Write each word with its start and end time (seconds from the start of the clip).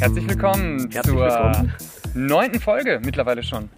Herzlich 0.00 0.28
willkommen 0.28 0.90
Herzlich 0.90 1.14
zur 1.14 1.20
willkommen. 1.26 1.72
neunten 2.14 2.60
Folge 2.60 3.00
mittlerweile 3.04 3.42
schon. 3.42 3.68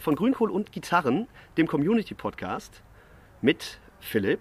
Von 0.00 0.14
Grünkohl 0.14 0.50
und 0.50 0.72
Gitarren, 0.72 1.26
dem 1.56 1.66
Community-Podcast 1.66 2.82
mit 3.42 3.78
Philipp 4.00 4.40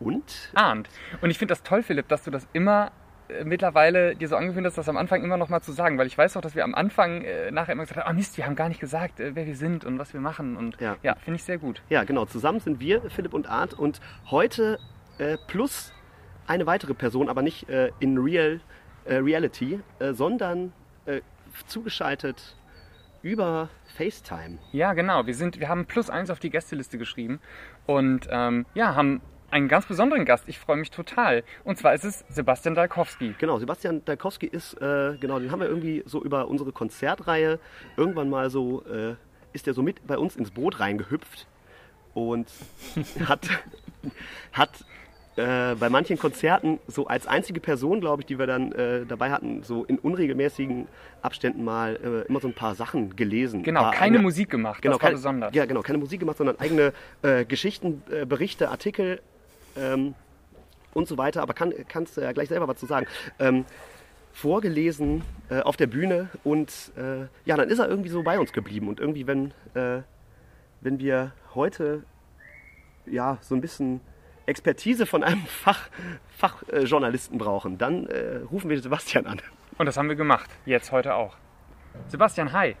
und 0.00 0.50
Arndt. 0.54 0.88
Und 1.20 1.30
ich 1.30 1.38
finde 1.38 1.52
das 1.52 1.62
toll, 1.62 1.82
Philipp, 1.82 2.08
dass 2.08 2.24
du 2.24 2.30
das 2.30 2.46
immer 2.52 2.90
äh, 3.28 3.44
mittlerweile 3.44 4.16
dir 4.16 4.28
so 4.28 4.36
angewöhnt 4.36 4.66
hast, 4.66 4.78
das 4.78 4.88
am 4.88 4.96
Anfang 4.96 5.22
immer 5.22 5.36
noch 5.36 5.48
mal 5.48 5.60
zu 5.60 5.72
sagen, 5.72 5.98
weil 5.98 6.06
ich 6.06 6.16
weiß 6.16 6.36
auch, 6.36 6.40
dass 6.40 6.54
wir 6.54 6.64
am 6.64 6.74
Anfang 6.74 7.22
äh, 7.22 7.50
nachher 7.50 7.72
immer 7.72 7.82
gesagt 7.82 8.00
haben, 8.00 8.08
ah 8.10 8.14
Mist, 8.14 8.36
wir 8.36 8.46
haben 8.46 8.56
gar 8.56 8.68
nicht 8.68 8.80
gesagt, 8.80 9.20
äh, 9.20 9.34
wer 9.34 9.46
wir 9.46 9.56
sind 9.56 9.84
und 9.84 9.98
was 9.98 10.12
wir 10.14 10.20
machen 10.20 10.56
und 10.56 10.80
Ja. 10.80 10.96
ja, 11.02 11.14
finde 11.16 11.36
ich 11.36 11.44
sehr 11.44 11.58
gut. 11.58 11.82
ja, 11.90 12.04
genau, 12.04 12.24
zusammen 12.24 12.60
sind 12.60 12.80
wir, 12.80 13.02
Philipp 13.10 13.34
und 13.34 13.48
Art 13.48 13.74
und 13.74 14.00
heute 14.30 14.78
äh, 15.18 15.36
plus 15.48 15.92
eine 16.46 16.66
weitere 16.66 16.94
Person, 16.94 17.28
aber 17.28 17.42
nicht 17.42 17.68
äh, 17.68 17.90
in 18.00 18.16
Real 18.18 18.60
äh, 19.06 19.16
Reality, 19.16 19.80
äh, 19.98 20.12
sondern 20.12 20.72
äh, 21.06 21.20
zugeschaltet 21.66 22.56
über 23.22 23.68
FaceTime. 23.96 24.58
Ja, 24.72 24.92
genau. 24.92 25.26
Wir 25.26 25.34
sind, 25.34 25.58
wir 25.58 25.68
haben 25.68 25.86
plus 25.86 26.10
eins 26.10 26.30
auf 26.30 26.38
die 26.38 26.50
Gästeliste 26.50 26.98
geschrieben 26.98 27.40
und 27.86 28.28
ähm, 28.30 28.66
ja, 28.74 28.94
haben 28.94 29.20
einen 29.50 29.68
ganz 29.68 29.86
besonderen 29.86 30.24
Gast. 30.24 30.44
Ich 30.48 30.58
freue 30.58 30.76
mich 30.76 30.90
total. 30.90 31.44
Und 31.64 31.78
zwar 31.78 31.94
ist 31.94 32.04
es 32.04 32.24
Sebastian 32.28 32.74
Dalkowski. 32.74 33.34
Genau, 33.38 33.58
Sebastian 33.58 34.04
Dalkowski 34.04 34.46
ist, 34.46 34.74
äh, 34.74 35.16
genau, 35.18 35.38
den 35.38 35.50
haben 35.50 35.60
wir 35.60 35.68
irgendwie 35.68 36.02
so 36.06 36.22
über 36.22 36.48
unsere 36.48 36.72
Konzertreihe 36.72 37.58
irgendwann 37.96 38.28
mal 38.28 38.50
so, 38.50 38.84
äh, 38.86 39.14
ist 39.52 39.66
der 39.66 39.74
so 39.74 39.82
mit 39.82 40.06
bei 40.06 40.18
uns 40.18 40.36
ins 40.36 40.50
Boot 40.50 40.80
reingehüpft 40.80 41.46
und 42.14 42.50
hat, 43.26 43.48
hat 44.52 44.84
äh, 45.36 45.74
bei 45.74 45.90
manchen 45.90 46.18
Konzerten 46.18 46.78
so 46.86 47.06
als 47.06 47.26
einzige 47.26 47.60
Person, 47.60 48.00
glaube 48.00 48.22
ich, 48.22 48.26
die 48.26 48.38
wir 48.38 48.46
dann 48.46 48.72
äh, 48.72 49.04
dabei 49.06 49.30
hatten, 49.30 49.62
so 49.62 49.84
in 49.84 49.98
unregelmäßigen 49.98 50.88
Abständen 51.22 51.62
mal 51.62 51.96
äh, 52.24 52.26
immer 52.28 52.40
so 52.40 52.48
ein 52.48 52.54
paar 52.54 52.74
Sachen 52.74 53.16
gelesen. 53.16 53.62
Genau, 53.62 53.82
Paar 53.82 53.92
keine 53.92 54.04
eigene- 54.16 54.22
Musik 54.22 54.48
gemacht. 54.50 54.80
Genau, 54.82 54.94
das 54.94 55.02
war 55.02 55.08
keine, 55.08 55.16
besonders. 55.16 55.54
Ja, 55.54 55.66
genau, 55.66 55.82
keine 55.82 55.98
Musik 55.98 56.20
gemacht, 56.20 56.38
sondern 56.38 56.58
eigene 56.58 56.92
äh, 57.22 57.44
Geschichten, 57.44 58.02
äh, 58.10 58.24
Berichte, 58.24 58.70
Artikel 58.70 59.20
ähm, 59.76 60.14
und 60.94 61.06
so 61.06 61.18
weiter. 61.18 61.42
Aber 61.42 61.52
kann, 61.52 61.74
kannst 61.88 62.16
du 62.16 62.22
ja 62.22 62.32
gleich 62.32 62.48
selber 62.48 62.66
was 62.66 62.78
zu 62.78 62.86
sagen. 62.86 63.06
Ähm, 63.38 63.66
vorgelesen 64.32 65.22
äh, 65.50 65.60
auf 65.60 65.76
der 65.76 65.86
Bühne 65.86 66.28
und 66.44 66.92
ja, 67.46 67.56
dann 67.56 67.68
ist 67.70 67.78
er 67.78 67.88
irgendwie 67.88 68.10
so 68.10 68.22
bei 68.22 68.38
uns 68.38 68.52
geblieben. 68.52 68.88
Und 68.88 69.00
irgendwie, 69.00 69.26
wenn, 69.26 69.52
wenn 69.72 70.98
wir 70.98 71.32
heute 71.54 72.02
ja 73.06 73.38
so 73.40 73.54
ein 73.54 73.60
bisschen 73.62 74.00
Expertise 74.46 75.06
von 75.06 75.22
einem 75.22 75.44
Fach, 75.46 75.88
Fachjournalisten 76.38 77.36
äh, 77.36 77.42
brauchen, 77.42 77.78
dann 77.78 78.06
äh, 78.06 78.38
rufen 78.50 78.70
wir 78.70 78.80
Sebastian 78.80 79.26
an. 79.26 79.42
Und 79.78 79.86
das 79.86 79.96
haben 79.96 80.08
wir 80.08 80.16
gemacht. 80.16 80.48
Jetzt 80.64 80.92
heute 80.92 81.14
auch. 81.14 81.36
Sebastian, 82.08 82.52
hi. 82.52 82.76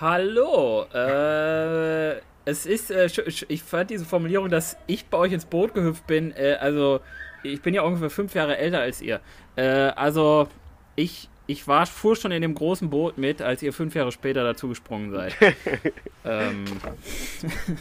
Hallo, 0.00 0.84
äh, 0.94 2.18
es 2.44 2.66
ist, 2.66 2.90
äh, 2.90 3.08
ich 3.48 3.62
fand 3.62 3.90
diese 3.90 4.04
Formulierung, 4.04 4.48
dass 4.48 4.76
ich 4.86 5.06
bei 5.06 5.18
euch 5.18 5.32
ins 5.32 5.44
Boot 5.44 5.74
gehüpft 5.74 6.06
bin, 6.06 6.32
äh, 6.32 6.56
also 6.60 7.00
ich 7.42 7.62
bin 7.62 7.74
ja 7.74 7.82
ungefähr 7.82 8.10
fünf 8.10 8.34
Jahre 8.34 8.58
älter 8.58 8.80
als 8.80 9.00
ihr. 9.00 9.20
Äh, 9.56 9.62
also 9.62 10.48
ich, 10.96 11.29
ich 11.50 11.66
war, 11.68 11.86
fuhr 11.86 12.16
schon 12.16 12.30
in 12.32 12.42
dem 12.42 12.54
großen 12.54 12.90
Boot 12.90 13.18
mit, 13.18 13.42
als 13.42 13.62
ihr 13.62 13.72
fünf 13.72 13.94
Jahre 13.94 14.12
später 14.12 14.44
dazu 14.44 14.68
gesprungen 14.68 15.10
seid. 15.10 15.34
ähm, 16.24 16.64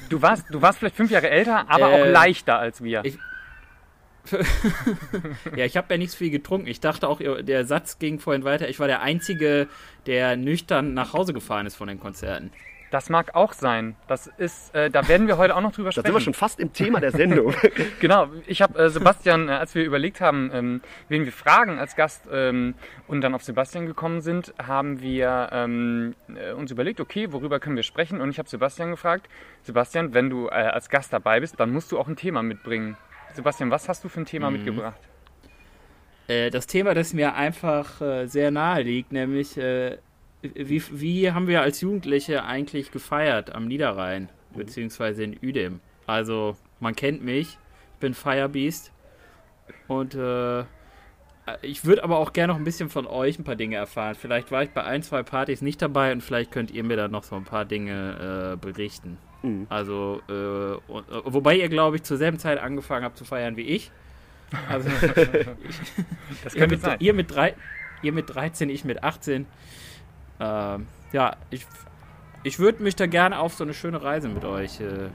Du 0.10 0.22
warst, 0.22 0.46
du 0.50 0.62
warst 0.62 0.80
vielleicht 0.80 0.96
fünf 0.96 1.12
Jahre 1.12 1.30
älter, 1.30 1.66
aber 1.70 1.92
Äh, 1.92 2.02
auch 2.02 2.06
leichter 2.08 2.58
als 2.60 2.84
wir. 2.84 3.04
ich- 3.06 3.18
ja, 5.56 5.66
ich 5.66 5.76
habe 5.78 5.94
ja 5.94 5.98
nicht 5.98 6.12
so 6.12 6.18
viel 6.18 6.30
getrunken. 6.30 6.68
Ich 6.68 6.80
dachte 6.80 7.08
auch, 7.08 7.20
der 7.20 7.66
Satz 7.66 7.98
ging 8.00 8.20
vorhin 8.20 8.44
weiter. 8.44 8.70
Ich 8.70 8.80
war 8.80 8.88
der 8.88 9.02
Einzige, 9.02 9.68
der 10.06 10.36
nüchtern 10.36 10.94
nach 10.94 11.14
Hause 11.14 11.34
gefahren 11.34 11.66
ist 11.66 11.76
von 11.76 11.88
den 11.88 12.00
Konzerten. 12.00 12.52
Das 12.92 13.10
mag 13.10 13.36
auch 13.36 13.54
sein. 13.54 13.96
Das 14.08 14.28
ist, 14.38 14.74
äh, 14.74 14.90
da 14.90 15.08
werden 15.08 15.28
wir 15.28 15.38
heute 15.38 15.56
auch 15.56 15.62
noch 15.62 15.72
drüber 15.72 15.90
Da 15.90 15.94
sprechen. 15.94 16.06
sind 16.08 16.14
wir 16.16 16.22
schon 16.22 16.34
fast 16.34 16.60
im 16.60 16.74
Thema 16.74 17.00
der 17.00 17.12
Sendung. 17.12 17.54
Genau, 18.00 18.30
ich 18.48 18.62
habe 18.62 18.80
äh, 18.80 18.90
Sebastian, 18.90 19.50
äh, 19.50 19.54
als 19.54 19.76
wir 19.76 19.84
überlegt 19.84 20.22
haben, 20.22 20.50
ähm, 20.54 20.82
wen 21.08 21.26
wir 21.26 21.32
fragen 21.32 21.78
als 21.78 21.96
Gast 21.96 22.28
ähm, 22.32 22.76
und 23.08 23.22
dann 23.22 23.36
auf 23.36 23.44
Sebastian 23.44 23.86
gekommen 23.86 24.22
sind, 24.22 24.54
haben 24.62 25.02
wir 25.02 25.50
ähm, 25.52 26.16
äh, 26.34 26.54
uns 26.54 26.72
überlegt, 26.72 27.00
okay, 27.00 27.32
worüber 27.32 27.60
können 27.60 27.76
wir 27.76 27.84
sprechen? 27.84 28.22
Und 28.22 28.30
ich 28.30 28.40
habe 28.40 28.50
Sebastian 28.50 28.92
gefragt, 28.92 29.28
Sebastian, 29.64 30.14
wenn 30.14 30.30
du 30.30 30.48
äh, 30.48 30.52
als 30.52 30.90
Gast 30.90 31.14
dabei 31.14 31.40
bist, 31.42 31.60
dann 31.60 31.72
musst 31.72 31.92
du 31.92 32.00
auch 32.00 32.08
ein 32.08 32.16
Thema 32.16 32.42
mitbringen. 32.42 32.98
Sebastian, 33.34 33.70
was 33.70 33.88
hast 33.88 34.04
du 34.04 34.10
für 34.10 34.22
ein 34.22 34.26
Thema 34.26 34.50
mitgebracht? 34.50 34.98
Äh, 36.28 36.50
das 36.50 36.68
Thema, 36.68 36.94
das 36.94 37.14
mir 37.14 37.36
einfach 37.36 38.02
äh, 38.02 38.28
sehr 38.28 38.52
nahe 38.52 38.82
liegt, 38.84 39.12
nämlich 39.12 39.58
äh, 39.58 39.98
wie, 40.42 40.82
wie 40.92 41.32
haben 41.32 41.48
wir 41.48 41.62
als 41.62 41.82
Jugendliche 41.82 42.44
eigentlich 42.44 42.92
gefeiert 42.92 43.54
am 43.54 43.68
Niederrhein, 43.68 44.30
beziehungsweise 44.56 45.24
in 45.24 45.38
Uedem? 45.42 45.80
Also, 46.08 46.56
man 46.80 46.96
kennt 46.96 47.24
mich, 47.24 47.58
ich 47.94 48.00
bin 48.00 48.14
Firebeast 48.14 48.92
und 49.88 50.16
äh, 50.16 50.64
ich 51.62 51.86
würde 51.86 52.04
aber 52.04 52.20
auch 52.20 52.34
gerne 52.34 52.54
noch 52.54 52.60
ein 52.60 52.64
bisschen 52.64 52.90
von 52.90 53.08
euch 53.08 53.40
ein 53.40 53.44
paar 53.44 53.56
Dinge 53.56 53.76
erfahren. 53.76 54.16
Vielleicht 54.16 54.52
war 54.52 54.64
ich 54.64 54.70
bei 54.70 54.84
ein, 54.84 55.04
zwei 55.04 55.24
Partys 55.24 55.62
nicht 55.62 55.82
dabei 55.82 56.12
und 56.12 56.22
vielleicht 56.22 56.52
könnt 56.52 56.72
ihr 56.72 56.84
mir 56.84 56.96
dann 56.96 57.12
noch 57.12 57.24
so 57.24 57.36
ein 57.36 57.44
paar 57.44 57.66
Dinge 57.66 58.54
äh, 58.54 58.58
berichten. 58.58 59.18
Mhm. 59.42 59.68
Also, 59.70 60.22
äh, 60.30 60.92
und, 60.92 61.10
äh, 61.10 61.22
wobei 61.26 61.56
ihr, 61.58 61.70
glaube 61.70 61.98
ich, 61.98 62.04
zur 62.04 62.18
selben 62.18 62.40
Zeit 62.40 62.60
angefangen 62.60 63.04
habt 63.06 63.18
zu 63.18 63.26
feiern 63.26 63.58
wie 63.58 63.64
ich. 63.64 63.92
Also, 64.68 64.90
Das 66.44 66.54
ihr 66.54 66.60
könnte 66.60 66.76
mit, 66.76 66.82
sein. 66.82 66.98
ihr, 67.00 67.14
mit 67.14 67.34
drei, 67.34 67.56
ihr 68.02 68.14
mit 68.14 68.34
13, 68.34 68.70
ich 68.70 68.86
mit 68.86 69.04
18. 69.04 69.46
Ähm, 70.40 70.88
ja, 71.12 71.36
ich, 71.50 71.66
ich 72.44 72.60
würde 72.60 72.84
mich 72.84 72.96
da 72.96 73.08
gerne 73.08 73.40
auf 73.40 73.54
so 73.54 73.64
eine 73.64 73.74
schöne 73.74 74.02
Reise 74.02 74.30
mit 74.30 74.46
euch 74.46 74.80
äh, 74.80 75.10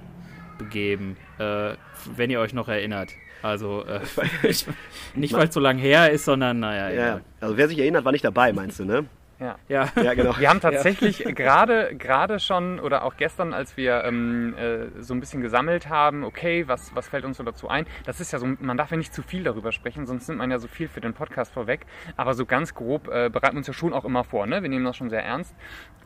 begeben, 0.58 1.16
äh, 1.38 1.74
wenn 2.14 2.30
ihr 2.30 2.40
euch 2.40 2.52
noch 2.52 2.68
erinnert. 2.68 3.10
Also 3.42 3.84
äh, 3.84 4.00
ich, 4.42 4.66
nicht, 5.14 5.34
weil 5.34 5.48
es 5.48 5.54
so 5.54 5.60
lang 5.60 5.78
her 5.78 6.10
ist, 6.10 6.24
sondern 6.24 6.60
naja, 6.60 6.90
ja, 6.90 7.20
also 7.40 7.56
wer 7.56 7.68
sich 7.68 7.78
erinnert, 7.78 8.04
war 8.04 8.12
nicht 8.12 8.24
dabei, 8.24 8.52
meinst 8.52 8.80
du, 8.80 8.84
ne? 8.84 9.06
Ja. 9.44 9.56
Ja. 9.68 10.02
Ja, 10.02 10.14
genau. 10.14 10.38
Wir 10.38 10.48
haben 10.48 10.60
tatsächlich 10.60 11.18
gerade 11.34 11.94
gerade 11.96 12.40
schon 12.40 12.80
oder 12.80 13.04
auch 13.04 13.16
gestern, 13.18 13.52
als 13.52 13.76
wir 13.76 14.04
ähm, 14.04 14.54
äh, 14.56 15.02
so 15.02 15.12
ein 15.12 15.20
bisschen 15.20 15.42
gesammelt 15.42 15.90
haben, 15.90 16.24
okay, 16.24 16.66
was, 16.66 16.94
was 16.94 17.08
fällt 17.08 17.26
uns 17.26 17.36
so 17.36 17.42
dazu 17.42 17.68
ein? 17.68 17.84
Das 18.06 18.20
ist 18.20 18.32
ja 18.32 18.38
so, 18.38 18.46
man 18.46 18.78
darf 18.78 18.90
ja 18.90 18.96
nicht 18.96 19.12
zu 19.12 19.22
viel 19.22 19.44
darüber 19.44 19.70
sprechen, 19.70 20.06
sonst 20.06 20.28
nimmt 20.28 20.38
man 20.38 20.50
ja 20.50 20.58
so 20.58 20.66
viel 20.66 20.88
für 20.88 21.02
den 21.02 21.12
Podcast 21.12 21.52
vorweg. 21.52 21.84
Aber 22.16 22.32
so 22.32 22.46
ganz 22.46 22.74
grob 22.74 23.08
äh, 23.08 23.28
bereiten 23.28 23.54
wir 23.54 23.58
uns 23.58 23.66
ja 23.66 23.74
schon 23.74 23.92
auch 23.92 24.06
immer 24.06 24.24
vor, 24.24 24.46
ne? 24.46 24.62
Wir 24.62 24.70
nehmen 24.70 24.84
das 24.86 24.96
schon 24.96 25.10
sehr 25.10 25.22
ernst. 25.22 25.54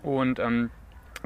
Und 0.03 0.41
ähm, 0.41 0.71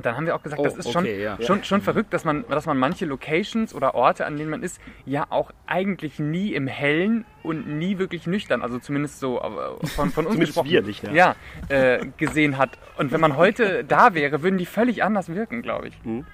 dann 0.00 0.16
haben 0.16 0.26
wir 0.26 0.34
auch 0.34 0.42
gesagt, 0.42 0.60
Oh, 0.60 0.64
das 0.64 0.76
ist 0.76 0.90
schon, 0.90 1.04
okay, 1.04 1.22
ja. 1.22 1.36
schon, 1.42 1.64
schon 1.64 1.82
verrückt, 1.82 2.14
dass 2.14 2.24
man, 2.24 2.44
dass 2.48 2.66
man 2.66 2.78
manche 2.78 3.04
Locations 3.04 3.74
oder 3.74 3.94
Orte, 3.94 4.24
an 4.24 4.36
denen 4.36 4.50
man 4.50 4.62
ist, 4.62 4.80
ja 5.04 5.26
auch 5.28 5.50
eigentlich 5.66 6.18
nie 6.18 6.54
im 6.54 6.66
Hellen 6.66 7.26
und 7.42 7.68
nie 7.68 7.98
wirklich 7.98 8.26
nüchtern, 8.26 8.62
also 8.62 8.78
zumindest 8.78 9.20
so 9.20 9.40
äh, 9.40 9.86
von, 9.88 10.10
von 10.10 10.26
uns 10.26 10.38
gesprochen, 10.38 10.84
nicht, 10.86 11.02
ja. 11.02 11.12
ja, 11.12 11.36
äh, 11.68 12.06
gesehen 12.16 12.56
hat. 12.56 12.78
Und 12.96 13.12
wenn 13.12 13.20
man 13.20 13.36
heute 13.36 13.84
da 13.84 14.14
wäre, 14.14 14.42
würden 14.42 14.58
die 14.58 14.66
völlig 14.66 15.02
anders 15.02 15.28
wirken, 15.28 15.62
glaube 15.62 15.88
ich. 15.88 16.04
Mhm. 16.04 16.26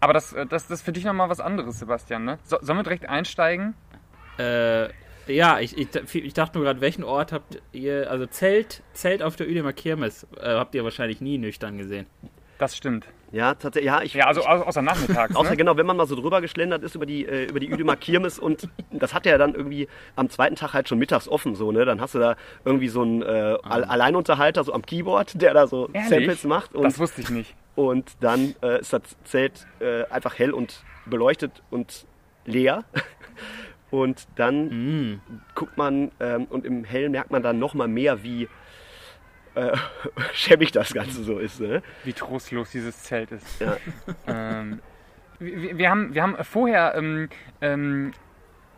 Aber 0.00 0.12
das, 0.12 0.32
äh, 0.32 0.46
das, 0.46 0.68
das 0.68 0.80
ist 0.80 0.84
für 0.84 0.92
dich 0.92 1.04
nochmal 1.04 1.30
was 1.30 1.40
anderes, 1.40 1.78
Sebastian. 1.78 2.24
Ne? 2.24 2.38
So, 2.44 2.58
sollen 2.60 2.78
wir 2.78 2.82
direkt 2.82 3.08
einsteigen? 3.08 3.74
Äh, 4.38 4.88
ja, 5.26 5.58
ich, 5.58 5.76
ich, 5.76 6.14
ich 6.14 6.34
dachte 6.34 6.58
nur 6.58 6.66
gerade, 6.66 6.80
welchen 6.80 7.02
Ort 7.02 7.32
habt 7.32 7.60
ihr, 7.72 8.10
also 8.10 8.26
Zelt, 8.26 8.82
Zelt 8.92 9.22
auf 9.22 9.36
der 9.36 9.48
Uedemer 9.48 9.72
Kirmes, 9.72 10.26
äh, 10.40 10.54
habt 10.54 10.74
ihr 10.74 10.84
wahrscheinlich 10.84 11.20
nie 11.20 11.38
nüchtern 11.38 11.78
gesehen. 11.78 12.06
Das 12.58 12.76
stimmt. 12.76 13.06
Ja, 13.32 13.54
tatsächlich. 13.54 13.86
Ja, 13.86 14.02
ich, 14.02 14.14
Ja, 14.14 14.26
also 14.26 14.42
au- 14.42 14.62
außer 14.62 14.80
nachmittags. 14.82 15.34
Außer 15.36 15.50
ne? 15.50 15.56
genau, 15.56 15.76
wenn 15.76 15.84
man 15.84 15.96
mal 15.96 16.06
so 16.06 16.14
drüber 16.14 16.40
geschlendert 16.40 16.82
ist 16.82 16.94
über 16.94 17.04
die, 17.06 17.26
äh, 17.26 17.44
über 17.50 17.60
die 17.60 17.66
Üdemer 17.68 17.96
Kirmes 17.96 18.38
und 18.38 18.68
das 18.92 19.12
hat 19.12 19.26
ja 19.26 19.36
dann 19.36 19.54
irgendwie 19.54 19.88
am 20.14 20.30
zweiten 20.30 20.54
Tag 20.56 20.72
halt 20.72 20.88
schon 20.88 20.98
mittags 20.98 21.28
offen, 21.28 21.54
so, 21.54 21.72
ne? 21.72 21.84
Dann 21.84 22.00
hast 22.00 22.14
du 22.14 22.18
da 22.18 22.36
irgendwie 22.64 22.88
so 22.88 23.02
einen 23.02 23.22
äh, 23.22 23.58
Al 23.62 23.84
Alleinunterhalter 23.84 24.64
so 24.64 24.72
am 24.72 24.82
Keyboard, 24.82 25.40
der 25.42 25.52
da 25.54 25.66
so 25.66 25.88
Ehrlich? 25.92 26.08
Samples 26.08 26.44
macht 26.44 26.74
und, 26.74 26.84
Das 26.84 26.98
wusste 26.98 27.20
ich 27.20 27.28
nicht. 27.30 27.54
und 27.74 28.12
dann 28.20 28.54
äh, 28.62 28.80
ist 28.80 28.92
das 28.92 29.02
Zelt 29.24 29.66
äh, 29.80 30.04
einfach 30.04 30.38
hell 30.38 30.52
und 30.52 30.82
beleuchtet 31.04 31.62
und 31.70 32.06
leer. 32.46 32.84
Und 33.90 34.26
dann 34.34 35.12
Mm. 35.12 35.20
guckt 35.54 35.76
man 35.78 36.10
ähm, 36.18 36.46
und 36.50 36.66
im 36.66 36.82
Hell 36.84 37.08
merkt 37.08 37.30
man 37.30 37.42
dann 37.44 37.60
nochmal 37.60 37.86
mehr, 37.86 38.24
wie 38.24 38.48
äh, 39.56 39.76
schäbig 40.32 40.72
das 40.72 40.92
Ganze 40.94 41.24
so 41.24 41.38
ist. 41.38 41.60
Ne? 41.60 41.82
wie 42.04 42.12
trostlos 42.12 42.70
dieses 42.70 43.02
Zelt 43.02 43.32
ist. 43.32 43.60
Ja. 43.60 43.76
Ähm, 44.28 44.80
wir, 45.38 45.76
wir, 45.78 45.90
haben, 45.90 46.14
wir 46.14 46.22
haben 46.22 46.36
vorher 46.44 46.94
ähm, 46.96 47.28
ähm, 47.60 48.12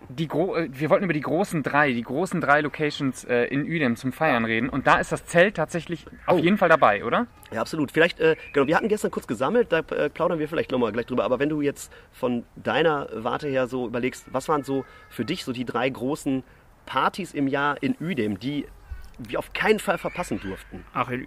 die 0.08 0.26
Gro 0.28 0.56
äh, 0.56 0.68
wir 0.72 0.90
wollten 0.90 1.04
über 1.04 1.12
die 1.12 1.20
großen 1.20 1.62
drei, 1.62 1.92
die 1.92 2.02
großen 2.02 2.40
drei 2.40 2.60
Locations 2.60 3.24
äh, 3.24 3.44
in 3.44 3.62
Uedem 3.64 3.96
zum 3.96 4.12
Feiern 4.12 4.44
reden 4.44 4.68
und 4.68 4.86
da 4.86 4.98
ist 4.98 5.12
das 5.12 5.24
Zelt 5.26 5.56
tatsächlich 5.56 6.06
auf 6.26 6.38
Oh. 6.38 6.42
jeden 6.42 6.56
Fall 6.58 6.68
dabei, 6.68 7.04
oder? 7.04 7.26
Ja, 7.52 7.60
absolut. 7.60 7.92
Vielleicht, 7.92 8.20
äh, 8.20 8.36
genau, 8.52 8.66
wir 8.66 8.76
hatten 8.76 8.88
gestern 8.88 9.10
kurz 9.10 9.26
gesammelt, 9.26 9.72
da 9.72 9.78
äh, 9.80 10.08
plaudern 10.10 10.38
wir 10.38 10.48
vielleicht 10.48 10.70
nochmal 10.70 10.92
gleich 10.92 11.06
drüber. 11.06 11.24
Aber 11.24 11.38
wenn 11.38 11.48
du 11.48 11.60
jetzt 11.62 11.92
von 12.12 12.44
deiner 12.56 13.08
Warte 13.12 13.48
her 13.48 13.66
so 13.66 13.86
überlegst, 13.86 14.26
was 14.32 14.48
waren 14.48 14.62
so 14.64 14.84
für 15.08 15.24
dich 15.24 15.44
so 15.44 15.52
die 15.52 15.64
drei 15.64 15.88
großen 15.88 16.42
Partys 16.86 17.34
im 17.34 17.48
Jahr 17.48 17.82
in 17.82 17.96
Uedem, 18.00 18.38
die 18.38 18.66
wir 19.18 19.38
auf 19.38 19.52
keinen 19.52 19.78
Fall 19.78 19.98
verpassen 19.98 20.40
durften. 20.40 20.84
Ach, 20.92 21.08
in, 21.10 21.26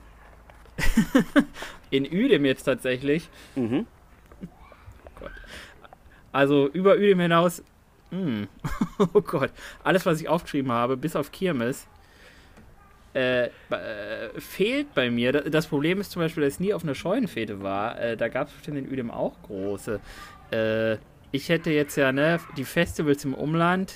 in 1.89 2.05
Uedem 2.05 2.45
jetzt 2.45 2.63
tatsächlich. 2.63 3.29
Mhm. 3.55 3.85
Gott. 5.19 5.31
Also 6.31 6.67
über 6.69 6.95
Uedem 6.95 7.19
hinaus. 7.19 7.63
Mh. 8.11 8.47
Oh 9.13 9.21
Gott. 9.21 9.51
Alles, 9.83 10.05
was 10.05 10.21
ich 10.21 10.27
aufgeschrieben 10.29 10.71
habe, 10.71 10.95
bis 10.97 11.15
auf 11.15 11.31
Kirmes, 11.31 11.87
äh, 13.13 13.45
äh, 13.45 13.49
fehlt 14.39 14.93
bei 14.93 15.09
mir. 15.09 15.31
Da- 15.33 15.41
Das 15.49 15.67
Problem 15.67 15.99
ist 15.99 16.11
zum 16.11 16.21
Beispiel, 16.21 16.43
dass 16.43 16.53
ich 16.55 16.59
nie 16.59 16.73
auf 16.73 16.83
einer 16.83 16.95
Scheunenfete 16.95 17.61
war. 17.61 17.99
Äh, 17.99 18.15
da 18.17 18.27
gab 18.29 18.47
es 18.47 18.53
bestimmt 18.53 18.77
in 18.77 18.89
Uedem 18.89 19.11
auch 19.11 19.41
große. 19.43 19.99
Äh, 20.51 20.97
ich 21.33 21.49
hätte 21.49 21.71
jetzt 21.71 21.95
ja 21.97 22.11
ne, 22.11 22.39
die 22.57 22.63
Festivals 22.65 23.25
im 23.25 23.33
Umland. 23.33 23.93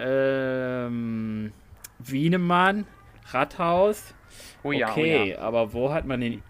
Ähm, 0.00 1.52
Wienemann, 1.98 2.86
Rathaus. 3.30 4.14
Oh 4.62 4.72
ja, 4.72 4.90
okay, 4.90 5.20
oh 5.22 5.26
ja. 5.30 5.38
aber 5.40 5.72
wo 5.72 5.92
hat 5.92 6.04
man 6.06 6.20
den. 6.20 6.42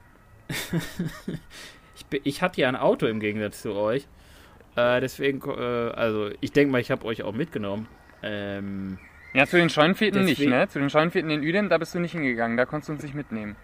ich, 1.97 2.07
bin- 2.07 2.21
ich 2.25 2.43
hatte 2.43 2.61
ja 2.61 2.69
ein 2.69 2.77
Auto 2.77 3.07
im 3.07 3.21
Gegensatz 3.21 3.63
zu 3.63 3.75
euch. 3.75 4.07
Äh, 4.77 5.01
deswegen, 5.01 5.41
äh, 5.49 5.91
also 5.91 6.31
ich 6.41 6.53
denke 6.53 6.73
mal, 6.73 6.81
ich 6.81 6.91
habe 6.91 7.05
euch 7.05 7.23
auch 7.23 7.33
mitgenommen. 7.33 7.89
Ähm, 8.23 8.99
Ja, 9.35 9.47
zu 9.47 9.57
den 9.57 9.71
Scheunenfeten 9.71 10.25
nicht, 10.25 10.41
ne? 10.41 10.69
Zu 10.69 10.79
den 10.79 10.91
Scheunenfeten 10.91 11.31
in 11.31 11.41
Uedem, 11.41 11.69
da 11.69 11.79
bist 11.79 11.95
du 11.95 12.01
nicht 12.01 12.13
hingegangen, 12.13 12.57
da 12.57 12.65
konntest 12.65 12.89
du 12.89 12.93
uns 12.95 13.03
nicht 13.03 13.15
mitnehmen. 13.15 13.57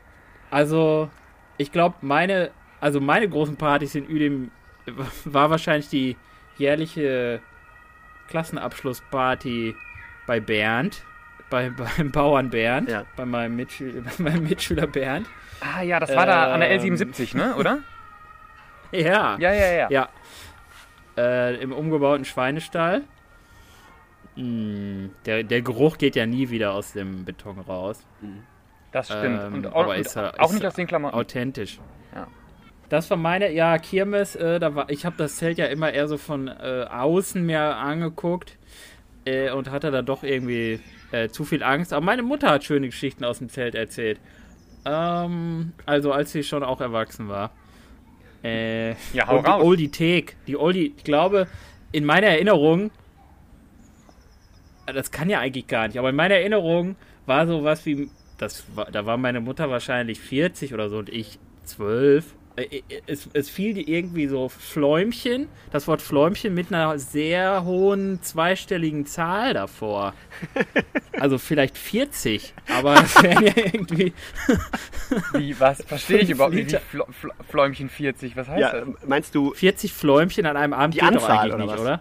also, 0.51 1.09
ich 1.57 1.71
glaube, 1.73 1.97
meine, 2.01 2.51
also 2.81 3.01
meine 3.01 3.29
großen 3.29 3.57
Partys 3.57 3.95
in 3.95 4.07
Uedem 4.09 4.51
war 5.25 5.51
wahrscheinlich 5.51 5.89
die 5.89 6.17
jährliche 6.59 7.41
Klassenabschlussparty 8.29 9.75
bei 10.27 10.41
Bernd. 10.41 11.03
Bei, 11.55 11.71
beim 11.97 12.11
Bauern 12.11 12.51
Bernd, 12.51 12.91
Ja. 12.91 13.05
bei, 13.15 13.25
meinem 13.25 13.55
Mitschüler, 13.55 14.03
bei 14.19 14.25
meinem 14.25 14.43
Mitschüler 14.43 14.89
Bernd. 14.89 15.29
Ah 15.61 15.83
ja, 15.83 16.01
das 16.01 16.13
war 16.17 16.27
da 16.27 16.53
an 16.53 16.59
der 16.59 16.71
Ähm. 16.73 16.95
L77, 16.95 17.37
ne? 17.37 17.55
Oder? 17.55 17.79
Ja. 18.91 19.37
Ja, 19.39 19.53
ja, 19.53 19.73
ja. 19.73 19.89
Ja. 19.91 20.09
Äh, 21.17 21.63
Im 21.63 21.73
umgebauten 21.73 22.25
Schweinestall. 22.25 23.03
Mm, 24.37 25.07
der, 25.27 25.45
der 25.45 25.63
Geruch 25.63 25.97
geht 25.99 26.17
ja 26.17 26.27
nie 26.27 26.51
wieder 26.51 26.73
aus 26.73 26.93
dem 26.93 27.25
Beton 27.25 27.59
raus. 27.61 28.05
Das 28.93 29.07
stimmt. 29.07 29.41
Ähm, 29.43 29.55
und 29.55 29.67
aber 29.67 29.87
auch, 29.89 29.95
ist 29.95 30.17
und 30.17 30.41
auch 30.41 30.49
ist 30.49 30.55
nicht 30.55 30.67
aus 30.67 30.75
den 30.75 30.87
Klamotten. 30.89 31.17
Authentisch. 31.17 31.81
Ja. 32.15 32.27
Das 32.89 33.11
war 33.11 33.17
meine, 33.17 33.53
ja, 33.53 33.79
Kirmes, 33.79 34.37
äh, 34.37 34.59
da 34.61 34.75
war, 34.75 34.91
ich 34.91 35.07
habe 35.07 35.17
das 35.19 35.37
Zelt 35.37 35.59
ja 35.59 35.67
immer 35.67 35.93
eher 35.93 36.07
so 36.09 36.17
von 36.19 36.49
äh, 36.49 36.87
außen 36.91 37.45
mir 37.45 37.61
angeguckt 37.77 38.59
äh, 39.25 39.51
und 39.51 39.71
hatte 39.71 39.91
da 39.91 40.03
doch 40.03 40.23
irgendwie 40.23 40.81
äh, 41.15 41.29
zu 41.29 41.45
viel 41.45 41.63
Angst. 41.63 41.93
Aber 41.93 42.05
meine 42.05 42.23
Mutter 42.23 42.51
hat 42.51 42.65
schöne 42.65 42.87
Geschichten 42.89 43.25
aus 43.25 43.39
dem 43.39 43.49
Zelt 43.49 43.75
erzählt. 43.75 44.19
Ähm, 44.85 45.73
also 45.87 46.13
als 46.13 46.33
sie 46.33 46.43
schon 46.43 46.63
auch 46.63 46.81
erwachsen 46.81 47.29
war. 47.29 47.53
Äh, 48.43 48.91
Ja, 49.13 49.27
hau 49.29 49.39
und 49.39 49.47
die 49.47 49.51
raus. 49.51 49.63
Oldie 49.63 49.89
Thek, 49.91 50.37
die 50.47 50.57
Oldie, 50.57 50.93
ich 50.97 51.05
glaube, 51.05 51.47
in 51.93 52.05
meiner 52.05 52.27
Erinnerung, 52.27 52.91
das 54.87 55.11
kann 55.11 55.31
ja 55.31 55.39
eigentlich 55.41 55.67
gar 55.67 55.87
nicht, 55.87 55.99
aber 55.99 56.11
in 56.11 56.17
meiner 56.17 56.35
Erinnerung 56.35 56.97
war 57.25 57.47
sowas 57.47 57.87
wie, 57.87 58.11
das 58.37 58.65
war, 58.75 58.91
da 58.91 59.07
war 59.07 59.17
meine 59.17 59.41
Mutter 59.41 59.71
wahrscheinlich 59.71 60.21
40 60.21 60.75
oder 60.75 60.91
so 60.91 60.99
und 60.99 61.09
ich 61.09 61.39
12. 61.65 62.35
Äh, 62.57 62.63
äh, 62.63 62.83
Es, 63.07 63.29
es 63.33 63.51
fiel 63.51 63.75
dir 63.75 63.87
irgendwie 63.89 64.27
so 64.29 64.49
Fläumchen, 64.49 65.49
das 65.73 65.89
Wort 65.89 66.01
Fläumchen 66.03 66.55
mit 66.55 66.73
einer 66.73 66.99
sehr 66.99 67.65
hohen 67.65 68.23
zweistelligen 68.23 69.07
Zahl 69.07 69.55
davor. 69.55 70.15
Also 71.21 71.39
vielleicht 71.39 71.79
40, 71.79 72.55
aber 72.77 72.95
das 72.97 73.23
wären 73.23 73.45
ja 73.47 73.53
irgendwie. 73.57 74.13
Wie, 75.35 75.59
was? 75.61 75.81
Verstehe 75.85 76.19
ich 76.19 76.31
überhaupt 76.31 76.55
nicht. 76.55 76.73
Fl 76.91 77.05
Fl 77.13 77.29
Fläumchen 77.49 77.89
40, 77.89 78.37
was 78.37 78.49
heißt 78.49 78.61
Ja, 78.61 78.73
das? 78.81 78.89
meinst 79.07 79.33
du, 79.37 79.55
40 79.55 79.93
Fläumchen 79.93 80.45
an 80.45 80.57
einem 80.57 80.73
Abend 80.73 80.95
Die 80.95 80.99
geht 80.99 81.09
doch 81.15 81.23
Anzahl, 81.29 81.39
eigentlich 81.39 81.55
oder 81.55 81.63
nicht, 81.65 81.73
was? 81.75 81.81
oder? 81.81 82.01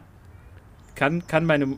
Kann, 0.96 1.28
kann, 1.28 1.46
meine, 1.46 1.78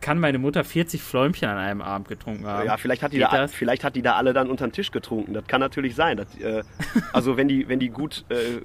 kann 0.00 0.18
meine 0.18 0.38
Mutter 0.38 0.64
40 0.64 1.02
Fläumchen 1.02 1.48
an 1.48 1.58
einem 1.58 1.82
Abend 1.82 2.08
getrunken 2.08 2.46
haben? 2.46 2.66
ja, 2.66 2.76
vielleicht 2.76 3.02
hat, 3.02 3.12
die 3.12 3.18
Geht 3.18 3.26
da, 3.26 3.36
das? 3.36 3.54
vielleicht 3.54 3.84
hat 3.84 3.96
die 3.96 4.02
da 4.02 4.14
alle 4.14 4.32
dann 4.32 4.48
unter 4.50 4.66
den 4.66 4.72
Tisch 4.72 4.90
getrunken. 4.90 5.34
Das 5.34 5.46
kann 5.46 5.60
natürlich 5.60 5.94
sein. 5.94 6.16
Das, 6.16 6.34
äh, 6.38 6.62
also 7.12 7.36
wenn 7.36 7.48
die, 7.48 7.68
wenn 7.68 7.78
die 7.78 7.88
gut, 7.88 8.24
äh, 8.28 8.60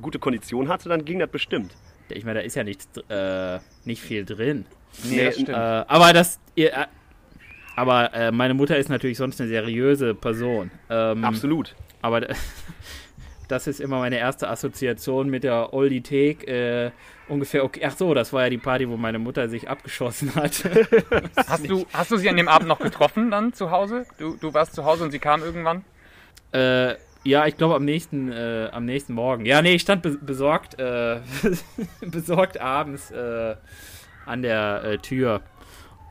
gute 0.00 0.18
Kondition 0.18 0.68
hatte, 0.68 0.88
dann 0.88 1.04
ging 1.04 1.18
das 1.18 1.30
bestimmt. 1.30 1.74
Ich 2.10 2.24
meine, 2.24 2.40
da 2.40 2.44
ist 2.44 2.54
ja 2.54 2.64
nichts, 2.64 2.88
äh, 3.08 3.58
nicht 3.84 4.00
viel 4.00 4.24
drin. 4.24 4.64
Nee, 5.04 5.26
das 5.26 5.34
stimmt. 5.34 5.50
Äh, 5.50 5.52
aber 5.52 6.12
das. 6.12 6.40
Ihr, 6.54 6.72
äh, 6.72 6.86
aber 7.76 8.12
äh, 8.14 8.32
meine 8.32 8.54
Mutter 8.54 8.76
ist 8.76 8.88
natürlich 8.88 9.18
sonst 9.18 9.40
eine 9.40 9.48
seriöse 9.48 10.14
Person. 10.14 10.70
Ähm, 10.90 11.24
Absolut. 11.24 11.76
Aber 12.02 12.26
das 13.48 13.66
ist 13.66 13.80
immer 13.80 13.98
meine 13.98 14.18
erste 14.18 14.48
Assoziation 14.48 15.28
mit 15.28 15.42
der 15.42 15.72
Oldie 15.72 16.02
Thek. 16.02 16.46
Äh, 16.46 16.90
ungefähr, 17.28 17.64
okay. 17.64 17.82
Ach 17.84 17.96
so, 17.96 18.14
das 18.14 18.32
war 18.32 18.44
ja 18.44 18.50
die 18.50 18.58
Party, 18.58 18.88
wo 18.88 18.96
meine 18.96 19.18
Mutter 19.18 19.48
sich 19.48 19.68
abgeschossen 19.68 20.34
hat. 20.34 20.64
hast, 21.36 21.68
du, 21.68 21.86
hast 21.92 22.10
du 22.10 22.16
sie 22.18 22.28
an 22.28 22.36
dem 22.36 22.48
Abend 22.48 22.68
noch 22.68 22.78
getroffen 22.78 23.30
dann 23.30 23.52
zu 23.52 23.70
Hause? 23.70 24.06
Du, 24.18 24.36
du 24.36 24.54
warst 24.54 24.74
zu 24.74 24.84
Hause 24.84 25.04
und 25.04 25.10
sie 25.10 25.18
kam 25.18 25.42
irgendwann? 25.42 25.84
Äh, 26.52 26.94
ja, 27.24 27.46
ich 27.46 27.56
glaube 27.56 27.74
am 27.74 27.84
nächsten, 27.84 28.30
äh, 28.30 28.68
am 28.72 28.84
nächsten 28.84 29.12
Morgen. 29.12 29.44
Ja, 29.44 29.60
nee, 29.62 29.74
ich 29.74 29.82
stand 29.82 30.02
be 30.02 30.18
besorgt, 30.18 30.78
äh, 30.78 31.20
besorgt 32.00 32.60
abends 32.60 33.10
äh, 33.10 33.56
an 34.24 34.42
der 34.42 34.84
äh, 34.84 34.98
Tür 34.98 35.42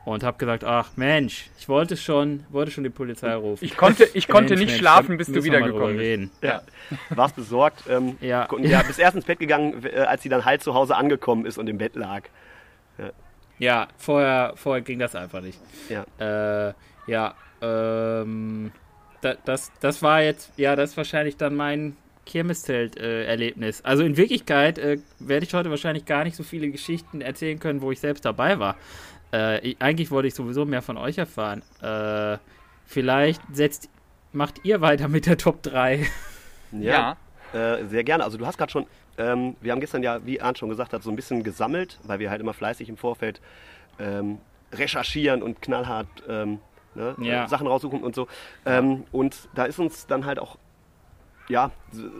und 0.08 0.22
habe 0.22 0.38
gesagt, 0.38 0.64
ach 0.64 0.90
Mensch, 0.96 1.50
ich 1.58 1.68
wollte 1.68 1.96
schon, 1.96 2.44
wollte 2.50 2.70
schon 2.70 2.84
die 2.84 2.90
Polizei 2.90 3.34
rufen. 3.34 3.64
Ich 3.64 3.76
konnte, 3.76 4.08
ich 4.14 4.26
konnte 4.28 4.50
Mensch, 4.54 4.60
nicht 4.60 4.68
Mensch, 4.70 4.78
schlafen, 4.80 5.16
bis 5.16 5.26
du 5.28 5.44
wiedergekommen 5.44 5.96
bist. 5.96 6.00
reden. 6.00 6.30
Ja. 6.42 6.62
Warst 7.10 7.36
besorgt. 7.36 7.84
Ähm, 7.88 8.16
Ja. 8.20 8.44
und 8.46 8.64
ja, 8.64 8.82
bist 8.82 8.98
erst 8.98 9.16
ins 9.16 9.24
Bett 9.26 9.38
gegangen, 9.38 9.84
äh, 9.84 10.00
als 10.00 10.22
sie 10.22 10.28
dann 10.28 10.44
halt 10.44 10.62
zu 10.62 10.74
Hause 10.74 10.96
angekommen 10.96 11.44
ist 11.46 11.58
und 11.58 11.68
im 11.68 11.78
Bett 11.78 11.94
lag. 11.96 12.22
Ja, 13.58 13.88
vorher, 13.96 14.52
vorher 14.54 14.82
ging 14.82 14.98
das 15.00 15.14
einfach 15.16 15.40
nicht. 15.40 15.58
Ja. 15.88 16.04
Äh, 16.68 16.74
ja, 17.08 17.34
ähm, 17.60 18.70
da, 19.20 19.34
das, 19.44 19.72
das 19.80 20.00
war 20.02 20.22
jetzt, 20.22 20.52
ja, 20.56 20.76
das 20.76 20.90
ist 20.90 20.96
wahrscheinlich 20.96 21.36
dann 21.36 21.56
mein 21.56 21.96
Kirmeszelt-Erlebnis. 22.24 23.84
also 23.84 24.04
in 24.04 24.16
Wirklichkeit 24.16 24.78
äh, 24.78 24.98
werde 25.18 25.44
ich 25.46 25.54
heute 25.54 25.70
wahrscheinlich 25.70 26.04
gar 26.04 26.24
nicht 26.24 26.36
so 26.36 26.42
viele 26.44 26.70
Geschichten 26.70 27.20
erzählen 27.20 27.58
können, 27.58 27.80
wo 27.80 27.90
ich 27.90 28.00
selbst 28.00 28.24
dabei 28.24 28.58
war. 28.58 28.76
Äh, 29.32 29.60
ich, 29.66 29.76
eigentlich 29.80 30.10
wollte 30.10 30.28
ich 30.28 30.34
sowieso 30.34 30.64
mehr 30.64 30.82
von 30.82 30.96
euch 30.96 31.18
erfahren. 31.18 31.62
Äh, 31.82 32.38
vielleicht 32.86 33.42
setzt, 33.52 33.88
macht 34.32 34.64
ihr 34.64 34.80
weiter 34.80 35.08
mit 35.08 35.26
der 35.26 35.36
Top 35.38 35.62
3. 35.62 36.06
Ja. 36.72 37.16
Äh, 37.52 37.86
sehr 37.86 38.04
gerne. 38.04 38.24
Also 38.24 38.36
du 38.38 38.46
hast 38.46 38.58
gerade 38.58 38.70
schon, 38.70 38.86
ähm, 39.16 39.56
wir 39.60 39.72
haben 39.72 39.80
gestern 39.80 40.02
ja, 40.02 40.24
wie 40.26 40.40
Arndt 40.40 40.58
schon 40.58 40.68
gesagt 40.68 40.92
hat, 40.92 41.02
so 41.02 41.10
ein 41.10 41.16
bisschen 41.16 41.42
gesammelt, 41.42 41.98
weil 42.04 42.18
wir 42.18 42.30
halt 42.30 42.40
immer 42.40 42.52
fleißig 42.54 42.88
im 42.88 42.96
Vorfeld 42.98 43.40
ähm, 43.98 44.38
recherchieren 44.72 45.42
und 45.42 45.62
knallhart 45.62 46.08
ähm, 46.28 46.58
ne, 46.94 47.16
Ja. 47.20 47.44
äh, 47.44 47.48
Sachen 47.48 47.66
raussuchen 47.66 48.02
und 48.02 48.14
so. 48.14 48.28
Ähm, 48.66 49.04
und 49.12 49.48
da 49.54 49.64
ist 49.64 49.78
uns 49.78 50.06
dann 50.06 50.26
halt 50.26 50.38
auch, 50.38 50.58
ja, 51.48 51.70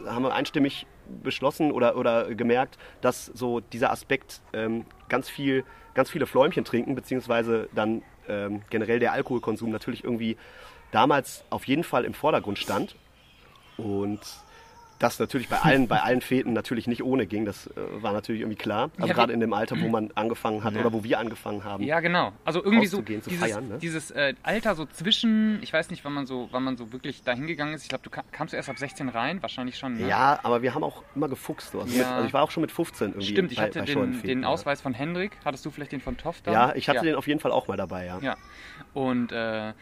haben 0.07 0.23
wir 0.23 0.33
einstimmig 0.35 0.87
beschlossen 1.23 1.73
oder, 1.73 1.97
oder 1.97 2.35
gemerkt, 2.35 2.79
dass 3.01 3.27
so 3.27 3.61
dieser 3.61 3.91
Aspekt 3.91 4.41
ähm, 4.53 4.85
ganz 5.09 5.29
viel, 5.29 5.65
ganz 5.95 6.11
viele 6.11 6.27
Fläumchen 6.27 6.65
trinken, 6.65 6.95
beziehungsweise 6.95 7.69
dann 7.75 8.03
ähm, 8.29 8.63
generell 8.71 8.99
der 8.99 9.13
Alkoholkonsum 9.13 9.71
natürlich 9.71 10.05
irgendwie 10.05 10.37
damals 10.91 11.45
auf 11.51 11.65
jeden 11.67 11.85
Fall 11.85 12.05
im 12.05 12.15
Vordergrund 12.15 12.59
stand. 12.59 12.97
Und 13.77 14.21
das 14.99 15.19
natürlich 15.21 15.49
bei 15.49 15.59
allen, 15.59 15.87
bei 15.87 16.01
allen 16.03 16.21
Feten 16.21 16.53
natürlich 16.53 16.87
nicht 16.89 17.03
ohne 17.05 17.27
ging, 17.27 17.45
das 17.45 17.67
äh, 17.69 17.73
war 18.03 18.13
natürlich 18.13 18.41
irgendwie 18.41 18.57
klar. 18.59 18.91
Also 18.97 19.09
Ja, 19.09 19.15
gerade 19.15 19.33
in 19.33 19.41
dem 19.41 19.53
Alter, 19.53 19.81
wo 19.81 19.89
man 19.89 20.11
angefangen 20.15 20.65
hat 20.65 20.75
oder 20.77 20.93
wo 20.93 21.05
wir 21.05 21.19
angefangen 21.19 21.63
haben. 21.65 21.85
Ja, 21.85 22.01
genau. 22.01 22.33
Also 22.45 22.65
irgendwie 22.65 22.87
so 22.87 23.01
dieses, 23.01 23.33
feiern, 23.33 23.69
ne? 23.69 23.79
dieses 23.79 24.11
äh, 24.11 24.35
Alter 24.43 24.75
so 24.75 24.87
zwischen, 24.87 25.63
ich 25.63 25.73
weiß 25.73 25.91
nicht, 25.91 26.05
wann 26.05 26.13
man 26.15 26.27
so, 26.27 26.49
wann 26.51 26.65
man 26.65 26.77
so 26.77 26.93
wirklich 26.93 27.23
da 27.23 27.33
hingegangen 27.33 27.75
ist. 27.75 27.83
Ich 27.83 27.89
glaube, 27.89 28.03
du 28.05 28.11
ka- 28.11 28.25
kamst 28.33 28.53
du 28.53 28.57
erst 28.57 28.69
ab 28.69 28.79
16 28.79 29.09
rein, 29.09 29.41
wahrscheinlich 29.43 29.79
schon. 29.79 29.95
Ne? 29.99 30.09
Ja, 30.09 30.41
aber 30.43 30.63
wir 30.63 30.75
haben 30.75 30.83
auch 30.83 31.05
immer 31.15 31.29
gefuchst. 31.29 31.73
So. 31.73 31.81
Also, 31.81 31.93
Ja. 31.93 31.99
mit, 31.99 32.07
also 32.13 32.27
ich 32.27 32.33
war 32.35 32.43
auch 32.43 32.51
schon 32.51 32.61
mit 32.63 32.73
15 32.73 33.09
irgendwie 33.11 33.27
Stimmt, 33.27 33.53
ich 33.53 33.59
bei, 33.59 33.65
hatte 33.65 33.79
bei 33.81 33.85
den, 33.87 34.23
den 34.23 34.43
ja. 34.43 34.49
Ausweis 34.49 34.81
von 34.81 34.95
Hendrik. 34.95 35.33
Hattest 35.45 35.65
du 35.65 35.71
vielleicht 35.71 35.93
den 35.93 36.01
von 36.01 36.17
Toff 36.17 36.41
da? 36.43 36.53
Ja, 36.53 36.75
ich 36.75 36.89
hatte 36.89 36.97
ja. 36.99 37.03
den 37.05 37.15
auf 37.15 37.27
jeden 37.29 37.41
Fall 37.41 37.53
auch 37.53 37.69
mal 37.69 37.77
dabei, 37.77 38.07
ja. 38.07 38.19
Ja. 38.21 38.37
Und 38.95 39.33
äh, 39.33 39.69
und- 39.69 39.75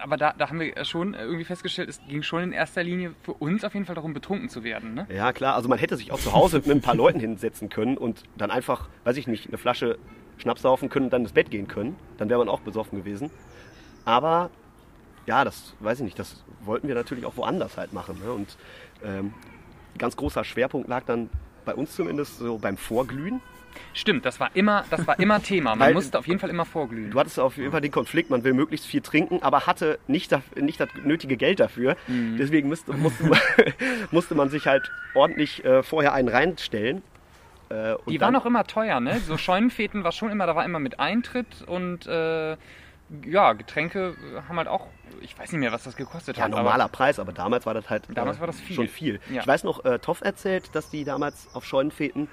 aber 0.00 0.16
da, 0.16 0.32
da 0.32 0.48
haben 0.48 0.60
wir 0.60 0.84
schon 0.84 1.14
irgendwie 1.14 1.44
festgestellt, 1.44 1.88
es 1.88 2.00
ging 2.08 2.22
schon 2.22 2.42
in 2.42 2.52
erster 2.52 2.82
Linie 2.82 3.14
für 3.22 3.32
uns 3.32 3.64
auf 3.64 3.74
jeden 3.74 3.86
Fall 3.86 3.96
darum, 3.96 4.14
betrunken 4.14 4.48
zu 4.48 4.62
werden. 4.62 4.94
Ne? 4.94 5.06
Ja, 5.12 5.32
klar. 5.32 5.54
Also 5.54 5.68
man 5.68 5.78
hätte 5.78 5.96
sich 5.96 6.12
auch 6.12 6.20
zu 6.20 6.32
Hause 6.32 6.58
mit 6.58 6.70
ein 6.70 6.80
paar 6.80 6.94
Leuten 6.94 7.18
hinsetzen 7.18 7.68
können 7.68 7.96
und 7.98 8.22
dann 8.36 8.50
einfach, 8.50 8.88
weiß 9.04 9.16
ich 9.16 9.26
nicht, 9.26 9.48
eine 9.48 9.58
Flasche 9.58 9.98
Schnaps 10.38 10.62
saufen 10.62 10.88
können 10.88 11.06
und 11.06 11.12
dann 11.12 11.22
ins 11.22 11.32
Bett 11.32 11.50
gehen 11.50 11.66
können. 11.66 11.96
Dann 12.18 12.28
wäre 12.28 12.38
man 12.38 12.48
auch 12.48 12.60
besoffen 12.60 12.98
gewesen. 12.98 13.30
Aber 14.04 14.50
ja, 15.26 15.44
das 15.44 15.74
weiß 15.80 15.98
ich 15.98 16.04
nicht, 16.04 16.18
das 16.18 16.44
wollten 16.60 16.86
wir 16.88 16.94
natürlich 16.94 17.26
auch 17.26 17.36
woanders 17.36 17.76
halt 17.76 17.92
machen. 17.92 18.20
Ne? 18.24 18.32
Und 18.32 18.56
ähm, 19.04 19.34
ganz 19.98 20.16
großer 20.16 20.44
Schwerpunkt 20.44 20.88
lag 20.88 21.04
dann 21.04 21.30
bei 21.64 21.74
uns 21.74 21.94
zumindest 21.96 22.38
so 22.38 22.58
beim 22.58 22.76
Vorglühen. 22.76 23.40
Stimmt, 23.94 24.24
das 24.24 24.38
war 24.40 24.50
immer, 24.54 24.84
das 24.90 25.06
war 25.06 25.18
immer 25.18 25.42
Thema. 25.42 25.70
Man 25.70 25.80
Weil- 25.88 25.94
musste 25.94 26.18
auf 26.18 26.26
jeden 26.26 26.38
Fall 26.40 26.50
immer 26.50 26.64
vorglühen. 26.64 27.10
Du 27.10 27.18
hattest 27.20 27.38
auf 27.40 27.56
jeden 27.56 27.72
Fall 27.72 27.80
den 27.80 27.90
Konflikt, 27.92 28.30
man 28.30 28.44
will 28.44 28.52
möglichst 28.54 28.86
viel 28.86 29.00
trinken, 29.00 29.42
aber 29.42 29.66
hatte 29.66 29.98
nicht, 30.06 30.32
das- 30.32 30.42
nicht 30.54 30.80
das 30.80 30.88
nötige 31.04 31.36
Geld 31.36 31.60
dafür. 31.60 31.96
Mhm. 32.06 32.36
Deswegen 32.38 32.68
musste, 32.68 32.92
musste, 32.92 33.24
man, 33.28 33.38
musste 34.10 34.34
man 34.34 34.48
sich 34.48 34.66
halt 34.66 34.90
ordentlich 35.14 35.64
äh, 35.64 35.82
vorher 35.82 36.12
einen 36.12 36.28
reinstellen. 36.28 37.02
Äh, 37.68 37.96
Die 38.08 38.20
waren 38.20 38.36
auch 38.36 38.46
immer 38.46 38.64
teuer, 38.64 39.00
ne? 39.00 39.18
So 39.20 39.36
Scheunenfeten 39.36 40.04
war 40.04 40.12
schon 40.12 40.30
immer, 40.30 40.46
da 40.46 40.54
war 40.54 40.64
immer 40.64 40.78
mit 40.78 41.00
Eintritt 41.00 41.62
und 41.66 42.06
äh, 42.06 42.56
ja, 43.24 43.52
Getränke 43.52 44.14
haben 44.48 44.56
halt 44.56 44.66
auch, 44.68 44.88
ich 45.20 45.38
weiß 45.38 45.52
nicht 45.52 45.60
mehr, 45.60 45.70
was 45.72 45.84
das 45.84 45.96
gekostet 45.96 46.36
Ja, 46.38 46.44
hat. 46.44 46.50
normaler 46.50 46.88
Preis, 46.88 47.18
aber 47.20 47.32
damals 47.32 47.64
war 47.66 47.74
das 47.74 47.88
halt 47.88 48.04
Damals 48.14 48.38
äh, 48.38 48.40
war 48.40 48.46
das 48.48 48.60
viel. 48.60 48.74
schon 48.76 48.88
viel. 48.88 49.20
Ja. 49.32 49.40
Ich 49.42 49.46
weiß 49.46 49.62
noch, 49.64 49.84
äh, 49.84 49.98
Toff 50.00 50.22
erzählt, 50.22 50.70
dass 50.74 50.90
die 50.90 51.04
damals 51.04 51.48
auf 51.54 51.64
Scheunenfeten, 51.64 52.28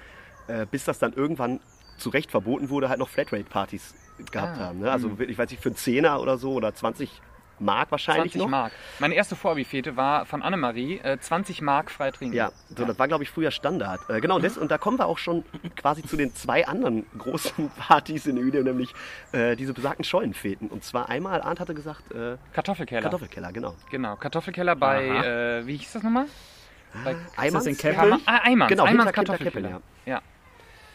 äh, 0.48 0.66
bis 0.70 0.84
das 0.84 0.98
dann 0.98 1.12
irgendwann 1.12 1.60
zu 1.96 2.10
Recht 2.10 2.30
verboten 2.30 2.70
wurde, 2.70 2.88
halt 2.88 2.98
noch 2.98 3.08
Flatrate-Partys 3.08 3.94
gehabt 4.32 4.58
Ah, 4.58 4.66
haben. 4.66 4.80
Ne? 4.80 4.90
Also 4.90 5.10
ich 5.18 5.38
weiß 5.38 5.50
nicht, 5.50 5.62
für 5.62 5.68
einen 5.70 5.76
Zehner 5.76 6.20
oder 6.20 6.38
so 6.38 6.52
oder 6.54 6.74
20 6.74 7.20
Mark 7.60 7.92
wahrscheinlich 7.92 8.32
20 8.32 8.40
noch. 8.42 8.48
Mark. 8.48 8.72
Meine 8.98 9.14
erste 9.14 9.36
Vorabifete 9.36 9.96
war 9.96 10.26
von 10.26 10.42
Annemarie, 10.42 10.98
äh, 10.98 11.18
20 11.20 11.62
Mark 11.62 11.90
frei 11.90 12.10
trinken. 12.10 12.34
Ja, 12.34 12.50
so, 12.76 12.84
das 12.84 12.98
war, 12.98 13.06
glaube 13.06 13.22
ich, 13.22 13.30
früher 13.30 13.52
Standard. 13.52 14.00
Äh, 14.10 14.20
genau, 14.20 14.40
das, 14.40 14.58
und 14.58 14.72
da 14.72 14.78
kommen 14.78 14.98
wir 14.98 15.06
auch 15.06 15.18
schon 15.18 15.44
quasi 15.76 16.02
zu 16.02 16.16
den 16.16 16.34
zwei 16.34 16.66
anderen 16.66 17.06
großen 17.16 17.70
Partys 17.78 18.26
in 18.26 18.38
Uedem, 18.38 18.64
nämlich 18.64 18.92
äh, 19.30 19.54
diese 19.54 19.72
besagten 19.72 20.04
Scheunenfeten. 20.04 20.68
Und 20.68 20.82
zwar 20.82 21.08
einmal, 21.08 21.42
Arndt 21.42 21.60
hatte 21.60 21.74
gesagt, 21.74 22.10
äh, 22.12 22.36
Kartoffelkeller. 22.52 23.02
Kartoffelkeller, 23.02 23.52
genau. 23.52 23.76
Genau, 23.88 24.16
Kartoffelkeller 24.16 24.74
bei, 24.74 25.06
äh, 25.06 25.66
wie 25.66 25.76
hieß 25.76 25.92
das 25.92 26.02
nochmal? 26.02 26.26
Bei 27.04 27.14
Eimans? 27.36 27.66
in 27.66 27.76
Keppel? 27.76 28.10
Ja, 28.10 28.18
ah, 28.26 28.40
Eimans, 28.42 28.68
Genau, 28.68 28.86
hinter 28.86 29.12
Kartoffelkeller. 29.12 29.68
Keppel, 29.68 29.82
ja. 30.06 30.22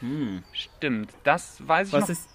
Hm. 0.01 0.44
stimmt. 0.53 1.12
Das 1.24 1.65
weiß 1.68 1.88
ich 1.89 1.94
Was 1.94 2.01
noch. 2.01 2.10
ist, 2.10 2.29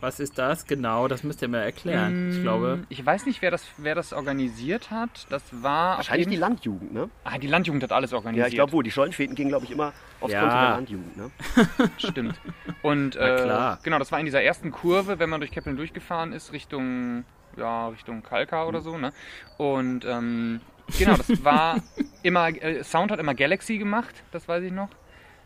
was 0.00 0.20
ist 0.20 0.38
das 0.38 0.64
genau? 0.66 1.08
Das 1.08 1.24
müsst 1.24 1.42
ihr 1.42 1.48
mir 1.48 1.58
erklären. 1.58 2.30
Ich 2.32 2.42
glaube. 2.42 2.76
Mm, 2.76 2.86
Ich 2.88 3.04
weiß 3.04 3.26
nicht, 3.26 3.42
wer 3.42 3.50
das, 3.50 3.66
wer 3.78 3.96
das 3.96 4.12
organisiert 4.12 4.92
hat. 4.92 5.26
Das 5.28 5.42
war. 5.50 5.92
auf 5.94 5.98
Wahrscheinlich 5.98 6.28
die 6.28 6.36
Landjugend, 6.36 6.94
ne? 6.94 7.10
Ah, 7.24 7.36
die 7.38 7.48
Landjugend 7.48 7.82
hat 7.82 7.90
alles 7.90 8.12
Ja, 8.12 8.18
organisiert. 8.18 8.48
ich 8.50 8.54
glaube 8.54 8.70
wohl. 8.72 8.84
Die 8.84 8.92
Scheunenfeten 8.92 9.34
gingen, 9.34 9.48
glaube 9.48 9.64
ich, 9.64 9.72
immer 9.72 9.92
aufs 10.20 10.32
Ja. 10.32 10.40
Konto 10.42 10.54
der 10.56 10.70
Landjugend, 10.70 11.16
ne? 11.16 11.30
Stimmt. 11.98 12.40
Und 12.82 13.16
Na 13.18 13.26
äh, 13.38 13.42
klar. 13.42 13.78
genau, 13.82 13.98
das 13.98 14.12
war 14.12 14.20
in 14.20 14.24
dieser 14.26 14.40
ersten 14.42 14.70
Kurve, 14.70 15.18
wenn 15.18 15.28
man 15.30 15.40
durch 15.40 15.50
Keppeln 15.50 15.76
durchgefahren 15.76 16.32
ist, 16.32 16.52
Richtung, 16.52 17.24
ja, 17.56 17.88
Richtung 17.88 18.22
Kalka 18.22 18.66
oder 18.66 18.82
so, 18.82 18.98
ne? 18.98 19.12
Und 19.56 20.04
ähm, 20.04 20.60
genau, 20.96 21.16
das 21.16 21.42
war 21.42 21.82
immer, 22.22 22.48
äh, 22.50 22.84
Sound 22.84 23.10
hat 23.10 23.18
immer 23.18 23.34
Galaxy 23.34 23.78
gemacht, 23.78 24.14
das 24.30 24.46
weiß 24.46 24.62
ich 24.62 24.72
noch. 24.72 24.90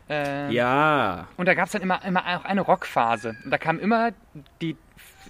Äh, 0.09 0.51
Ja. 0.53 1.27
Und 1.37 1.47
da 1.47 1.53
gab 1.53 1.65
es 1.67 1.71
dann 1.71 1.81
immer, 1.81 2.03
immer 2.05 2.21
auch 2.37 2.45
eine 2.45 2.61
Rockphase. 2.61 3.35
Und 3.43 3.51
da 3.51 3.57
kamen 3.57 3.79
immer 3.79 4.11
die 4.61 4.75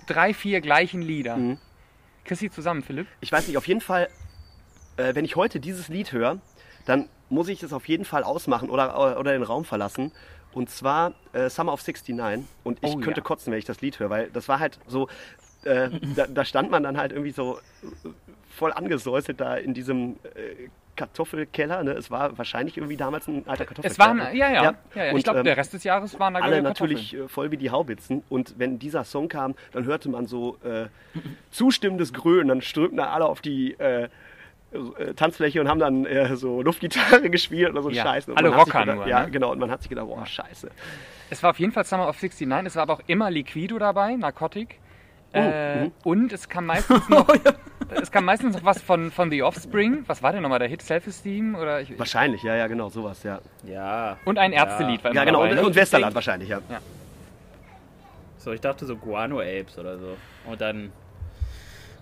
drei, 0.08 0.34
vier 0.34 0.62
gleichen 0.62 1.02
Lieder. 1.02 1.38
Mhm. 1.38 1.58
Die 2.30 2.50
zusammen, 2.50 2.84
Philipp? 2.84 3.08
Ich 3.22 3.32
weiß 3.32 3.48
nicht, 3.48 3.58
auf 3.58 3.68
jeden 3.68 3.82
Fall, 3.82 4.08
äh, 4.98 5.14
wenn 5.14 5.26
ich 5.26 5.36
heute 5.36 5.60
dieses 5.60 5.90
Lied 5.90 6.12
höre, 6.14 6.40
dann 6.86 7.10
muss 7.30 7.48
ich 7.50 7.62
es 7.64 7.74
auf 7.74 7.88
jeden 7.88 8.06
Fall 8.06 8.24
ausmachen 8.24 8.70
oder, 8.70 9.20
oder 9.20 9.32
den 9.34 9.44
Raum 9.44 9.66
verlassen. 9.66 10.12
Und 10.54 10.70
zwar 10.70 11.14
äh, 11.34 11.50
Summer 11.50 11.74
of 11.74 11.82
69. 11.86 12.46
Und 12.64 12.80
ich 12.82 12.92
Oh, 12.92 13.00
könnte 13.00 13.20
ja. 13.20 13.24
kotzen, 13.24 13.52
wenn 13.52 13.60
ich 13.60 13.66
das 13.66 13.82
Lied 13.82 14.00
höre, 14.00 14.10
weil 14.10 14.30
das 14.30 14.48
war 14.48 14.60
halt 14.60 14.80
so, 14.88 15.08
äh, 15.64 15.90
da, 16.16 16.28
da 16.28 16.46
stand 16.46 16.72
man 16.72 16.84
dann 16.84 16.98
halt 16.98 17.12
irgendwie 17.12 17.32
so 17.32 17.60
voll 18.50 18.72
angesäuselt 18.72 19.42
da 19.42 19.56
in 19.56 19.74
diesem 19.74 20.18
äh, 20.36 20.70
Kartoffelkeller. 20.96 21.84
Ne? 21.84 21.92
Es 21.92 22.12
war 22.12 22.38
wahrscheinlich 22.38 22.78
irgendwie 22.78 22.98
damals 22.98 23.28
ein 23.28 23.48
alter 23.48 23.66
Kartoffelkeller. 23.66 23.92
Es 23.92 24.00
waren, 24.00 24.36
ja, 24.36 24.52
ja. 24.52 24.64
ja, 24.64 24.74
ja. 24.96 25.12
Und, 25.12 25.18
ich 25.18 25.24
glaube, 25.24 25.40
ähm, 25.40 25.46
der 25.46 25.58
Rest 25.58 25.74
des 25.74 25.84
Jahres 25.84 26.20
waren 26.20 26.34
da 26.34 26.42
alle 26.42 26.62
natürlich 26.62 27.16
äh, 27.16 27.28
voll 27.28 27.52
wie 27.52 27.58
die 27.58 27.72
Haubitzen. 27.72 28.24
Und 28.30 28.56
wenn 28.58 28.80
dieser 28.80 29.04
Song 29.04 29.28
kam, 29.30 29.56
dann 29.72 29.86
hörte 29.86 30.10
man 30.10 30.26
so 30.28 30.58
äh, 30.64 30.88
zustimmendes 31.52 32.14
Grölen. 32.14 32.48
Dann 32.48 32.62
strömten 32.62 32.98
da 32.98 33.10
alle 33.12 33.26
auf 33.26 33.42
die 33.42 33.74
äh, 33.80 34.10
äh, 34.74 35.14
Tanzfläche 35.14 35.62
und 35.62 35.68
haben 35.68 35.80
dann 35.80 36.06
äh, 36.06 36.36
so 36.36 36.62
Luftgitarre 36.62 37.30
gespielt 37.30 37.72
oder 37.72 37.84
so 37.84 37.90
Ja, 37.90 38.04
Scheiß. 38.04 38.30
Und 38.30 38.38
alle 38.38 38.50
Rocker 38.50 38.80
gedacht, 38.82 38.98
nur, 38.98 39.08
Ja, 39.08 39.24
ne? 39.26 39.32
genau. 39.32 39.52
Und 39.52 39.60
man 39.60 39.70
hat 39.70 39.82
sich 39.82 39.90
gedacht, 39.90 40.08
boah, 40.08 40.26
scheiße. 40.26 40.70
Es 41.30 41.44
war 41.44 41.52
auf 41.52 41.60
jeden 41.60 41.72
Fall 41.72 41.86
Summer 41.86 42.08
of 42.08 42.22
69, 42.22 42.68
es 42.68 42.76
war 42.76 42.84
aber 42.84 42.94
auch 42.94 43.02
immer 43.08 43.30
Liquido 43.32 43.78
dabei, 43.80 44.16
Narcotic. 44.16 44.80
äh, 45.34 45.86
mhm. 45.86 45.92
Und 46.04 46.34
es 46.34 46.48
kam 46.50 46.66
meistens 46.68 47.08
noch, 47.10 47.28
es 47.92 48.12
kam 48.12 48.26
meistens 48.26 48.56
noch 48.56 48.64
was 48.66 48.82
von, 48.82 49.12
von 49.12 49.30
The 49.32 49.44
Offspring. 49.44 50.04
Was 50.08 50.22
war 50.24 50.32
denn 50.32 50.42
nochmal 50.42 50.60
der 50.60 50.68
Hit? 50.68 50.82
Self-Esteem? 50.82 51.56
Oder 51.56 51.82
ich, 51.82 51.98
Wahrscheinlich, 51.98 52.44
ja, 52.44 52.56
ja, 52.56 52.68
genau, 52.68 52.90
sowas, 52.90 53.24
ja. 53.24 53.40
Ja. 53.66 54.18
und 54.26 54.38
ein 54.38 54.52
Ärztelied 54.54 55.04
war 55.04 55.12
immer 55.12 55.20
Ja, 55.20 55.26
genau. 55.26 55.40
dabei. 55.44 55.52
Und, 55.52 55.62
ne? 55.62 55.66
und 55.68 55.76
Westerland 55.76 56.16
wahrscheinlich, 56.16 56.50
ja. 56.50 56.60
So, 58.38 58.52
ich 58.52 58.62
dachte 58.62 58.86
so 58.86 58.96
Guano 58.98 59.40
Apes 59.40 59.78
oder 59.78 59.98
so. 59.98 60.18
Und 60.46 60.60
dann. 60.60 60.92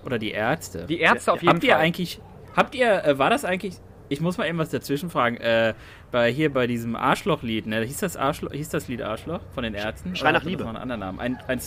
Oder 0.04 0.18
die 0.18 0.32
Ärzte. 0.32 0.86
Die 0.88 1.00
Ärzte 1.00 1.32
auf 1.34 1.42
jeden 1.42 1.54
habt 1.54 1.64
ihr 1.64 1.74
Fall. 1.74 1.82
eigentlich. 1.82 2.20
Habt 2.56 2.74
ihr. 2.76 3.04
Äh, 3.06 3.20
war 3.20 3.30
das 3.30 3.46
eigentlich. 3.46 3.76
Ich 4.10 4.20
muss 4.20 4.38
mal 4.38 4.48
eben 4.48 4.58
was 4.58 4.70
dazwischen 4.72 5.10
fragen. 5.10 5.38
Äh, 5.38 5.74
bei 6.12 6.32
hier 6.32 6.52
bei 6.52 6.68
diesem 6.68 6.96
Arschloch-Lied, 6.96 7.68
ne? 7.68 7.82
Hieß 7.84 8.00
das, 8.00 8.18
Arschloch, 8.18 8.52
hieß 8.52 8.70
das 8.70 8.88
Lied 8.88 9.02
Arschloch 9.04 9.40
von 9.54 9.64
den 9.64 9.74
Ärzten? 9.76 10.16
Schrei 10.16 10.32
nach 10.32 10.42
hatte 10.42 10.46
das 10.46 10.50
Liebe. 10.52 10.64
noch 10.64 10.70
einen 10.70 10.78
anderen 10.80 11.00
Namen. 11.00 11.20
Ein, 11.20 11.40
ein 11.48 11.62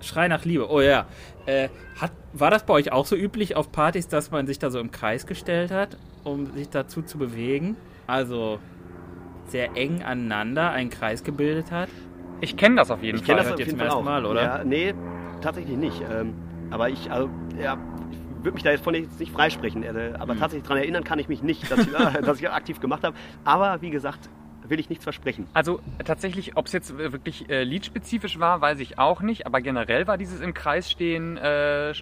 Schrei 0.00 0.28
nach 0.28 0.44
Liebe, 0.44 0.70
oh 0.70 0.80
ja. 0.80 1.06
Äh, 1.46 1.68
hat, 2.00 2.12
war 2.32 2.50
das 2.50 2.64
bei 2.64 2.74
euch 2.74 2.92
auch 2.92 3.06
so 3.06 3.16
üblich 3.16 3.56
auf 3.56 3.70
Partys, 3.72 4.08
dass 4.08 4.30
man 4.30 4.46
sich 4.46 4.58
da 4.58 4.70
so 4.70 4.78
im 4.80 4.90
Kreis 4.90 5.26
gestellt 5.26 5.70
hat, 5.70 5.96
um 6.24 6.46
sich 6.54 6.68
dazu 6.70 7.02
zu 7.02 7.18
bewegen? 7.18 7.76
Also 8.06 8.58
sehr 9.48 9.76
eng 9.76 10.02
aneinander 10.02 10.70
einen 10.70 10.90
Kreis 10.90 11.22
gebildet 11.24 11.70
hat? 11.70 11.88
Ich 12.40 12.56
kenne 12.56 12.76
das 12.76 12.90
auf 12.90 13.02
jeden 13.02 13.18
Ich 13.18 13.24
kenne 13.24 13.38
Fall. 13.38 13.44
das 13.44 13.52
auf 13.54 13.58
jetzt 13.58 13.68
jeden 13.68 13.78
zum 13.78 13.86
ersten 13.86 14.00
auch. 14.00 14.04
Mal, 14.04 14.26
oder? 14.26 14.42
Ja, 14.42 14.64
nee, 14.64 14.94
tatsächlich 15.40 15.76
nicht. 15.76 16.02
Ähm, 16.10 16.34
aber 16.70 16.88
ich, 16.88 17.10
also, 17.10 17.30
ja, 17.60 17.78
ich 18.10 18.44
würde 18.44 18.54
mich 18.54 18.62
da 18.62 18.70
jetzt 18.70 18.84
von 18.84 18.94
jetzt 18.94 19.20
nicht 19.20 19.32
freisprechen. 19.32 19.82
Äh, 19.82 19.88
Hm. 19.92 20.16
aber 20.18 20.36
tatsächlich 20.36 20.64
daran 20.64 20.78
erinnern 20.78 21.04
kann 21.04 21.18
ich 21.18 21.28
mich 21.28 21.42
nicht, 21.42 21.70
dass 21.70 21.80
ich, 21.80 21.92
dass 22.22 22.40
ich 22.40 22.50
aktiv 22.50 22.80
gemacht 22.80 23.04
habe. 23.04 23.16
Aber 23.44 23.80
wie 23.82 23.90
gesagt, 23.90 24.28
will 24.68 24.80
ich 24.80 24.88
nichts 24.88 25.04
versprechen. 25.04 25.46
Also 25.52 25.80
tatsächlich, 26.04 26.56
ob 26.56 26.66
es 26.66 26.72
jetzt 26.72 26.96
wirklich 26.96 27.48
äh, 27.50 27.64
liedspezifisch 27.64 28.38
war, 28.38 28.60
weiß 28.60 28.80
ich 28.80 28.98
auch 28.98 29.20
nicht. 29.20 29.46
Aber 29.46 29.60
generell 29.60 30.06
war 30.06 30.18
dieses 30.18 30.40
im 30.40 30.54
Kreis 30.54 30.90
stehen 30.90 31.36
äh, 31.36 31.90
äh, 31.90 31.94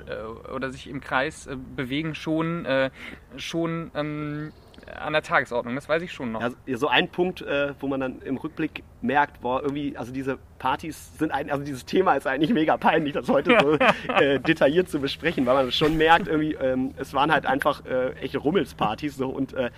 oder 0.55 0.71
sich 0.71 0.89
im 0.89 1.01
Kreis 1.01 1.47
äh, 1.47 1.57
bewegen 1.57 2.15
schon, 2.15 2.65
äh, 2.65 2.91
schon 3.37 3.91
ähm, 3.95 4.53
an 4.87 5.13
der 5.13 5.23
Tagesordnung. 5.23 5.75
Das 5.75 5.89
weiß 5.89 6.03
ich 6.03 6.13
schon 6.13 6.33
noch. 6.33 6.41
Ja, 6.41 6.77
so 6.77 6.89
ein 6.89 7.09
Punkt, 7.09 7.43
äh, 7.43 7.75
wo 7.81 7.89
man 7.89 8.01
dann 8.01 8.23
im 8.23 8.37
Rückblick 8.37 8.83
merkt, 9.01 9.41
boah, 9.41 9.63
irgendwie, 9.63 9.97
also 9.97 10.13
diese 10.13 10.39
Partys 10.59 11.19
sind 11.19 11.33
ein, 11.33 11.51
also 11.51 11.65
dieses 11.65 11.85
Thema 11.85 12.15
ist 12.15 12.27
eigentlich 12.27 12.53
mega 12.53 12.77
peinlich, 12.77 13.13
das 13.15 13.29
heute 13.29 13.59
so 13.61 13.73
äh, 14.15 14.41
detailliert 14.41 14.89
zu 14.89 15.01
besprechen, 15.01 15.47
weil 15.47 15.55
man 15.55 15.73
schon 15.73 15.97
merkt, 15.97 16.29
irgendwie, 16.29 16.55
ähm, 16.55 16.95
es 16.97 17.15
waren 17.15 17.33
halt 17.33 17.47
einfach 17.47 17.85
äh, 17.87 18.13
echte 18.15 18.39
Rummelspartys 18.39 19.17
so 19.17 19.29
und 19.29 19.53
äh, 19.55 19.71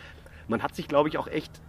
man 0.48 0.62
hat 0.62 0.74
sich, 0.74 0.88
glaube 0.88 1.08
ich, 1.08 1.18
auch 1.18 1.26
echt 1.26 1.60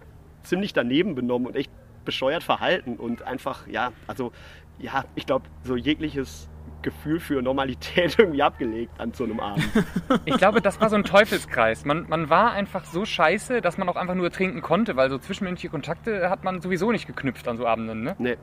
ziemlich 0.46 0.74
daneben 0.74 1.16
benommen 1.16 1.48
und 1.48 1.56
echt 1.56 1.72
bescheuert 2.06 2.44
verhalten 2.44 2.98
und 2.98 3.24
einfach, 3.24 3.68
ja, 3.68 3.92
also, 4.08 4.32
ja, 4.80 5.06
ich 5.16 5.26
glaube, 5.26 5.46
so 5.64 5.76
jegliches 5.76 6.50
Gefühl 6.82 7.20
für 7.20 7.42
Normalität 7.42 8.16
irgendwie 8.20 8.44
abgelegt 8.44 9.00
an 9.00 9.12
so 9.14 9.24
einem 9.24 9.40
Abend. 9.40 9.66
Ich 10.26 10.38
glaube, 10.38 10.62
das 10.62 10.80
war 10.80 10.90
so 10.90 10.96
ein 10.96 11.04
Teufelskreis. 11.04 11.84
Man, 11.86 12.06
man 12.10 12.30
war 12.30 12.52
einfach 12.52 12.86
so 12.86 13.06
scheiße, 13.06 13.62
dass 13.62 13.78
man 13.78 13.90
auch 13.90 13.96
einfach 13.96 14.14
nur 14.16 14.30
trinken 14.32 14.62
konnte, 14.62 14.96
weil 14.96 15.10
so 15.10 15.18
zwischenmenschliche 15.18 15.70
Kontakte 15.72 16.30
hat 16.30 16.44
man 16.44 16.62
sowieso 16.62 16.92
nicht 16.92 17.08
geknüpft 17.08 17.48
an 17.48 17.58
so 17.58 17.66
Abenden. 17.66 18.04
Ne? 18.04 18.16
Nee. 18.20 18.38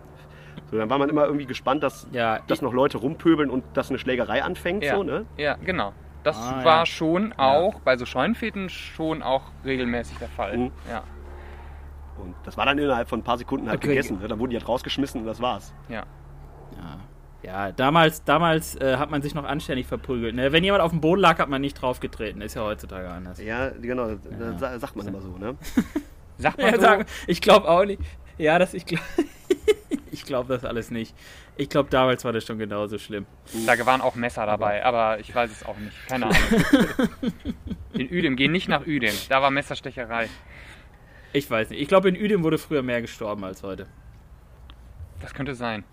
So, 0.71 0.76
dann 0.78 0.90
war 0.90 0.99
man 0.99 1.09
immer 1.09 1.25
irgendwie 1.26 1.47
gespannt, 1.47 1.82
dass, 1.82 2.09
Ja, 2.12 2.40
dass 2.49 2.62
noch 2.62 2.73
Leute 2.73 2.99
rumpöbeln 2.99 3.49
und 3.50 3.64
dass 3.75 3.90
eine 3.90 3.99
Schlägerei 3.99 4.42
anfängt, 4.42 4.82
Ja. 4.85 4.97
so, 4.97 5.02
ne? 5.04 5.25
Ja, 5.37 5.54
genau. 5.64 5.92
Das 6.25 6.37
Ah, 6.37 6.64
war 6.64 6.78
ja. 6.80 6.87
schon 6.87 7.32
auch 7.35 7.80
bei 7.80 7.97
so 7.97 8.06
Scheunenfäden 8.06 8.68
schon 8.68 9.23
auch 9.23 9.42
regelmäßig 9.64 10.18
der 10.18 10.28
Fall. 10.28 10.56
Mhm. 10.56 10.73
Ja, 10.88 11.02
Und 12.19 12.35
das 12.45 12.57
war 12.57 12.66
dann 12.66 12.78
innerhalb 12.78 13.09
von 13.09 13.21
ein 13.21 13.25
paar 13.25 13.38
Sekunden 13.38 13.69
halt 13.69 13.78
Okay. 13.78 13.88
gegessen. 13.88 14.19
Ne? 14.21 14.28
Dann 14.28 14.38
wurden 14.38 14.50
die 14.50 14.57
halt 14.57 14.69
rausgeschmissen 14.69 15.21
und 15.21 15.26
das 15.26 15.40
war's. 15.40 15.73
ja. 15.88 16.04
Ja, 16.76 16.99
ja 17.66 17.73
damals, 17.73 18.25
damals 18.25 18.76
äh, 18.76 18.97
hat 18.97 19.11
man 19.11 19.21
sich 19.23 19.35
noch 19.35 19.45
anständig 19.45 19.87
verprügelt. 19.87 20.35
Ne? 20.35 20.52
Wenn 20.52 20.64
jemand 20.64 20.83
auf 20.83 20.90
dem 20.90 21.00
Boden 21.00 21.21
lag, 21.21 21.38
hat 21.38 21.49
man 21.49 21.61
nicht 21.61 21.75
draufgetreten. 21.75 22.40
Ist 22.42 22.54
ja 22.54 22.62
heutzutage 22.62 23.09
anders. 23.11 23.42
Ja, 23.42 23.69
genau, 23.71 24.14
da 24.14 24.59
sa- 24.59 24.78
sagt 24.78 24.97
man 24.97 25.07
immer 25.07 25.21
so, 25.21 25.37
ne? 25.37 25.57
Sagt 26.38 26.57
man 26.59 26.69
Ja, 26.69 26.75
so, 26.76 26.81
sagen, 26.81 27.04
ich 27.26 27.40
glaube 27.42 27.69
auch 27.69 27.85
nicht. 27.85 28.00
Ja, 28.38 28.59
das 28.59 28.73
ich 28.75 28.87
glaube. 28.87 29.04
ich 30.11 30.25
glaube 30.25 30.52
das 30.54 30.64
alles 30.64 30.90
nicht. 30.90 31.14
Ich 31.57 31.69
glaube, 31.69 31.90
damals 31.90 32.25
war 32.25 32.33
das 32.33 32.45
schon 32.47 32.59
genauso 32.59 32.99
schlimm. 32.99 33.26
da 33.66 33.85
waren 33.87 34.00
auch 34.00 34.14
Messer 34.14 34.47
dabei, 34.47 34.85
aber 34.85 35.21
ich 35.21 35.33
weiß 35.35 35.50
es 35.52 35.64
auch 35.66 35.76
nicht. 35.76 35.95
Keine 36.09 36.26
Ahnung. 36.26 36.38
In 37.92 38.11
Uedem, 38.11 38.37
geh 38.37 38.49
nicht 38.49 38.69
nach 38.69 38.87
Uedem. 38.87 39.14
Da 39.28 39.42
war 39.42 39.50
Messerstecherei. 39.50 40.28
Ich 41.32 41.50
weiß 41.50 41.70
nicht. 41.70 41.80
Ich 41.80 41.88
glaube, 41.88 42.08
in 42.08 42.16
Uedem 42.16 42.42
wurde 42.42 42.58
früher 42.58 42.82
mehr 42.82 43.00
gestorben 43.00 43.44
als 43.44 43.62
heute. 43.62 43.86
Das 45.20 45.32
könnte 45.34 45.54
sein. 45.54 45.84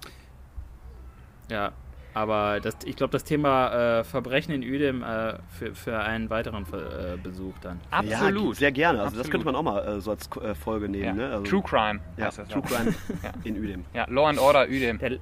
Ja. 1.50 1.72
aber 2.14 2.60
das, 2.60 2.76
ich 2.86 2.96
glaube, 2.96 3.12
das 3.12 3.24
Thema 3.24 4.00
äh, 4.00 4.04
Verbrechen 4.04 4.54
in 4.54 4.62
Uedem 4.62 5.02
äh, 5.02 5.34
für, 5.48 5.74
für 5.74 6.00
einen 6.00 6.30
weiteren 6.30 6.64
äh, 6.74 7.18
Besuch 7.18 7.54
dann. 7.62 7.80
Absolut. 7.90 8.56
Ja, 8.56 8.60
sehr 8.60 8.72
gerne. 8.72 9.00
Also 9.00 9.18
das 9.18 9.28
Absolut. 9.28 9.32
könnte 9.32 9.46
man 9.46 9.56
auch 9.56 9.64
mal 9.64 9.98
äh, 9.98 10.02
so 10.02 10.12
als 10.12 10.30
äh, 10.38 10.54
Folge 10.54 10.90
nehmen. 10.90 11.20
Ja. 11.20 11.28
Ne? 11.28 11.34
Also, 11.34 11.44
True 11.46 11.64
Crime 11.64 12.00
ja, 12.18 12.26
heißt 12.26 12.40
das 12.40 12.48
True 12.50 12.62
auch. 12.64 12.68
Crime 12.68 12.94
in 13.44 13.60
Uedem. 13.60 13.86
Ja, 13.94 14.06
Law 14.10 14.28
and 14.28 14.40
Order 14.40 14.68
Uedem. 14.68 15.00
Der, 15.00 15.18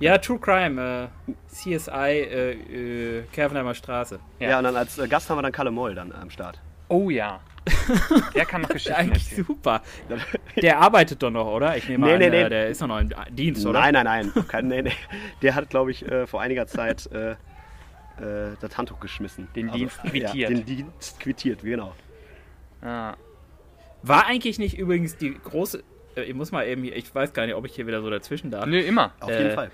ja. 0.00 0.18
True 0.18 0.38
Crime, 0.38 1.10
äh, 1.28 1.32
CSI, 1.48 1.90
äh, 1.92 3.18
äh, 3.18 3.22
Kervenheimer 3.32 3.74
Straße. 3.74 4.18
Ja. 4.40 4.50
Ja. 4.50 4.58
und 4.58 4.64
dann 4.64 4.76
als 4.76 4.98
äh, 4.98 5.06
Gast 5.06 5.30
haben 5.30 5.38
wir 5.38 5.42
dann 5.42 5.52
Kalle 5.52 5.70
Moll 5.70 5.94
dann 5.94 6.12
am 6.12 6.30
Start. 6.30 6.60
Oh 6.88 7.10
ja. 7.10 7.40
Der 8.34 8.44
kann 8.44 8.60
noch 8.62 8.68
Geschichten 8.68 8.92
Eigentlich 8.98 9.24
erzählen. 9.30 9.46
super. 9.46 9.82
Der 10.60 10.78
arbeitet 10.80 11.22
doch 11.22 11.30
noch, 11.30 11.46
oder? 11.46 11.76
Ich 11.76 11.88
nehme 11.88 12.06
Nee, 12.06 12.12
an, 12.14 12.18
nee, 12.18 12.30
nee. 12.30 12.42
äh, 12.42 12.48
der 12.50 12.68
ist 12.68 12.82
doch 12.82 12.86
noch 12.86 13.00
im 13.00 13.10
Dienst, 13.30 13.64
oder? 13.64 13.80
Nein, 13.80 13.94
nein, 13.94 14.30
nein. 14.34 14.44
Kein, 14.48 14.68
nee, 14.68 14.82
nee. 14.82 14.92
Der 15.42 15.54
hat, 15.54 15.70
glaube 15.70 15.90
ich, 15.90 16.06
äh, 16.06 16.26
vor 16.26 16.40
einiger 16.42 16.66
Zeit 16.66 17.08
äh, 17.12 17.32
äh, 17.32 17.36
das 18.60 18.76
Handtuch 18.76 19.00
geschmissen. 19.00 19.48
Den 19.56 19.70
Dienst 19.72 19.98
Ja, 20.04 20.10
quittiert. 20.10 20.50
den 20.50 20.64
Dienst 20.66 21.20
quittiert, 21.20 21.62
genau. 21.62 21.94
Ah. 22.82 23.14
War 24.02 24.26
eigentlich 24.26 24.58
nicht 24.58 24.76
übrigens 24.78 25.16
die 25.16 25.32
große. 25.34 25.82
Äh, 26.16 26.24
ich 26.24 26.34
muss 26.34 26.52
mal 26.52 26.66
eben 26.66 26.82
hier, 26.82 26.94
ich 26.94 27.14
weiß 27.14 27.32
gar 27.32 27.46
nicht, 27.46 27.54
ob 27.54 27.64
ich 27.64 27.74
hier 27.74 27.86
wieder 27.86 28.02
so 28.02 28.10
dazwischen 28.10 28.50
darf. 28.50 28.66
Nö, 28.66 28.78
immer. 28.78 29.12
Auf 29.20 29.30
Äh, 29.30 29.42
jeden 29.42 29.54
Fall. 29.54 29.70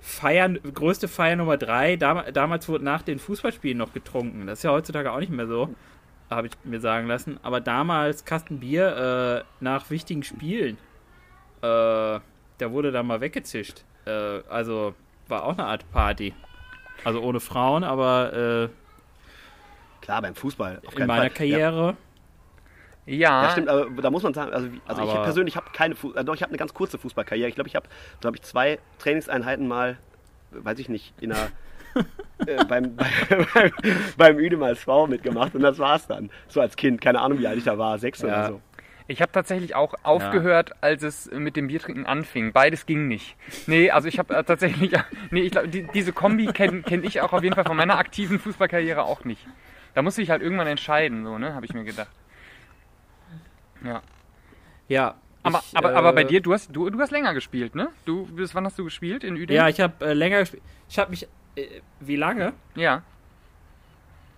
Feiern, 0.00 0.58
größte 0.74 1.08
Feier 1.08 1.36
Nummer 1.36 1.58
drei. 1.58 1.96
Dam 1.96 2.22
damals 2.32 2.68
wurde 2.68 2.84
nach 2.84 3.02
den 3.02 3.18
Fußballspielen 3.18 3.76
noch 3.76 3.92
getrunken. 3.92 4.46
Das 4.46 4.60
ist 4.60 4.62
ja 4.62 4.70
heutzutage 4.70 5.12
auch 5.12 5.20
nicht 5.20 5.30
mehr 5.30 5.46
so, 5.46 5.68
habe 6.30 6.46
ich 6.46 6.52
mir 6.64 6.80
sagen 6.80 7.06
lassen. 7.06 7.38
Aber 7.42 7.60
damals 7.60 8.24
Kasten 8.24 8.60
Bier 8.60 9.44
äh, 9.60 9.62
nach 9.62 9.90
wichtigen 9.90 10.22
Spielen. 10.22 10.78
Äh, 11.62 11.62
da 11.62 12.22
wurde 12.60 12.92
da 12.92 13.02
mal 13.02 13.20
weggezischt. 13.20 13.84
Äh, 14.06 14.40
also 14.48 14.94
war 15.28 15.44
auch 15.44 15.52
eine 15.58 15.66
Art 15.66 15.90
Party. 15.92 16.34
Also 17.04 17.20
ohne 17.20 17.40
Frauen, 17.40 17.84
aber 17.84 18.70
Klar, 20.00 20.22
beim 20.22 20.34
Fußball. 20.34 20.80
Auf 20.86 20.96
äh, 20.96 21.00
in 21.00 21.06
meiner 21.06 21.22
Fall. 21.22 21.30
Karriere. 21.30 21.96
Ja, 23.06 23.14
Ja, 23.14 23.42
ja, 23.44 23.50
stimmt, 23.50 23.68
aber 23.68 24.02
da 24.02 24.10
muss 24.10 24.22
man 24.22 24.34
sagen, 24.34 24.52
also, 24.52 24.68
also 24.86 25.02
ich 25.02 25.22
persönlich 25.22 25.56
habe 25.56 25.70
keine, 25.72 25.94
Fu 25.94 26.12
äh, 26.12 26.24
doch, 26.24 26.34
ich 26.34 26.42
habe 26.42 26.50
eine 26.50 26.58
ganz 26.58 26.74
kurze 26.74 26.98
Fußballkarriere. 26.98 27.48
Ich 27.48 27.54
glaube, 27.54 27.68
ich 27.68 27.76
habe, 27.76 27.88
glaube 28.20 28.36
ich, 28.36 28.42
zwei 28.42 28.78
Trainingseinheiten 28.98 29.66
mal, 29.68 29.98
äh, 30.52 30.64
weiß 30.64 30.78
ich 30.78 30.88
nicht, 30.88 31.14
in 31.20 31.32
einer, 31.32 31.48
äh, 32.46 32.64
beim, 32.64 32.96
beim, 33.54 33.70
beim 34.16 34.38
Üdem 34.38 34.62
als 34.62 34.80
Frau 34.80 35.06
mitgemacht 35.06 35.54
und 35.54 35.62
das 35.62 35.78
war's 35.78 36.06
dann. 36.06 36.30
So 36.48 36.60
als 36.60 36.76
Kind, 36.76 37.00
keine 37.00 37.20
Ahnung, 37.20 37.38
wie 37.38 37.46
alt 37.46 37.58
ich 37.58 37.64
da 37.64 37.78
war, 37.78 37.98
sechs 37.98 38.20
Ja. 38.22 38.28
oder 38.28 38.48
so. 38.48 38.60
ich 39.08 39.20
habe 39.22 39.32
tatsächlich 39.32 39.74
auch 39.74 39.94
aufgehört, 40.04 40.72
als 40.82 41.02
es 41.02 41.30
mit 41.32 41.56
dem 41.56 41.66
Biertrinken 41.66 42.06
anfing. 42.06 42.52
Beides 42.52 42.86
ging 42.86 43.08
nicht. 43.08 43.36
Nee, 43.66 43.90
also 43.90 44.08
ich 44.08 44.18
habe 44.18 44.34
äh, 44.34 44.44
tatsächlich, 44.44 44.92
nee, 45.30 45.40
ich 45.42 45.50
glaube, 45.52 45.68
die, 45.68 45.86
diese 45.92 46.12
Kombi 46.12 46.46
kenne 46.46 46.82
kenn 46.82 47.02
ich 47.04 47.20
auch 47.20 47.32
auf 47.32 47.42
jeden 47.42 47.54
Fall 47.54 47.64
von 47.64 47.76
meiner 47.76 47.98
aktiven 47.98 48.38
Fußballkarriere 48.38 49.02
auch 49.02 49.24
nicht. 49.24 49.46
Da 49.94 50.02
musste 50.02 50.22
ich 50.22 50.30
halt 50.30 50.40
irgendwann 50.42 50.68
entscheiden, 50.68 51.24
so, 51.24 51.38
ne, 51.38 51.54
habe 51.54 51.66
ich 51.66 51.74
mir 51.74 51.82
gedacht. 51.84 52.10
Ja. 53.84 54.02
Ja. 54.88 55.14
Aber, 55.42 55.62
ich, 55.66 55.76
aber, 55.76 55.92
äh, 55.92 55.94
aber 55.94 56.12
bei 56.12 56.24
dir, 56.24 56.40
du 56.42 56.52
hast, 56.52 56.74
du, 56.74 56.90
du 56.90 57.00
hast 57.00 57.10
länger 57.10 57.32
gespielt, 57.32 57.74
ne? 57.74 57.88
Du, 58.04 58.26
bis 58.26 58.54
wann 58.54 58.66
hast 58.66 58.78
du 58.78 58.84
gespielt 58.84 59.24
in 59.24 59.34
Uedem? 59.36 59.56
Ja, 59.56 59.68
ich 59.68 59.80
habe 59.80 60.04
äh, 60.04 60.12
länger 60.12 60.40
gespielt. 60.40 60.62
Ich 60.88 60.98
habe 60.98 61.10
mich. 61.10 61.26
Äh, 61.62 61.80
wie 62.00 62.16
lange? 62.16 62.52
Ja, 62.74 63.02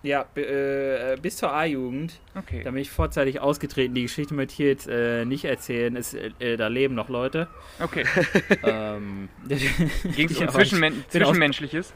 Ja, 0.03 0.25
b- 0.33 0.41
äh, 0.41 1.15
bis 1.21 1.37
zur 1.37 1.53
A-Jugend. 1.53 2.19
okay. 2.35 2.61
Da 2.63 2.71
bin 2.71 2.81
ich 2.81 2.91
vorzeitig 2.91 3.39
ausgetreten. 3.39 3.95
Die 3.95 4.01
Geschichte 4.01 4.33
möchte 4.33 4.51
ich 4.51 4.57
hier 4.57 4.67
jetzt 4.67 4.87
äh, 4.89 5.23
nicht 5.23 5.45
erzählen. 5.45 5.95
Es, 5.95 6.13
äh, 6.13 6.57
da 6.57 6.67
leben 6.67 6.93
noch 6.93 7.07
Leute. 7.07 7.47
Okay. 7.79 8.03
ähm, 8.63 9.29
Ging 9.47 10.29
es 10.29 10.37
um 10.41 10.49
Zwischenmen 10.49 10.93
aus- 11.05 11.11
Zwischenmenschliches? 11.11 11.93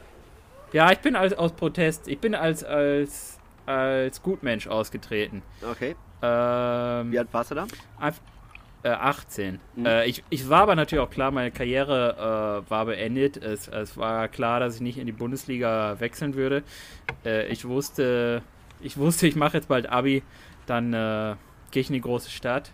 ja, 0.72 0.90
ich 0.90 0.98
bin 1.00 1.16
als, 1.16 1.34
aus 1.34 1.52
Protest. 1.52 2.08
Ich 2.08 2.18
bin 2.18 2.34
als, 2.34 2.64
als, 2.64 3.38
als 3.66 4.22
Gutmensch 4.22 4.66
ausgetreten. 4.68 5.42
Okay. 5.62 5.94
Ähm, 6.22 7.12
Wie 7.12 7.18
alt 7.18 7.28
warst 7.32 7.50
du 7.50 7.54
da? 7.56 7.66
Einf- 8.00 8.20
Äh, 8.84 8.90
18. 8.90 9.58
Mhm. 9.74 9.86
Äh, 9.86 10.06
ich, 10.06 10.22
ich 10.30 10.48
war 10.48 10.62
aber 10.62 10.76
natürlich 10.76 11.04
auch 11.04 11.10
klar, 11.10 11.32
meine 11.32 11.50
Karriere 11.50 12.64
äh, 12.66 12.70
war 12.70 12.86
beendet. 12.86 13.36
Es, 13.36 13.66
es 13.66 13.96
war 13.96 14.28
klar, 14.28 14.60
dass 14.60 14.76
ich 14.76 14.80
nicht 14.80 14.98
in 14.98 15.06
die 15.06 15.12
Bundesliga 15.12 15.98
wechseln 15.98 16.34
würde. 16.34 16.62
Äh, 17.24 17.48
ich 17.48 17.66
wusste, 17.66 18.42
ich 18.80 18.96
wusste, 18.96 19.26
ich 19.26 19.34
mache 19.34 19.56
jetzt 19.56 19.68
bald 19.68 19.88
Abi, 19.88 20.22
dann 20.66 20.92
äh, 20.92 21.34
gehe 21.72 21.80
ich 21.80 21.88
in 21.88 21.94
die 21.94 22.00
große 22.00 22.30
Stadt. 22.30 22.70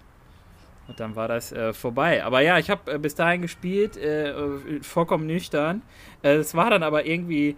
Und 0.89 1.01
dann 1.01 1.17
war 1.17 1.29
das 1.29 1.53
äh, 1.53 1.73
vorbei. 1.73 2.23
Aber 2.23 2.43
ja, 2.43 2.59
ich 2.59 2.69
habe 2.69 2.99
bis 2.99 3.15
dahin 3.15 3.41
gespielt, 3.41 3.99
vollkommen 4.83 5.27
nüchtern. 5.27 5.81
Es 6.21 6.55
war 6.55 6.69
dann 6.69 6.83
aber 6.83 7.07
irgendwie 7.07 7.57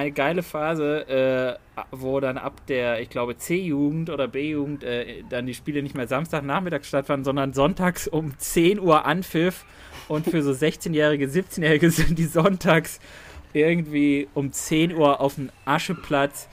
eine 0.00 0.12
geile 0.12 0.42
Phase, 0.42 1.58
äh, 1.76 1.82
wo 1.90 2.20
dann 2.20 2.38
ab 2.38 2.66
der, 2.66 3.00
ich 3.00 3.10
glaube, 3.10 3.36
C-Jugend 3.36 4.10
oder 4.10 4.28
B-Jugend 4.28 4.82
äh, 4.84 5.22
dann 5.28 5.46
die 5.46 5.54
Spiele 5.54 5.82
nicht 5.82 5.94
mehr 5.94 6.06
Samstagnachmittag 6.06 6.84
stattfanden, 6.84 7.24
sondern 7.24 7.52
sonntags 7.52 8.08
um 8.08 8.36
10 8.38 8.80
Uhr 8.80 9.04
anpfiff. 9.04 9.64
Und 10.08 10.26
für 10.26 10.42
so 10.42 10.50
16-Jährige, 10.50 11.26
17-Jährige 11.26 11.90
sind 11.90 12.18
die 12.18 12.24
sonntags 12.24 12.98
irgendwie 13.52 14.28
um 14.34 14.52
10 14.52 14.94
Uhr 14.94 15.20
auf 15.20 15.34
dem 15.36 15.50
Ascheplatz, 15.64 16.48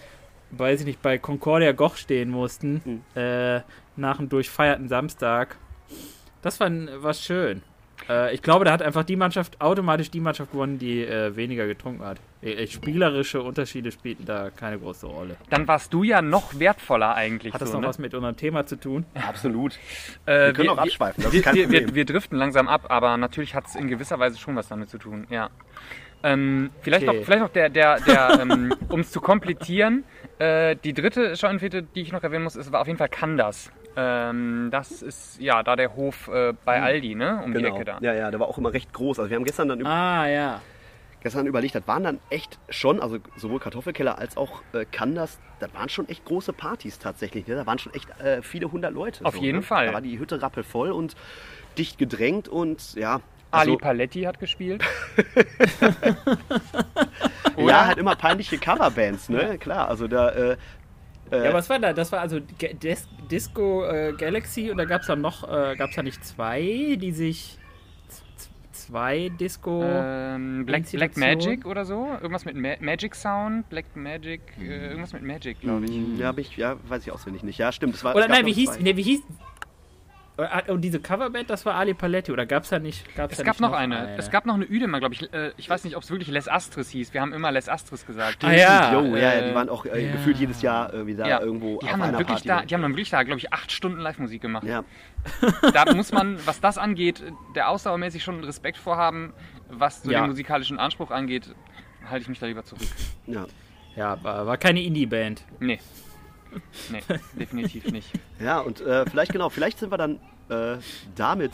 weiß 0.52 0.82
ich 0.82 0.86
nicht, 0.86 1.02
bei 1.02 1.18
Concordia 1.18 1.72
Goch 1.72 1.96
stehen 1.96 2.30
mussten, 2.30 3.04
äh, 3.16 3.62
nach 3.96 4.20
einem 4.20 4.30
durchfeierten 4.30 4.88
Samstag. 4.88 5.58
Das 6.42 6.60
war, 6.60 6.70
war 6.72 7.14
schön. 7.14 7.62
Äh, 8.10 8.34
ich 8.34 8.42
glaube, 8.42 8.66
da 8.66 8.72
hat 8.72 8.82
einfach 8.82 9.04
die 9.04 9.16
Mannschaft, 9.16 9.60
automatisch 9.62 10.12
die 10.12 10.20
Mannschaft 10.20 10.52
gewonnen, 10.52 10.80
die 10.80 11.04
äh, 11.04 11.36
weniger 11.36 11.68
getrunken 11.68 12.04
hat. 12.06 12.18
Äh, 12.42 12.68
spielerische 12.68 13.42
Unterschiede 13.42 13.92
spielten 13.92 14.26
da 14.26 14.50
keine 14.50 14.80
große 14.80 15.06
Rolle. 15.08 15.36
Dann 15.50 15.68
warst 15.68 15.94
du 15.94 16.04
ja 16.04 16.22
noch 16.22 16.60
wertvoller 16.60 17.16
eigentlich. 17.16 17.54
Hat 17.54 17.62
das 17.62 17.70
so, 17.70 17.76
noch 17.78 17.82
ne? 17.82 17.88
was 17.88 18.00
mit 18.00 18.14
unserem 18.14 18.38
Thema 18.38 18.66
zu 18.66 18.76
tun? 18.78 19.06
Absolut. 19.16 19.74
Äh, 20.26 20.48
Wir 20.48 20.54
können 20.54 20.70
auch 20.70 20.78
abschweifen, 20.78 21.24
das 21.24 21.34
ist 21.34 21.38
wir, 21.38 21.42
kein 21.44 21.56
wir, 21.56 21.64
Problem. 21.64 21.88
wir, 21.90 21.96
wir 21.96 22.06
driften 22.06 22.38
langsam 22.38 22.68
ab, 22.68 22.86
aber 22.90 23.18
natürlich 23.18 23.56
hat 23.56 23.68
es 23.68 23.76
in 23.76 23.88
gewisser 23.88 24.20
Weise 24.20 24.38
schon 24.38 24.56
was 24.56 24.68
damit 24.68 24.90
zu 24.90 24.98
tun, 24.98 25.28
ja. 25.30 25.50
Ähm, 26.24 26.72
vielleicht, 26.82 27.08
Okay. 27.08 27.18
noch, 27.20 27.26
vielleicht 27.26 27.42
noch 27.44 27.50
der, 27.50 27.70
der, 27.70 28.00
der 28.02 28.40
ähm, 28.42 28.74
um 28.90 29.02
es 29.02 29.12
zu 29.12 29.22
komplettieren, 29.22 30.04
äh, 30.40 30.76
die 30.84 30.94
dritte 30.94 31.36
Scheunenfete, 31.36 31.84
die 31.84 32.02
ich 32.02 32.12
noch 32.12 32.24
erwähnen 32.24 32.44
muss, 32.44 32.56
ist, 32.56 32.72
war 32.72 32.82
auf 32.82 32.88
jeden 32.88 32.98
Fall 32.98 33.10
Kandas. 33.10 33.72
Ähm, 34.00 34.70
das 34.72 35.02
ist 35.02 35.42
ja 35.42 35.64
da 35.64 35.76
der 35.76 35.96
Hof 35.96 36.28
äh, 36.28 36.54
bei 36.66 36.80
Aldi, 36.82 37.16
ne? 37.16 37.42
Um 37.44 37.52
die 37.54 37.62
Genau. 37.64 37.76
Ecke 37.76 37.86
da. 37.86 37.98
Ja, 38.02 38.14
ja, 38.14 38.30
der 38.30 38.40
war 38.40 38.48
auch 38.48 38.58
immer 38.60 38.72
recht 38.72 38.94
groß. 38.94 39.18
Also 39.20 39.30
wir 39.32 39.38
haben 39.38 39.44
gestern 39.44 39.70
dann, 39.70 39.84
Ah, 39.88 40.28
ja. 40.28 40.62
gestern 41.22 41.48
überlegt, 41.48 41.74
das 41.74 41.88
waren 41.88 42.04
dann 42.04 42.20
echt 42.30 42.60
schon, 42.70 43.02
also 43.02 43.18
sowohl 43.38 43.60
Kartoffelkeller 43.60 44.20
als 44.20 44.38
auch 44.38 44.62
äh, 44.74 44.86
Kanders, 44.86 45.40
das 45.60 45.74
waren 45.74 45.90
schon 45.90 46.08
echt 46.10 46.26
große 46.26 46.54
Partys 46.54 47.00
tatsächlich. 47.00 47.48
Ne? 47.48 47.56
Da 47.56 47.66
waren 47.66 47.80
schon 47.80 47.92
echt 47.96 48.08
äh, 48.20 48.44
viele 48.44 48.72
hundert 48.72 48.94
Leute. 48.94 49.26
Auf 49.26 49.36
jeden 49.38 49.58
ne? 49.58 49.64
Fall. 49.64 49.88
Da 49.88 49.94
war 49.94 50.02
die 50.02 50.20
Hütte 50.20 50.44
rappelvoll 50.44 50.92
und 50.92 51.16
dicht 51.80 51.98
gedrängt 51.98 52.48
und 52.48 52.94
ja. 52.94 53.22
Ali 53.50 53.72
Also, 53.72 53.78
Paletti 53.78 54.22
hat 54.24 54.40
gespielt. 54.40 54.84
ja, 57.58 57.86
halt 57.88 57.98
immer 57.98 58.16
peinliche 58.16 58.58
Coverbands, 58.58 59.30
ne? 59.30 59.58
Klar, 59.58 59.88
also 59.90 60.08
da. 60.08 60.30
Äh, 60.32 60.58
äh, 61.32 61.46
Ja, 61.46 61.54
was 61.54 61.70
war 61.70 61.80
da? 61.80 61.94
Das 61.94 62.12
war 62.12 62.20
also 62.22 62.40
Ge- 62.58 62.74
Dis 62.74 63.08
Disco 63.30 63.86
äh, 63.86 64.14
Galaxy 64.18 64.70
und 64.72 64.78
da 64.78 64.86
gab 64.86 65.02
es 65.02 65.08
dann 65.08 65.22
noch, 65.22 65.44
äh, 65.44 65.76
gab 65.76 65.90
es 65.90 65.96
da 65.96 66.04
nicht 66.04 66.24
zwei, 66.26 66.98
die 67.00 67.12
sich 67.12 67.58
zwei 68.72 69.30
Disco. 69.30 69.82
Ähm, 69.84 70.66
Black, 70.66 70.90
Black. 70.92 71.18
Magic 71.18 71.66
oder 71.66 71.84
so. 71.86 72.08
Irgendwas 72.22 72.46
mit 72.46 72.56
Ma 72.56 72.76
Magic 72.80 73.16
Sound. 73.16 73.68
Black 73.70 73.86
Magic. 73.96 74.42
Äh, 74.60 74.90
irgendwas 74.90 75.14
mit 75.14 75.24
Magic, 75.24 75.60
glaube 75.62 75.86
ich. 75.86 75.92
Mm, 75.92 76.20
Ja, 76.20 76.28
hab 76.28 76.38
ich, 76.38 76.56
ja, 76.58 76.78
weiß 76.88 77.06
ich 77.06 77.12
auswendig 77.12 77.44
nicht. 77.44 77.58
Ja, 77.58 77.72
stimmt. 77.72 77.96
Es 77.96 78.04
war, 78.04 78.16
Oder 78.16 78.26
es 78.26 78.30
nein, 78.32 78.46
wie 78.46 78.54
hieß, 78.54 78.80
nee, 78.80 78.96
wie 78.96 79.04
hieß. 79.04 79.22
Äh, 80.38 80.72
Und 80.72 80.82
diese 80.82 81.00
Coverband, 81.00 81.50
das 81.50 81.66
war 81.66 81.76
Ali 81.76 81.94
Paletti, 81.94 82.32
oder 82.32 82.46
gab 82.46 82.64
es 82.64 82.70
da 82.70 82.78
nicht? 82.80 83.04
Gab's 83.16 83.34
Es 83.34 83.38
da 83.40 83.44
gab 83.44 83.54
nicht 83.60 83.62
noch 83.62 83.74
eine. 83.74 84.16
Es 84.18 84.30
gab 84.30 84.46
noch 84.46 84.54
eine 84.54 84.66
Üdemer, 84.66 85.00
glaube 85.00 85.16
ich. 85.16 85.34
Äh, 85.34 85.52
Ich 85.58 85.70
weiß 85.70 85.84
nicht, 85.84 85.96
ob 85.96 86.04
es 86.04 86.12
wirklich 86.12 86.30
Les 86.30 86.48
Astres 86.48 86.90
hieß. 86.90 87.14
Wir 87.14 87.22
haben 87.22 87.34
immer 87.34 87.52
Les 87.52 87.68
Astres 87.68 88.06
gesagt. 88.06 88.44
Ah, 88.44 88.52
ja, 88.54 88.94
Jo, 88.94 89.16
ja, 89.16 89.18
ja, 89.18 89.32
äh, 89.34 89.50
die 89.50 89.56
waren 89.56 89.70
auch 89.70 89.86
äh, 89.86 90.06
ja. 90.06 90.12
gefühlt 90.12 90.38
jedes 90.38 90.62
Jahr 90.62 90.94
irgendwie 90.94 91.16
da 91.16 91.28
Ja, 91.28 91.42
irgendwo 91.42 91.80
die 91.80 91.86
auf 91.88 91.92
haben, 91.92 92.00
dann 92.02 92.10
einer 92.10 92.20
wirklich 92.20 92.44
Party. 92.46 92.48
da, 92.48 92.62
die 92.62 92.74
haben 92.76 92.82
dann 92.84 92.92
wirklich 92.92 93.10
da, 93.10 93.24
glaube 93.24 93.40
ich, 93.40 93.52
acht 93.52 93.72
Stunden 93.72 94.00
Live-Musik 94.00 94.42
gemacht. 94.42 94.64
ja, 94.66 94.84
Da 95.74 95.92
muss 95.94 96.12
man, 96.12 96.38
was 96.46 96.62
das 96.62 96.78
angeht, 96.78 97.24
der 97.56 97.70
ausdauermäßig 97.70 98.24
schon 98.24 98.44
Respekt 98.44 98.78
vorhaben. 98.78 99.34
Was 99.70 100.04
so 100.04 100.12
Ja. 100.12 100.22
den 100.22 100.30
musikalischen 100.30 100.80
Anspruch 100.80 101.12
angeht, 101.12 101.54
halte 102.10 102.22
ich 102.24 102.30
mich 102.30 102.40
da 102.40 102.46
lieber 102.46 102.64
zurück. 102.64 102.88
ja. 103.26 103.46
Ja, 103.96 104.24
war, 104.24 104.46
war 104.46 104.58
keine 104.58 104.84
Indie-Band. 104.84 105.44
Nee. 105.60 105.80
Nee, 106.92 107.02
definitiv 107.40 107.92
nicht. 107.92 108.12
ja, 108.40 108.60
und 108.60 108.82
äh, 108.82 109.06
vielleicht 109.10 109.32
genau, 109.32 109.50
vielleicht 109.50 109.80
sind 109.80 109.92
wir 109.92 109.98
dann 109.98 110.20
äh, 110.50 110.78
damit, 111.16 111.52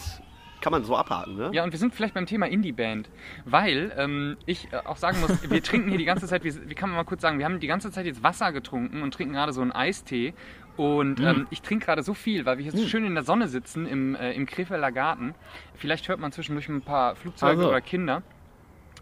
kann 0.62 0.72
man 0.72 0.84
so 0.84 0.96
abhaken, 0.96 1.36
ne? 1.36 1.50
Ja, 1.54 1.64
und 1.64 1.72
wir 1.72 1.80
sind 1.80 1.94
vielleicht 1.94 2.14
beim 2.14 2.26
Thema 2.26 2.48
Indie-Band, 2.48 3.10
weil 3.46 3.92
ähm, 3.98 4.38
ich 4.46 4.72
äh, 4.72 4.78
auch 4.86 4.98
sagen 4.98 5.20
muss, 5.20 5.50
wir 5.50 5.62
trinken 5.64 5.90
hier 5.90 5.98
die 5.98 6.06
ganze 6.06 6.28
Zeit, 6.28 6.44
wie, 6.44 6.54
wie 6.70 6.76
kann 6.76 6.90
man 6.90 6.98
mal 6.98 7.04
kurz 7.04 7.22
sagen, 7.22 7.38
wir 7.38 7.46
haben 7.46 7.60
die 7.60 7.68
ganze 7.68 7.92
Zeit 7.92 8.06
jetzt 8.06 8.24
Wasser 8.24 8.52
getrunken 8.54 9.02
und 9.02 9.14
trinken 9.14 9.34
gerade 9.34 9.52
so 9.54 9.62
einen 9.62 9.72
Eistee. 9.72 10.34
Und 10.76 11.20
ähm, 11.20 11.46
ich 11.52 11.62
trinke 11.62 11.86
gerade 11.86 12.02
so 12.02 12.16
viel, 12.16 12.46
weil 12.46 12.58
wir 12.58 12.64
hier 12.64 12.72
so 12.72 12.88
schön 12.88 13.06
in 13.06 13.14
der 13.14 13.24
Sonne 13.24 13.48
sitzen 13.48 13.86
im, 13.86 14.16
äh, 14.16 14.32
im 14.34 14.48
Krefelder 14.48 14.92
Garten. 14.92 15.36
Vielleicht 15.76 16.08
hört 16.08 16.20
man 16.20 16.32
zwischendurch 16.32 16.68
ein 16.68 16.82
paar 16.82 17.16
Flugzeuge 17.16 17.58
Also. 17.58 17.70
oder 17.70 17.80
Kinder. 17.82 18.24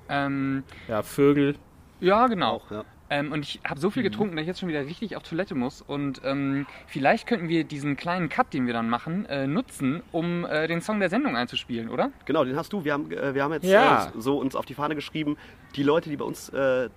Ähm, 0.10 0.64
Ja, 0.90 1.02
Vögel. 1.02 1.56
ja, 2.02 2.28
genau. 2.28 2.56
Auch, 2.56 2.72
ja. 2.72 2.84
Ähm, 3.12 3.34
und 3.34 3.44
ich 3.44 3.60
habe 3.68 3.78
so 3.80 3.90
viel 3.92 4.04
getrunken, 4.04 4.38
dass 4.38 4.44
ich 4.44 4.48
jetzt 4.48 4.62
schon 4.62 4.70
wieder 4.70 4.86
richtig 4.86 5.18
auf 5.18 5.24
Toilette 5.24 5.54
muss. 5.54 5.82
Und 5.82 6.22
ähm, 6.24 6.66
vielleicht 6.88 7.28
könnten 7.28 7.50
wir 7.50 7.66
diesen 7.66 7.98
kleinen 7.98 8.30
Cut, 8.30 8.54
den 8.54 8.66
wir 8.68 8.74
dann 8.74 8.90
machen, 8.90 9.26
äh, 9.26 9.48
nutzen, 9.48 10.02
um 10.14 10.46
äh, 10.46 10.68
den 10.68 10.82
Song 10.82 11.02
der 11.02 11.10
Sendung 11.10 11.36
einzuspielen, 11.36 11.90
oder? 11.90 12.12
Genau, 12.26 12.46
den 12.46 12.56
hast 12.56 12.72
du. 12.72 12.86
Wir 12.86 12.94
haben, 12.94 13.12
äh, 13.12 13.36
wir 13.36 13.44
haben 13.44 13.52
jetzt 13.52 13.66
Ja. 13.66 14.08
äh, 14.08 14.12
so 14.16 14.38
uns 14.40 14.56
auf 14.56 14.66
die 14.66 14.74
Fahne 14.76 14.96
geschrieben, 14.96 15.36
die 15.76 15.84
Leute, 15.84 16.10
die 16.10 16.16
bei 16.16 16.24
uns 16.24 16.48
äh, 16.50 16.90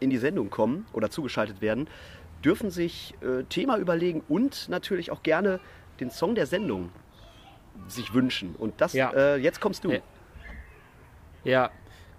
in 0.00 0.10
die 0.10 0.18
Sendung 0.18 0.50
kommen 0.50 0.84
oder 0.92 1.10
zugeschaltet 1.10 1.60
werden, 1.60 1.88
dürfen 2.44 2.70
sich 2.70 3.14
äh, 3.22 3.44
Thema 3.44 3.78
überlegen 3.78 4.22
und 4.28 4.68
natürlich 4.68 5.12
auch 5.12 5.22
gerne 5.22 5.60
den 6.00 6.10
Song 6.10 6.34
der 6.34 6.46
Sendung 6.46 6.90
sich 7.86 8.12
wünschen. 8.14 8.56
Und 8.56 8.80
das, 8.80 8.94
Ja. 8.94 9.12
äh, 9.12 9.36
jetzt 9.36 9.60
kommst 9.60 9.84
du. 9.84 9.92
Ja. 11.44 11.70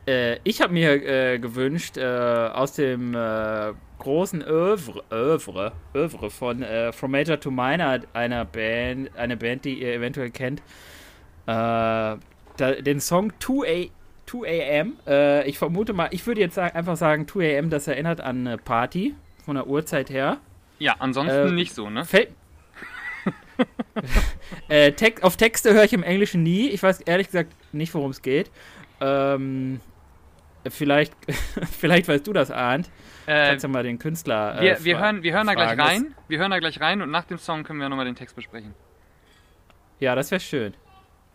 Äh, 0.08 0.40
ich 0.44 0.62
habe 0.62 0.74
mir 0.74 1.06
äh, 1.06 1.38
gewünscht, 1.40 1.98
äh, 1.98 2.04
aus 2.04 2.74
dem 2.74 3.14
äh, 3.14 3.74
großen 4.00 4.44
Oeuvre, 4.44 5.04
Oeuvre, 5.12 5.74
Oeuvre 5.94 6.32
von 6.32 6.64
äh, 6.64 6.92
From 6.94 7.12
Major 7.12 7.40
to 7.40 7.52
Minor, 7.52 8.00
einer 8.14 8.46
Band, 8.46 9.16
eine 9.18 9.36
Band, 9.36 9.66
die 9.66 9.82
ihr 9.82 9.94
eventuell 9.94 10.32
kennt, 10.32 10.62
äh, 11.46 11.52
da, 11.52 12.18
den 12.80 13.00
Song 13.00 13.34
2 13.40 13.68
A 13.68 13.90
2 14.28 14.82
AM. 14.82 14.94
Äh, 15.08 15.48
ich 15.48 15.58
vermute 15.58 15.94
mal, 15.94 16.10
ich 16.12 16.26
würde 16.28 16.42
jetzt 16.42 16.56
sagen, 16.56 16.76
einfach 16.76 16.98
sagen 16.98 17.28
2 17.28 17.58
AM, 17.58 17.70
das 17.70 17.88
erinnert 17.88 18.22
an 18.22 18.48
eine 18.48 18.58
Party 18.58 19.16
von 19.46 19.56
der 19.56 19.68
Uhrzeit 19.68 20.10
her. 20.10 20.38
Ja, 20.80 20.96
ansonsten 21.00 21.56
nicht 21.56 21.74
so, 21.74 21.90
ne? 21.90 22.06
Fällt. 22.06 22.30
äh, 24.70 24.92
Text, 24.92 25.24
auf 25.24 25.38
Texte 25.38 25.74
höre 25.74 25.84
ich 25.84 25.94
im 25.94 26.04
Englischen 26.04 26.44
nie. 26.44 26.70
Ich 26.70 26.84
weiß 26.84 27.02
ehrlich 27.02 27.28
gesagt 27.28 27.54
nicht, 27.74 27.94
worum 27.94 28.12
es 28.12 28.22
geht. 28.22 28.52
Ähm, 29.02 29.80
vielleicht, 30.70 31.14
vielleicht 31.80 32.08
weißt 32.08 32.26
du 32.28 32.34
das, 32.34 32.52
Arndt. 32.52 32.90
Äh, 33.26 33.50
Kannst 33.50 33.64
du 33.64 33.68
mal 33.68 33.84
den 33.84 34.00
Künstler. 34.00 34.58
Äh, 34.58 34.62
wir, 34.62 34.84
wir, 34.86 35.00
hören, 35.00 35.24
wir 35.24 35.34
hören 35.34 35.48
da 35.48 35.54
gleich 35.54 35.78
rein. 35.78 36.16
Wir 36.28 36.40
hören 36.40 36.52
da 36.52 36.60
gleich 36.60 36.80
rein 36.80 37.02
und 37.02 37.12
nach 37.12 37.26
dem 37.26 37.38
Song 37.38 37.64
können 37.64 37.80
wir 37.80 37.90
nochmal 37.90 38.06
den 38.06 38.16
Text 38.16 38.36
besprechen. 38.36 38.74
Ja, 40.00 40.16
das 40.16 40.32
wäre 40.32 40.40
schön. 40.40 40.74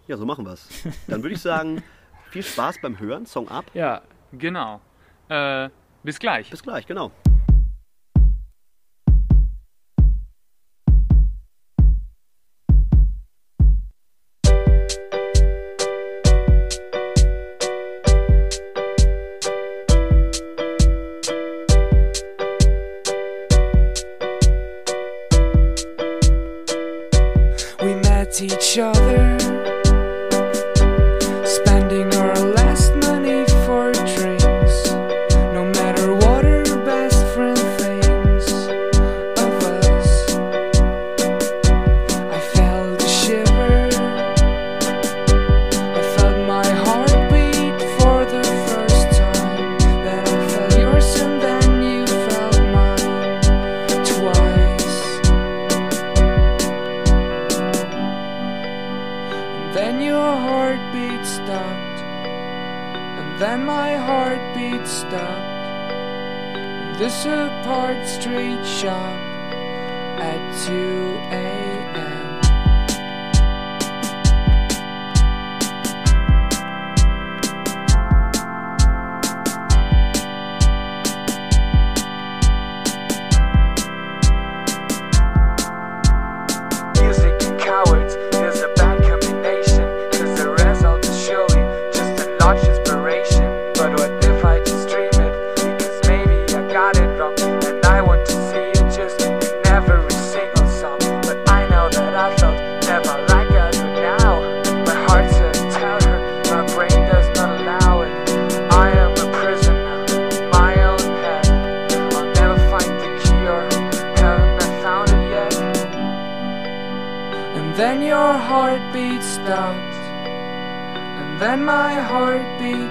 Ja, 0.07 0.17
so 0.17 0.25
machen 0.25 0.45
wir 0.45 0.53
es. 0.53 0.69
Dann 1.09 1.23
würde 1.23 1.35
ich 1.35 1.41
sagen, 1.41 1.83
viel 2.31 2.43
Spaß 2.43 2.81
beim 2.81 2.99
Hören, 2.99 3.27
Song 3.27 3.49
ab. 3.49 3.67
Ja, 3.75 4.03
Genau. 4.33 4.81
Äh, 5.29 5.69
bis 6.03 6.19
gleich. 6.19 6.51
Bis 6.51 6.63
gleich, 6.63 6.87
genau. 6.87 7.13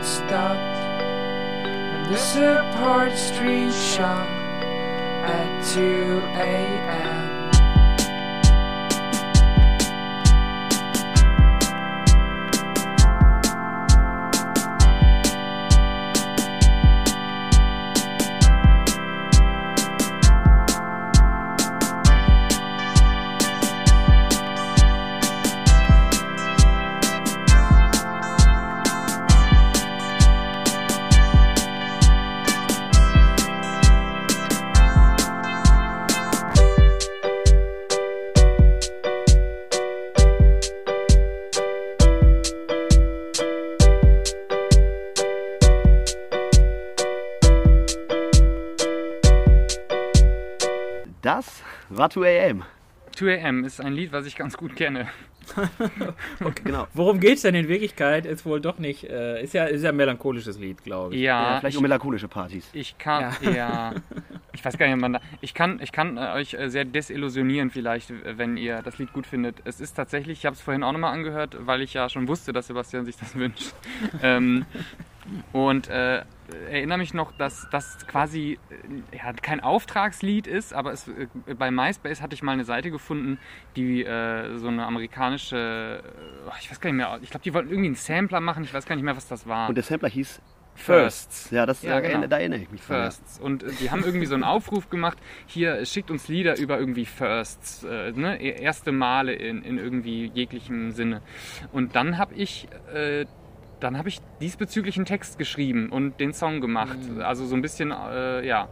Heartbeat 0.01 0.05
stopped. 0.05 0.59
And 1.65 2.13
this 2.13 2.35
apart 2.35 3.17
street 3.17 3.73
shop 3.73 4.27
at 5.25 5.63
2 5.73 6.21
a.m. 6.35 7.40
war 52.01 52.09
2 52.09 52.49
AM. 52.49 52.63
2 53.15 53.45
AM 53.45 53.63
ist 53.63 53.79
ein 53.79 53.93
Lied, 53.93 54.11
was 54.11 54.25
ich 54.25 54.35
ganz 54.35 54.57
gut 54.57 54.75
kenne. 54.75 55.07
Genau. 56.63 56.87
worum 56.93 57.19
geht's 57.19 57.41
denn 57.41 57.55
in 57.55 57.67
Wirklichkeit? 57.67 58.25
Ist 58.25 58.45
wohl 58.45 58.61
doch 58.61 58.77
nicht. 58.77 59.03
Äh, 59.03 59.43
ist, 59.43 59.53
ja, 59.53 59.65
ist 59.65 59.81
ja 59.81 59.89
ein 59.89 59.95
melancholisches 59.95 60.59
Lied, 60.59 60.83
glaube 60.83 61.15
ich. 61.15 61.21
Ja, 61.21 61.53
Ja, 61.53 61.59
vielleicht 61.59 61.73
ich, 61.73 61.77
um 61.77 61.83
melancholische 61.83 62.27
Partys. 62.27 62.69
ich 62.73 62.97
kann, 62.97 63.35
ja. 63.41 63.93
ich 64.53 64.63
weiß 64.63 64.77
gar 64.77 64.85
nicht, 64.85 64.95
ob 64.95 65.01
man 65.01 65.13
da, 65.13 65.21
ich 65.41 65.53
kann, 65.53 65.79
ich 65.81 65.91
kann 65.91 66.17
äh, 66.17 66.31
euch 66.33 66.53
äh, 66.53 66.69
sehr 66.69 66.85
desillusionieren 66.85 67.71
vielleicht, 67.71 68.13
wenn 68.37 68.55
ihr 68.55 68.81
das 68.81 68.97
Lied 68.99 69.13
gut 69.13 69.25
findet. 69.27 69.57
Es 69.65 69.81
ist 69.81 69.93
tatsächlich, 69.93 70.39
ich 70.39 70.45
habe 70.45 70.55
es 70.55 70.61
vorhin 70.61 70.83
auch 70.83 70.91
nochmal 70.91 71.13
angehört, 71.13 71.57
weil 71.59 71.81
ich 71.81 71.93
ja 71.93 72.07
schon 72.07 72.27
wusste, 72.27 72.53
dass 72.53 72.67
Sebastian 72.67 73.05
sich 73.05 73.17
das 73.17 73.35
wünscht. 73.35 73.73
ähm, 74.21 74.65
und 75.51 75.87
äh, 75.89 76.23
erinnere 76.69 76.97
mich 76.97 77.13
noch, 77.13 77.31
dass 77.33 77.67
das 77.71 78.05
quasi 78.07 78.59
äh, 78.69 79.17
ja, 79.17 79.33
kein 79.33 79.59
Auftragslied 79.59 80.47
ist, 80.47 80.73
aber 80.73 80.91
es, 80.91 81.07
äh, 81.07 81.27
bei 81.55 81.71
MySpace 81.71 82.21
hatte 82.21 82.33
ich 82.33 82.43
mal 82.43 82.53
eine 82.53 82.65
Seite 82.65 82.91
gefunden, 82.91 83.39
die 83.75 84.03
äh, 84.03 84.57
so 84.57 84.67
eine 84.67 84.85
amerikanische, 84.85 86.03
äh, 86.03 86.51
ich 86.59 86.71
weiß 86.71 86.79
gar 86.81 86.89
nicht 86.91 86.97
mehr, 86.97 87.19
ich 87.21 87.29
glaube, 87.29 87.43
die 87.43 87.53
wollten 87.53 87.69
irgendwie 87.69 87.87
einen 87.87 87.95
Sampler 87.95 88.39
machen, 88.39 88.63
ich 88.63 88.73
weiß 88.73 88.85
gar 88.85 88.95
nicht 88.95 89.05
mehr, 89.05 89.15
was 89.15 89.27
das 89.27 89.47
war. 89.47 89.69
Und 89.69 89.75
der 89.75 89.83
Sampler 89.83 90.09
hieß 90.09 90.41
Firsts. 90.73 91.51
Ja, 91.51 91.65
das, 91.65 91.83
Ja, 91.83 91.99
genau. 91.99 92.25
da 92.27 92.37
erinnere 92.37 92.61
ich 92.61 92.71
mich 92.71 92.81
dran, 92.81 92.97
ja. 92.97 93.03
Firsts. 93.03 93.39
Und 93.39 93.65
die 93.81 93.91
haben 93.91 94.03
irgendwie 94.03 94.25
so 94.25 94.35
einen 94.35 94.43
Aufruf 94.43 94.89
gemacht, 94.89 95.17
hier 95.45 95.85
schickt 95.85 96.09
uns 96.09 96.27
Lieder 96.27 96.57
über 96.57 96.79
irgendwie 96.79 97.05
Firsts, 97.05 97.83
äh, 97.83 98.11
ne? 98.11 98.41
erste 98.41 98.91
Male 98.91 99.33
in, 99.33 99.63
in 99.63 99.77
irgendwie 99.77 100.31
jeglichem 100.33 100.91
Sinne. 100.91 101.21
Und 101.71 101.95
dann 101.95 102.17
habe 102.17 102.33
ich 102.35 102.67
äh, 102.93 103.25
dann 103.81 103.97
habe 103.97 104.09
ich 104.09 104.19
diesbezüglich 104.39 104.95
einen 104.97 105.05
Text 105.05 105.37
geschrieben 105.37 105.89
und 105.89 106.19
den 106.19 106.33
Song 106.33 106.61
gemacht. 106.61 106.97
Mhm. 107.09 107.21
Also 107.21 107.45
so 107.45 107.55
ein 107.55 107.61
bisschen, 107.61 107.91
äh, 107.91 108.45
ja, 108.45 108.69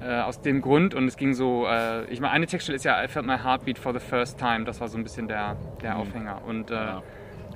äh, 0.00 0.20
aus 0.20 0.40
dem 0.40 0.60
Grund. 0.62 0.94
Und 0.94 1.06
es 1.06 1.16
ging 1.16 1.34
so, 1.34 1.66
äh, 1.66 2.04
ich 2.06 2.20
meine, 2.20 2.32
eine 2.32 2.46
Textstelle 2.46 2.76
ist 2.76 2.84
ja 2.84 3.02
I 3.02 3.08
felt 3.08 3.26
my 3.26 3.36
heartbeat 3.38 3.78
for 3.78 3.92
the 3.92 4.00
first 4.00 4.38
time. 4.38 4.64
Das 4.64 4.80
war 4.80 4.88
so 4.88 4.96
ein 4.98 5.02
bisschen 5.02 5.28
der, 5.28 5.56
der 5.82 5.96
Aufhänger. 5.98 6.42
Und 6.46 6.70
äh, 6.70 6.74
Mhm. 6.74 6.80
Ja. 6.80 7.02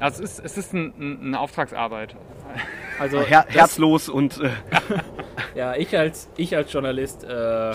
also 0.00 0.22
es 0.22 0.38
ist, 0.38 0.44
es 0.44 0.58
ist 0.58 0.72
ein, 0.74 0.92
ein, 0.98 1.20
eine 1.26 1.40
Auftragsarbeit. 1.40 2.16
Also 2.98 3.20
Her 3.22 3.46
herzlos 3.48 4.08
und 4.08 4.40
äh, 4.40 4.50
Ja, 5.54 5.74
ich 5.74 5.96
als, 5.96 6.30
ich 6.36 6.54
als 6.56 6.72
Journalist 6.72 7.24
äh, 7.24 7.72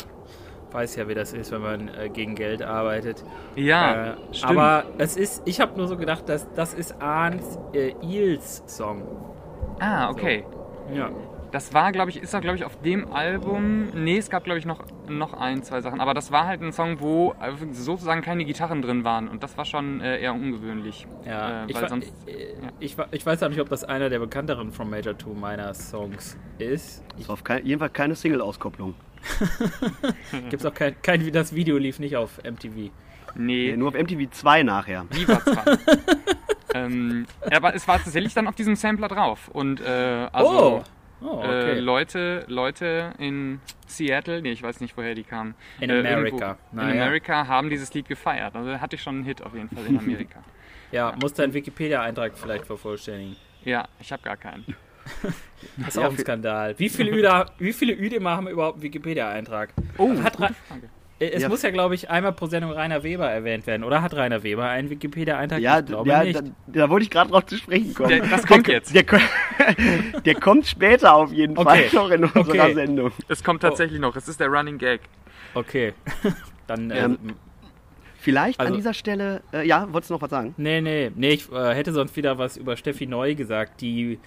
weiß 0.72 0.96
ja, 0.98 1.08
wie 1.08 1.14
das 1.16 1.34
ist, 1.34 1.52
wenn 1.52 1.62
man 1.62 1.88
äh, 1.90 2.10
gegen 2.10 2.36
Geld 2.36 2.62
arbeitet. 2.62 3.24
Ja, 3.56 4.12
äh, 4.12 4.14
stimmt. 4.32 4.52
aber 4.58 4.84
es 4.98 5.16
ist, 5.18 5.42
ich 5.46 5.60
habe 5.62 5.78
nur 5.78 5.88
so 5.88 5.98
gedacht, 5.98 6.28
dass 6.30 6.48
das 6.54 6.74
ist 6.74 7.02
Arns 7.02 7.58
äh, 7.74 7.94
Eels 8.02 8.64
Song. 8.68 9.04
ah, 9.80 10.10
okay. 10.10 10.44
Ja. 10.94 11.10
Das 11.50 11.74
war, 11.74 11.94
glaube 11.94 12.10
ich, 12.10 12.22
ist 12.22 12.36
auch, 12.36 12.42
glaube 12.42 12.58
ich, 12.58 12.66
auf 12.66 12.76
dem 12.82 13.14
Album. 13.14 13.88
Nee, 13.96 14.18
es 14.18 14.30
gab, 14.30 14.44
glaube 14.44 14.60
ich, 14.60 14.66
noch, 14.66 14.84
noch 15.08 15.34
ein, 15.34 15.64
zwei 15.64 15.80
Sachen. 15.80 16.02
Aber 16.02 16.14
das 16.14 16.30
war 16.30 16.46
halt 16.46 16.62
ein 16.62 16.74
Song, 16.74 17.00
wo 17.00 17.34
sozusagen 17.72 18.22
keine 18.22 18.44
Gitarren 18.44 18.82
drin 18.82 19.06
waren. 19.06 19.30
Und 19.30 19.44
das 19.44 19.58
war 19.58 19.64
schon 19.64 20.02
äh, 20.02 20.20
eher 20.20 20.34
ungewöhnlich. 20.34 21.08
Ja, 21.26 21.64
äh, 21.64 21.68
ich, 21.72 21.78
sonst. 21.78 22.14
äh, 22.28 22.54
ich, 22.82 22.98
wa- 22.98 23.08
ich 23.12 23.26
weiß 23.26 23.42
auch 23.44 23.50
nicht, 23.50 23.62
ob 23.62 23.70
das 23.70 23.86
einer 23.86 24.10
der 24.10 24.20
bekannteren 24.20 24.74
From 24.74 24.90
Major 24.90 25.18
2 25.18 25.30
meiner 25.40 25.74
Songs 25.74 26.38
ist. 26.60 27.02
es 27.18 27.30
war 27.30 27.34
auf 27.34 27.46
kein, 27.46 27.66
jedenfalls 27.66 27.94
keine 27.94 28.16
Single-Auskopplung. 28.16 28.94
Gibt's 30.50 30.66
auch 30.66 30.74
kein, 30.74 30.96
kein, 31.02 31.32
das 31.32 31.54
Video 31.54 31.78
lief 31.78 32.00
nicht 32.00 32.16
auf 32.16 32.42
MTV. 32.44 32.92
Nee, 33.36 33.76
Nur 33.78 33.90
auf 33.90 33.94
MTV 33.94 34.30
2 34.32 34.64
nachher. 34.64 35.06
die 35.14 35.28
war 35.28 35.42
ähm, 36.74 37.26
aber 37.52 37.76
es 37.76 37.88
war 37.88 37.98
tatsächlich 37.98 38.34
dann 38.34 38.48
auf 38.48 38.56
diesem 38.56 38.76
Sampler 38.76 39.08
drauf. 39.08 39.50
Und 39.50 39.80
äh, 39.82 40.28
also. 40.32 40.84
oh, 41.22 41.26
oh 41.26 41.42
Äh, 41.44 41.46
okay. 41.46 41.80
Leute, 41.80 42.46
Leute 42.48 43.14
in 43.20 43.60
Seattle, 43.86 44.42
nee, 44.42 44.52
ich 44.52 44.64
weiß 44.64 44.80
nicht, 44.82 44.98
woher 44.98 45.14
die 45.14 45.24
kamen. 45.24 45.56
In 45.80 45.90
äh, 45.90 46.00
America. 46.00 46.18
irgendwo 46.22 46.56
Naja. 46.72 46.90
In 46.94 47.02
Amerika 47.02 47.48
haben 47.48 47.70
dieses 47.70 47.94
Lied 47.94 48.08
gefeiert. 48.08 48.56
Also 48.56 48.80
hatte 48.80 48.96
ich 48.96 49.04
schon 49.04 49.16
einen 49.16 49.26
Hit 49.26 49.42
auf 49.44 49.54
jeden 49.54 49.70
Fall 49.70 49.86
in 49.86 50.00
Amerika. 50.00 50.44
ja, 50.92 51.14
muss 51.22 51.34
dein 51.34 51.54
Wikipedia-Eintrag 51.54 52.38
vielleicht 52.38 52.66
vervollständigen. 52.66 53.36
ja, 53.66 53.88
ich 54.00 54.12
habe 54.12 54.24
gar 54.24 54.38
keinen. 54.38 54.66
Das 55.78 55.90
ist 55.90 55.98
auch 55.98 56.12
ein 56.12 56.18
Skandal. 56.18 56.76
Wie 56.78 56.88
viele, 56.90 57.12
Üder, 57.12 57.52
wie 57.58 57.74
viele 57.74 57.94
Üdemer 57.94 58.32
haben 58.38 58.48
überhaupt 58.48 58.76
einen 58.76 58.84
Wikipedia-Eintrag? 58.84 59.70
Oh, 59.98 60.12
Hat 60.24 60.40
Ra- 60.40 60.50
Frage. 60.68 60.90
Äh, 61.20 61.30
Es 61.32 61.42
Ja. 61.44 61.50
muss 61.50 61.64
ja, 61.64 61.72
glaube 61.72 61.96
ich, 61.96 62.10
einmal 62.12 62.32
pro 62.34 62.46
Sendung 62.46 62.72
Rainer 62.72 63.02
Weber 63.04 63.28
erwähnt 63.30 63.66
werden. 63.66 63.84
Oder 63.84 64.04
hat 64.04 64.14
Rainer 64.16 64.44
Weber 64.44 64.70
einen 64.70 64.90
Wikipedia-Eintrag? 64.92 65.60
Ja, 65.60 65.80
ich 65.80 65.86
glaube 65.88 66.10
ja 66.10 66.24
nicht. 66.24 66.40
da, 66.40 66.44
da 66.68 66.90
wollte 66.92 67.04
ich 67.06 67.10
gerade 67.10 67.32
drauf 67.32 67.46
zu 67.48 67.58
sprechen 67.58 67.94
kommen. 67.96 68.10
Der- 68.10 68.20
das 68.28 68.46
kommt 68.46 68.68
der, 68.68 68.76
jetzt. 68.76 68.94
Der, 68.94 69.04
der 70.26 70.36
kommt 70.36 70.68
später 70.68 71.14
auf 71.16 71.32
jeden 71.32 71.58
Okay. 71.58 71.90
Fall 71.90 72.04
noch 72.04 72.10
in 72.12 72.24
unserer 72.26 72.64
Okay. 72.66 72.74
Sendung. 72.76 73.12
Es 73.28 73.44
kommt 73.44 73.62
tatsächlich 73.62 74.00
noch. 74.00 74.16
Es 74.16 74.28
ist 74.28 74.40
der 74.40 74.48
Running 74.48 74.78
Gag. 74.78 75.02
Okay. 75.56 75.94
Dann, 76.68 76.92
äh, 76.92 77.00
Ähm, 77.06 77.18
Vielleicht 78.20 78.60
Also- 78.60 78.74
an 78.74 78.78
dieser 78.78 78.94
Stelle, 78.94 79.42
äh, 79.54 79.66
ja, 79.66 79.88
wolltest 79.94 80.10
du 80.10 80.16
noch 80.16 80.22
was 80.22 80.30
sagen? 80.32 80.54
nee, 80.58 80.82
nee, 80.82 81.12
nee, 81.16 81.30
ich 81.32 81.50
äh, 81.52 81.74
hätte 81.74 81.94
sonst 81.94 82.16
wieder 82.18 82.38
was 82.38 82.58
über 82.58 82.76
Steffi 82.76 83.08
Neu 83.08 83.36
gesagt. 83.36 83.80
Die 83.82 84.20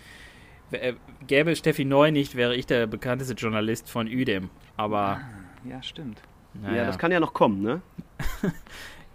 gäbe 1.26 1.50
es 1.52 1.58
Steffi 1.58 1.84
Neu 1.84 2.10
nicht, 2.10 2.34
wäre 2.36 2.54
ich 2.56 2.66
der 2.66 2.86
bekannteste 2.86 3.34
Journalist 3.34 3.90
von 3.90 4.06
Udem. 4.06 4.50
Aber, 4.76 5.20
Ja, 5.68 5.82
stimmt. 5.82 6.20
naja. 6.54 6.76
Ja, 6.76 6.86
das 6.86 6.98
kann 6.98 7.12
ja 7.12 7.20
noch 7.20 7.34
kommen, 7.34 7.62
ne? 7.62 7.82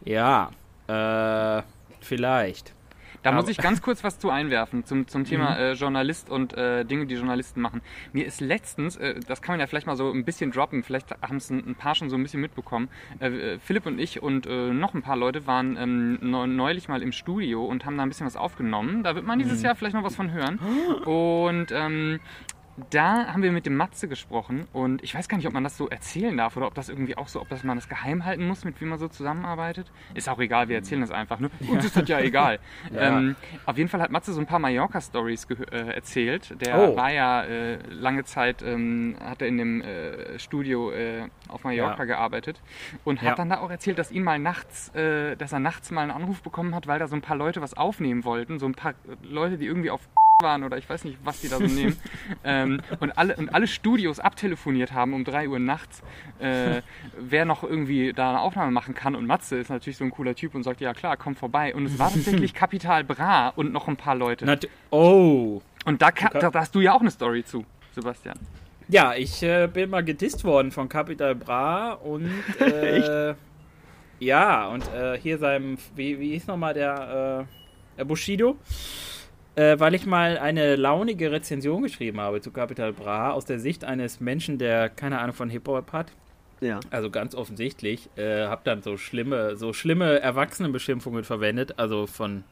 Ja, 0.05 0.51
äh, 0.87 1.63
vielleicht. 2.01 2.74
Da 3.25 3.31
muss 3.33 3.49
ich 3.49 3.57
ganz 3.57 3.81
kurz 3.81 4.03
was 4.03 4.19
zu 4.19 4.29
einwerfen 4.29 4.85
zum, 4.85 5.07
zum 5.07 5.21
Mhm. 5.21 5.25
Thema 5.25 5.57
äh, 5.57 5.71
Journalist 5.73 6.29
und 6.29 6.53
äh, 6.53 6.85
Dinge, 6.85 7.05
die 7.07 7.15
Journalisten 7.15 7.59
machen. 7.59 7.81
Mir 8.13 8.25
ist 8.25 8.39
letztens, 8.39 8.95
äh, 8.97 9.19
das 9.27 9.41
kann 9.41 9.53
man 9.53 9.59
ja 9.59 9.67
vielleicht 9.67 9.87
mal 9.87 9.95
so 9.97 10.11
ein 10.11 10.23
bisschen 10.23 10.51
droppen, 10.51 10.83
vielleicht 10.83 11.11
haben 11.21 11.37
es 11.37 11.49
ein, 11.49 11.67
ein 11.67 11.75
paar 11.75 11.95
schon 11.95 12.09
so 12.09 12.15
ein 12.15 12.23
bisschen 12.23 12.39
mitbekommen. 12.41 12.87
Äh, 13.19 13.57
Philipp 13.59 13.85
und 13.85 13.99
ich 13.99 14.21
und 14.21 14.45
äh, 14.47 14.71
noch 14.71 14.93
ein 14.93 15.01
paar 15.01 15.17
Leute 15.17 15.47
waren 15.47 15.75
ähm, 15.77 16.19
neu- 16.21 16.47
neulich 16.47 16.87
mal 16.87 17.01
im 17.01 17.11
Studio 17.11 17.65
und 17.65 17.85
haben 17.85 17.97
da 17.97 18.03
ein 18.03 18.09
bisschen 18.09 18.25
was 18.27 18.37
aufgenommen. 18.37 19.03
Da 19.03 19.15
wird 19.15 19.25
man 19.25 19.39
dieses 19.39 19.59
Mhm. 19.59 19.65
Jahr 19.65 19.75
vielleicht 19.75 19.95
noch 19.95 20.03
was 20.03 20.15
von 20.15 20.31
hören. 20.31 20.59
Und 21.05 21.71
ähm, 21.71 22.19
da 22.89 23.27
haben 23.33 23.41
wir 23.41 23.51
mit 23.53 23.65
dem 23.65 23.75
Matze 23.77 24.07
gesprochen 24.09 24.67
und 24.73 25.01
ich 25.03 25.15
weiß 25.15 25.29
gar 25.29 25.37
nicht, 25.37 25.47
ob 25.47 25.53
man 25.53 25.63
das 25.63 25.77
so 25.77 25.87
erzählen 25.87 26.35
darf 26.35 26.57
oder 26.57 26.67
ob 26.67 26.73
das 26.75 26.89
irgendwie 26.89 27.17
auch 27.17 27.29
so, 27.29 27.41
ob 27.41 27.47
das 27.49 27.63
man 27.63 27.77
das 27.77 27.87
geheim 27.87 28.25
halten 28.25 28.45
muss, 28.47 28.65
mit 28.65 28.81
wie 28.81 28.85
man 28.85 28.99
so 28.99 29.07
zusammenarbeitet. 29.07 29.89
Ist 30.13 30.27
auch 30.27 30.39
egal, 30.39 30.67
wir 30.67 30.75
erzählen 30.75 30.99
das 31.01 31.11
einfach. 31.11 31.39
Ne? 31.39 31.49
Uns 31.69 31.85
ist 31.85 31.95
das 31.95 32.07
ja 32.09 32.19
egal. 32.19 32.59
Ja. 32.93 33.17
Ähm, 33.17 33.35
auf 33.65 33.77
jeden 33.77 33.89
Fall 33.89 34.01
hat 34.01 34.11
Matze 34.11 34.31
so 34.33 34.39
ein 34.39 34.45
paar 34.45 34.59
Mallorca-Stories 34.59 35.47
äh, 35.71 35.93
erzählt. 35.95 36.59
Der 36.61 36.77
Oh. 36.91 36.95
war 36.95 37.11
ja 37.11 37.43
äh, 37.43 37.77
lange 37.89 38.23
Zeit, 38.25 38.61
ähm, 38.61 39.15
hat 39.19 39.41
er 39.41 39.47
in 39.47 39.57
dem 39.57 39.81
äh, 39.81 40.37
Studio 40.39 40.91
äh, 40.91 41.27
auf 41.47 41.63
Mallorca 41.63 41.99
Ja. 41.99 42.05
gearbeitet 42.05 42.61
und 43.03 43.21
hat 43.21 43.29
Ja. 43.29 43.35
dann 43.35 43.49
da 43.49 43.59
auch 43.59 43.69
erzählt, 43.71 43.97
dass 43.99 44.11
ihn 44.11 44.23
mal 44.23 44.39
nachts, 44.39 44.89
äh, 44.95 45.35
dass 45.35 45.51
er 45.53 45.59
nachts 45.59 45.91
mal 45.91 46.01
einen 46.01 46.11
Anruf 46.11 46.41
bekommen 46.41 46.75
hat, 46.75 46.87
weil 46.87 46.99
da 46.99 47.07
so 47.07 47.15
ein 47.15 47.21
paar 47.21 47.37
Leute 47.37 47.61
was 47.61 47.73
aufnehmen 47.75 48.23
wollten. 48.23 48.59
So 48.59 48.65
ein 48.65 48.75
paar 48.75 48.93
Leute, 49.23 49.57
die 49.57 49.65
irgendwie 49.65 49.89
auf 49.91 50.07
waren 50.41 50.63
oder 50.63 50.77
ich 50.77 50.89
weiß 50.89 51.05
nicht, 51.05 51.17
was 51.23 51.39
die 51.39 51.47
da 51.47 51.57
so 51.57 51.65
nehmen. 51.65 51.97
ähm, 52.43 52.81
und, 52.99 53.17
alle, 53.17 53.37
und 53.37 53.53
alle 53.53 53.67
Studios 53.67 54.19
abtelefoniert 54.19 54.91
haben 54.91 55.13
um 55.13 55.23
3 55.23 55.47
Uhr 55.47 55.59
nachts, 55.59 56.01
äh, 56.39 56.81
wer 57.17 57.45
noch 57.45 57.63
irgendwie 57.63 58.11
da 58.11 58.31
eine 58.31 58.41
Aufnahme 58.41 58.71
machen 58.71 58.93
kann. 58.93 59.15
Und 59.15 59.25
Matze 59.25 59.57
ist 59.57 59.69
natürlich 59.69 59.95
so 59.97 60.03
ein 60.03 60.11
cooler 60.11 60.35
Typ 60.35 60.53
und 60.53 60.63
sagt, 60.63 60.81
ja 60.81 60.93
klar, 60.93 61.15
komm 61.15 61.35
vorbei. 61.35 61.73
Und 61.73 61.85
es 61.85 61.97
war 61.97 62.11
tatsächlich 62.11 62.53
Kapital 62.53 63.05
Bra 63.05 63.49
und 63.55 63.71
noch 63.71 63.87
ein 63.87 63.95
paar 63.95 64.15
Leute. 64.15 64.45
Nat 64.45 64.67
oh. 64.89 65.61
Und 65.85 66.01
da, 66.01 66.11
ka- 66.11 66.37
da, 66.37 66.49
da 66.49 66.59
hast 66.59 66.75
du 66.75 66.81
ja 66.81 66.93
auch 66.93 67.01
eine 67.01 67.11
Story 67.11 67.45
zu, 67.45 67.63
Sebastian. 67.93 68.37
Ja, 68.89 69.13
ich 69.15 69.41
äh, 69.41 69.67
bin 69.71 69.89
mal 69.89 70.03
gedisst 70.03 70.43
worden 70.43 70.71
von 70.71 70.89
Capital 70.89 71.33
Bra 71.35 71.93
und 71.93 72.29
äh, 72.59 73.35
ja, 74.19 74.67
und 74.67 74.83
äh, 74.93 75.17
hier 75.17 75.37
seinem, 75.37 75.77
wie, 75.95 76.19
wie 76.19 76.31
hieß 76.31 76.47
nochmal 76.47 76.73
der, 76.73 77.45
äh, 77.47 77.97
der 77.97 78.03
Bushido? 78.05 78.57
Äh, 79.55 79.79
weil 79.79 79.95
ich 79.95 80.05
mal 80.05 80.37
eine 80.37 80.75
launige 80.75 81.31
Rezension 81.31 81.81
geschrieben 81.81 82.19
habe 82.19 82.41
zu 82.41 82.51
Capital 82.51 82.91
Bra 82.91 83.31
aus 83.31 83.45
der 83.45 83.59
Sicht 83.59 83.85
eines 83.85 84.19
Menschen, 84.19 84.57
der 84.57 84.89
keine 84.89 85.19
Ahnung 85.19 85.35
von 85.35 85.49
Hip-Hop 85.49 85.93
hat. 85.93 86.11
Ja. 86.61 86.79
Also 86.89 87.09
ganz 87.09 87.35
offensichtlich, 87.35 88.09
äh, 88.17 88.47
hab 88.47 88.63
dann 88.65 88.81
so 88.81 88.97
schlimme, 88.97 89.55
so 89.55 89.71
schlimme 89.71 90.19
Erwachsenenbeschimpfungen 90.19 91.23
verwendet, 91.23 91.79
also 91.79 92.05
von 92.07 92.43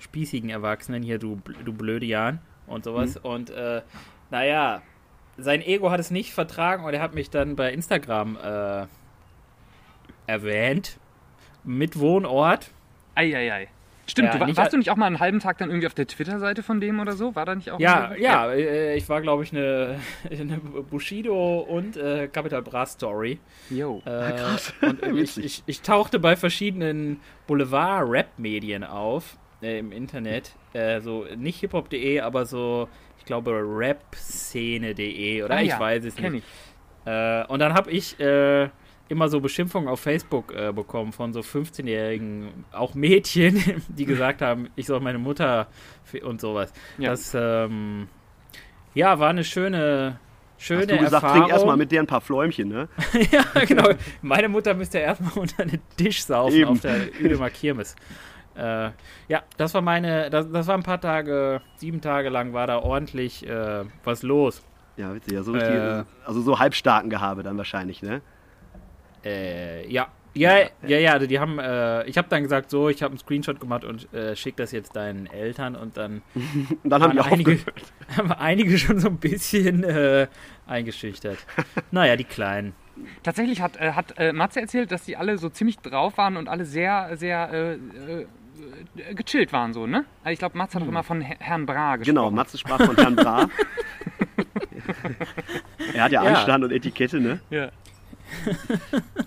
spießigen 0.00 0.50
Erwachsenen, 0.50 1.02
hier 1.02 1.18
du, 1.18 1.40
du 1.64 1.72
blöde 1.72 2.06
Jan 2.06 2.40
und 2.66 2.84
sowas. 2.84 3.16
Und 3.16 3.50
äh, 3.50 3.82
naja, 4.30 4.82
sein 5.38 5.62
Ego 5.62 5.90
hat 5.90 6.00
es 6.00 6.10
nicht 6.10 6.32
vertragen 6.32 6.84
und 6.84 6.92
er 6.94 7.00
hat 7.00 7.14
mich 7.14 7.30
dann 7.30 7.56
bei 7.56 7.72
Instagram 7.72 8.36
äh, 8.36 8.86
erwähnt. 10.26 10.98
Mit 11.64 11.98
Wohnort. 11.98 12.70
Eieiei. 13.14 13.68
Stimmt, 14.08 14.32
Ja, 14.32 14.38
du, 14.38 14.44
nicht 14.46 14.56
warst 14.56 14.72
du 14.72 14.76
nicht 14.78 14.90
auch 14.90 14.96
mal 14.96 15.06
einen 15.06 15.18
halben 15.18 15.40
Tag 15.40 15.58
dann 15.58 15.68
irgendwie 15.68 15.88
auf 15.88 15.94
der 15.94 16.06
Twitter-Seite 16.06 16.62
von 16.62 16.80
dem 16.80 17.00
oder 17.00 17.12
so? 17.14 17.34
War 17.34 17.44
da 17.44 17.54
nicht 17.56 17.70
auch 17.72 17.80
Ja, 17.80 18.04
irgendwie- 18.12 18.22
ja, 18.22 18.52
äh, 18.52 18.96
ich 18.96 19.08
war, 19.08 19.20
glaube 19.20 19.42
ich, 19.42 19.52
eine, 19.52 19.98
eine 20.30 20.58
Bushido 20.58 21.58
und 21.60 21.96
äh, 21.96 22.28
Capital 22.28 22.62
Bra 22.62 22.86
Story. 22.86 23.40
Yo. 23.68 24.02
Äh, 24.04 24.32
krass. 24.32 24.72
Und 24.80 25.02
ich, 25.04 25.12
Witzig. 25.14 25.44
ich, 25.44 25.62
ich 25.66 25.80
tauchte 25.82 26.18
bei 26.20 26.36
verschiedenen 26.36 27.20
Boulevard-Rap-Medien 27.48 28.84
auf 28.84 29.36
äh, 29.62 29.78
im 29.80 29.90
Internet. 29.90 30.52
Äh, 30.72 31.00
so 31.00 31.26
nicht 31.36 31.58
hiphop.de, 31.60 32.20
aber 32.20 32.46
so, 32.46 32.88
ich 33.18 33.24
glaube, 33.24 33.60
rapszene.de 33.62 35.42
oder 35.42 35.56
Ah 35.56 35.62
ich 35.62 35.68
ja, 35.70 35.80
weiß 35.80 36.04
es 36.04 36.16
kenn 36.16 36.32
nicht. 36.34 36.44
ich. 37.04 37.10
Äh, 37.12 37.44
und 37.48 37.58
dann 37.60 37.74
habe 37.74 37.90
ich 37.90 38.18
äh, 38.20 38.68
immer 39.08 39.28
so 39.28 39.40
Beschimpfungen 39.40 39.88
auf 39.88 40.00
Facebook 40.00 40.52
äh, 40.54 40.72
bekommen 40.72 41.12
von 41.12 41.32
so 41.32 41.40
15-jährigen, 41.40 42.64
auch 42.72 42.94
Mädchen, 42.94 43.62
die 43.88 44.04
gesagt 44.04 44.42
haben, 44.42 44.68
ich 44.76 44.86
soll 44.86 45.00
meine 45.00 45.18
Mutter 45.18 45.68
und 46.22 46.40
sowas. 46.40 46.72
Ja. 46.98 47.10
Das 47.10 47.32
ähm, 47.34 48.08
ja, 48.94 49.18
war 49.18 49.30
eine 49.30 49.44
schöne, 49.44 50.18
schöne 50.58 50.80
Hast 50.82 50.90
du 50.90 50.96
gesagt, 50.98 51.12
Erfahrung. 51.14 51.40
trink 51.42 51.52
erstmal 51.52 51.76
mit 51.76 51.92
dir 51.92 52.00
ein 52.00 52.06
paar 52.06 52.20
Fläumchen, 52.20 52.68
ne? 52.68 52.88
ja, 53.30 53.64
genau. 53.64 53.90
Meine 54.22 54.48
Mutter 54.48 54.74
müsste 54.74 54.98
erstmal 54.98 55.32
unter 55.36 55.64
den 55.66 55.80
Tisch 55.96 56.24
saufen 56.24 56.56
Eben. 56.56 56.70
auf 56.70 56.80
der 56.80 57.20
Üdemer 57.20 57.50
Kirmes. 57.50 57.94
Äh, 58.56 58.90
ja, 59.28 59.42
das 59.58 59.74
war 59.74 59.82
meine, 59.82 60.30
das, 60.30 60.50
das 60.50 60.66
war 60.66 60.76
ein 60.76 60.82
paar 60.82 61.00
Tage, 61.00 61.60
sieben 61.76 62.00
Tage 62.00 62.30
lang 62.30 62.54
war 62.54 62.66
da 62.66 62.78
ordentlich 62.78 63.46
äh, 63.46 63.84
was 64.02 64.22
los. 64.22 64.62
Ja, 64.96 65.14
witzig. 65.14 65.34
Ja, 65.34 65.42
so 65.42 65.52
richtig, 65.52 65.74
Äh. 65.74 66.04
also 66.24 66.40
so 66.40 66.58
halbstarken 66.58 67.10
Gehabe 67.10 67.42
dann 67.42 67.58
wahrscheinlich, 67.58 68.02
ne? 68.02 68.22
Äh, 69.26 69.88
ja. 69.90 70.08
Ja, 70.34 70.58
ja, 70.86 70.98
ja, 70.98 71.12
also 71.14 71.26
die 71.26 71.40
haben, 71.40 71.58
äh, 71.58 72.04
ich 72.04 72.18
habe 72.18 72.28
dann 72.28 72.42
gesagt, 72.42 72.70
so, 72.70 72.90
ich 72.90 73.02
habe 73.02 73.12
einen 73.12 73.18
Screenshot 73.18 73.58
gemacht 73.58 73.84
und 73.84 74.12
äh, 74.12 74.36
schick 74.36 74.54
das 74.56 74.70
jetzt 74.70 74.94
deinen 74.94 75.24
Eltern 75.24 75.74
und 75.74 75.96
dann 75.96 76.20
Und 76.34 76.78
dann 76.90 77.02
haben 77.02 77.12
die 77.12 77.20
einige, 77.20 77.52
aufgehört. 77.52 77.82
haben 78.18 78.32
einige 78.32 78.76
schon 78.76 79.00
so 79.00 79.08
ein 79.08 79.16
bisschen 79.16 79.82
äh, 79.82 80.26
eingeschüchtert. 80.66 81.38
naja, 81.90 82.16
die 82.16 82.24
Kleinen. 82.24 82.74
Tatsächlich 83.22 83.62
hat, 83.62 83.78
äh, 83.78 83.92
hat 83.92 84.12
äh, 84.18 84.34
Matze 84.34 84.60
erzählt, 84.60 84.92
dass 84.92 85.04
die 85.04 85.16
alle 85.16 85.38
so 85.38 85.48
ziemlich 85.48 85.78
drauf 85.78 86.18
waren 86.18 86.36
und 86.36 86.50
alle 86.50 86.66
sehr, 86.66 87.16
sehr 87.16 87.50
äh, 87.54 87.72
äh, 87.72 88.26
gechillt 89.14 89.54
waren 89.54 89.72
so, 89.72 89.86
ne? 89.86 90.04
Also 90.22 90.32
ich 90.34 90.38
glaube, 90.38 90.58
Mats 90.58 90.74
hat 90.74 90.82
doch 90.82 90.88
immer 90.88 91.02
von 91.02 91.22
Her- 91.22 91.36
Herrn 91.40 91.64
Bra 91.64 91.96
gesprochen. 91.96 92.14
Genau, 92.14 92.30
Matze 92.30 92.58
sprach 92.58 92.82
von 92.82 92.94
Herrn 92.96 93.16
Bra. 93.16 93.48
er 95.94 96.04
hat 96.04 96.12
ja, 96.12 96.24
Ja. 96.24 96.34
Anstand 96.34 96.64
und 96.64 96.72
Etikette, 96.72 97.20
ne? 97.20 97.40
Ja. 97.48 97.70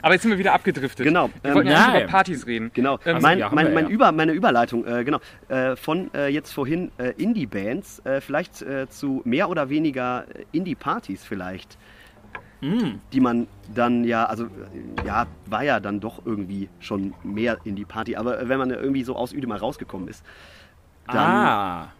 Aber 0.02 0.14
jetzt 0.14 0.24
sind 0.24 0.32
wir 0.32 0.38
wieder 0.38 0.54
abgedriftet. 0.54 1.06
Genau. 1.06 1.30
Wir 1.42 1.54
wollten 1.56 1.70
ja 1.70 1.88
nicht 1.92 2.02
über 2.02 2.12
Partys 2.12 2.46
reden. 2.46 2.72
Genau, 2.74 3.00
Ähm, 3.06 3.22
mein, 3.22 3.40
ja, 3.40 3.50
mein, 3.54 3.68
wir 3.68 3.74
mein 3.74 3.86
ja. 3.86 3.90
Über, 3.92 4.12
meine 4.12 4.32
Überleitung, 4.32 4.86
äh, 4.86 5.04
genau, 5.04 5.20
äh, 5.48 5.76
von 5.76 6.14
äh, 6.14 6.28
jetzt 6.28 6.52
vorhin 6.52 6.92
äh, 6.98 7.14
Indie-Bands, 7.18 8.00
äh, 8.06 8.22
vielleicht 8.22 8.62
äh, 8.62 8.88
zu 8.90 9.22
mehr 9.26 9.50
oder 9.50 9.70
weniger 9.70 10.26
Indie-Partys 10.52 11.24
vielleicht, 11.24 11.78
Mm. 12.62 13.00
die 13.14 13.22
man 13.22 13.48
dann 13.74 14.04
ja, 14.04 14.26
also 14.26 14.48
ja, 15.06 15.28
war 15.46 15.64
ja 15.64 15.80
dann 15.80 16.02
doch 16.02 16.26
irgendwie 16.26 16.68
schon 16.82 17.14
mehr 17.24 17.58
Indie-Party, 17.64 18.18
aber 18.18 18.50
wenn 18.50 18.60
man 18.60 18.70
irgendwie 18.70 19.04
so 19.04 19.16
aus 19.16 19.34
mal 19.34 19.58
rausgekommen 19.58 20.10
ist, 20.10 20.26
dann, 21.08 21.18
ah. 21.18 21.94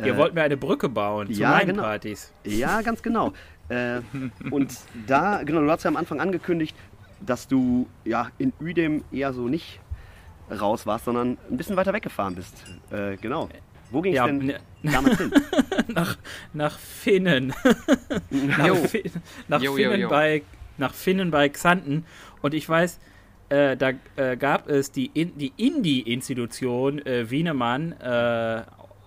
Ihr 0.00 0.14
äh, 0.14 0.16
wollt 0.16 0.34
mir 0.34 0.42
eine 0.42 0.56
Brücke 0.56 0.88
bauen 0.88 1.32
zu 1.32 1.40
ja, 1.40 1.50
meinen 1.50 1.68
genau. 1.68 1.82
Partys. 1.84 2.32
Ja, 2.44 2.82
ganz 2.82 3.02
genau. 3.02 3.32
Äh, 3.68 4.00
und 4.50 4.76
da, 5.06 5.42
genau, 5.42 5.60
du 5.60 5.70
hast 5.70 5.82
ja 5.84 5.88
am 5.88 5.96
Anfang 5.96 6.20
angekündigt, 6.20 6.76
dass 7.20 7.48
du 7.48 7.88
ja 8.04 8.28
in 8.38 8.52
Uedem 8.60 9.04
eher 9.12 9.32
so 9.32 9.48
nicht 9.48 9.80
raus 10.50 10.86
warst, 10.86 11.06
sondern 11.06 11.38
ein 11.50 11.56
bisschen 11.56 11.76
weiter 11.76 11.92
weggefahren 11.92 12.34
bist. 12.34 12.64
Äh, 12.90 13.16
genau. 13.16 13.48
Wo 13.90 14.02
ging 14.02 14.12
es 14.12 14.16
Ja, 14.16 14.26
denn 14.26 14.38
ne- 14.38 14.58
damals 14.82 15.18
hin? 15.18 15.32
nach, 15.88 16.16
nach 16.52 16.78
Finnen. 16.78 17.54
nach, 18.30 18.66
Jo. 18.66 18.74
Fi 18.76 19.10
nach, 19.48 19.62
Jo, 19.62 19.70
jo, 19.72 19.76
Finnen 19.76 20.00
jo. 20.00 20.08
Bei, 20.08 20.42
nach 20.76 20.92
Finnen 20.92 21.30
bei 21.30 21.48
Xanten. 21.48 22.04
Und 22.42 22.52
ich 22.54 22.68
weiß, 22.68 22.98
äh, 23.48 23.76
da 23.76 23.92
äh, 24.16 24.36
gab 24.36 24.68
es 24.68 24.90
die, 24.90 25.06
in, 25.14 25.38
die 25.38 25.52
Indie-Institution 25.56 27.04
äh, 27.06 27.30
Wienemann, 27.30 27.92
äh, 27.92 28.62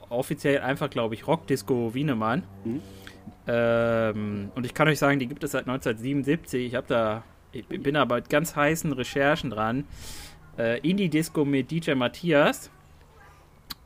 offiziell 0.10 0.62
einfach, 0.62 0.90
glaube 0.90 1.16
ich, 1.16 1.28
Rockdisco 1.28 1.94
Wienemann. 1.94 2.44
Mhm. 2.64 2.82
Ähm, 3.48 4.52
und 4.56 4.66
ich 4.66 4.74
kann 4.74 4.88
euch 4.88 5.00
sagen, 5.00 5.20
die 5.20 5.28
gibt 5.28 5.44
es 5.44 5.52
seit 5.52 5.68
1977. 5.68 6.66
Ich 6.68 6.76
habe 6.76 6.88
da, 6.88 7.24
ich 7.52 7.66
bin 7.68 7.94
da 7.94 8.06
bei 8.06 8.22
ganz 8.22 8.56
heißen 8.56 8.92
Recherchen 8.94 9.50
dran. 9.50 9.86
Äh, 10.58 10.80
Indie-Disco 10.88 11.46
mit 11.46 11.72
DJ 11.72 11.94
Matthias. 11.94 12.70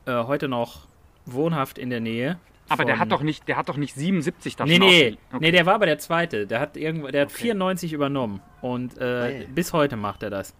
Äh, 0.06 0.24
heute 0.24 0.48
noch 0.48 0.86
wohnhaft 1.26 1.78
in 1.78 1.90
der 1.90 2.00
Nähe. 2.00 2.38
Aber 2.68 2.84
der 2.84 2.98
hat 2.98 3.12
doch 3.12 3.22
nicht, 3.22 3.46
der 3.48 3.56
hat 3.58 3.68
doch 3.68 3.76
nicht 3.76 3.94
77 3.94 4.56
da 4.56 4.64
Nee, 4.64 4.78
nee, 4.78 5.18
okay. 5.30 5.38
nee, 5.40 5.50
der 5.50 5.66
war 5.66 5.74
aber 5.74 5.84
der 5.86 5.98
zweite. 5.98 6.46
Der 6.46 6.58
hat 6.58 6.76
irgendwo, 6.76 7.08
der 7.08 7.22
hat 7.22 7.28
Okay. 7.28 7.42
94 7.42 7.92
übernommen. 7.92 8.40
Und 8.62 8.96
äh, 8.98 9.22
Hey. 9.40 9.46
bis 9.54 9.72
heute 9.74 9.96
macht 9.96 10.22
er 10.22 10.30
das. 10.30 10.54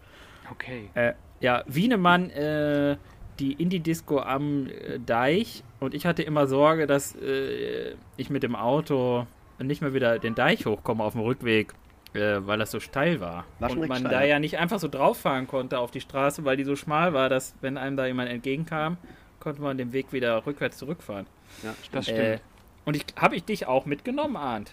Okay. 0.50 0.90
Äh, 0.94 1.14
ja, 1.40 1.64
Wienemann, 1.66 2.28
äh, 2.30 2.96
die 3.38 3.54
Indie-Disco 3.54 4.18
am 4.20 4.66
äh, 4.66 4.98
Deich. 4.98 5.64
Und 5.82 5.94
ich 5.94 6.06
hatte 6.06 6.22
immer 6.22 6.46
Sorge, 6.46 6.86
dass 6.86 7.16
äh, 7.16 7.96
ich 8.16 8.30
mit 8.30 8.44
dem 8.44 8.54
Auto 8.54 9.26
nicht 9.58 9.82
mehr 9.82 9.92
wieder 9.94 10.20
den 10.20 10.36
Deich 10.36 10.64
hochkomme 10.64 11.02
auf 11.02 11.14
dem 11.14 11.22
Rückweg, 11.22 11.74
äh, 12.14 12.36
weil 12.46 12.58
das 12.60 12.70
so 12.70 12.78
steil 12.78 13.20
war. 13.20 13.44
War 13.58 13.70
und 13.72 13.88
man 13.88 13.98
steil, 13.98 14.10
da 14.12 14.20
ja. 14.20 14.26
ja 14.26 14.38
nicht 14.38 14.58
einfach 14.58 14.78
so 14.78 14.86
drauf 14.86 15.18
fahren 15.18 15.48
konnte 15.48 15.80
auf 15.80 15.90
die 15.90 16.00
Straße, 16.00 16.44
weil 16.44 16.56
die 16.56 16.62
so 16.62 16.76
schmal 16.76 17.14
war, 17.14 17.28
dass 17.28 17.56
wenn 17.62 17.76
einem 17.76 17.96
da 17.96 18.06
jemand 18.06 18.30
entgegenkam, 18.30 18.96
konnte 19.40 19.60
man 19.60 19.76
den 19.76 19.92
Weg 19.92 20.12
wieder 20.12 20.46
rückwärts 20.46 20.78
zurückfahren. 20.78 21.26
Ja, 21.64 21.74
Das 21.90 22.04
stimmt. 22.04 22.18
Äh, 22.20 22.38
und 22.84 22.94
ich 22.96 23.04
habe 23.16 23.34
ich 23.34 23.42
dich 23.44 23.66
auch 23.66 23.84
mitgenommen, 23.84 24.36
Arndt? 24.36 24.70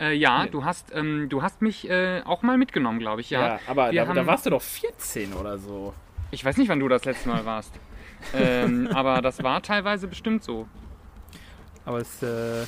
Äh, 0.00 0.14
ja, 0.14 0.44
Nee. 0.44 0.50
du 0.52 0.64
hast, 0.64 0.94
ähm, 0.94 1.28
du 1.28 1.42
hast 1.42 1.60
mich 1.60 1.88
äh, 1.90 2.22
auch 2.24 2.40
mal 2.40 2.56
mitgenommen, 2.56 2.98
glaube 2.98 3.20
ich, 3.20 3.28
ja. 3.28 3.58
aber 3.66 3.92
Wir 3.92 4.00
da, 4.02 4.08
haben- 4.08 4.16
da 4.16 4.26
warst 4.26 4.46
du 4.46 4.50
doch 4.50 4.62
14 4.62 5.34
oder 5.34 5.58
so. 5.58 5.92
Ich 6.30 6.42
weiß 6.42 6.56
nicht, 6.56 6.68
wann 6.70 6.80
du 6.80 6.88
das 6.88 7.04
letzte 7.04 7.28
Mal 7.28 7.44
warst. 7.44 7.74
ähm, 8.34 8.88
aber 8.92 9.22
das 9.22 9.42
war 9.42 9.62
teilweise 9.62 10.06
bestimmt 10.08 10.42
so. 10.44 10.66
Aber 11.84 11.98
es 11.98 12.22
äh, 12.22 12.62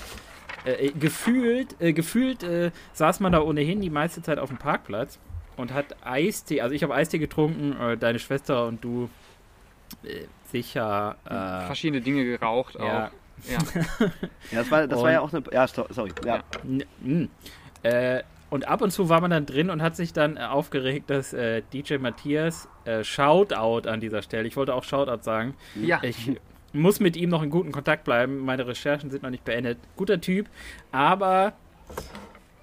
äh, 0.65 0.91
gefühlt, 0.93 1.81
äh, 1.81 1.93
gefühlt 1.93 2.43
äh, 2.43 2.71
saß 2.93 3.21
man 3.21 3.33
da 3.33 3.41
ohnehin 3.41 3.81
die 3.81 3.91
meiste 3.91 4.23
Zeit 4.23 4.39
auf 4.39 4.49
dem 4.49 4.59
Parkplatz 4.59 5.19
und 5.57 5.73
hat 5.73 5.97
Eistee, 6.05 6.61
also 6.61 6.75
ich 6.75 6.83
habe 6.83 6.95
Eistee 6.95 7.19
getrunken, 7.19 7.77
äh, 7.81 7.97
deine 7.97 8.19
Schwester 8.19 8.67
und 8.67 8.83
du 8.85 9.09
äh, 10.03 10.27
sicher. 10.51 11.17
Äh, 11.25 11.67
Verschiedene 11.67 12.03
Dinge 12.03 12.25
geraucht 12.25 12.75
ja, 12.75 12.81
auch. 12.81 12.89
Ja. 13.49 13.59
ja 14.51 14.59
das 14.59 14.71
war, 14.71 14.87
das 14.87 14.99
war 14.99 15.07
Und- 15.07 15.13
ja 15.13 15.21
auch 15.21 15.33
eine. 15.33 15.43
Ja, 15.53 15.67
sorry. 15.67 16.13
Ja. 16.25 16.43
Ja. 17.85 18.21
Und 18.57 18.69
ab 18.69 18.81
und 18.81 18.91
zu 18.91 19.11
war 19.11 19.21
man 19.21 19.31
dann 19.31 19.45
drin 19.45 19.69
und 19.69 19.83
hat 19.83 19.97
sich 19.97 20.15
dann 20.15 20.39
äh, 20.39 20.41
aufgeregt, 20.41 21.11
dass 21.11 21.35
äh, 21.35 21.61
DJ 21.75 21.99
Matthias 21.99 22.71
äh, 22.87 23.05
Shoutout 23.05 23.87
an 23.87 24.01
dieser 24.01 24.23
Stelle, 24.23 24.49
ich 24.49 24.57
wollte 24.57 24.73
auch 24.73 24.83
Shoutout 24.83 25.23
sagen, 25.23 25.53
ja. 25.75 26.01
ich 26.03 26.33
muss 26.73 26.99
mit 26.99 27.19
ihm 27.19 27.29
noch 27.29 27.43
in 27.43 27.51
guten 27.51 27.71
Kontakt 27.71 28.05
bleiben. 28.05 28.39
Meine 28.39 28.67
Recherchen 28.67 29.11
sind 29.11 29.23
noch 29.23 29.29
nicht 29.29 29.45
beendet. 29.45 29.77
Guter 29.95 30.23
Typ, 30.23 30.49
aber 30.91 31.53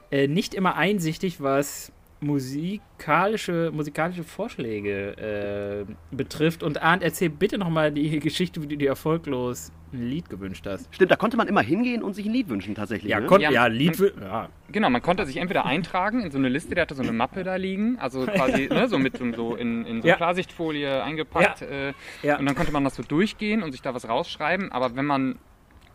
äh, 0.10 0.27
nicht 0.27 0.56
immer 0.56 0.77
einsichtig, 0.77 1.43
was 1.43 1.91
musikalische, 2.23 3.71
musikalische 3.73 4.23
Vorschläge 4.23 5.86
äh, 5.88 6.15
betrifft. 6.15 6.63
Und 6.63 6.81
Arndt, 6.81 7.03
erzähl 7.03 7.29
bitte 7.29 7.57
nochmal 7.57 7.91
die 7.91 8.19
Geschichte, 8.19 8.62
wie 8.62 8.67
du 8.67 8.77
dir 8.77 8.89
erfolglos 8.89 9.71
ein 9.93 10.07
Lied 10.09 10.27
gewünscht 10.29 10.65
hast. 10.67 10.88
Stimmt, 10.93 11.12
da 11.12 11.15
konnte 11.15 11.38
man 11.38 11.47
immer 11.47 11.62
hingehen 11.62 12.01
und 12.01 12.13
sich 12.13 12.25
ein 12.25 12.31
Lied 12.33 12.49
wünschen 12.49 12.73
tatsächlich. 12.73 13.12
Ja, 13.12 13.19
ne? 13.19 13.27
kon 13.27 13.41
Ja, 13.41 13.51
ja, 13.51 13.62
man- 13.63 13.73
Lied. 13.73 13.95
wü- 13.97 14.12
Ja. 14.19 14.49
Genau, 14.71 14.89
man 14.89 15.03
konnte 15.03 15.23
sich 15.27 15.38
entweder 15.38 15.65
eintragen 15.65 16.21
in 16.21 16.31
so 16.31 16.39
eine 16.39 16.49
Liste, 16.49 16.73
der 16.73 16.81
hatte 16.83 16.95
so 16.95 17.03
eine 17.03 17.12
Mappe 17.13 17.43
da 17.43 17.55
liegen, 17.57 17.99
also 17.99 18.25
quasi 18.25 18.67
ne, 18.69 18.88
so 18.88 18.97
mit 18.97 19.17
so- 19.17 19.31
so 19.33 19.55
in, 19.55 19.86
in 19.86 20.01
so 20.01 20.07
Ja. 20.07 20.15
Klarsichtfolie 20.15 21.03
eingepackt. 21.03 21.62
Äh, 21.62 21.93
Ja. 22.23 22.39
Und 22.39 22.45
dann 22.47 22.55
konnte 22.55 22.71
man 22.71 22.83
das 22.83 22.95
so 22.95 23.03
durchgehen 23.03 23.62
und 23.62 23.71
sich 23.71 23.81
da 23.83 23.93
was 23.93 24.09
rausschreiben. 24.09 24.71
Aber 24.71 24.95
wenn 24.95 25.05
man, 25.05 25.36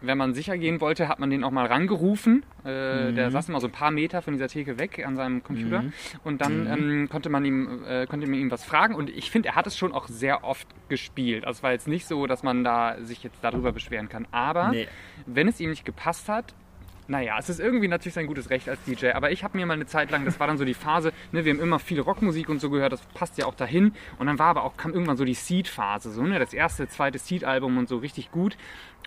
wenn 0.01 0.17
man 0.19 0.33
sicher 0.35 0.57
gehen 0.59 0.81
wollte, 0.81 1.09
hat 1.09 1.19
man 1.19 1.29
den 1.31 1.43
auch 1.45 1.51
mal 1.51 1.67
rangerufen. 1.67 2.45
Äh, 2.65 3.13
Der 3.13 3.31
saß 3.31 3.49
immer 3.49 3.61
so 3.61 3.67
ein 3.67 3.73
paar 3.73 3.91
Meter 3.91 4.23
von 4.23 4.33
dieser 4.35 4.49
Theke 4.49 4.79
weg 4.79 5.05
an 5.05 5.17
seinem 5.17 5.43
Computer. 5.43 5.85
Und 6.25 6.41
dann 6.41 6.67
ähm, 6.67 7.09
konnte, 7.09 7.31
man 7.31 7.45
ihm, 7.45 7.83
äh, 7.85 8.07
konnte 8.07 8.27
man 8.27 8.39
ihm 8.39 8.51
was 8.51 8.65
fragen. 8.65 8.95
Und 8.95 9.11
ich 9.11 9.31
finde, 9.31 9.49
er 9.51 9.55
hat 9.57 9.67
es 9.67 9.77
schon 9.77 9.93
auch 9.93 10.07
sehr 10.09 10.45
oft 10.45 10.69
gespielt. 10.89 11.45
Also 11.45 11.59
es 11.59 11.63
war 11.63 11.73
jetzt 11.73 11.89
nicht 11.89 12.07
so, 12.07 12.27
dass 12.27 12.43
man 12.43 12.63
da 12.65 12.97
sich 13.03 13.23
jetzt 13.25 13.39
darüber 13.43 13.73
beschweren 13.73 14.09
kann. 14.09 14.27
Aber 14.31 14.69
Nee. 14.69 14.87
wenn 15.27 15.49
es 15.49 15.59
ihm 15.61 15.71
nicht 15.71 15.85
gepasst 15.85 16.29
hat, 16.29 16.55
naja, 17.11 17.37
es 17.39 17.49
ist 17.49 17.59
irgendwie 17.59 17.89
natürlich 17.89 18.13
sein 18.13 18.27
gutes 18.27 18.51
Recht 18.51 18.69
als 18.69 18.79
DJ, 18.85 19.13
aber 19.13 19.31
ich 19.33 19.43
habe 19.43 19.57
mir 19.57 19.65
mal 19.65 19.73
eine 19.73 19.87
Zeit 19.87 20.11
lang, 20.11 20.27
das 20.27 20.39
war 20.41 20.47
dann 20.47 20.59
so 20.59 20.67
die 20.67 20.75
Phase, 20.75 21.11
ne, 21.33 21.43
wir 21.47 21.55
haben 21.55 21.61
immer 21.61 21.79
viel 21.79 21.99
Rockmusik 22.01 22.51
und 22.51 22.61
so 22.61 22.69
gehört, 22.69 22.93
das 22.93 23.01
passt 23.15 23.39
ja 23.39 23.47
auch 23.47 23.55
dahin. 23.55 23.95
Und 24.19 24.27
dann 24.27 24.39
war 24.39 24.49
aber 24.49 24.63
auch, 24.63 24.77
kam 24.77 24.93
irgendwann 24.93 25.17
so 25.17 25.25
die 25.25 25.33
Seed-Phase, 25.33 26.11
so, 26.13 26.23
ne, 26.25 26.39
das 26.39 26.53
erste, 26.53 26.87
zweite 26.87 27.19
Seed-Album 27.19 27.79
und 27.79 27.89
so 27.89 27.97
richtig 27.97 28.31
gut. 28.31 28.59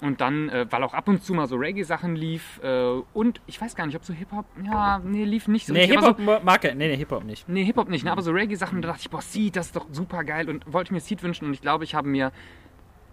Und 0.01 0.19
dann, 0.19 0.49
äh, 0.49 0.65
weil 0.71 0.83
auch 0.83 0.95
ab 0.95 1.07
und 1.07 1.23
zu 1.23 1.35
mal 1.35 1.45
so 1.47 1.57
Reggae-Sachen 1.57 2.15
lief 2.15 2.59
äh, 2.63 3.01
und 3.13 3.39
ich 3.45 3.61
weiß 3.61 3.75
gar 3.75 3.85
nicht, 3.85 3.95
ob 3.95 4.03
so 4.03 4.13
Hip-Hop, 4.13 4.45
ja, 4.65 4.97
nee, 4.97 5.23
lief 5.25 5.47
nicht 5.47 5.67
so 5.67 5.73
Nee, 5.73 5.85
Hip-Hop 5.85 6.19
mag 6.43 6.63
er. 6.65 6.73
Nee, 6.73 6.87
nee, 6.87 6.97
Hip-Hop 6.97 7.23
nicht. 7.23 7.47
Nee, 7.47 7.63
Hip-Hop 7.65 7.87
nicht, 7.87 8.03
ne? 8.03 8.11
aber 8.11 8.23
so 8.23 8.31
Reggae-Sachen, 8.31 8.81
da 8.81 8.87
dachte 8.87 9.01
ich, 9.03 9.11
boah, 9.11 9.21
Seed, 9.21 9.55
das 9.55 9.67
ist 9.67 9.75
doch 9.75 9.85
super 9.91 10.23
geil 10.23 10.49
und 10.49 10.65
wollte 10.73 10.91
mir 10.91 10.99
Seed 11.01 11.21
wünschen 11.21 11.45
und 11.45 11.53
ich 11.53 11.61
glaube, 11.61 11.83
ich 11.83 11.93
habe 11.93 12.07
mir 12.09 12.31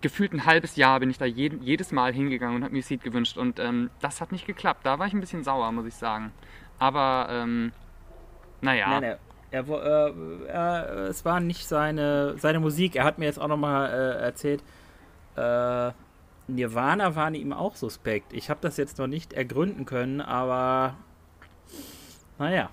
gefühlt 0.00 0.32
ein 0.32 0.46
halbes 0.46 0.76
Jahr 0.76 0.98
bin 1.00 1.10
ich 1.10 1.18
da 1.18 1.26
jeden, 1.26 1.60
jedes 1.62 1.92
Mal 1.92 2.12
hingegangen 2.14 2.56
und 2.56 2.64
habe 2.64 2.72
mir 2.72 2.82
Seed 2.82 3.02
gewünscht 3.04 3.36
und 3.36 3.58
ähm, 3.60 3.90
das 4.00 4.22
hat 4.22 4.32
nicht 4.32 4.46
geklappt. 4.46 4.86
Da 4.86 4.98
war 4.98 5.06
ich 5.08 5.12
ein 5.12 5.20
bisschen 5.20 5.44
sauer, 5.44 5.70
muss 5.72 5.84
ich 5.86 5.94
sagen. 5.94 6.32
Aber, 6.78 7.26
ähm, 7.30 7.72
naja. 8.62 9.00
Nein, 9.00 9.16
er, 9.50 9.66
wo- 9.68 9.76
äh, 9.78 10.46
er, 10.46 10.88
es 11.10 11.24
war 11.26 11.40
nicht 11.40 11.66
seine, 11.66 12.38
seine 12.38 12.60
Musik. 12.60 12.96
Er 12.96 13.04
hat 13.04 13.18
mir 13.18 13.26
jetzt 13.26 13.38
auch 13.40 13.48
nochmal 13.48 13.90
äh, 13.90 14.22
erzählt, 14.24 14.62
äh, 15.36 15.90
Nirvana 16.48 17.14
waren 17.14 17.34
ihm 17.34 17.52
auch 17.52 17.76
suspekt. 17.76 18.32
Ich 18.32 18.50
habe 18.50 18.60
das 18.62 18.76
jetzt 18.76 18.98
noch 18.98 19.06
nicht 19.06 19.32
ergründen 19.32 19.84
können, 19.84 20.20
aber 20.20 20.96
naja. 22.38 22.70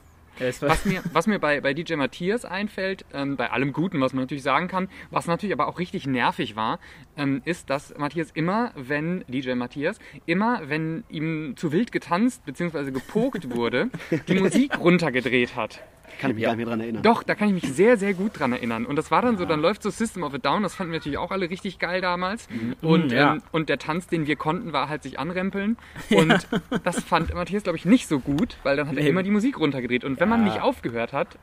Was 0.60 0.84
mir, 0.84 1.02
was 1.14 1.28
mir 1.28 1.40
bei, 1.40 1.62
bei 1.62 1.74
DJ 1.74 1.96
Matthias 1.96 2.44
einfällt, 2.44 3.06
ähm, 3.14 3.38
bei 3.38 3.52
allem 3.52 3.72
Guten, 3.72 4.02
was 4.02 4.12
man 4.12 4.24
natürlich 4.24 4.44
sagen 4.44 4.68
kann, 4.68 4.90
was 5.10 5.28
natürlich 5.28 5.54
aber 5.54 5.68
auch 5.68 5.80
richtig 5.80 6.08
nervig 6.08 6.58
war, 6.58 6.80
ähm, 7.16 7.42
ist, 7.46 7.70
dass 7.70 7.98
Matthias 7.98 8.32
immer, 8.34 8.72
wenn, 8.76 9.24
DJ 9.30 9.54
Matthias, 9.54 9.98
immer, 10.26 10.68
wenn 10.68 11.06
ihm 11.08 11.56
zu 11.56 11.72
wild 11.72 11.94
getanzt 11.94 12.46
bzw. 12.46 12.92
gepokt 12.92 13.56
wurde, 13.56 13.90
die 14.28 14.36
Musik 14.40 14.78
runtergedreht 14.78 15.56
hat. 15.56 15.82
Kann 16.20 16.32
ich 16.32 16.36
mich 16.36 16.44
Ja. 16.44 16.50
gar 16.50 16.56
nicht 16.56 16.66
mehr 16.66 16.74
dran 16.74 16.82
erinnern. 16.82 17.04
Doch, 17.04 17.24
da 17.24 17.36
kann 17.36 17.48
ich 17.48 17.54
mich 17.64 17.74
sehr, 17.74 17.98
sehr 17.98 18.14
gut 18.14 18.40
dran 18.40 18.52
erinnern. 18.54 18.86
Und 18.86 18.96
das 18.96 19.12
war 19.12 19.22
dann 19.22 19.38
so, 19.38 19.46
dann 19.46 19.62
läuft 19.62 19.84
so 19.84 19.90
System 19.90 20.24
of 20.24 20.34
a 20.34 20.38
Down, 20.38 20.64
das 20.64 20.76
fanden 20.76 20.92
wir 20.94 21.00
natürlich 21.00 21.18
auch 21.18 21.32
alle 21.32 21.50
richtig 21.50 21.80
geil 21.80 22.02
damals. 22.02 22.48
Und, 22.82 23.12
ja. 23.12 23.34
ähm, 23.34 23.42
und 23.52 23.70
der 23.70 23.78
Tanz, 23.80 24.08
den 24.08 24.28
wir 24.28 24.36
konnten, 24.36 24.74
war 24.74 24.90
halt 24.90 25.04
sich 25.04 25.20
anrempeln. 25.20 25.78
Und 26.12 26.48
das 26.84 27.04
fand 27.04 27.34
Matthias, 27.34 27.64
glaube 27.64 27.78
ich, 27.78 27.86
nicht 27.86 28.08
so 28.08 28.20
gut, 28.20 28.58
weil 28.64 28.78
dann 28.78 28.88
hat 28.88 28.96
er 28.98 29.04
Nee. 29.04 29.10
immer 29.10 29.24
die 29.24 29.32
Musik 29.32 29.60
runtergedreht. 29.60 30.04
Und 30.04 30.20
wenn 30.20 30.30
man 30.30 30.40
Ja. 30.46 30.54
nicht 30.54 30.62
aufgehört 30.62 31.14
hat, 31.14 31.38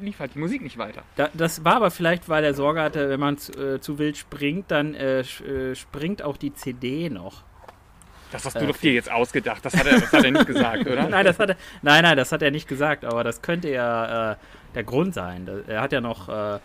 lief 0.00 0.18
halt 0.18 0.34
die 0.34 0.38
Musik 0.40 0.62
nicht 0.62 0.78
weiter. 0.78 1.02
da, 1.16 1.28
das 1.34 1.64
war 1.64 1.76
aber 1.76 1.90
vielleicht, 1.92 2.28
weil 2.28 2.42
er 2.44 2.54
Sorge 2.54 2.80
hatte, 2.82 3.08
wenn 3.08 3.20
man 3.20 3.38
zu, 3.38 3.52
äh, 3.52 3.80
zu 3.80 3.98
wild 3.98 4.16
springt, 4.16 4.70
dann 4.70 4.94
äh, 4.94 5.20
äh, 5.20 5.74
springt 5.76 6.22
auch 6.22 6.36
die 6.36 6.52
CD 6.54 7.08
noch. 7.08 7.42
Das 8.32 8.44
hast 8.44 8.60
du 8.60 8.66
doch 8.66 8.76
dir 8.76 8.92
jetzt 8.92 9.10
ausgedacht. 9.10 9.64
Das 9.64 9.74
hat 9.76 9.86
er, 9.86 10.00
das 10.00 10.12
hat 10.12 10.24
er 10.24 10.30
nicht 10.30 10.46
gesagt, 10.46 10.86
oder? 10.86 11.08
Nein, 11.08 11.24
das 11.24 11.38
hat 11.38 11.50
er, 11.50 11.56
nein, 11.82 12.02
nein, 12.02 12.16
das 12.16 12.32
hat 12.32 12.42
er 12.42 12.50
nicht 12.50 12.66
gesagt, 12.66 13.04
aber 13.04 13.22
das 13.24 13.42
könnte 13.42 13.68
ja 13.70 14.32
äh, 14.32 14.36
der 14.74 14.84
Grund 14.84 15.14
sein. 15.14 15.48
Er 15.66 15.80
hat 15.82 15.92
ja 15.92 16.00
noch 16.00 16.28
äh, 16.28 16.58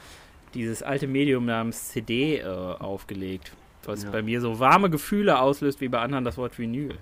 dieses 0.53 0.81
alte 0.81 1.07
Medium 1.07 1.45
namens 1.45 1.89
CD 1.89 2.37
äh, 2.37 2.45
aufgelegt, 2.45 3.51
was 3.83 4.03
Ja. 4.03 4.09
bei 4.11 4.21
mir 4.21 4.39
so 4.41 4.59
warme 4.59 4.89
Gefühle 4.89 5.39
auslöst, 5.39 5.81
wie 5.81 5.89
bei 5.89 5.99
anderen 5.99 6.23
das 6.25 6.37
Wort 6.37 6.57
Vinyl. 6.57 6.95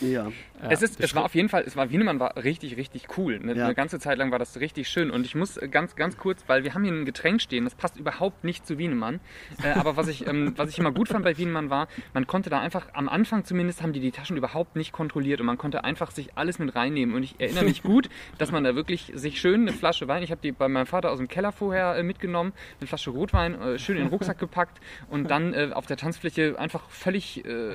Ja. 0.00 0.30
Es, 0.70 0.80
ist, 0.82 1.00
es 1.00 1.14
war 1.14 1.24
auf 1.24 1.34
jeden 1.34 1.48
Fall, 1.48 1.64
es 1.66 1.76
war 1.76 1.90
Wienemann 1.90 2.18
war 2.18 2.36
richtig, 2.36 2.76
richtig 2.76 3.18
cool. 3.18 3.38
Eine, 3.42 3.54
Ja. 3.54 3.66
eine 3.66 3.74
ganze 3.74 3.98
Zeit 3.98 4.16
lang 4.18 4.30
war 4.30 4.38
das 4.38 4.58
richtig 4.58 4.88
schön. 4.88 5.10
Und 5.10 5.26
ich 5.26 5.34
muss 5.34 5.56
äh, 5.58 5.68
ganz, 5.68 5.96
ganz 5.96 6.16
kurz, 6.16 6.44
weil 6.46 6.64
wir 6.64 6.74
haben 6.74 6.82
hier 6.82 6.92
ein 6.92 7.04
Getränk 7.04 7.42
stehen, 7.42 7.64
das 7.64 7.74
passt 7.74 7.96
überhaupt 7.98 8.42
nicht 8.44 8.66
zu 8.66 8.78
Wienemann. 8.78 9.20
Äh, 9.62 9.72
aber 9.78 9.96
was 9.96 10.08
ich, 10.08 10.26
ähm, 10.26 10.54
was 10.56 10.70
ich 10.70 10.78
immer 10.78 10.92
gut 10.92 11.08
fand 11.08 11.24
bei 11.24 11.36
Wienemann 11.36 11.68
war, 11.70 11.88
man 12.14 12.26
konnte 12.26 12.48
da 12.48 12.60
einfach, 12.60 12.88
am 12.94 13.08
Anfang 13.08 13.44
zumindest, 13.44 13.82
haben 13.82 13.92
die 13.92 14.00
die 14.00 14.12
Taschen 14.12 14.36
überhaupt 14.36 14.76
nicht 14.76 14.92
kontrolliert 14.92 15.40
und 15.40 15.46
man 15.46 15.58
konnte 15.58 15.84
einfach 15.84 16.10
sich 16.10 16.36
alles 16.36 16.58
mit 16.58 16.74
reinnehmen. 16.74 17.14
Und 17.14 17.22
ich 17.22 17.34
erinnere 17.38 17.64
mich 17.64 17.82
gut, 17.82 18.08
dass 18.38 18.50
man 18.50 18.64
da 18.64 18.74
wirklich 18.74 19.12
sich 19.14 19.38
schön 19.40 19.62
eine 19.62 19.72
Flasche 19.72 20.08
Wein, 20.08 20.22
ich 20.22 20.30
habe 20.30 20.40
die 20.42 20.52
bei 20.52 20.68
meinem 20.68 20.86
Vater 20.86 21.10
aus 21.10 21.18
dem 21.18 21.28
Keller 21.28 21.52
vorher 21.52 21.96
äh, 21.96 22.02
mitgenommen, 22.02 22.52
eine 22.80 22.86
Flasche 22.86 23.10
Rotwein 23.10 23.60
äh, 23.60 23.78
schön 23.78 23.96
in 23.96 24.04
den 24.04 24.08
Rucksack 24.08 24.38
gepackt 24.38 24.80
und 25.10 25.30
dann 25.30 25.52
äh, 25.52 25.70
auf 25.72 25.84
der 25.86 25.96
Tanzfläche 25.98 26.58
einfach 26.58 26.88
völlig 26.88 27.44
äh, 27.44 27.72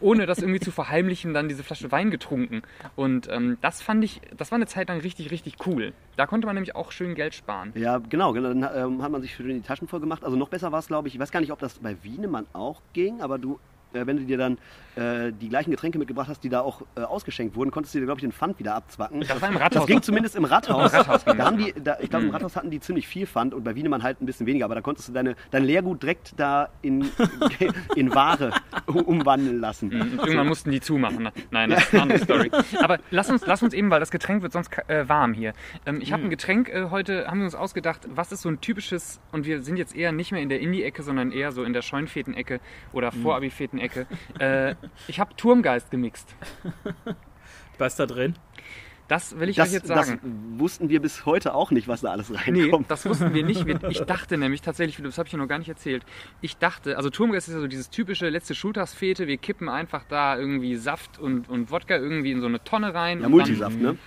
ohne 0.00 0.26
das 0.26 0.38
irgendwie 0.38 0.60
zu 0.60 0.70
verheimlichen, 0.72 1.05
dann 1.34 1.48
diese 1.48 1.62
Flasche 1.62 1.90
Wein 1.92 2.10
getrunken. 2.10 2.62
Und 2.94 3.28
ähm, 3.30 3.58
das 3.60 3.82
fand 3.82 4.04
ich, 4.04 4.20
das 4.36 4.50
war 4.50 4.56
eine 4.56 4.66
Zeit 4.66 4.88
lang 4.88 5.00
richtig, 5.00 5.30
richtig 5.30 5.56
cool. 5.66 5.92
Da 6.16 6.26
konnte 6.26 6.46
man 6.46 6.54
nämlich 6.54 6.74
auch 6.74 6.92
schön 6.92 7.14
Geld 7.14 7.34
sparen. 7.34 7.72
Ja, 7.74 7.98
genau. 7.98 8.32
genau. 8.32 8.48
Dann 8.48 8.68
ähm, 8.74 9.02
hat 9.02 9.10
man 9.10 9.22
sich 9.22 9.34
schön 9.34 9.48
die 9.48 9.60
Taschen 9.60 9.88
voll 9.88 10.00
gemacht. 10.00 10.24
Also 10.24 10.36
noch 10.36 10.48
besser 10.48 10.72
war 10.72 10.78
es, 10.78 10.88
glaube 10.88 11.08
ich, 11.08 11.14
ich 11.14 11.20
weiß 11.20 11.30
gar 11.30 11.40
nicht, 11.40 11.52
ob 11.52 11.58
das 11.58 11.78
bei 11.78 11.96
Wienemann 12.02 12.46
auch 12.52 12.80
ging, 12.92 13.20
aber 13.20 13.38
du, 13.38 13.58
äh, 13.92 14.06
wenn 14.06 14.16
du 14.16 14.24
dir 14.24 14.38
dann 14.38 14.58
äh, 14.96 15.32
die 15.32 15.48
gleichen 15.48 15.70
Getränke 15.70 15.98
mitgebracht 15.98 16.28
hast, 16.28 16.42
die 16.42 16.48
da 16.48 16.60
auch 16.60 16.82
äh, 16.96 17.02
ausgeschenkt 17.02 17.54
wurden, 17.54 17.70
konntest 17.70 17.94
du 17.94 17.98
dir, 17.98 18.06
glaube 18.06 18.18
ich, 18.18 18.22
den 18.22 18.32
Pfand 18.32 18.58
wieder 18.58 18.74
abzwacken. 18.74 19.20
Das 19.20 19.40
war 19.40 19.48
im 19.48 19.56
Rathaus. 19.56 19.80
Das 19.80 19.86
ging 19.86 20.02
zumindest 20.02 20.36
im 20.36 20.44
Rathaus. 20.44 20.92
Im 20.92 20.98
Rathaus 20.98 21.24
da 21.24 21.36
haben 21.38 21.58
die, 21.58 21.74
da, 21.82 21.98
ich 22.00 22.10
glaube, 22.10 22.24
im 22.26 22.30
Rathaus 22.30 22.56
hatten 22.56 22.70
die 22.70 22.80
ziemlich 22.80 23.06
viel 23.06 23.26
Pfand 23.26 23.54
und 23.54 23.62
bei 23.62 23.74
Wienemann 23.74 24.02
halt 24.02 24.20
ein 24.20 24.26
bisschen 24.26 24.46
weniger, 24.46 24.64
aber 24.64 24.74
da 24.74 24.80
konntest 24.80 25.08
du 25.08 25.12
deine, 25.12 25.36
dein 25.50 25.64
Leergut 25.64 26.02
direkt 26.02 26.34
da 26.36 26.68
in, 26.82 27.10
in 27.96 28.14
Ware 28.14 28.52
umwandeln 28.86 29.60
lassen. 29.60 29.92
Und 29.92 30.18
irgendwann 30.18 30.46
mussten 30.46 30.70
die 30.70 30.80
zumachen. 30.80 31.24
ne? 31.24 31.32
Nein, 31.50 31.70
das 31.70 31.84
ist 31.84 31.92
eine 31.92 32.02
andere 32.02 32.18
Story. 32.24 32.50
Aber 32.82 32.98
lass 33.10 33.30
uns, 33.30 33.44
lass 33.46 33.62
uns 33.62 33.74
eben, 33.74 33.90
weil 33.90 34.00
das 34.00 34.10
Getränk 34.10 34.42
wird 34.42 34.52
sonst 34.52 34.70
äh, 34.88 35.08
warm 35.08 35.34
hier. 35.34 35.52
Ähm, 35.84 36.00
ich 36.00 36.12
habe 36.12 36.22
ein 36.22 36.30
Getränk 36.30 36.68
äh, 36.68 36.86
heute, 36.90 37.26
haben 37.26 37.38
wir 37.38 37.44
uns 37.44 37.54
ausgedacht, 37.54 38.08
was 38.08 38.32
ist 38.32 38.42
so 38.42 38.48
ein 38.48 38.60
typisches, 38.60 39.20
und 39.32 39.44
wir 39.46 39.62
sind 39.62 39.76
jetzt 39.76 39.94
eher 39.94 40.12
nicht 40.12 40.32
mehr 40.32 40.40
in 40.40 40.48
der 40.48 40.60
Indie-Ecke, 40.60 41.02
sondern 41.02 41.32
eher 41.32 41.52
so 41.52 41.64
in 41.64 41.72
der 41.72 41.82
Scheunfeten-Ecke 41.82 42.60
oder 42.92 43.12
Vorabi-Feten-Ecke. 43.12 44.06
Äh, 44.38 44.74
ich 45.08 45.20
habe 45.20 45.34
Turmgeist 45.36 45.90
gemixt. 45.90 46.34
Was 47.78 47.92
ist 47.94 47.98
da 48.00 48.06
drin? 48.06 48.34
Das 49.08 49.38
will 49.38 49.48
ich 49.48 49.54
Das, 49.56 49.68
euch 49.68 49.74
jetzt 49.74 49.88
das 49.88 50.08
sagen. 50.08 50.54
wussten 50.58 50.88
wir 50.88 51.00
bis 51.00 51.26
heute 51.26 51.54
auch 51.54 51.70
nicht, 51.70 51.86
was 51.86 52.00
da 52.00 52.10
alles 52.10 52.28
Nee, 52.48 52.62
reinkommt. 52.62 52.90
das 52.90 53.06
wussten 53.06 53.32
wir 53.34 53.44
nicht. 53.44 53.64
Ich 53.88 54.00
dachte 54.06 54.36
nämlich 54.36 54.62
tatsächlich, 54.62 55.00
das 55.04 55.16
habe 55.16 55.28
ich 55.28 55.30
dir 55.30 55.36
noch 55.38 55.46
gar 55.46 55.58
nicht 55.60 55.68
erzählt. 55.68 56.04
Ich 56.40 56.56
dachte, 56.56 56.96
also 56.96 57.08
Turmgeist 57.08 57.46
ist 57.46 57.54
ja 57.54 57.60
so 57.60 57.68
dieses 57.68 57.88
typische 57.90 58.28
letzte 58.28 58.56
Schultagsfete. 58.56 59.28
Wir 59.28 59.36
kippen 59.36 59.68
einfach 59.68 60.02
da 60.08 60.36
irgendwie 60.36 60.74
Saft 60.74 61.20
und, 61.20 61.48
und 61.48 61.70
Wodka 61.70 61.96
irgendwie 61.96 62.32
in 62.32 62.40
so 62.40 62.48
eine 62.48 62.64
Tonne 62.64 62.94
rein. 62.94 63.20
ja, 63.20 63.26
und 63.26 63.30
Multisaft, 63.32 63.76
ne? 63.78 63.84
Dann, 63.90 63.98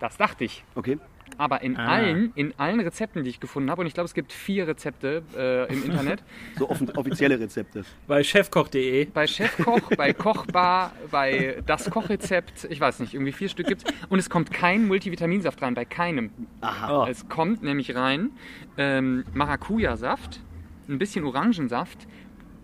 das 0.00 0.16
dachte 0.16 0.44
ich. 0.44 0.64
Okay. 0.74 0.98
Aber 1.38 1.62
in 1.62 1.76
Ah. 1.76 1.86
allen, 1.86 2.32
in 2.34 2.54
allen 2.58 2.80
Rezepten, 2.80 3.22
die 3.24 3.30
ich 3.30 3.40
gefunden 3.40 3.70
habe, 3.70 3.82
und 3.82 3.86
ich 3.86 3.94
glaube, 3.94 4.06
es 4.06 4.14
gibt 4.14 4.32
vier 4.32 4.66
Rezepte 4.66 5.22
äh, 5.36 5.72
im 5.72 5.84
Internet, 5.84 6.22
So 6.58 6.68
offen, 6.70 6.90
offizielle 6.96 7.38
Rezepte. 7.38 7.84
Bei 8.06 8.22
chefkoch.de. 8.22 9.06
bei 9.06 9.26
Chefkoch, 9.26 9.90
bei 9.96 10.12
Kochbar, 10.12 10.92
bei 11.10 11.62
das 11.66 11.90
Kochrezept, 11.90 12.66
ich 12.70 12.80
weiß 12.80 13.00
nicht, 13.00 13.14
irgendwie 13.14 13.32
vier 13.32 13.48
Stück 13.48 13.66
gibt's 13.66 13.84
und 14.08 14.18
es 14.18 14.30
kommt 14.30 14.50
kein 14.52 14.86
Multivitaminsaft 14.86 15.60
rein, 15.62 15.74
bei 15.74 15.84
keinem. 15.84 16.30
Aha. 16.62 17.02
Oh. 17.04 17.06
Es 17.08 17.28
kommt 17.28 17.62
nämlich 17.62 17.94
rein 17.94 18.30
ähm, 18.78 19.24
Maracuja-Saft, 19.34 20.40
ein 20.88 20.98
bisschen 20.98 21.24
Orangensaft, 21.24 22.06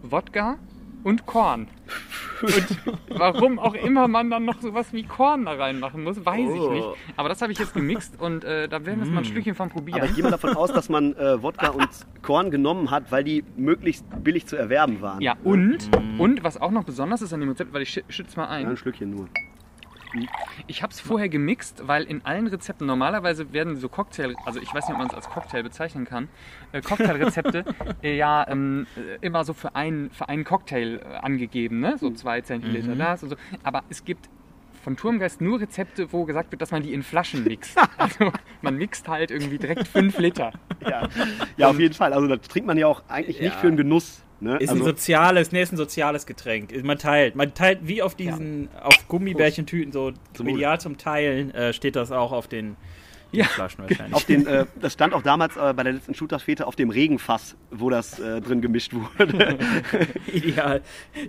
Wodka 0.03 0.59
und 1.05 1.27
Korn. 1.27 1.69
Und 2.43 2.79
warum 3.09 3.59
auch 3.59 3.75
immer 3.75 4.09
man 4.09 4.29
dann 4.31 4.45
noch 4.45 4.61
sowas 4.61 4.93
wie 4.93 5.05
Korn 5.05 5.45
da 5.45 5.53
reinmachen 5.53 6.03
muss, 6.03 6.25
weiß 6.25 6.51
ich 6.55 6.61
Oh. 6.61 6.73
nicht. 6.73 6.87
Aber 7.17 7.29
das 7.29 7.41
habe 7.41 7.53
ich 7.53 7.59
jetzt 7.59 7.73
gemixt 7.75 8.21
und 8.21 8.43
äh, 8.45 8.69
da 8.69 8.85
werden 8.85 8.99
wir 9.01 9.05
jetzt 9.07 9.13
mal 9.15 9.21
ein 9.21 9.25
Stückchen 9.25 9.55
von 9.55 9.69
probieren. 9.69 10.01
Aber 10.01 10.09
ich 10.09 10.15
gehe 10.15 10.25
mal 10.25 10.31
davon 10.31 10.55
aus, 10.57 10.73
dass 10.73 10.89
man 10.89 11.15
äh, 11.17 11.43
Wodka 11.43 11.69
und 11.71 11.89
Korn 12.23 12.51
genommen 12.51 12.91
hat, 12.91 13.13
weil 13.13 13.23
die 13.25 13.45
möglichst 13.57 14.05
billig 14.25 14.47
zu 14.47 14.57
erwerben 14.57 15.01
waren. 15.01 15.21
Ja, 15.21 15.37
und, 15.45 15.89
und 16.19 16.43
was 16.43 16.61
auch 16.61 16.71
noch 16.73 16.85
besonders 16.85 17.23
ist 17.23 17.33
an 17.33 17.41
dem 17.41 17.51
Rezept, 17.51 17.73
weil 17.73 17.83
ich 17.83 17.91
schü- 17.91 18.05
schütze 18.09 18.37
mal 18.39 18.45
Ja, 18.45 18.51
ein. 18.51 18.67
ein 18.69 18.77
Schlückchen 18.77 19.11
nur. 19.11 19.29
Ich 20.67 20.83
habe 20.83 20.93
es 20.93 21.01
vorher 21.01 21.29
gemixt, 21.29 21.87
weil 21.87 22.05
in 22.05 22.25
allen 22.25 22.47
Rezepten 22.47 22.87
normalerweise 22.87 23.53
werden 23.53 23.77
so 23.77 23.89
Cocktail, 23.89 24.35
also 24.45 24.61
ich 24.61 24.73
weiß 24.75 24.87
nicht, 24.87 24.93
ob 24.93 24.99
man 24.99 25.09
es 25.09 25.15
als 25.15 25.29
Cocktail 25.29 25.63
bezeichnen 25.63 26.05
kann, 26.05 26.29
äh, 26.73 26.81
Cocktailrezepte 26.81 27.65
äh, 28.03 28.17
ja 28.17 28.47
ähm, 28.49 28.87
äh, 28.97 29.25
immer 29.25 29.45
so 29.45 29.53
für 29.53 29.75
einen, 29.75 30.11
für 30.11 30.29
einen 30.29 30.45
Cocktail 30.45 31.01
äh, 31.01 31.17
angegeben, 31.17 31.81
ne? 31.81 31.97
so 31.99 32.11
zwei 32.11 32.41
Zentiliter 32.41 32.95
das 32.95 33.23
und 33.23 33.31
so. 33.31 33.37
Aber 33.63 33.83
es 33.89 34.05
gibt 34.05 34.29
von 34.83 34.97
Turmgeist 34.97 35.41
nur 35.41 35.61
Rezepte, 35.61 36.13
wo 36.13 36.25
gesagt 36.25 36.51
wird, 36.51 36.61
dass 36.61 36.73
man 36.73 36.83
die 36.83 36.93
in 36.93 37.03
Flaschen 37.03 37.45
mixt. 37.45 37.79
Also 37.99 38.33
man 38.63 38.77
mixt 38.77 39.07
halt 39.09 39.31
irgendwie 39.31 39.59
direkt 39.59 39.87
fünf 39.87 40.19
Liter. 40.19 40.53
Ja, 40.81 41.09
ja 41.57 41.69
auf 41.69 41.79
jeden 41.79 41.95
Fall. 41.95 42.13
Also 42.13 42.27
das 42.27 42.41
trinkt 42.49 42.67
man 42.67 42.77
ja 42.77 42.89
auch 42.89 43.03
eigentlich 43.09 43.41
nicht 43.41 43.53
Ja. 43.53 43.59
für 43.59 43.69
einen 43.69 43.77
Genuss. 43.77 44.25
Ne? 44.43 44.57
Ist 44.57 44.71
ein 44.71 44.79
also, 44.79 44.87
soziales, 44.87 45.53
nee, 45.53 45.63
ist 45.63 45.73
ein 45.73 45.77
soziales 45.77 46.27
Getränk. 46.27 46.73
Man 46.83 46.99
teilt. 46.99 47.37
Man 47.37 47.55
teilt 47.55 47.79
wie 47.83 48.03
auf 48.03 48.17
diesen, 48.17 48.69
auf 48.83 49.07
Gummibärchentüten, 49.07 49.93
so 49.93 50.13
Zum 50.35 50.49
ideal 50.49 50.81
zum 50.81 50.99
Teilen, 50.99 51.53
äh, 51.55 51.73
steht 51.73 51.95
das 51.95 52.11
auch 52.11 52.33
auf 52.33 52.49
den, 52.49 52.77
den 53.33 53.39
Ja, 53.39 53.45
Flaschen 53.45 53.85
wahrscheinlich. 53.85 54.15
auf 54.15 54.25
den, 54.25 54.45
äh, 54.49 54.67
das 54.81 54.95
stand 54.95 55.15
auch 55.15 55.23
damals 55.23 55.57
äh, 55.57 55.73
bei 55.75 55.85
der 55.85 55.93
letzten 55.93 56.15
Shooterfete 56.15 56.67
auf 56.67 56.75
dem 56.75 56.91
Regenfass, 56.91 57.57
wo 57.71 57.89
das 57.89 58.19
äh, 58.19 58.41
drin 58.41 58.61
gemischt 58.61 58.95
wurde. 58.95 59.59
ideal, 60.33 60.83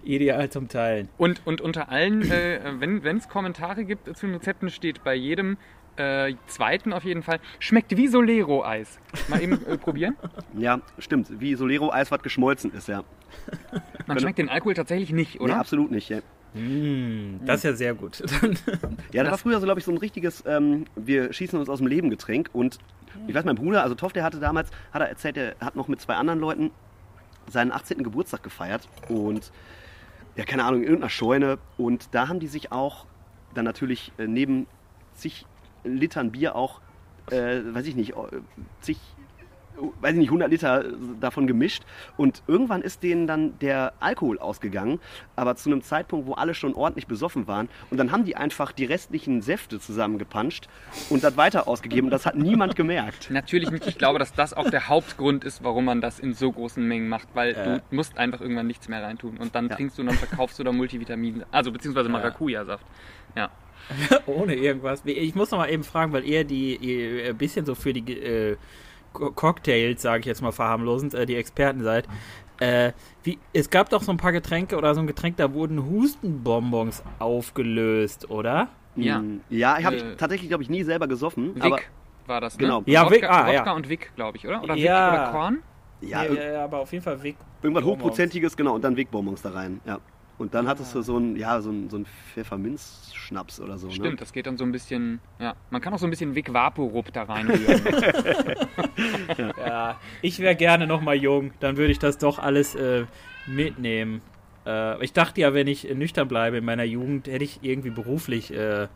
ideal 0.03 0.49
zum 0.49 0.67
Teilen. 0.67 1.07
Und, 1.17 1.45
und 1.45 1.61
unter 1.61 1.89
allen, 1.89 2.23
äh, 2.31 2.59
wenn 2.79 3.17
es 3.17 3.29
Kommentare 3.29 3.85
gibt 3.85 4.05
zu 4.17 4.25
den 4.25 4.33
Rezepten, 4.33 4.71
steht 4.71 5.03
bei 5.03 5.13
jedem 5.13 5.57
äh, 5.97 6.33
zweiten 6.47 6.93
auf 6.93 7.03
jeden 7.03 7.23
Fall, 7.23 7.39
schmeckt 7.59 7.95
wie 7.95 8.07
Solero-Eis. 8.07 8.99
Mal 9.27 9.41
eben 9.41 9.65
äh, 9.65 9.77
probieren. 9.77 10.15
ja, 10.57 10.81
stimmt. 10.99 11.39
Wie 11.39 11.55
Solero-Eis, 11.55 12.11
was 12.11 12.21
geschmolzen 12.21 12.73
ist, 12.73 12.87
ja. 12.87 13.03
Man 14.07 14.19
schmeckt 14.19 14.37
den 14.37 14.49
Alkohol 14.49 14.73
tatsächlich 14.73 15.11
nicht, 15.11 15.35
Nee, 15.35 15.41
oder? 15.41 15.57
absolut 15.57 15.91
nicht. 15.91 16.09
Ja, 16.09 16.19
Mm, 16.53 17.43
das 17.45 17.57
ist 17.57 17.63
ja 17.63 17.73
sehr 17.73 17.93
gut. 17.95 18.19
ja 19.11 19.23
das 19.23 19.31
war 19.31 19.37
früher 19.39 19.59
so, 19.59 19.65
glaube 19.65 19.79
ich, 19.79 19.85
so 19.85 19.91
ein 19.91 19.97
richtiges, 19.97 20.43
ähm, 20.45 20.85
wir 20.95 21.33
schießen 21.33 21.59
uns 21.59 21.67
aus 21.67 21.79
dem 21.79 21.87
Leben 21.87 22.09
Getränk. 22.09 22.49
Und 22.53 22.77
ich 23.27 23.33
weiß, 23.33 23.43
mein 23.45 23.55
Bruder, 23.55 23.83
also 23.83 23.95
Toff, 23.95 24.13
der 24.13 24.23
hatte 24.23 24.39
damals, 24.39 24.69
hat 24.91 25.01
er 25.01 25.09
erzählt, 25.09 25.37
er 25.37 25.55
hat 25.59 25.75
noch 25.75 25.87
mit 25.87 25.99
zwei 25.99 26.15
anderen 26.15 26.39
Leuten 26.39 26.71
seinen 27.49 27.71
18. 27.71 28.03
Geburtstag 28.03 28.43
gefeiert. 28.43 28.87
Und 29.09 29.51
ja, 30.35 30.45
keine 30.45 30.63
Ahnung, 30.63 30.81
in 30.81 30.85
irgendeiner 30.85 31.09
Scheune. 31.09 31.57
Und 31.77 32.13
da 32.13 32.27
haben 32.27 32.39
die 32.39 32.47
sich 32.47 32.71
auch 32.71 33.05
dann 33.55 33.65
natürlich 33.65 34.11
äh, 34.17 34.27
neben 34.27 34.67
zig 35.15 35.45
Litern 35.83 36.31
Bier 36.31 36.55
auch, 36.55 36.81
äh, 37.31 37.61
weiß 37.73 37.85
ich 37.87 37.95
nicht, 37.95 38.11
äh, 38.11 38.15
zig, 38.81 38.97
äh, 39.77 39.81
weiß 40.01 40.11
ich 40.13 40.19
nicht, 40.19 40.29
100 40.29 40.49
Liter 40.51 40.83
davon 41.19 41.47
gemischt. 41.47 41.83
Und 42.17 42.43
irgendwann 42.47 42.81
ist 42.81 43.01
denen 43.01 43.27
dann 43.27 43.57
der 43.59 43.93
Alkohol 43.99 44.37
ausgegangen, 44.39 44.99
aber 45.35 45.55
zu 45.55 45.69
einem 45.69 45.81
Zeitpunkt, 45.81 46.27
wo 46.27 46.33
alle 46.33 46.53
schon 46.53 46.73
ordentlich 46.73 47.07
besoffen 47.07 47.47
waren. 47.47 47.69
Und 47.89 47.97
dann 47.97 48.11
haben 48.11 48.23
die 48.25 48.35
einfach 48.35 48.71
die 48.71 48.85
restlichen 48.85 49.41
Säfte 49.41 49.79
zusammengepanscht 49.79 50.67
und 51.09 51.23
das 51.23 51.37
weiter 51.37 51.67
ausgegeben. 51.67 52.07
Und 52.07 52.11
das 52.11 52.25
hat 52.25 52.35
niemand 52.35 52.75
gemerkt. 52.75 53.29
Natürlich 53.31 53.71
nicht. 53.71 53.87
Ich 53.87 53.97
glaube, 53.97 54.19
dass 54.19 54.33
das 54.33 54.53
auch 54.53 54.69
der 54.69 54.89
Hauptgrund 54.89 55.43
ist, 55.43 55.63
warum 55.63 55.85
man 55.85 56.01
das 56.01 56.19
in 56.19 56.33
so 56.33 56.51
großen 56.51 56.85
Mengen 56.87 57.09
macht, 57.09 57.29
weil 57.33 57.53
Ja. 57.53 57.63
du 57.79 57.81
musst 57.95 58.17
einfach 58.17 58.41
irgendwann 58.41 58.67
nichts 58.67 58.87
mehr 58.89 59.01
reintun 59.01 59.37
und 59.37 59.55
dann 59.55 59.69
Ja. 59.69 59.75
trinkst 59.75 59.97
du 59.97 60.01
und 60.03 60.07
dann 60.09 60.17
verkaufst 60.17 60.59
du 60.59 60.63
da 60.63 60.71
Multivitamin, 60.71 61.45
also 61.51 61.71
beziehungsweise 61.71 62.09
Maracuja-Saft. 62.09 62.85
Ja. 63.35 63.49
Ohne 64.25 64.55
irgendwas. 64.55 65.01
Ich 65.05 65.35
muss 65.35 65.51
noch 65.51 65.59
mal 65.59 65.69
eben 65.69 65.83
fragen, 65.83 66.13
weil 66.13 66.23
ihr 66.25 66.43
die 66.43 66.75
ihr 66.77 67.29
ein 67.29 67.37
bisschen 67.37 67.65
so 67.65 67.75
für 67.75 67.93
die 67.93 68.13
äh, 68.19 68.57
Co- 69.13 69.31
Cocktails, 69.31 70.01
sage 70.01 70.21
ich 70.21 70.25
jetzt 70.25 70.41
mal 70.41 70.51
verharmlosend, 70.51 71.13
äh, 71.13 71.25
die 71.25 71.35
Experten 71.35 71.83
seid. 71.83 72.07
Äh, 72.59 72.93
wie, 73.23 73.39
es 73.51 73.69
gab 73.69 73.89
doch 73.89 74.01
so 74.03 74.11
ein 74.11 74.17
paar 74.17 74.31
Getränke 74.31 74.77
oder 74.77 74.93
so 74.95 75.01
ein 75.01 75.07
Getränk, 75.07 75.37
da 75.37 75.53
wurden 75.53 75.85
Hustenbonbons 75.89 77.03
aufgelöst, 77.19 78.29
oder? 78.29 78.69
Ja. 78.95 79.19
Mm, 79.19 79.41
Ja, 79.49 79.83
habe 79.83 79.95
ich 79.95 80.03
Äh, 80.03 80.15
tatsächlich, 80.15 80.49
glaube 80.49 80.63
ich, 80.63 80.69
nie 80.69 80.83
selber 80.83 81.07
gesoffen. 81.07 81.55
Wick 81.55 81.63
Aber 81.63 81.79
war 82.27 82.41
das, 82.41 82.53
ne? 82.57 82.59
Genau. 82.65 82.83
Ja, 82.85 83.01
Wodka, 83.05 83.15
Wick, 83.15 83.23
ah, 83.29 83.47
Wodka 83.47 83.65
ja. 83.65 83.73
und 83.73 83.89
Wick, 83.89 84.11
glaube 84.15 84.37
ich, 84.37 84.47
oder? 84.47 84.63
Oder 84.63 84.75
Wick 84.75 84.83
Ja. 84.83 85.09
oder 85.09 85.31
Korn? 85.31 85.59
ja, 86.01 86.23
ja, 86.25 86.51
ja, 86.53 86.63
aber 86.65 86.79
auf 86.79 86.91
jeden 86.91 87.03
Fall 87.03 87.21
Wick. 87.23 87.35
irgendwas. 87.61 87.83
Hochprozentiges, 87.83 88.55
genau, 88.55 88.75
und 88.75 88.83
dann 88.83 88.95
Wickbonbons 88.95 89.41
da 89.41 89.49
rein. 89.51 89.81
Ja. 89.85 89.99
Und 90.39 90.53
dann 90.55 90.67
hattest 90.67 90.95
du 90.95 91.01
so 91.01 91.17
ein, 91.17 91.35
ja, 91.35 91.61
so 91.61 91.69
ein, 91.69 91.89
so 91.89 91.97
ein 91.97 92.05
Pfefferminzschnaps 92.33 93.59
oder 93.59 93.77
so. 93.77 93.89
Stimmt, 93.91 94.11
Ne? 94.11 94.15
das 94.15 94.33
geht 94.33 94.47
dann 94.47 94.57
so 94.57 94.63
ein 94.63 94.71
bisschen, 94.71 95.19
ja. 95.39 95.53
Man 95.69 95.79
kann 95.81 95.93
auch 95.93 95.99
so 95.99 96.07
ein 96.07 96.09
bisschen 96.09 96.33
Wick 96.35 96.51
Vaporub 96.53 97.13
da 97.13 97.23
reinrühren. 97.23 97.81
Ja, 99.57 99.99
ich 100.21 100.39
wäre 100.39 100.55
gerne 100.55 100.87
noch 100.87 101.01
mal 101.01 101.15
jung, 101.15 101.51
dann 101.59 101.77
würde 101.77 101.91
ich 101.91 101.99
das 101.99 102.17
doch 102.17 102.39
alles 102.39 102.75
äh, 102.75 103.05
mitnehmen. 103.47 104.21
Äh, 104.65 105.03
ich 105.03 105.13
dachte 105.13 105.41
ja, 105.41 105.53
wenn 105.53 105.67
ich 105.67 105.83
nüchtern 105.93 106.27
bleibe 106.27 106.57
in 106.57 106.65
meiner 106.65 106.83
Jugend, 106.83 107.27
hätte 107.27 107.43
ich 107.43 107.59
irgendwie 107.61 107.89
beruflich 107.89 108.53
äh, 108.53 108.87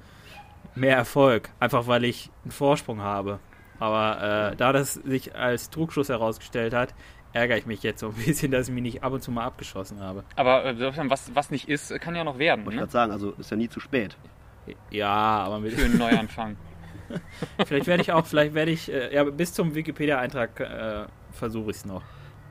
mehr 0.75 0.95
Erfolg. 0.97 1.49
Einfach 1.59 1.87
weil 1.87 2.03
ich 2.03 2.29
einen 2.43 2.51
Vorsprung 2.51 3.01
habe. 3.01 3.39
Aber 3.79 4.51
äh, 4.51 4.55
da 4.55 4.73
das 4.73 4.95
sich 4.95 5.35
als 5.35 5.69
Trugschluss 5.69 6.09
herausgestellt 6.09 6.73
hat, 6.73 6.93
ärgere 7.33 7.57
ich 7.57 7.65
mich 7.65 7.83
jetzt 7.83 7.99
so 7.99 8.07
ein 8.07 8.13
bisschen, 8.25 8.51
dass 8.51 8.67
ich 8.67 8.73
mich 8.73 8.83
nicht 8.83 9.03
ab 9.03 9.13
und 9.13 9.21
zu 9.21 9.31
mal 9.31 9.45
abgeschossen 9.45 9.99
habe. 9.99 10.23
Aber 10.35 10.65
äh, 10.65 11.09
was, 11.09 11.33
was 11.35 11.51
nicht 11.51 11.67
ist, 11.69 11.99
kann 12.01 12.15
ja 12.15 12.23
noch 12.23 12.37
werden. 12.39 12.65
Wollte 12.65 12.71
ich 12.71 12.75
Ne? 12.75 12.81
gerade 12.81 12.91
sagen, 12.91 13.11
also 13.11 13.31
ist 13.37 13.51
ja 13.51 13.57
nie 13.57 13.69
zu 13.69 13.79
spät. 13.79 14.17
Ja, 14.89 15.07
aber 15.09 15.59
mit, 15.59 15.73
Für 15.73 15.85
einen 15.85 15.97
Neuanfang. 15.97 16.57
vielleicht 17.65 17.87
werde 17.87 18.01
ich 18.01 18.11
auch, 18.11 18.25
vielleicht 18.25 18.53
werde 18.53 18.71
ich, 18.71 18.91
äh, 18.91 19.13
ja, 19.15 19.23
bis 19.23 19.53
zum 19.53 19.73
Wikipedia-Eintrag 19.75 20.59
äh, 20.59 21.05
versuche 21.31 21.71
ich 21.71 21.77
es 21.77 21.85
noch. 21.85 22.03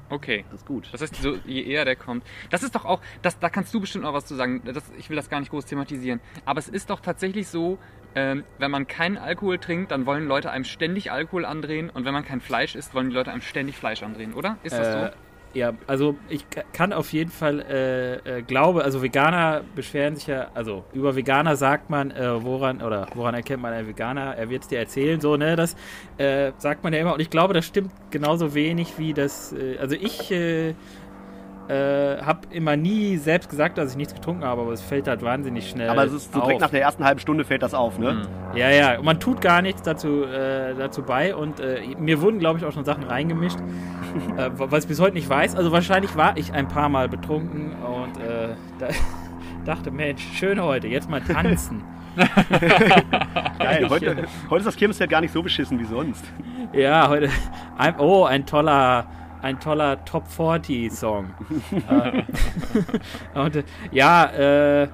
Okay. 0.09 0.45
Das 0.51 0.61
ist 0.61 0.67
gut. 0.67 0.89
Das 0.93 1.01
heißt, 1.03 1.17
so, 1.17 1.37
je 1.45 1.63
eher 1.63 1.85
der 1.85 1.97
kommt. 1.97 2.25
Das 2.51 2.63
ist 2.63 2.75
doch 2.75 2.85
auch, 2.85 3.01
das, 3.23 3.39
da 3.39 3.49
kannst 3.49 3.75
du 3.75 3.81
bestimmt 3.81 4.05
noch 4.05 4.13
was 4.13 4.27
zu 4.27 4.35
sagen. 4.35 4.63
Das, 4.65 4.85
ich 4.99 5.11
will 5.11 5.17
das 5.17 5.29
gar 5.29 5.41
nicht 5.41 5.51
groß 5.51 5.65
thematisieren. 5.67 6.21
Aber 6.45 6.59
es 6.59 6.69
ist 6.69 6.91
doch 6.91 7.01
tatsächlich 7.01 7.49
so, 7.49 7.79
ähm, 8.15 8.45
wenn 8.59 8.71
man 8.71 8.87
keinen 8.87 9.19
Alkohol 9.19 9.59
trinkt, 9.59 9.91
dann 9.91 10.07
wollen 10.07 10.27
Leute 10.27 10.51
einem 10.51 10.65
ständig 10.65 11.11
Alkohol 11.13 11.45
andrehen. 11.45 11.91
Und 11.91 12.05
wenn 12.05 12.15
man 12.15 12.25
kein 12.25 12.41
Fleisch 12.41 12.75
isst, 12.75 12.95
wollen 12.95 13.11
die 13.11 13.15
Leute 13.15 13.31
einem 13.33 13.43
ständig 13.43 13.77
Fleisch 13.77 14.03
andrehen, 14.03 14.33
oder? 14.33 14.59
Ist 14.63 14.79
das 14.79 14.89
Äh, 14.89 14.93
so? 14.93 15.17
Ja, 15.57 15.73
also 15.87 16.17
ich 16.29 16.45
kann 16.75 16.93
auf 16.93 17.15
jeden 17.15 17.31
Fall 17.31 17.61
äh, 17.63 18.41
äh, 18.41 18.43
glaube, 18.43 18.85
also 18.85 19.01
Veganer 19.03 19.63
beschweren 19.75 20.15
sich 20.15 20.27
ja, 20.27 20.49
also 20.53 20.85
über 20.93 21.17
Veganer 21.17 21.57
sagt 21.57 21.89
man, 21.89 22.11
äh, 22.11 22.45
woran 22.45 22.83
oder 22.83 23.07
woran 23.15 23.35
erkennt 23.35 23.63
man 23.63 23.73
einen 23.73 23.89
Veganer? 23.89 24.37
Er 24.37 24.51
wird 24.51 24.65
es 24.65 24.69
dir 24.69 24.79
erzählen, 24.79 25.19
so 25.19 25.39
ne, 25.39 25.57
das 25.57 25.75
äh, 26.19 26.53
sagt 26.59 26.85
man 26.85 26.93
ja 26.93 27.01
immer 27.01 27.15
und 27.15 27.21
ich 27.21 27.31
glaube, 27.31 27.55
das 27.55 27.65
stimmt 27.65 27.91
genauso 28.11 28.53
wenig 28.53 28.99
wie 28.99 29.15
das. 29.15 29.55
Äh, 29.55 29.79
also 29.79 29.97
ich 29.97 30.31
äh, 31.69 32.23
habe 32.23 32.41
immer 32.51 32.77
nie 32.77 33.17
selbst 33.17 33.49
gesagt, 33.49 33.79
dass 33.79 33.91
ich 33.91 33.97
nichts 33.97 34.15
getrunken 34.15 34.45
habe, 34.45 34.63
aber 34.63 34.73
es 34.73 34.81
fällt 34.81 35.09
halt 35.09 35.23
wahnsinnig 35.23 35.69
schnell. 35.69 35.89
Aber 35.89 36.05
es 36.05 36.13
ist 36.13 36.33
so 36.33 36.41
direkt 36.41 36.57
auf. 36.57 36.61
nach 36.61 36.71
der 36.71 36.83
ersten 36.83 37.05
halben 37.05 37.21
Stunde 37.21 37.45
fällt 37.45 37.63
das 37.63 37.75
auf, 37.75 37.99
ne? 37.99 38.11
Hm. 38.11 38.57
Ja, 38.57 38.71
ja, 38.71 38.99
und 38.99 39.05
man 39.05 39.19
tut 39.21 39.41
gar 39.41 39.63
nichts 39.63 39.83
dazu, 39.83 40.25
äh, 40.25 40.75
dazu 40.75 41.03
bei 41.03 41.35
und 41.35 41.61
äh, 41.61 41.81
mir 41.99 42.21
wurden, 42.21 42.39
glaube 42.39 42.59
ich, 42.59 42.65
auch 42.65 42.73
schon 42.73 42.85
Sachen 42.85 43.05
reingemischt, 43.05 43.59
äh, 44.37 44.51
was 44.55 44.85
ich 44.85 44.89
bis 44.89 45.01
heute 45.01 45.15
nicht 45.15 45.29
weiß. 45.29 45.57
Also 45.57 45.73
wahrscheinlich 45.73 46.17
war 46.17 46.37
ich 46.37 46.53
ein 46.53 46.69
paar 46.69 46.89
Mal 46.89 47.09
betrunken 47.09 47.73
und 47.73 48.17
äh, 48.21 48.55
da, 48.79 48.89
dachte, 49.65 49.91
Mensch, 49.91 50.23
schön 50.35 50.63
heute, 50.63 50.87
jetzt 50.87 51.11
mal 51.11 51.21
tanzen. 51.21 51.83
Geil. 53.59 53.87
Heute, 53.91 54.17
heute 54.49 54.61
ist 54.61 54.67
das 54.67 54.77
Kirmesfeld 54.77 55.11
gar 55.11 55.21
nicht 55.21 55.33
so 55.33 55.43
beschissen 55.43 55.79
wie 55.79 55.85
sonst. 55.85 56.25
ja, 56.73 57.09
heute, 57.09 57.29
ein, 57.77 57.99
oh, 57.99 58.25
ein 58.25 58.47
toller, 58.47 59.07
ein 59.43 59.61
toller 59.61 60.05
Top 60.05 60.29
40 60.29 60.93
Song. 60.93 61.35
äh, 61.89 62.23
und, 63.39 63.57
äh, 63.57 63.65
ja, 63.93 64.25
äh, 64.83 64.89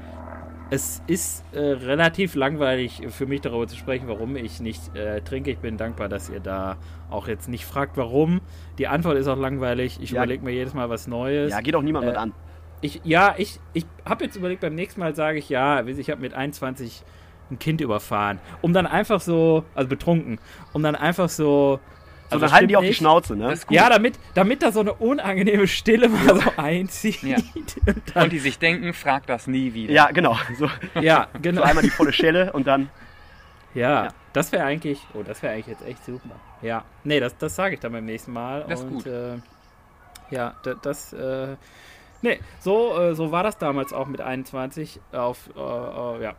es 0.71 1.03
ist 1.07 1.45
äh, 1.53 1.61
relativ 1.61 2.35
langweilig 2.35 3.03
für 3.11 3.27
mich 3.27 3.43
darüber 3.43 3.67
zu 3.69 3.77
sprechen, 3.77 4.09
warum 4.09 4.37
ich 4.37 4.59
nicht 4.61 4.97
äh, 4.97 5.21
trinke. 5.21 5.51
Ich 5.51 5.59
bin 5.59 5.77
dankbar, 5.77 6.09
dass 6.09 6.31
ihr 6.31 6.41
da 6.41 6.77
auch 7.11 7.29
jetzt 7.29 7.49
nicht 7.49 7.67
fragt, 7.67 7.99
warum. 7.99 8.41
Die 8.79 8.89
Antwort 8.89 9.19
ist 9.19 9.29
auch 9.29 9.37
langweilig. 9.39 9.99
Ich 10.01 10.13
Ja. 10.13 10.23
überlege 10.23 10.43
mir 10.43 10.53
jedes 10.53 10.73
Mal 10.73 10.89
was 10.89 11.07
Neues. 11.07 11.51
Ja, 11.53 11.61
geht 11.61 11.77
auch 11.77 11.83
niemand 11.83 12.05
Äh, 12.05 12.09
mit 12.09 12.17
an. 12.17 12.33
Ich, 12.81 13.01
ja, 13.05 13.35
ich, 13.37 13.61
ich 13.75 13.85
habe 14.07 14.25
jetzt 14.25 14.35
überlegt, 14.37 14.63
beim 14.63 14.75
nächsten 14.75 14.99
Mal 15.01 15.15
sage 15.15 15.39
ich, 15.39 15.51
ja, 15.51 15.85
ich 15.87 16.11
habe 16.11 16.23
mit 16.23 16.33
21 16.33 17.03
ein 17.51 17.59
Kind 17.59 17.83
überfahren. 17.83 18.41
Um 18.63 18.73
dann 18.73 18.87
einfach 18.87 19.21
so, 19.21 19.65
also 19.75 19.89
betrunken, 19.89 20.39
um 20.73 20.83
dann 20.83 20.95
einfach 20.97 21.29
so. 21.29 21.81
So, 22.33 22.37
also 22.37 22.47
dann 22.47 22.53
halten 22.53 22.69
die 22.69 22.73
stimmt 22.75 22.77
auf 22.79 22.83
die 22.83 22.89
nicht. 22.89 22.99
Schnauze, 22.99 23.37
ne? 23.37 23.49
Das 23.51 23.59
ist. 23.61 23.71
Ja, 23.71 23.89
damit, 23.89 24.19
damit 24.35 24.63
da 24.63 24.73
so 24.73 24.81
eine 24.81 24.93
unangenehme 24.95 25.67
Stille 25.69 26.09
mal 26.09 26.41
so 26.41 26.53
einzieht. 26.57 27.23
Ja. 27.23 27.37
Und 27.87 28.03
dann, 28.15 28.25
Und 28.25 28.33
die 28.33 28.39
sich 28.39 28.59
denken, 28.59 28.93
frag 28.95 29.27
das 29.27 29.47
nie 29.47 29.75
wieder. 29.75 29.93
Ja, 29.93 30.11
genau. 30.11 30.37
So, 30.59 30.69
ja, 31.01 31.29
so 31.33 31.39
genau. 31.41 31.63
einmal 31.63 31.83
die 31.83 31.91
volle 31.91 32.13
Schelle 32.13 32.53
und 32.53 32.67
dann. 32.67 32.91
Ja, 33.75 34.05
Ja. 34.05 34.09
das 34.35 34.53
wäre 34.53 34.65
eigentlich, 34.65 35.01
oh, 35.15 35.23
das 35.23 35.43
wäre 35.43 35.55
eigentlich 35.55 35.67
jetzt 35.69 35.87
echt 35.87 36.05
super. 36.05 36.35
Ja, 36.61 36.85
nee, 37.05 37.21
das, 37.21 37.37
das 37.39 37.55
sage 37.57 37.75
ich 37.75 37.81
dann 37.81 37.93
beim 37.93 38.05
nächsten 38.05 38.33
Mal. 38.33 38.65
Das 38.69 38.81
ist 38.81 38.87
und, 38.87 38.93
gut. 38.95 39.07
Äh, 39.07 39.37
ja, 40.31 40.55
da- 40.63 40.75
das, 40.75 41.13
äh, 41.15 41.57
nee, 42.21 42.39
so, 42.61 42.99
äh, 43.01 43.15
so 43.15 43.33
war 43.33 43.43
das 43.43 43.57
damals 43.59 43.93
auch 43.95 44.07
mit 44.07 44.21
21 44.21 45.01
auf, 45.13 45.49
äh, 45.57 45.61
äh, 45.61 46.23
ja. 46.23 46.35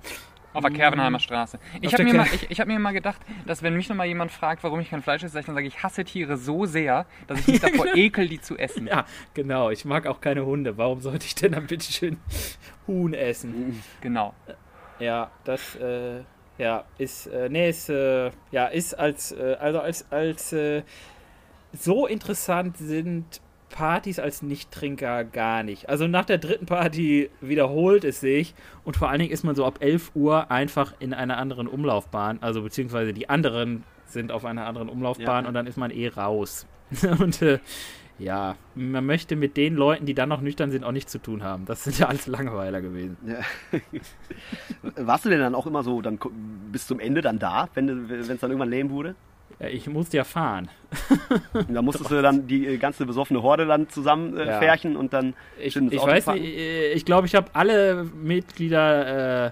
Auf 0.54 0.62
der 0.62 0.72
Kervenheimer 0.72 1.20
Straße. 1.20 1.60
Ich 1.82 1.93
habe 1.93 2.04
mir, 2.04 2.14
mal- 2.14 2.28
ich, 2.34 2.49
ich 2.51 2.60
hab 2.60 2.68
mir 2.68 2.78
mal 2.80 2.91
gedacht, 2.93 3.20
dass 3.45 3.64
wenn 3.64 3.76
mich 3.76 3.89
nochmal 3.89 4.08
jemand 4.08 4.32
fragt, 4.32 4.64
warum 4.64 4.80
ich 4.80 4.89
kein 4.89 5.01
Fleisch 5.01 5.24
esse, 5.24 5.41
dann 5.41 5.56
sage 5.56 5.68
ich, 5.68 5.76
ich 5.76 5.84
hasse 5.84 6.04
Tiere 6.04 6.38
so 6.38 6.66
sehr, 6.66 7.06
dass 7.28 7.39
ich 7.39 7.47
mich 7.47 7.60
davor 7.60 7.88
ekel, 7.95 8.28
die 8.28 8.39
zu 8.39 8.58
essen. 8.58 8.88
Ja, 8.88 9.06
genau, 9.34 9.70
ich 9.70 9.86
mag 9.86 10.06
auch 10.08 10.22
keine 10.22 10.45
Hunde. 10.45 10.78
Warum 10.78 11.01
sollte 11.01 11.26
ich 11.26 11.36
denn 11.36 11.54
dann 11.54 11.68
bitte 11.68 11.91
schön 11.91 12.18
Huhn 12.88 13.14
essen? 13.14 13.82
Genau. 14.01 14.34
Ja, 14.99 15.32
das, 15.43 15.76
äh, 15.76 16.22
ja, 16.60 16.84
ist, 16.97 17.28
äh, 17.28 17.49
nee, 17.49 17.70
ist, 17.70 17.89
äh, 17.89 18.30
ja, 18.51 18.68
ist 18.68 18.93
als, 18.93 19.32
äh, 19.32 19.56
also 19.60 19.80
als, 19.80 20.12
als, 20.12 20.54
äh, 20.54 20.84
so 21.76 22.06
interessant 22.06 22.78
sind 22.78 23.41
Partys 23.74 24.19
als 24.19 24.41
Nichttrinker 24.43 25.24
gar 25.26 25.63
nicht. 25.63 25.89
Also 25.89 26.07
nach 26.07 26.26
der 26.26 26.38
dritten 26.38 26.65
Party 26.67 27.30
wiederholt 27.41 28.03
es 28.05 28.21
sich 28.21 28.53
und 28.86 28.95
vor 28.95 29.09
allen 29.09 29.19
Dingen 29.19 29.32
ist 29.32 29.43
man 29.43 29.55
so 29.55 29.65
ab 29.65 29.80
11 29.82 30.11
Uhr 30.15 30.49
einfach 30.51 30.93
in 30.99 31.13
einer 31.13 31.38
anderen 31.38 31.67
Umlaufbahn, 31.67 32.38
also 32.41 32.61
beziehungsweise 32.61 33.13
die 33.13 33.30
anderen 33.30 33.84
sind 34.05 34.32
auf 34.32 34.45
einer 34.45 34.67
anderen 34.67 34.89
Umlaufbahn 34.89 35.43
Ja. 35.43 35.47
und 35.47 35.53
dann 35.55 35.65
ist 35.67 35.76
man 35.78 35.89
eh 35.91 36.07
raus. 36.07 36.67
und 37.19 37.41
äh, 37.41 37.59
ja, 38.19 38.55
man 38.76 39.05
möchte 39.07 39.36
mit 39.36 39.57
den 39.57 39.74
Leuten, 39.76 40.05
die 40.05 40.13
dann 40.13 40.30
noch 40.30 40.39
nüchtern 40.39 40.69
sind, 40.69 40.84
auch 40.84 40.91
nichts 40.91 41.11
zu 41.11 41.17
tun 41.17 41.41
haben. 41.43 41.65
Das 41.65 41.84
sind 41.84 41.97
ja 41.97 42.07
alles 42.07 42.28
Langweiler 42.28 42.80
gewesen. 42.80 43.17
Ja. 43.26 43.39
Warst 45.07 45.26
du 45.26 45.30
denn 45.30 45.39
dann 45.39 45.55
auch 45.55 45.65
immer 45.65 45.82
so 45.82 45.99
dann 46.01 46.19
bis 46.71 46.86
zum 46.86 46.99
Ende 46.99 47.21
dann 47.21 47.39
da, 47.39 47.69
wenn 47.74 47.89
es 48.11 48.28
dann 48.28 48.51
irgendwann 48.51 48.69
lame 48.69 48.91
wurde? 48.91 49.15
Ich 49.72 49.88
musste 49.88 50.18
ja 50.18 50.24
fahren. 50.24 50.70
Da 51.70 51.82
musstest 51.82 52.12
du 52.12 52.22
dann 52.22 52.48
die 52.48 52.68
äh, 52.68 52.78
ganze 52.78 53.06
besoffene 53.06 53.41
Horde 53.41 53.66
dann 53.66 53.88
zusammen 53.89 54.38
äh, 54.38 54.48
Ja. 54.48 54.60
färchen 54.60 54.96
und 54.96 55.14
dann 55.14 55.34
Ich, 55.60 55.76
ich 55.76 56.02
weiß 56.06 56.28
nicht, 56.28 56.44
äh, 56.44 56.94
ich 56.94 57.06
glaube, 57.06 57.28
ich 57.28 57.36
habe 57.36 57.48
alle 57.54 58.04
Mitglieder 58.04 59.48
äh, 59.48 59.52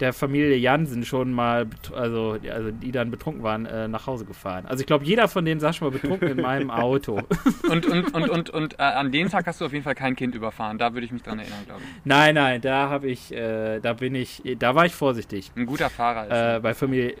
der 0.00 0.12
Familie 0.12 0.56
Jansen 0.56 1.04
schon 1.04 1.32
mal, 1.32 1.66
also, 1.94 2.38
also 2.50 2.70
die 2.70 2.92
dann 2.92 3.10
betrunken 3.10 3.42
waren, 3.42 3.66
äh, 3.66 3.88
nach 3.88 4.06
Hause 4.06 4.24
gefahren. 4.24 4.66
Also 4.66 4.80
ich 4.80 4.86
glaube, 4.86 5.04
jeder 5.04 5.28
von 5.28 5.44
denen 5.44 5.60
saß 5.60 5.76
schon 5.76 5.88
mal 5.88 5.98
betrunken 5.98 6.28
in 6.28 6.40
meinem 6.40 6.70
Auto. 6.72 7.20
Und, 7.68 7.86
und, 7.86 8.14
und, 8.14 8.28
und, 8.28 8.50
und 8.50 8.78
äh, 8.78 8.82
an 8.82 9.12
dem 9.12 9.28
Tag 9.30 9.46
hast 9.46 9.60
du 9.60 9.64
auf 9.64 9.72
jeden 9.72 9.84
Fall 9.84 9.94
kein 9.94 10.16
Kind 10.16 10.34
überfahren. 10.34 10.78
Da 10.78 10.94
würde 10.94 11.06
ich 11.06 11.12
mich 11.12 11.22
dran 11.22 11.38
erinnern, 11.38 11.64
glaube 11.66 11.82
ich. 11.82 12.04
nein, 12.04 12.34
nein, 12.34 12.60
da 12.60 12.88
habe 12.88 13.08
ich, 13.08 13.32
äh, 13.32 13.80
da 13.80 13.92
bin 13.94 14.14
ich, 14.14 14.42
da 14.58 14.74
war 14.74 14.86
ich 14.86 14.94
vorsichtig. 14.94 15.50
Ein 15.56 15.66
guter 15.66 15.90
Fahrer 15.90 16.26
ist. 16.26 16.56
Äh, 16.56 16.60
bei 16.60 16.74
Familie, 16.74 17.16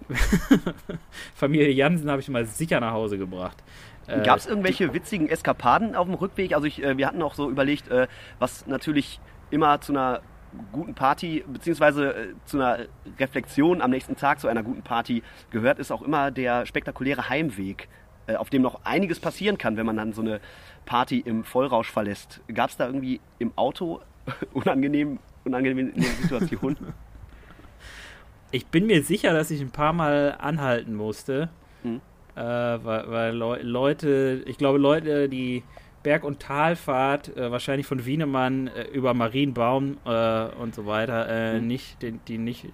Familie 1.34 1.70
Jansen 1.70 2.10
habe 2.10 2.20
ich 2.20 2.28
mal 2.28 2.46
sicher 2.46 2.80
nach 2.80 2.92
Hause 2.92 3.18
gebracht. 3.18 3.62
Äh, 4.06 4.22
Gab 4.22 4.38
es 4.38 4.46
irgendwelche 4.46 4.92
witzigen 4.92 5.28
Eskapaden 5.28 5.94
auf 5.94 6.06
dem 6.06 6.14
Rückweg? 6.14 6.54
Also 6.54 6.66
ich, 6.66 6.82
äh, 6.82 6.96
wir 6.96 7.06
hatten 7.06 7.22
auch 7.22 7.34
so 7.34 7.48
überlegt, 7.50 7.88
äh, 7.88 8.08
was 8.38 8.66
natürlich 8.66 9.20
immer 9.50 9.80
zu 9.80 9.92
einer 9.92 10.22
guten 10.72 10.94
Party, 10.94 11.44
beziehungsweise 11.46 12.14
äh, 12.14 12.34
zu 12.44 12.58
einer 12.58 12.86
Reflexion 13.18 13.80
am 13.80 13.90
nächsten 13.90 14.16
Tag 14.16 14.40
zu 14.40 14.48
einer 14.48 14.62
guten 14.62 14.82
Party 14.82 15.22
gehört, 15.50 15.78
ist 15.78 15.90
auch 15.90 16.02
immer 16.02 16.30
der 16.30 16.66
spektakuläre 16.66 17.28
Heimweg, 17.28 17.88
äh, 18.26 18.36
auf 18.36 18.50
dem 18.50 18.62
noch 18.62 18.84
einiges 18.84 19.20
passieren 19.20 19.58
kann, 19.58 19.76
wenn 19.76 19.86
man 19.86 19.96
dann 19.96 20.12
so 20.12 20.22
eine 20.22 20.40
Party 20.84 21.20
im 21.20 21.44
Vollrausch 21.44 21.90
verlässt. 21.90 22.40
Gab 22.52 22.70
es 22.70 22.76
da 22.76 22.86
irgendwie 22.86 23.20
im 23.38 23.52
Auto 23.56 24.00
unangenehm, 24.52 25.18
unangenehme 25.44 25.92
Situationen? 26.22 26.76
Ich 28.54 28.66
bin 28.66 28.84
mir 28.84 29.02
sicher, 29.02 29.32
dass 29.32 29.50
ich 29.50 29.62
ein 29.62 29.70
paar 29.70 29.94
Mal 29.94 30.36
anhalten 30.38 30.94
musste. 30.94 31.48
Mhm. 31.82 32.02
Äh, 32.36 32.40
weil 32.40 33.10
weil 33.10 33.34
Leu 33.34 33.58
Leute, 33.62 34.42
ich 34.44 34.58
glaube, 34.58 34.78
Leute, 34.78 35.30
die 35.30 35.62
Berg- 36.02 36.24
und 36.24 36.40
Talfahrt, 36.40 37.36
äh, 37.36 37.50
wahrscheinlich 37.50 37.86
von 37.86 38.04
Wienemann 38.04 38.66
äh, 38.68 38.84
über 38.84 39.14
Marienbaum 39.14 39.98
äh, 40.04 40.44
und 40.60 40.74
so 40.74 40.86
weiter, 40.86 41.28
äh, 41.28 41.60
Mhm. 41.60 41.66
nicht, 41.66 42.02
die, 42.02 42.12
die 42.12 42.38
nicht 42.38 42.66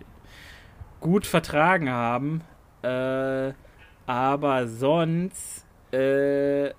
gut 1.00 1.26
vertragen 1.26 1.90
haben. 1.90 2.42
Äh, 2.82 3.52
aber 4.06 4.66
sonst 4.68 5.66
äh, 5.92 6.70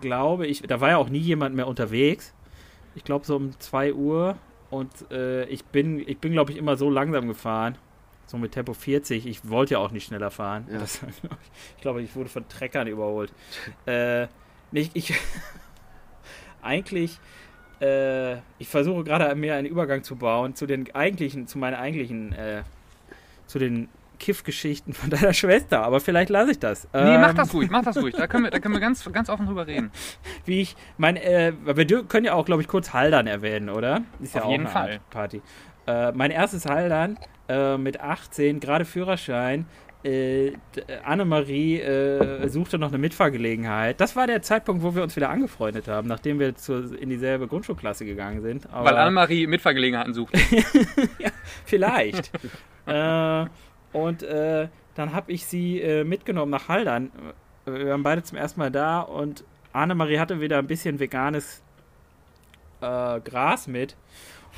glaube 0.00 0.46
ich, 0.46 0.62
da 0.62 0.80
war 0.80 0.90
ja 0.90 0.96
auch 0.98 1.08
nie 1.08 1.18
jemand 1.18 1.54
mehr 1.54 1.66
unterwegs. 1.66 2.34
Ich 2.94 3.04
glaube 3.04 3.24
so 3.24 3.36
um 3.36 3.58
2 3.58 3.92
Uhr 3.94 4.36
und 4.70 4.90
ich 5.48 5.64
bin, 5.66 5.98
ich 5.98 6.18
bin 6.18 6.32
glaube 6.32 6.52
ich 6.52 6.58
immer 6.58 6.76
so 6.76 6.88
langsam 6.88 7.26
gefahren. 7.28 7.76
So 8.26 8.38
mit 8.38 8.52
Tempo 8.52 8.72
40. 8.72 9.26
Ich 9.26 9.48
wollte 9.50 9.74
ja 9.74 9.78
auch 9.80 9.90
nicht 9.90 10.06
schneller 10.06 10.30
fahren. 10.30 10.66
Ja. 10.70 10.78
Das, 10.78 11.02
ich 11.76 11.82
glaube, 11.82 12.00
ich 12.02 12.14
wurde 12.16 12.30
von 12.30 12.48
Treckern 12.48 12.86
überholt. 12.86 13.32
Äh, 13.84 14.28
nicht, 14.72 14.92
ich. 14.94 15.14
eigentlich. 16.62 17.18
Äh, 17.80 18.36
ich 18.58 18.68
versuche 18.68 19.04
gerade 19.04 19.34
mir 19.34 19.56
einen 19.56 19.66
Übergang 19.66 20.04
zu 20.04 20.16
bauen 20.16 20.54
zu 20.54 20.66
den 20.66 20.94
eigentlichen, 20.94 21.46
zu 21.48 21.58
meinen 21.58 21.74
eigentlichen, 21.74 22.32
äh, 22.32 22.62
zu 23.46 23.58
den 23.58 23.88
Kiff-Geschichten 24.20 24.92
von 24.92 25.10
deiner 25.10 25.32
Schwester. 25.32 25.82
Aber 25.82 26.00
vielleicht 26.00 26.30
lasse 26.30 26.52
ich 26.52 26.60
das. 26.60 26.84
nee, 26.94 27.18
mach 27.18 27.30
Ähm, 27.30 27.36
das 27.36 27.52
ruhig, 27.52 27.70
mach 27.70 27.82
das 27.82 27.96
ruhig. 27.96 28.14
Da 28.16 28.28
können 28.28 28.44
wir, 28.44 28.50
da 28.50 28.60
können 28.60 28.74
wir 28.74 28.80
ganz, 28.88 29.04
ganz 29.12 29.28
offen 29.28 29.46
drüber 29.46 29.66
reden. 29.66 29.90
wie 30.44 30.60
ich 30.60 30.76
mein 30.96 31.16
äh, 31.16 31.52
wir 31.64 32.04
können 32.04 32.24
ja 32.24 32.34
auch 32.34 32.46
glaube 32.46 32.62
ich 32.62 32.68
kurz 32.68 32.92
Haldern 32.92 33.26
erwähnen, 33.26 33.68
oder? 33.68 34.02
Ist 34.20 34.34
ja 34.34 34.42
Auf 34.42 34.46
auch 34.46 34.50
jeden 34.52 34.66
eine 34.66 34.72
Fall. 34.72 34.92
Art 34.92 35.10
Party. 35.10 35.42
Äh, 35.86 36.12
mein 36.12 36.30
erstes 36.30 36.66
Haldern 36.66 37.18
äh, 37.48 37.76
mit 37.76 38.00
18, 38.00 38.60
gerade 38.60 38.84
Führerschein. 38.84 39.66
Äh, 40.04 40.52
Annemarie 41.04 41.80
äh, 41.80 42.48
suchte 42.48 42.78
noch 42.78 42.88
eine 42.88 42.98
Mitfahrgelegenheit. 42.98 44.00
Das 44.00 44.16
war 44.16 44.26
der 44.26 44.42
Zeitpunkt, 44.42 44.82
wo 44.82 44.94
wir 44.94 45.02
uns 45.02 45.14
wieder 45.16 45.30
angefreundet 45.30 45.88
haben, 45.88 46.08
nachdem 46.08 46.38
wir 46.38 46.54
zur, 46.56 46.98
in 46.98 47.08
dieselbe 47.08 47.46
Grundschulklasse 47.46 48.04
gegangen 48.04 48.42
sind. 48.42 48.68
Aber 48.70 48.86
Weil 48.86 48.96
Annemarie 48.96 49.46
Mitfahrgelegenheiten 49.46 50.12
sucht. 50.12 50.36
Vielleicht. 51.64 52.30
äh, 52.86 53.46
und 53.92 54.22
äh, 54.22 54.68
dann 54.94 55.12
habe 55.12 55.32
ich 55.32 55.46
sie 55.46 55.80
äh, 55.80 56.04
mitgenommen 56.04 56.50
nach 56.50 56.68
Haldern. 56.68 57.12
Wir 57.64 57.90
waren 57.90 58.02
beide 58.02 58.22
zum 58.22 58.38
ersten 58.38 58.60
Mal 58.60 58.70
da 58.70 59.00
und 59.00 59.44
Annemarie 59.72 60.18
hatte 60.18 60.40
wieder 60.40 60.58
ein 60.58 60.66
bisschen 60.66 60.98
veganes 60.98 61.62
äh, 62.80 63.20
Gras 63.20 63.66
mit. 63.66 63.96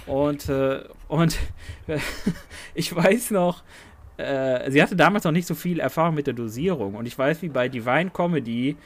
Und, 0.06 0.48
äh, 0.48 0.84
und 1.08 1.38
ich 2.74 2.94
weiß 2.94 3.30
noch, 3.30 3.62
äh, 4.16 4.70
sie 4.70 4.82
hatte 4.82 4.96
damals 4.96 5.24
noch 5.24 5.32
nicht 5.32 5.46
so 5.46 5.54
viel 5.54 5.80
Erfahrung 5.80 6.14
mit 6.14 6.26
der 6.26 6.34
Dosierung. 6.34 6.94
Und 6.94 7.06
ich 7.06 7.18
weiß, 7.18 7.42
wie 7.42 7.48
bei 7.48 7.68
Divine 7.68 8.10
Comedy 8.10 8.76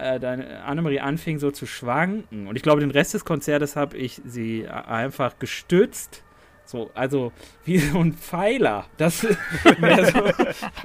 äh, 0.00 0.20
dann 0.20 0.42
Annemarie 0.42 1.00
anfing 1.00 1.38
so 1.38 1.50
zu 1.50 1.66
schwanken. 1.66 2.46
Und 2.46 2.56
ich 2.56 2.62
glaube, 2.62 2.80
den 2.80 2.90
Rest 2.90 3.14
des 3.14 3.24
Konzertes 3.24 3.76
habe 3.76 3.96
ich 3.96 4.20
sie 4.24 4.66
einfach 4.68 5.38
gestützt. 5.38 6.22
So, 6.64 6.90
also 6.94 7.32
wie 7.64 7.78
so 7.78 7.98
ein 7.98 8.12
Pfeiler. 8.12 8.86
Das, 8.96 9.20
so, 9.22 9.28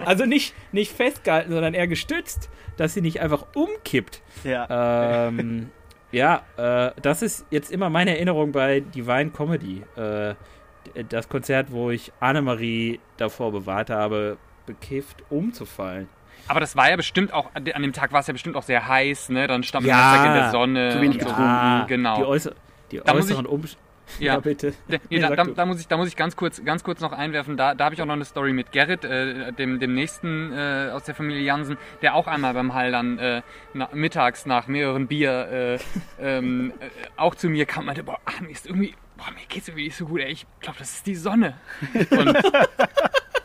also 0.04 0.26
nicht, 0.26 0.56
nicht 0.72 0.91
festgehalten, 0.91 1.52
sondern 1.52 1.76
eher 1.76 1.88
gestützt, 1.88 2.50
dass 2.78 2.96
sie 2.96 3.02
nicht 3.02 3.22
einfach 3.22 3.46
umkippt. 3.54 4.22
Ja. 4.43 5.28
Ähm, 5.28 5.70
ja, 6.12 6.43
äh, 6.58 6.91
das 7.02 7.22
ist 7.22 7.46
jetzt 7.52 7.72
immer 7.72 7.89
meine 7.89 8.16
Erinnerung 8.16 8.52
bei 8.52 8.80
Divine 8.80 9.30
Comedy. 9.30 9.84
Äh, 9.96 10.34
das 11.10 11.30
Konzert, 11.30 11.72
wo 11.72 11.90
ich 11.90 12.12
Annemarie 12.20 13.00
davor 13.18 13.52
bewahrt 13.52 13.90
habe, 13.90 14.38
bekifft 14.66 15.24
umzufallen. 15.30 16.08
Aber 16.48 16.60
das 16.60 16.76
war 16.76 16.90
ja 16.90 16.96
bestimmt 16.96 17.34
auch, 17.34 17.50
an 17.54 17.64
dem 17.64 17.94
Tag 17.94 18.12
war 18.12 18.20
es 18.20 18.28
ja 18.28 18.34
bestimmt 18.34 18.56
auch 18.56 18.64
sehr 18.64 18.88
heiß, 18.88 19.30
ne? 19.30 19.48
Dann 19.48 19.64
stand 19.64 19.86
man 19.86 19.98
Ja. 19.98 20.18
den 20.18 20.26
in 20.28 20.34
der 20.34 20.52
Sonne. 20.52 20.90
Zu 20.92 21.02
wenig 21.02 21.20
so. 21.22 21.28
getrunken. 21.28 21.88
Genau. 21.88 22.18
Die, 22.18 22.24
äußer 22.24 22.54
die 22.92 23.06
äußeren 23.08 23.46
Umstände. 23.46 23.80
Ja. 23.80 23.86
Ja. 24.20 24.40
bitte. 24.40 24.76
Nee, 24.88 25.00
Nee, 25.10 25.20
da, 25.20 25.36
da, 25.36 25.44
da, 25.46 25.66
muss 25.66 25.80
ich, 25.80 25.88
da 25.88 25.98
muss 25.98 26.08
ich 26.08 26.16
ganz 26.16 26.36
kurz, 26.36 26.64
ganz 26.64 26.84
kurz 26.84 27.02
noch 27.02 27.12
einwerfen. 27.12 27.58
Da, 27.58 27.74
da 27.74 27.86
habe 27.86 27.96
ich 27.96 28.02
auch 28.04 28.06
noch 28.06 28.14
eine 28.14 28.26
Story 28.26 28.54
mit 28.54 28.72
Gerrit, 28.72 29.04
äh, 29.04 29.52
dem, 29.54 29.80
dem 29.80 29.96
nächsten 29.96 30.54
äh, 30.54 30.92
aus 30.94 31.06
der 31.06 31.16
Familie 31.16 31.42
Jansen, 31.42 31.76
der 32.04 32.14
auch 32.14 32.28
einmal 32.28 32.54
beim 32.54 32.76
Haldern 32.76 33.18
äh, 33.18 33.42
na, 33.74 33.90
mittags 33.94 34.46
nach 34.46 34.68
mehreren 34.68 35.08
Bier 35.08 35.80
äh, 35.80 35.80
ähm, 36.38 36.72
äh, 36.80 36.86
auch 37.18 37.34
zu 37.34 37.50
mir 37.50 37.66
kam 37.66 37.80
und 37.80 37.86
meinte, 37.88 38.04
boah, 38.04 38.20
ah, 38.26 38.44
mir 38.44 38.52
ist 38.52 38.68
irgendwie, 38.68 38.94
boah, 39.18 39.32
mir 39.32 39.45
geht's 39.47 39.68
irgendwie 39.68 39.86
nicht 39.86 39.97
so 39.97 40.05
gut, 40.05 40.22
ey, 40.22 40.32
ich 40.32 40.45
glaube, 40.59 40.80
das 40.80 40.91
ist 40.91 41.07
die 41.07 41.16
Sonne. 41.16 41.55
Und, 42.11 42.38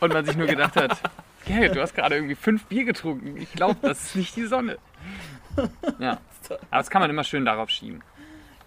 und 0.00 0.12
man 0.14 0.24
sich 0.24 0.36
nur 0.36 0.46
gedacht 0.46 0.76
hat, 0.76 0.98
Gerrit, 1.44 1.74
du 1.74 1.82
hast 1.82 1.94
gerade 1.94 2.14
irgendwie 2.14 2.34
fünf 2.34 2.64
Bier 2.64 2.84
getrunken. 2.84 3.36
Ich 3.36 3.52
glaube, 3.52 3.76
das 3.82 4.02
ist 4.04 4.16
nicht 4.16 4.36
die 4.36 4.46
Sonne. 4.46 4.78
Ja, 5.98 6.20
aber 6.48 6.58
das 6.70 6.88
kann 6.90 7.02
man 7.02 7.10
immer 7.10 7.24
schön 7.24 7.44
darauf 7.44 7.70
schieben. 7.70 8.02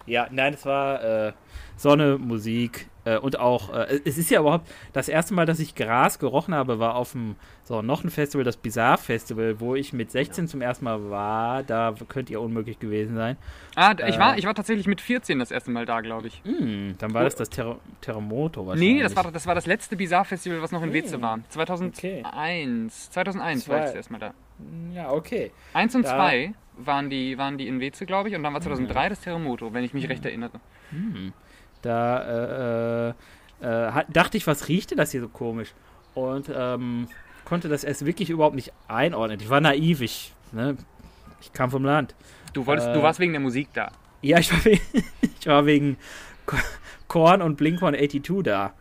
Ja, 0.06 0.28
nein, 0.30 0.54
es 0.54 0.64
war 0.64 1.02
äh, 1.02 1.32
Sonne, 1.76 2.18
Musik 2.18 2.88
äh, 3.04 3.18
und 3.18 3.38
auch, 3.38 3.72
äh, 3.74 4.00
es 4.04 4.18
ist 4.18 4.30
ja 4.30 4.40
überhaupt 4.40 4.70
das 4.92 5.08
erste 5.08 5.34
Mal, 5.34 5.46
dass 5.46 5.58
ich 5.60 5.74
Gras 5.74 6.18
gerochen 6.18 6.54
habe, 6.54 6.78
war 6.78 6.94
auf 6.96 7.12
dem, 7.12 7.36
so 7.64 7.82
noch 7.82 8.04
ein 8.04 8.10
Festival, 8.10 8.44
das 8.44 8.56
Bizarre 8.56 8.98
Festival, 8.98 9.60
wo 9.60 9.74
ich 9.74 9.92
mit 9.92 10.10
16 10.10 10.48
zum 10.48 10.60
ersten 10.62 10.84
Mal 10.84 11.10
war. 11.10 11.62
Da 11.62 11.94
könnt 12.08 12.28
ihr 12.30 12.40
unmöglich 12.40 12.78
gewesen 12.78 13.16
sein. 13.16 13.36
Ah, 13.74 13.94
ich 14.06 14.18
war, 14.18 14.34
Äh. 14.34 14.38
ich 14.38 14.46
war 14.46 14.54
tatsächlich 14.54 14.86
mit 14.86 15.00
14 15.00 15.38
das 15.38 15.50
erste 15.50 15.70
Mal 15.70 15.86
da, 15.86 16.00
glaube 16.00 16.26
ich. 16.28 16.40
Hm, 16.44 16.94
dann 16.98 17.14
war 17.14 17.24
das 17.24 17.34
das 17.36 17.48
Ter 17.50 17.76
Terremoto 18.00 18.66
wahrscheinlich. 18.66 18.94
Nee, 18.96 19.02
das 19.02 19.16
war, 19.16 19.30
das 19.32 19.46
war 19.46 19.54
das 19.54 19.66
letzte 19.66 19.96
Bizarre-Festival, 19.96 20.60
was 20.62 20.72
noch 20.72 20.82
in 20.82 20.92
Weze 20.92 21.20
war. 21.22 21.38
2001. 21.48 21.98
Okay. 21.98 22.22
2001 23.10 23.68
war 23.68 23.78
ich 23.78 23.84
das 23.86 23.94
erste 23.94 24.12
Mal 24.12 24.18
da. 24.18 24.34
Ja, 24.94 25.10
okay. 25.10 25.50
Eins 25.72 25.94
und 25.94 26.04
Da- 26.04 26.10
zwei 26.14 26.54
waren 26.76 27.08
die, 27.10 27.38
waren 27.38 27.56
die 27.58 27.66
in 27.68 27.80
Weze, 27.80 28.04
glaube 28.06 28.28
ich. 28.28 28.34
Und 28.36 28.42
dann 28.42 28.52
war 28.52 28.60
2003 28.60 29.08
das 29.08 29.20
Terremoto, 29.20 29.72
wenn 29.72 29.84
ich 29.84 29.94
mich 29.94 30.08
recht 30.08 30.24
erinnere. 30.24 30.60
Da 31.84 33.08
äh, 33.10 33.10
äh, 33.10 33.14
äh, 33.88 33.92
hat- 33.92 34.06
dachte 34.14 34.36
ich, 34.36 34.46
was 34.46 34.68
riecht 34.68 34.90
denn 34.90 34.98
das 34.98 35.10
hier 35.10 35.20
so 35.20 35.28
komisch? 35.28 35.72
Und 36.14 36.50
ähm, 36.54 37.08
konnte 37.44 37.68
das 37.68 37.84
erst 37.84 38.06
wirklich 38.06 38.30
überhaupt 38.30 38.54
nicht 38.56 38.72
einordnen. 38.88 39.38
Ich 39.40 39.50
war 39.50 39.60
naiv, 39.60 40.00
ich, 40.00 40.32
ne, 40.52 40.76
ich 41.40 41.52
kam 41.52 41.70
vom 41.70 41.84
Land. 41.84 42.14
Du, 42.52 42.66
wolltest, 42.66 42.88
Äh. 42.88 42.92
du 42.94 43.02
warst 43.02 43.20
wegen 43.20 43.32
der 43.32 43.40
Musik 43.40 43.68
da. 43.74 43.90
Ja, 44.22 44.38
ich 44.38 44.50
war 44.52 44.64
wegen, 44.64 44.80
ich 45.40 45.46
war 45.46 45.66
wegen 45.66 45.96
Ko- 46.46 46.56
Korn 47.08 47.42
und 47.42 47.56
Blink 47.56 47.82
182 47.82 48.42
da. 48.44 48.72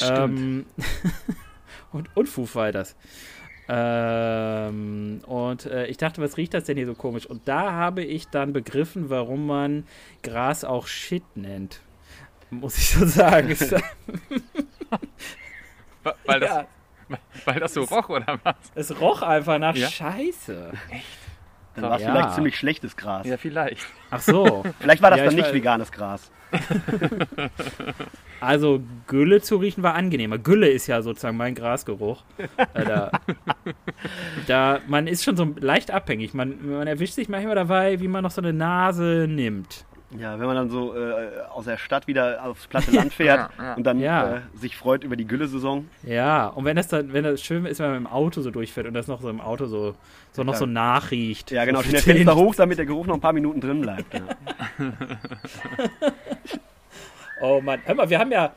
Ähm, 0.00 0.66
und, 1.92 2.08
und 2.16 2.28
Foo 2.28 2.46
Fighters. 2.46 2.96
Ähm, 3.68 5.20
und 5.26 5.66
äh, 5.66 5.86
ich 5.86 5.96
dachte, 5.96 6.22
was 6.22 6.36
riecht 6.36 6.54
das 6.54 6.64
denn 6.64 6.76
hier 6.76 6.86
so 6.86 6.94
komisch? 6.94 7.26
Und 7.26 7.48
da 7.48 7.72
habe 7.72 8.02
ich 8.04 8.28
dann 8.28 8.52
begriffen, 8.52 9.10
warum 9.10 9.46
man 9.46 9.84
Gras 10.22 10.64
auch 10.64 10.86
Shit 10.86 11.24
nennt. 11.34 11.80
Muss 12.50 12.78
ich 12.78 12.90
so 12.90 13.04
sagen. 13.04 13.48
Weil 16.24 16.38
das, 16.40 16.50
ja, 16.50 16.66
weil 17.44 17.58
das 17.60 17.74
so 17.74 17.82
roch, 17.82 18.08
oder 18.08 18.38
was? 18.44 18.54
es 18.76 19.00
roch 19.00 19.22
einfach 19.22 19.58
nach 19.58 19.74
Ja? 19.74 19.88
Scheiße. 19.88 20.70
Dann 21.74 21.84
war 21.84 21.96
es 21.96 22.02
Ja. 22.02 22.12
vielleicht 22.12 22.34
ziemlich 22.34 22.56
schlechtes 22.56 22.96
Gras. 22.96 23.26
Ja, 23.26 23.36
vielleicht. 23.36 23.84
Ach 24.10 24.20
so. 24.20 24.64
Vielleicht 24.78 25.02
war 25.02 25.10
das 25.10 25.18
Ja, 25.18 25.24
dann 25.24 25.32
ich 25.32 25.38
nicht 25.38 25.46
weiß. 25.48 25.54
veganes 25.54 25.90
Gras. 25.92 26.30
Also 28.38 28.80
Gülle 29.06 29.40
zu 29.40 29.56
riechen 29.56 29.82
war 29.82 29.94
angenehmer. 29.94 30.36
Gülle 30.38 30.68
ist 30.68 30.86
ja 30.86 31.00
sozusagen 31.00 31.38
mein 31.38 31.54
Grasgeruch. 31.54 32.22
Da, 32.74 33.10
da, 34.46 34.80
man 34.86 35.06
ist 35.06 35.24
schon 35.24 35.36
so 35.38 35.54
leicht 35.58 35.90
abhängig. 35.90 36.34
Man, 36.34 36.68
man 36.70 36.86
erwischt 36.86 37.14
sich 37.14 37.30
manchmal 37.30 37.54
dabei, 37.54 37.98
wie 38.00 38.08
man 38.08 38.22
noch 38.22 38.30
so 38.30 38.42
eine 38.42 38.52
Nase 38.52 39.26
nimmt. 39.26 39.85
Ja, 40.16 40.38
wenn 40.38 40.46
man 40.46 40.54
dann 40.54 40.70
so 40.70 40.94
äh, 40.96 41.40
aus 41.52 41.64
der 41.64 41.78
Stadt 41.78 42.06
wieder 42.06 42.44
aufs 42.44 42.66
platte 42.68 42.92
Land 42.92 43.12
fährt 43.14 43.50
Ja, 43.58 43.64
ja. 43.64 43.74
und 43.74 43.82
dann 43.84 43.98
Ja. 43.98 44.36
äh, 44.36 44.40
sich 44.54 44.76
freut 44.76 45.02
über 45.02 45.16
die 45.16 45.26
Gülle-Saison. 45.26 45.88
Ja, 46.04 46.46
und 46.46 46.64
wenn 46.64 46.76
das 46.76 46.86
dann, 46.88 47.12
wenn 47.12 47.24
das 47.24 47.42
schön 47.42 47.66
ist, 47.66 47.80
wenn 47.80 47.88
man 47.88 47.96
im 47.96 48.06
Auto 48.06 48.40
so 48.40 48.50
durchfährt 48.52 48.86
und 48.86 48.94
das 48.94 49.08
noch 49.08 49.20
so 49.20 49.28
im 49.28 49.40
Auto 49.40 49.66
so, 49.66 49.96
so 50.32 50.44
noch 50.44 50.54
so 50.54 50.64
nachriecht. 50.64 51.50
Ja, 51.50 51.64
genau, 51.64 51.82
so 51.82 51.90
den- 51.90 52.00
Fenster 52.00 52.36
hoch, 52.36 52.54
damit 52.54 52.78
der 52.78 52.86
Geruch 52.86 53.06
noch 53.06 53.14
ein 53.14 53.20
paar 53.20 53.32
Minuten 53.32 53.60
drin 53.60 53.80
bleibt. 53.80 54.14
Ja. 54.14 54.20
Oh 57.40 57.60
Mann, 57.60 57.80
hör 57.84 57.94
mal, 57.94 58.08
wir 58.08 58.18
haben 58.18 58.32
ja. 58.32 58.54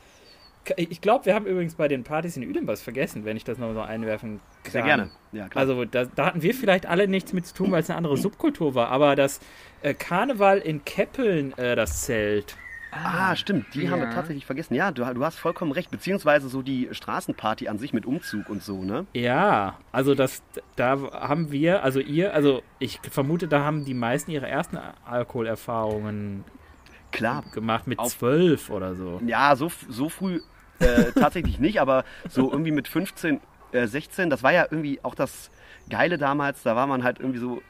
Ich 0.78 1.02
glaube, 1.02 1.26
wir 1.26 1.34
haben 1.34 1.45
übrigens 1.47 1.74
bei 1.76 1.88
den 1.88 2.04
Partys 2.04 2.38
in 2.38 2.43
Uedem 2.47 2.68
was 2.68 2.82
vergessen, 2.82 3.26
wenn 3.26 3.36
ich 3.36 3.43
das 3.43 3.58
noch 3.58 3.74
so 3.74 3.82
einwerfen 3.82 4.39
kann. 4.64 4.72
Sehr 4.72 4.84
gerne. 4.84 5.10
Ja, 5.32 5.47
klar. 5.50 5.62
Also 5.64 5.84
da, 5.86 6.06
da 6.06 6.28
hatten 6.28 6.43
wir 6.43 6.54
vielleicht 6.54 6.86
alle 6.86 7.08
nichts 7.08 7.34
mit 7.34 7.45
zu 7.47 7.56
tun, 7.56 7.72
weil 7.72 7.82
es 7.82 7.89
eine 7.89 7.97
andere 7.97 8.18
Subkultur 8.18 8.76
war, 8.76 8.89
aber 8.89 9.16
das 9.16 9.39
äh, 9.82 9.93
Karneval 9.93 10.59
in 10.59 10.84
Keppeln, 10.86 11.57
äh, 11.57 11.75
das 11.75 12.01
Zelt. 12.03 12.57
ah, 12.91 13.36
stimmt, 13.36 13.73
die 13.75 13.89
haben 13.89 13.99
wir 13.99 14.07
ja. 14.07 14.13
tatsächlich 14.13 14.45
vergessen. 14.45 14.73
Ja, 14.73 14.91
du, 14.91 15.03
du 15.05 15.23
hast 15.23 15.38
vollkommen 15.38 15.71
recht. 15.71 15.91
Beziehungsweise 15.91 16.49
so 16.49 16.61
die 16.61 16.89
Straßenparty 16.91 17.67
an 17.67 17.77
sich 17.77 17.93
mit 17.93 18.05
Umzug 18.05 18.49
und 18.49 18.63
so, 18.63 18.84
ne? 18.84 19.05
Ja, 19.13 19.77
also 19.91 20.15
das, 20.15 20.41
da 20.75 20.99
haben 21.13 21.51
wir, 21.51 21.84
also 21.84 21.99
ihr, 21.99 22.34
also 22.34 22.63
ich 22.80 22.99
vermute, 23.09 23.47
da 23.47 23.63
haben 23.63 23.86
die 23.86 23.93
meisten 23.93 24.32
ihre 24.32 24.47
ersten 24.47 24.80
Alkoholerfahrungen 25.05 26.43
Klar. 27.11 27.43
gemacht 27.53 27.88
mit 27.88 27.99
Auf- 27.99 28.17
zwölf 28.17 28.69
oder 28.69 28.95
so. 28.95 29.21
Ja, 29.25 29.55
so, 29.55 29.71
so 29.88 30.09
früh 30.09 30.41
äh, 30.80 31.11
tatsächlich 31.19 31.59
nicht, 31.59 31.80
aber 31.82 32.03
so 32.27 32.51
irgendwie 32.51 32.71
mit 32.71 32.88
15, 32.88 33.39
äh, 33.71 33.88
16, 33.88 34.30
das 34.30 34.43
war 34.43 34.51
ja 34.51 34.63
irgendwie 34.69 34.99
auch 35.03 35.15
das 35.15 35.51
Geile 35.89 36.17
damals. 36.17 36.63
Da 36.63 36.75
war 36.75 36.88
man 36.88 37.03
halt 37.03 37.19
irgendwie 37.19 37.39
so 37.39 37.61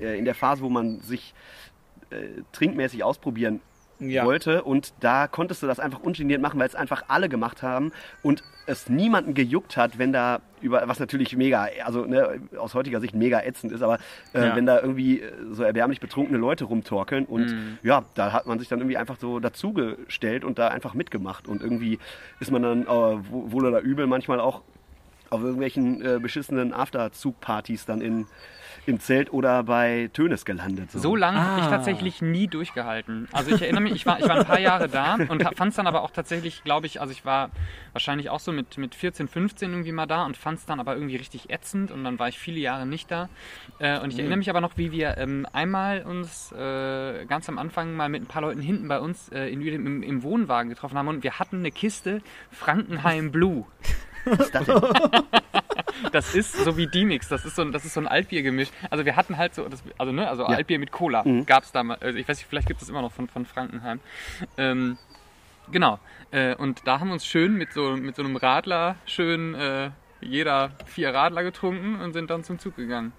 in 0.00 0.24
der 0.24 0.34
Phase, 0.34 0.62
wo 0.62 0.68
man 0.68 1.00
sich 1.00 1.34
äh, 2.10 2.42
trinkmäßig 2.52 3.04
ausprobieren 3.04 3.60
Ja. 4.00 4.24
wollte 4.24 4.62
und 4.62 4.92
da 5.00 5.26
konntest 5.26 5.62
du 5.62 5.66
das 5.66 5.80
einfach 5.80 5.98
ungeniert 6.00 6.40
machen, 6.40 6.58
weil 6.60 6.68
es 6.68 6.74
einfach 6.76 7.02
alle 7.08 7.28
gemacht 7.28 7.62
haben 7.62 7.90
und 8.22 8.42
es 8.66 8.88
niemanden 8.88 9.34
gejuckt 9.34 9.76
hat, 9.76 9.98
wenn 9.98 10.12
da 10.12 10.40
über, 10.60 10.86
was 10.86 11.00
natürlich 11.00 11.34
mega, 11.36 11.68
also 11.84 12.04
ne, 12.04 12.40
aus 12.58 12.74
heutiger 12.74 13.00
Sicht 13.00 13.14
mega 13.14 13.40
ätzend 13.42 13.72
ist, 13.72 13.82
aber 13.82 13.98
äh, 14.34 14.46
Ja. 14.48 14.56
wenn 14.56 14.66
da 14.66 14.80
irgendwie 14.80 15.20
äh, 15.20 15.32
so 15.50 15.62
erbärmlich 15.64 16.00
betrunkene 16.00 16.38
Leute 16.38 16.64
rumtorkeln 16.66 17.24
und 17.24 17.54
ja, 17.82 18.04
da 18.14 18.32
hat 18.32 18.46
man 18.46 18.58
sich 18.58 18.68
dann 18.68 18.78
irgendwie 18.78 18.96
einfach 18.98 19.18
so 19.18 19.40
dazugestellt 19.40 20.44
und 20.44 20.58
da 20.58 20.68
einfach 20.68 20.94
mitgemacht 20.94 21.48
und 21.48 21.62
irgendwie 21.62 21.98
ist 22.40 22.50
man 22.52 22.62
dann 22.62 22.82
äh, 22.82 22.86
wo- 22.86 23.50
wohl 23.52 23.66
oder 23.66 23.80
übel 23.80 24.06
manchmal 24.06 24.38
auch 24.40 24.62
auf 25.30 25.42
irgendwelchen 25.42 26.00
äh, 26.04 26.18
beschissenen 26.20 26.72
Afterzug-Partys 26.72 27.84
dann 27.84 28.00
in, 28.00 28.26
im 28.88 29.00
Zelt 29.00 29.32
oder 29.32 29.62
bei 29.62 30.08
Tönes 30.14 30.44
gelandet. 30.44 30.90
So 30.90 31.14
lange 31.14 31.38
habe 31.44 31.60
ich 31.60 31.66
Ah. 31.66 31.70
tatsächlich 31.70 32.22
nie 32.22 32.46
durchgehalten. 32.46 33.28
Also 33.32 33.54
ich 33.54 33.60
erinnere 33.62 33.82
mich, 33.82 33.92
ich 33.92 34.06
war, 34.06 34.18
ich 34.18 34.26
war 34.28 34.36
ein 34.38 34.46
paar 34.46 34.58
Jahre 34.58 34.88
da 34.88 35.14
und 35.28 35.42
fand 35.56 35.70
es 35.70 35.76
dann 35.76 35.86
aber 35.86 36.02
auch 36.02 36.10
tatsächlich, 36.10 36.64
glaube 36.64 36.86
ich, 36.86 37.00
also 37.00 37.12
ich 37.12 37.24
war 37.24 37.50
wahrscheinlich 37.92 38.30
auch 38.30 38.40
so 38.40 38.50
mit, 38.50 38.78
mit 38.78 38.94
14, 38.94 39.28
15 39.28 39.70
irgendwie 39.70 39.92
mal 39.92 40.06
da 40.06 40.24
und 40.24 40.36
fand 40.36 40.58
es 40.58 40.64
dann 40.66 40.80
aber 40.80 40.94
irgendwie 40.94 41.16
richtig 41.16 41.50
ätzend 41.50 41.90
und 41.90 42.02
dann 42.02 42.18
war 42.18 42.28
ich 42.28 42.38
viele 42.38 42.58
Jahre 42.60 42.86
nicht 42.86 43.10
da. 43.10 43.28
Äh, 43.78 43.98
und 44.00 44.10
ich 44.12 44.18
erinnere 44.18 44.38
mich 44.38 44.48
aber 44.50 44.60
noch, 44.62 44.76
wie 44.76 44.90
wir 44.90 45.18
ähm, 45.18 45.46
einmal 45.52 46.02
uns 46.02 46.50
äh, 46.52 47.26
ganz 47.26 47.48
am 47.50 47.58
Anfang 47.58 47.94
mal 47.94 48.08
mit 48.08 48.22
ein 48.22 48.26
paar 48.26 48.42
Leuten 48.42 48.60
hinten 48.62 48.88
bei 48.88 49.00
uns 49.00 49.28
äh, 49.28 49.48
in, 49.52 49.60
Uedem 49.60 49.86
im, 49.86 50.02
im 50.02 50.22
Wohnwagen 50.22 50.70
getroffen 50.70 50.96
haben 50.96 51.08
und 51.08 51.22
wir 51.22 51.38
hatten 51.38 51.56
eine 51.58 51.70
Kiste 51.70 52.22
Frankenheim 52.50 53.30
Blue. 53.32 53.66
Was 54.24 54.40
ist 54.40 54.54
das 54.54 54.64
denn? 54.66 54.80
das 56.12 56.34
ist 56.34 56.52
so 56.64 56.76
wie 56.76 56.86
Dimix, 56.86 57.28
das 57.28 57.44
ist 57.44 57.56
so 57.56 57.62
ein, 57.62 57.72
das 57.72 57.84
ist 57.84 57.94
so 57.94 58.00
ein 58.00 58.06
Altbiergemisch. 58.08 58.68
Also 58.90 59.04
wir 59.04 59.16
hatten 59.16 59.36
halt 59.36 59.54
so, 59.54 59.68
das, 59.68 59.82
also 59.98 60.12
ne, 60.12 60.28
also 60.28 60.44
Altbier 60.44 60.78
mit 60.78 60.92
Cola 60.92 61.22
Mhm. 61.24 61.46
gab 61.46 61.64
es 61.64 61.72
damals, 61.72 62.02
also 62.02 62.18
ich 62.18 62.28
weiß 62.28 62.38
nicht, 62.38 62.46
vielleicht 62.48 62.68
gibt 62.68 62.80
es 62.82 62.88
immer 62.88 63.02
noch 63.02 63.12
von, 63.12 63.28
von 63.28 63.44
Frankenheim. 63.46 64.00
Ähm, 64.56 64.98
genau. 65.70 65.98
Äh, 66.30 66.54
und 66.56 66.86
da 66.86 67.00
haben 67.00 67.08
wir 67.08 67.14
uns 67.14 67.26
schön 67.26 67.54
mit 67.54 67.72
so, 67.72 67.96
mit 67.96 68.16
so 68.16 68.22
einem 68.22 68.36
Radler 68.36 68.96
schön 69.06 69.54
äh, 69.54 69.90
jeder 70.20 70.72
vier 70.86 71.14
Radler 71.14 71.42
getrunken 71.42 72.00
und 72.00 72.12
sind 72.12 72.30
dann 72.30 72.44
zum 72.44 72.58
Zug 72.58 72.76
gegangen. 72.76 73.12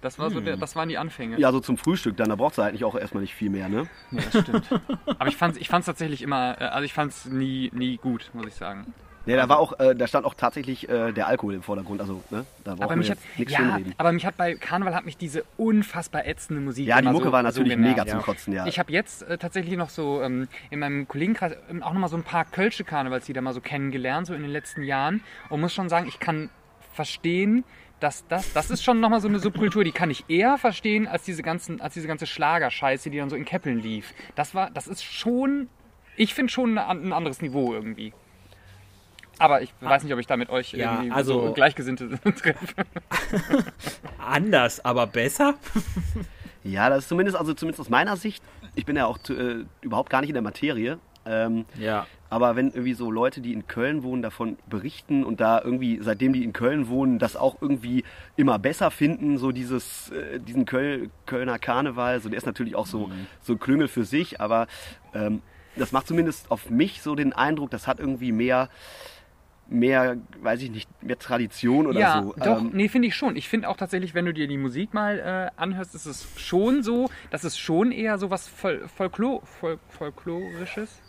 Das 0.00 0.18
war 0.18 0.30
so 0.30 0.40
der, 0.40 0.58
das 0.58 0.76
waren 0.76 0.90
die 0.90 0.98
Anfänge. 0.98 1.38
Ja, 1.40 1.50
so 1.50 1.60
zum 1.60 1.78
Frühstück 1.78 2.16
dann, 2.18 2.28
da 2.28 2.36
braucht 2.36 2.52
es 2.52 2.58
eigentlich 2.58 2.84
auch 2.84 2.94
erstmal 2.94 3.22
nicht 3.22 3.34
viel 3.34 3.48
mehr, 3.48 3.70
ne? 3.70 3.88
Ja, 4.10 4.20
das 4.30 4.42
stimmt. 4.42 4.68
Aber 5.06 5.28
ich 5.28 5.36
fand's, 5.36 5.56
ich 5.56 5.68
fand's 5.68 5.86
tatsächlich 5.86 6.20
immer, 6.20 6.60
äh, 6.60 6.64
also 6.64 6.84
ich 6.84 6.92
fand's 6.92 7.24
nie, 7.24 7.70
nie 7.72 7.96
gut, 7.96 8.30
muss 8.34 8.46
ich 8.46 8.54
sagen. 8.54 8.92
Ne, 9.26 9.36
da 9.36 9.48
war 9.48 9.58
auch, 9.58 9.78
äh, 9.78 9.94
da 9.94 10.06
stand 10.06 10.26
auch 10.26 10.34
tatsächlich 10.34 10.88
äh, 10.88 11.12
der 11.12 11.26
Alkohol 11.26 11.54
im 11.54 11.62
Vordergrund, 11.62 12.00
also 12.00 12.22
ne, 12.30 12.44
da 12.62 12.74
braucht 12.74 12.84
Aber 12.84 12.96
mich, 12.96 13.10
hat, 13.10 13.18
nichts 13.36 13.54
ja, 13.54 13.78
aber 13.96 14.12
mich 14.12 14.26
hat 14.26 14.36
bei 14.36 14.54
Karneval 14.54 14.94
hat 14.94 15.06
mich 15.06 15.16
diese 15.16 15.44
unfassbar 15.56 16.26
ätzende 16.26 16.60
Musik 16.60 16.86
Ja, 16.86 17.00
die 17.00 17.08
Mucke 17.08 17.26
so, 17.26 17.32
war 17.32 17.42
natürlich 17.42 17.72
so 17.72 17.78
mega 17.78 18.06
zum 18.06 18.20
Kotzen, 18.20 18.52
ja. 18.52 18.66
Ich 18.66 18.78
habe 18.78 18.92
jetzt 18.92 19.22
äh, 19.22 19.38
tatsächlich 19.38 19.76
noch 19.76 19.88
so 19.88 20.22
ähm, 20.22 20.48
in 20.70 20.78
meinem 20.78 21.08
Kollegenkreis 21.08 21.56
ähm, 21.70 21.82
auch 21.82 21.92
nochmal 21.92 22.10
so 22.10 22.16
ein 22.16 22.22
paar 22.22 22.44
Kölsche 22.44 22.84
Karnevalslieder 22.84 23.40
mal 23.40 23.54
so 23.54 23.60
kennengelernt, 23.60 24.26
so 24.26 24.34
in 24.34 24.42
den 24.42 24.50
letzten 24.50 24.82
Jahren. 24.82 25.22
Und 25.48 25.60
muss 25.60 25.72
schon 25.72 25.88
sagen, 25.88 26.06
ich 26.06 26.18
kann 26.18 26.50
verstehen, 26.92 27.64
dass 28.00 28.26
das, 28.28 28.52
das 28.52 28.70
ist 28.70 28.84
schon 28.84 29.00
nochmal 29.00 29.20
so 29.20 29.28
eine 29.28 29.38
Subkultur, 29.38 29.84
die 29.84 29.92
kann 29.92 30.10
ich 30.10 30.24
eher 30.28 30.58
verstehen 30.58 31.06
als 31.06 31.24
diese 31.24 31.42
ganzen, 31.42 31.80
als 31.80 31.94
diese 31.94 32.06
ganze 32.06 32.26
Schlagerscheiße, 32.26 33.08
die 33.08 33.18
dann 33.18 33.30
so 33.30 33.36
in 33.36 33.46
Keppeln 33.46 33.80
lief. 33.80 34.12
Das 34.34 34.54
war, 34.54 34.70
das 34.70 34.86
ist 34.86 35.02
schon, 35.02 35.68
ich 36.16 36.34
finde 36.34 36.52
schon 36.52 36.76
ein 36.76 37.12
anderes 37.12 37.40
Niveau 37.40 37.72
irgendwie. 37.72 38.12
Aber 39.38 39.62
ich 39.62 39.72
weiß 39.80 40.04
nicht, 40.04 40.12
ob 40.12 40.18
ich 40.20 40.26
da 40.26 40.36
mit 40.36 40.50
euch 40.50 40.72
Ja, 40.72 40.94
irgendwie 40.94 41.10
also- 41.12 41.46
so 41.48 41.52
Gleichgesinnte 41.52 42.08
treffe. 42.36 42.84
Anders, 44.18 44.84
aber 44.84 45.06
besser? 45.06 45.54
Ja, 46.62 46.88
das 46.88 47.00
ist 47.00 47.08
zumindest, 47.08 47.36
also 47.36 47.54
zumindest 47.54 47.80
aus 47.80 47.90
meiner 47.90 48.16
Sicht, 48.16 48.42
ich 48.74 48.86
bin 48.86 48.96
ja 48.96 49.06
auch 49.06 49.18
äh, 49.28 49.64
überhaupt 49.82 50.10
gar 50.10 50.20
nicht 50.20 50.30
in 50.30 50.34
der 50.34 50.42
Materie, 50.42 50.98
ähm, 51.26 51.66
Ja. 51.78 52.06
aber 52.30 52.56
wenn 52.56 52.68
irgendwie 52.68 52.94
so 52.94 53.10
Leute, 53.10 53.40
die 53.40 53.52
in 53.52 53.66
Köln 53.66 54.02
wohnen, 54.02 54.22
davon 54.22 54.56
berichten 54.68 55.24
und 55.24 55.40
da 55.40 55.60
irgendwie, 55.62 55.98
seitdem 56.02 56.32
die 56.32 56.42
in 56.44 56.52
Köln 56.52 56.88
wohnen, 56.88 57.18
das 57.18 57.36
auch 57.36 57.56
irgendwie 57.60 58.04
immer 58.36 58.58
besser 58.58 58.90
finden, 58.90 59.36
so 59.38 59.52
dieses, 59.52 60.10
äh, 60.10 60.38
diesen 60.40 60.64
Köl 60.64 61.10
Kölner 61.26 61.58
Karneval, 61.58 62.20
so 62.20 62.28
der 62.28 62.38
ist 62.38 62.46
natürlich 62.46 62.76
auch 62.76 62.86
so, 62.86 63.10
so 63.42 63.54
ein 63.54 63.58
Klüngel 63.60 63.88
für 63.88 64.04
sich, 64.04 64.40
aber 64.40 64.66
ähm, 65.14 65.42
das 65.76 65.92
macht 65.92 66.06
zumindest 66.06 66.50
auf 66.50 66.70
mich 66.70 67.02
so 67.02 67.14
den 67.14 67.32
Eindruck, 67.32 67.70
das 67.70 67.86
hat 67.86 67.98
irgendwie 68.00 68.32
mehr, 68.32 68.68
mehr, 69.68 70.16
weiß 70.40 70.62
ich 70.62 70.70
nicht, 70.70 70.88
mehr 71.02 71.18
Tradition 71.18 71.86
oder 71.86 72.00
ja, 72.00 72.22
so. 72.22 72.34
doch, 72.38 72.60
Ähm, 72.60 72.70
nee, 72.72 72.88
finde 72.88 73.08
ich 73.08 73.14
schon. 73.14 73.36
Ich 73.36 73.48
finde 73.48 73.68
auch 73.68 73.76
tatsächlich, 73.76 74.14
wenn 74.14 74.26
du 74.26 74.32
dir 74.32 74.46
die 74.46 74.58
Musik 74.58 74.94
mal 74.94 75.18
äh, 75.18 75.60
anhörst, 75.60 75.94
ist 75.94 76.06
es 76.06 76.26
schon 76.36 76.82
so, 76.82 77.10
dass 77.30 77.44
es 77.44 77.58
schon 77.58 77.92
eher 77.92 78.18
so 78.18 78.30
was 78.30 78.46
Fol 78.48 78.86
Folklo 78.88 79.42
Fol 79.44 79.78
Folklorisches. 79.88 81.00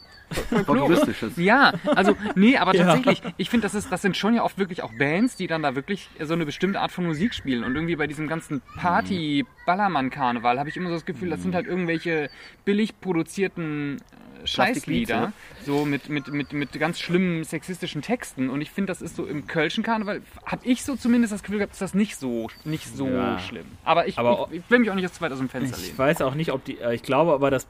Folkloristisches. 0.65 1.37
Ja, 1.37 1.73
also, 1.95 2.15
nee, 2.35 2.57
aber 2.57 2.75
Ja. 2.75 2.85
tatsächlich, 2.85 3.21
ich 3.37 3.49
finde, 3.49 3.65
das, 3.65 3.75
ist, 3.75 3.91
das 3.91 4.01
sind 4.01 4.17
schon 4.17 4.33
ja 4.35 4.43
oft 4.43 4.57
wirklich 4.57 4.83
auch 4.83 4.91
Bands, 4.97 5.35
die 5.35 5.47
dann 5.47 5.63
da 5.63 5.75
wirklich 5.75 6.09
so 6.21 6.33
eine 6.33 6.45
bestimmte 6.45 6.79
Art 6.79 6.91
von 6.91 7.05
Musik 7.05 7.33
spielen. 7.33 7.63
Und 7.63 7.75
irgendwie 7.75 7.95
bei 7.95 8.07
diesem 8.07 8.27
ganzen 8.27 8.61
Party-Ballermann-Karneval 8.77 10.59
habe 10.59 10.69
ich 10.69 10.77
immer 10.77 10.89
so 10.89 10.95
das 10.95 11.05
Gefühl, 11.05 11.29
das 11.29 11.41
sind 11.41 11.55
halt 11.55 11.65
irgendwelche 11.67 12.29
billig 12.65 12.99
produzierten 13.01 13.97
äh, 14.43 14.47
Scheißlieder, 14.47 15.15
ja. 15.15 15.31
so 15.65 15.85
mit, 15.85 16.09
mit, 16.09 16.27
mit, 16.31 16.53
mit 16.53 16.71
ganz 16.79 16.99
schlimmen 16.99 17.43
sexistischen 17.43 18.01
Texten. 18.01 18.49
Und 18.49 18.61
ich 18.61 18.71
finde, 18.71 18.91
das 18.91 19.01
ist 19.01 19.15
so 19.15 19.25
im 19.25 19.47
Kölschen 19.47 19.83
Karneval, 19.83 20.21
habe 20.45 20.65
ich 20.65 20.83
so 20.83 20.95
zumindest 20.95 21.33
das 21.33 21.43
Gefühl 21.43 21.59
gehabt, 21.59 21.73
ist 21.73 21.81
das 21.81 21.93
nicht 21.93 22.15
so, 22.17 22.49
nicht 22.63 22.87
so 22.95 23.07
Ja. 23.07 23.39
schlimm. 23.39 23.65
Aber 23.83 24.07
ich, 24.07 24.17
Aber- 24.19 24.47
ich, 24.51 24.59
ich 24.59 24.69
will 24.69 24.79
mich 24.79 24.89
auch 24.91 24.95
nicht 24.95 25.05
aus 25.05 25.13
zweit 25.13 25.31
aus 25.31 25.39
dem 25.39 25.49
Fenster 25.49 25.77
Ich 25.77 25.85
lehnen. 25.87 25.97
weiß 25.97 26.21
auch 26.21 26.35
nicht, 26.35 26.51
ob 26.51 26.63
die. 26.65 26.79
äh, 26.79 26.93
Ich 26.95 27.03
glaube 27.03 27.33
aber, 27.33 27.49
dass 27.51 27.67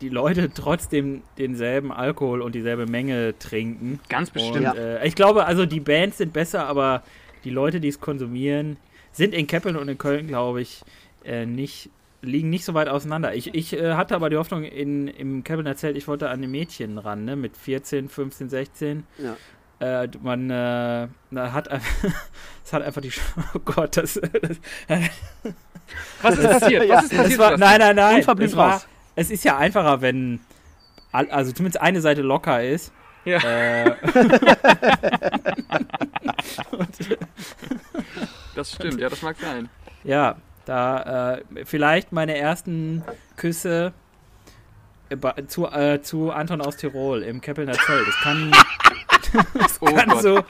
die 0.00 0.08
Leute 0.08 0.50
trotzdem 0.52 1.22
denselben 1.38 1.92
Alkohol 1.92 2.42
und 2.42 2.54
dieselbe 2.54 2.86
Menge 2.86 3.38
trinken. 3.38 4.00
Ganz 4.08 4.30
bestimmt. 4.30 4.66
Und, 4.68 4.76
äh, 4.76 5.04
ich 5.06 5.14
glaube, 5.14 5.46
also 5.46 5.66
die 5.66 5.80
Bands 5.80 6.18
sind 6.18 6.32
besser, 6.32 6.66
aber 6.66 7.02
die 7.44 7.50
Leute, 7.50 7.80
die 7.80 7.88
es 7.88 8.00
konsumieren, 8.00 8.76
sind 9.12 9.32
in 9.34 9.46
Keppeln 9.46 9.76
und 9.76 9.88
in 9.88 9.96
Köln, 9.98 10.26
glaube 10.26 10.60
ich, 10.60 10.82
äh, 11.24 11.46
nicht 11.46 11.90
liegen 12.22 12.50
nicht 12.50 12.64
so 12.64 12.74
weit 12.74 12.88
auseinander. 12.88 13.34
Ich, 13.34 13.54
ich 13.54 13.72
äh, 13.74 13.94
hatte 13.94 14.14
aber 14.16 14.30
die 14.30 14.36
Hoffnung 14.36 14.64
in, 14.64 15.06
im 15.06 15.44
Keppener 15.44 15.76
Zelt, 15.76 15.96
ich 15.96 16.08
wollte 16.08 16.28
an 16.28 16.42
die 16.42 16.48
Mädchen 16.48 16.98
ran, 16.98 17.24
ne, 17.24 17.36
mit 17.36 17.56
14, 17.56 18.08
15, 18.08 18.48
16. 18.48 19.04
Ja. 19.18 19.36
Äh, 19.78 20.08
man 20.22 20.50
äh, 20.50 21.08
hat 21.34 21.68
einfach, 21.70 22.04
es 22.64 22.72
hat 22.72 22.82
einfach 22.82 23.00
die, 23.00 23.10
Sch- 23.12 23.20
oh 23.54 23.58
Gott, 23.64 23.96
das, 23.96 24.14
das 24.88 25.10
Was 26.22 26.38
ist 26.38 26.48
passiert? 26.60 26.88
Was 26.88 27.04
ist 27.04 27.12
das 27.12 27.18
passiert? 27.20 27.38
war, 27.38 27.56
nein, 27.58 27.78
nein, 27.78 27.96
nein. 27.96 28.16
Unverblümt 28.16 28.50
es, 28.50 28.56
war, 28.56 28.72
raus. 28.74 28.88
Es 29.16 29.30
ist 29.30 29.42
ja 29.44 29.56
einfacher, 29.58 30.00
wenn 30.00 30.40
also 31.12 31.50
zumindest 31.52 31.80
eine 31.82 32.00
Seite 32.00 32.22
locker 32.22 32.62
ist. 32.62 32.92
Ja. 33.24 33.38
Äh, 33.38 33.96
Das 38.54 38.72
stimmt, 38.72 39.00
ja, 39.00 39.08
das 39.08 39.20
mag 39.22 39.36
sein. 39.38 39.68
ja, 40.04 40.36
da 40.64 41.34
äh, 41.34 41.42
vielleicht 41.64 42.12
meine 42.12 42.36
ersten 42.38 43.04
Küsse 43.36 43.92
äh, 45.10 45.44
zu, 45.46 45.66
äh, 45.66 46.00
zu 46.02 46.30
Anton 46.32 46.60
aus 46.62 46.76
Tirol 46.76 47.22
im 47.22 47.40
Keppelner 47.40 47.74
Zelt. 47.74 48.06
Das 48.08 48.16
kann, 48.22 48.52
Oh 49.80 49.86
kann 49.86 50.08
Gott. 50.08 50.22
so. 50.22 50.44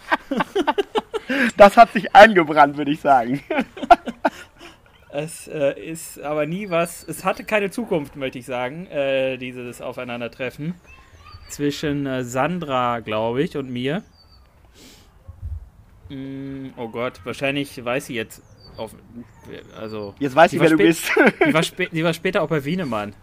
Das 1.57 1.77
hat 1.77 1.93
sich 1.93 2.15
eingebrannt, 2.15 2.77
würde 2.77 2.93
ich 2.93 3.01
sagen. 3.01 3.43
Es 5.19 5.49
äh, 5.49 5.73
ist 5.81 6.21
aber 6.21 6.45
nie 6.45 6.69
was. 6.69 7.03
Es 7.03 7.25
hatte 7.25 7.43
keine 7.43 7.71
Zukunft, 7.71 8.17
möchte 8.17 8.39
ich 8.39 8.45
sagen, 8.45 8.87
äh, 8.89 9.39
dieses 9.39 9.81
Aufeinandertreffen 9.81 10.75
zwischen 11.49 12.05
äh, 12.05 12.23
Sandra, 12.23 13.01
glaube 13.01 13.43
ich, 13.43 13.57
und 13.57 13.71
mir. 13.71 14.03
Mm, 16.11 16.67
oh 16.77 16.89
Gott, 16.89 17.23
wahrscheinlich 17.25 17.83
weiß 17.83 18.07
sie 18.07 18.15
jetzt. 18.15 18.43
Auf, 18.77 18.95
also, 19.81 20.15
Jetzt 20.19 20.37
weiß 20.37 20.53
ich, 20.53 20.61
wer 20.61 20.69
du 20.69 20.77
bist. 20.77 21.11
die 21.47 21.55
war, 21.55 21.63
die 21.93 22.05
war 22.05 22.13
später 22.13 22.43
auch 22.43 22.49
bei 22.49 22.63
Wienemann. 22.67 23.15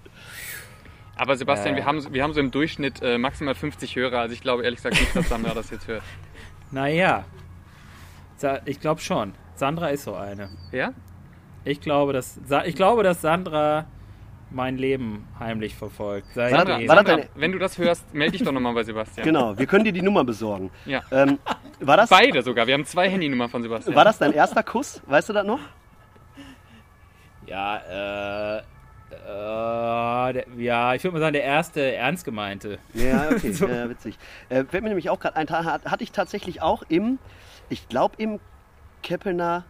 Aber 1.16 1.38
Sebastian, 1.38 1.76
Äh. 1.76 1.78
wir, 1.78 1.86
haben, 1.86 2.12
wir 2.12 2.24
haben 2.24 2.34
so 2.34 2.40
im 2.40 2.50
Durchschnitt 2.50 3.04
äh, 3.04 3.20
maximal 3.20 3.54
50 3.54 3.96
Hörer. 3.96 4.22
Also 4.22 4.34
ich 4.34 4.42
glaube 4.42 4.64
ehrlich 4.64 4.78
gesagt 4.78 5.00
nicht, 5.00 5.16
dass 5.16 5.30
Sandra 5.30 5.54
das 5.54 5.70
jetzt 5.70 5.88
hört. 5.88 6.02
Naja, 6.72 7.24
ich 8.66 8.80
glaube 8.80 9.00
schon. 9.00 9.36
Sandra 9.54 9.90
ist 9.90 10.06
so 10.06 10.16
eine. 10.16 10.50
Ja? 10.72 10.92
Ich 11.66 11.80
glaube, 11.82 12.14
dass, 12.14 12.40
Sa 12.46 12.64
ich 12.66 12.76
glaube, 12.76 13.04
dass 13.04 13.22
Sandra 13.22 13.86
mein 14.52 14.78
Leben 14.78 15.28
heimlich 15.40 15.76
verfolgt. 15.76 16.28
Sandra, 16.34 16.58
war 16.88 16.96
das 16.96 17.06
Sandra 17.08 17.20
wenn 17.36 17.52
du 17.52 17.58
das 17.60 17.78
hörst, 17.78 18.14
melde 18.14 18.34
dich 18.38 18.44
doch 18.44 18.52
nochmal 18.52 18.74
bei 18.74 18.84
Sebastian. 18.84 19.26
Genau, 19.26 19.58
wir 19.58 19.66
können 19.66 19.84
dir 19.86 19.94
die 19.94 20.02
Nummer 20.02 20.24
besorgen. 20.24 20.70
Ja. 20.86 21.02
Ähm, 21.12 21.40
war, 21.80 21.98
das, 21.98 22.10
Beide 22.10 22.42
sogar. 22.44 22.68
Wir 22.68 22.76
haben 22.76 22.86
zwei 22.86 23.10
Handynummern 23.10 23.50
von 23.50 23.64
Sebastian. 23.64 23.96
war 23.96 24.06
das 24.06 24.20
dein 24.20 24.34
erster 24.34 24.62
Kuss? 24.62 25.02
Weißt 25.08 25.30
du 25.30 25.34
das 25.34 25.46
noch? 25.46 25.60
Ja, 27.48 27.78
äh, 27.78 28.58
äh, 28.60 30.34
der, 30.34 30.46
ja, 30.58 30.94
ich 30.94 31.04
würde 31.04 31.14
mal 31.14 31.20
sagen, 31.20 31.34
der 31.34 31.44
erste 31.44 31.94
ernst 31.96 32.24
gemeinte. 32.26 32.80
Ja, 32.94 33.30
okay, 33.32 33.52
So. 33.52 33.68
ja, 33.68 33.90
witzig. 33.90 34.18
Äh, 34.50 34.64
fällt 34.66 34.84
mir 34.84 34.90
nämlich 34.90 35.10
auch 35.10 35.20
gerade 35.20 35.36
ein, 35.36 35.50
hat- 35.50 35.86
hatte 35.86 36.04
ich 36.04 36.12
tatsächlich 36.12 36.62
auch 36.62 36.84
im, 36.90 37.20
ich 37.70 37.88
glaube 37.90 38.16
im 38.18 38.40
Keppelner 39.02 39.66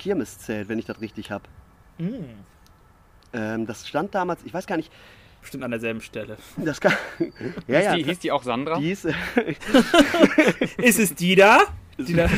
Kirmeszelt, 0.00 0.68
wenn 0.68 0.78
ich 0.78 0.86
das 0.86 1.00
richtig 1.00 1.30
habe. 1.30 1.44
Ähm, 3.32 3.66
das 3.66 3.86
stand 3.86 4.14
damals, 4.14 4.40
ich 4.44 4.52
weiß 4.52 4.66
gar 4.66 4.76
nicht, 4.76 4.90
Bestimmt 5.40 5.64
an 5.64 5.70
derselben 5.70 6.00
Stelle. 6.00 6.36
das 6.56 6.80
kann, 6.80 6.92
ja, 7.66 7.78
hieß, 7.78 7.84
ja, 7.84 7.96
die, 7.96 8.04
hieß 8.04 8.18
die 8.18 8.30
auch 8.32 8.42
Sandra? 8.42 8.78
die 8.78 8.90
ist, 8.90 9.06
Ist 10.76 10.98
es 10.98 11.14
die 11.14 11.34
da? 11.34 11.60
Die 11.96 12.12
da? 12.14 12.28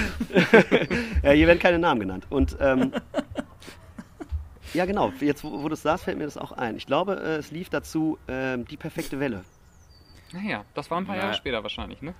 ja, 1.22 1.30
hier 1.32 1.46
werden 1.46 1.58
keine 1.58 1.78
Namen 1.78 2.00
genannt. 2.00 2.26
Und 2.30 2.56
ähm, 2.60 2.92
ja, 4.72 4.84
genau, 4.84 5.12
jetzt 5.20 5.42
wo, 5.42 5.62
wo 5.62 5.68
du 5.68 5.74
es 5.74 5.82
sagst, 5.82 6.04
fällt 6.04 6.18
mir 6.18 6.24
das 6.24 6.38
auch 6.38 6.52
ein. 6.52 6.76
Ich 6.76 6.86
glaube, 6.86 7.16
äh, 7.16 7.36
es 7.36 7.50
lief 7.50 7.68
dazu 7.70 8.18
ähm, 8.28 8.66
die 8.66 8.76
perfekte 8.76 9.18
Welle. 9.18 9.44
Naja, 10.32 10.64
das 10.74 10.90
war 10.90 10.98
ein 10.98 11.06
paar. 11.06 11.16
Jahre 11.16 11.34
später 11.34 11.62
wahrscheinlich, 11.62 12.02
ne? 12.02 12.14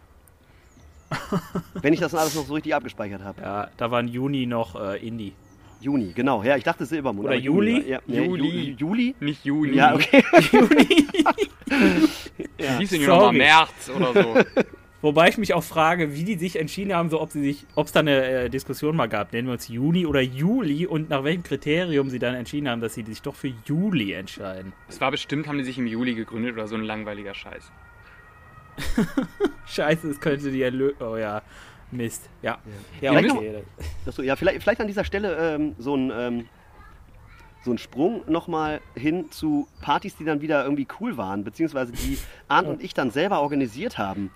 Wenn 1.83 1.93
ich 1.93 2.01
das 2.01 2.15
alles 2.15 2.35
noch 2.35 2.47
so 2.47 2.55
richtig 2.55 2.75
abgespeichert 2.75 3.23
habe. 3.23 3.41
Ja, 3.43 3.71
da 3.77 3.91
war 3.91 4.01
im 4.01 4.09
Juni 4.09 4.47
noch 4.47 4.81
äh, 4.81 5.07
Indie. 5.07 5.33
Juni, 5.81 6.13
genau. 6.15 6.43
Ja, 6.45 6.57
ich 6.57 6.63
dachte 6.65 6.87
Silbermond. 6.87 7.27
Oder 7.27 7.35
Juni. 7.37 7.71
Juli? 7.71 7.91
war- 7.93 8.03
Ja, 8.07 8.23
Juli. 8.23 8.49
Ju- 8.49 8.77
Juli? 8.79 9.15
Nicht 9.21 9.45
Juni. 9.45 9.73
Ja, 9.75 9.95
okay. 9.95 10.23
Hieß 12.79 12.91
ja 12.93 12.99
nur 12.99 13.07
noch 13.09 13.17
mal 13.17 13.23
Sorry. 13.25 13.39
März 13.39 13.91
oder 13.97 14.13
so. 14.23 14.37
Wobei 15.01 15.29
ich 15.29 15.37
mich 15.39 15.53
auch 15.53 15.65
frage, 15.65 16.15
wie 16.15 16.23
die 16.23 16.37
sich 16.37 16.55
entschieden 16.61 16.95
haben, 16.95 17.11
so 17.11 17.21
ob 17.21 17.33
sie 17.33 17.43
sich, 17.43 17.67
ob 17.75 17.87
es 17.87 17.93
da 17.93 17.99
eine 18.01 18.25
äh, 18.25 18.49
Diskussion 18.51 18.95
mal 18.95 19.09
gab, 19.09 19.33
nennen 19.33 19.49
wir 19.49 19.53
uns 19.55 19.67
Juni 19.67 20.07
oder 20.07 20.21
Juli 20.21 20.87
und 20.87 21.11
nach 21.11 21.25
welchem 21.25 21.43
Kriterium 21.43 22.09
sie 22.09 22.21
dann 22.21 22.37
entschieden 22.37 22.69
haben, 22.69 22.81
dass 22.81 22.95
sie 22.95 23.03
sich 23.03 23.21
doch 23.21 23.35
für 23.35 23.53
Juli 23.67 24.13
entscheiden. 24.13 24.73
Es 24.89 25.01
war 25.01 25.11
bestimmt, 25.11 25.49
haben 25.49 25.59
die 25.59 25.65
sich 25.65 25.77
im 25.77 25.89
Juli 25.89 26.15
gegründet 26.15 26.53
oder 26.55 26.69
so 26.69 26.77
ein 26.77 26.83
langweiliger 26.85 27.35
Scheiß. 27.35 27.73
Scheiße, 29.67 30.09
es 30.11 30.21
könnte 30.21 30.51
die 30.51 30.63
Erlö 30.63 30.93
Oh 31.01 31.17
ja. 31.17 31.43
Mist. 31.91 32.29
Ja. 32.41 32.59
Ja, 33.01 33.13
Vielleicht 33.13 33.35
okay. 33.35 33.63
Achso, 34.07 34.23
ja, 34.23 34.35
vielleicht, 34.37 34.63
vielleicht 34.63 34.81
an 34.81 34.87
dieser 34.87 35.05
Stelle 35.05 35.37
ähm, 35.55 35.75
so 35.79 35.95
ein. 35.97 36.13
Ähm, 36.15 36.49
so 37.65 37.71
ein 37.71 37.79
Sprung 37.79 38.25
nochmal 38.27 38.81
hin 38.97 39.31
zu 39.31 39.69
Partys, 39.81 40.17
die 40.17 40.25
dann 40.25 40.41
wieder 40.41 40.65
irgendwie 40.65 40.89
cool 40.99 41.17
waren, 41.17 41.45
beziehungsweise 41.45 41.93
die 41.93 42.19
Arndt 42.49 42.69
und 42.69 42.83
ich 42.83 42.93
dann 42.93 43.13
selber 43.13 43.41
organisiert 43.41 43.99
haben. 43.99 44.33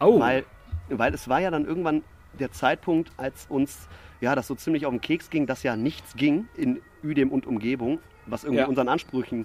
Oh, 0.00 0.18
Weil, 0.18 0.46
weil 0.88 1.12
es 1.12 1.28
war 1.28 1.40
ja 1.40 1.50
dann 1.50 1.66
irgendwann 1.66 2.02
der 2.38 2.52
Zeitpunkt, 2.52 3.12
als 3.18 3.44
uns 3.50 3.86
ja 4.22 4.34
das 4.34 4.46
so 4.46 4.54
ziemlich 4.54 4.86
auf 4.86 4.92
den 4.92 5.02
Keks 5.02 5.28
ging, 5.28 5.46
dass 5.46 5.62
ja 5.62 5.76
nichts 5.76 6.14
ging 6.16 6.48
in 6.56 6.80
Udem 7.04 7.30
und 7.32 7.46
Umgebung, 7.46 7.98
was 8.24 8.44
irgendwie 8.44 8.62
Ja. 8.62 8.66
unseren 8.66 8.88
Ansprüchen 8.88 9.44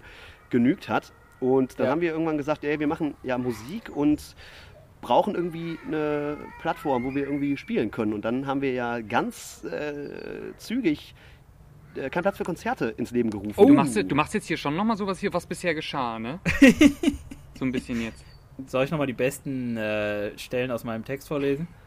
genügt 0.49 0.87
hat. 0.87 1.11
Und 1.53 1.79
dann 1.79 1.85
Ja. 1.85 1.91
haben 1.91 2.01
wir 2.01 2.11
irgendwann 2.11 2.37
gesagt, 2.37 2.63
ey, 2.63 2.79
wir 2.79 2.87
machen 2.87 3.13
ja 3.23 3.37
Musik 3.37 3.89
und 3.95 4.35
brauchen 5.01 5.35
irgendwie 5.35 5.77
eine 5.85 6.37
Plattform, 6.61 7.03
wo 7.03 7.13
wir 7.13 7.25
irgendwie 7.25 7.57
spielen 7.57 7.91
können. 7.91 8.13
Und 8.13 8.25
dann 8.25 8.47
haben 8.47 8.61
wir 8.61 8.73
ja 8.73 9.01
ganz 9.01 9.63
äh, 9.63 10.55
zügig 10.57 11.13
äh, 11.95 12.09
kein 12.09 12.23
Platz 12.23 12.37
für 12.37 12.43
Konzerte 12.43 12.87
ins 12.97 13.11
Leben 13.11 13.29
gerufen. 13.29 13.53
Du, 13.67 13.73
machst, 13.73 13.95
du 13.95 14.15
machst 14.15 14.33
jetzt 14.33 14.47
hier 14.47 14.57
schon 14.57 14.75
nochmal 14.75 14.97
sowas 14.97 15.19
hier, 15.19 15.31
was 15.33 15.45
bisher 15.45 15.75
geschah, 15.75 16.17
ne? 16.17 16.39
so 17.59 17.65
ein 17.65 17.71
bisschen 17.71 18.01
jetzt. 18.01 18.23
soll 18.67 18.83
ich 18.85 18.91
nochmal 18.91 19.07
die 19.07 19.13
besten 19.13 19.77
äh, 19.77 20.37
Stellen 20.37 20.71
aus 20.71 20.83
meinem 20.83 21.05
Text 21.05 21.27
vorlesen? 21.27 21.67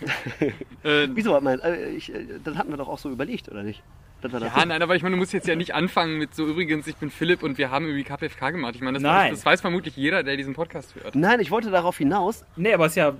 Äh, 0.82 1.08
Wieso? 1.12 1.38
Mein, 1.42 1.60
äh, 1.60 1.90
ich, 1.90 2.14
äh, 2.14 2.24
das 2.42 2.56
hatten 2.56 2.70
wir 2.70 2.78
doch 2.78 2.88
auch 2.88 2.98
so 2.98 3.10
überlegt, 3.10 3.50
oder 3.50 3.62
nicht? 3.62 3.82
Ja, 4.22 4.64
nein, 4.66 4.82
aber 4.82 4.96
ich 4.96 5.02
meine, 5.02 5.14
du 5.14 5.18
musst 5.18 5.32
jetzt 5.32 5.46
ja 5.48 5.56
nicht 5.56 5.74
anfangen 5.74 6.18
mit 6.18 6.34
so, 6.34 6.46
übrigens, 6.46 6.86
ich 6.86 6.96
bin 6.96 7.10
Philipp 7.10 7.42
und 7.42 7.58
wir 7.58 7.70
haben 7.70 7.86
irgendwie 7.86 8.04
KPFK 8.04 8.50
gemacht. 8.50 8.74
Ich 8.74 8.80
meine, 8.82 8.94
das, 8.94 9.02
Nein. 9.02 9.32
weiß, 9.32 9.38
das 9.38 9.46
weiß 9.46 9.60
vermutlich 9.60 9.96
jeder, 9.96 10.22
der 10.22 10.36
diesen 10.36 10.54
Podcast 10.54 10.94
hört. 10.94 11.14
Nein, 11.14 11.40
ich 11.40 11.50
wollte 11.50 11.70
darauf 11.70 11.96
hinaus. 11.98 12.44
Nee, 12.56 12.72
aber 12.74 12.86
es 12.86 12.92
ist 12.92 12.96
ja, 12.96 13.14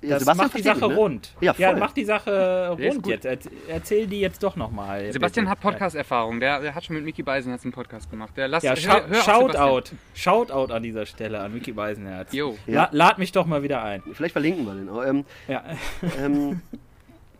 Ja, 0.00 0.10
das 0.14 0.20
Sebastian 0.20 0.46
macht 0.48 0.58
die 0.58 0.62
Sache 0.62 0.88
ne? 0.88 0.94
rund. 0.96 1.32
Ja, 1.40 1.54
voll. 1.54 1.76
mach 1.76 1.92
die 1.92 2.04
Sache 2.04 2.76
Der 2.78 2.90
rund 2.90 3.06
jetzt. 3.06 3.24
Erz- 3.24 3.48
Erzähl 3.68 4.06
die 4.08 4.18
jetzt 4.20 4.42
doch 4.42 4.56
nochmal. 4.56 5.12
Sebastian 5.12 5.48
hat 5.48 5.60
Podcast-Erfahrung. 5.60 6.40
Der, 6.40 6.60
der 6.60 6.74
hat 6.74 6.84
schon 6.84 6.96
mit 6.96 7.04
Mickey 7.04 7.22
Beisenherz 7.22 7.62
einen 7.64 7.72
Podcast 7.72 8.10
gemacht. 8.10 8.36
Der 8.36 8.48
lass, 8.48 8.64
Ja, 8.64 8.74
hör- 8.74 9.06
hör. 9.08 9.22
Shoutout. 9.22 9.94
Shoutout 10.14 10.72
an 10.72 10.82
dieser 10.82 11.06
Stelle 11.06 11.38
an 11.40 11.52
Mickey 11.54 11.70
Beisenherz. 11.72 12.32
Jo. 12.32 12.58
Ja. 12.66 12.88
La 12.92 13.06
lad 13.08 13.18
mich 13.18 13.30
doch 13.30 13.46
mal 13.46 13.62
wieder 13.62 13.82
ein. 13.84 14.02
Vielleicht 14.12 14.32
verlinken 14.32 14.66
wir 14.66 14.74
den. 14.74 14.88
auch. 14.88 15.04
Ähm, 15.04 15.24
Ja. 15.46 15.62
ähm, 16.20 16.60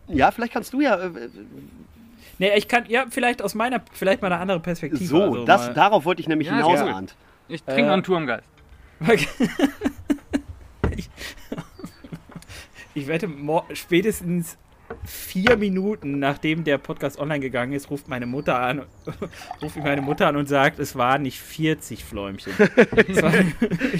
ja, 0.07 0.31
vielleicht 0.31 0.53
kannst 0.53 0.71
du 0.73 0.79
ja 0.81 0.95
äh, 0.97 1.09
Nee, 2.43 2.57
ich 2.57 2.67
kann, 2.67 2.83
ja, 2.89 3.05
vielleicht 3.09 3.41
aus 3.41 3.55
meiner, 3.55 3.81
vielleicht 3.93 4.21
mal 4.21 4.29
eine 4.29 4.41
andere 4.41 4.59
Perspektive. 4.59 5.05
so, 5.05 5.21
also 5.23 5.45
das, 5.45 5.67
mal- 5.67 5.73
darauf 5.75 6.03
wollte 6.03 6.21
ich 6.21 6.27
nämlich 6.27 6.49
Ja, 6.49 6.55
hinaus. 6.55 6.77
Arndt. 6.81 7.15
Ich 7.47 7.63
trinke 7.63 7.83
Äh, 7.83 7.85
noch 7.85 7.93
einen 7.93 8.03
Turmgeist. 8.03 8.49
ich, 10.97 11.09
ich 12.95 13.07
wette, 13.07 13.29
spätestens 13.73 14.57
vier 15.05 15.55
Minuten 15.55 16.19
nachdem 16.19 16.65
der 16.65 16.77
Podcast 16.79 17.17
online 17.17 17.39
gegangen 17.39 17.71
ist, 17.71 17.89
ruft 17.89 18.09
meine 18.09 18.25
Mutter 18.25 18.59
an, 18.59 18.81
ruft 19.61 19.77
meine 19.77 20.01
Mutter 20.01 20.27
an 20.27 20.35
und 20.35 20.49
sagt, 20.49 20.79
es 20.79 20.97
waren 20.97 21.21
nicht 21.21 21.39
40 21.39 22.03
Fläumchen. 22.03 22.51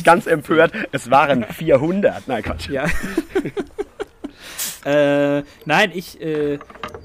Ganz 0.03 0.27
empört, 0.27 0.73
es 0.91 1.09
waren 1.09 1.45
400. 1.45 2.27
Nein, 2.27 2.43
Quatsch. 2.43 2.67
ja. 2.67 2.85
äh, 4.85 5.43
nein, 5.65 5.91
ich, 5.93 6.19
äh, 6.21 6.59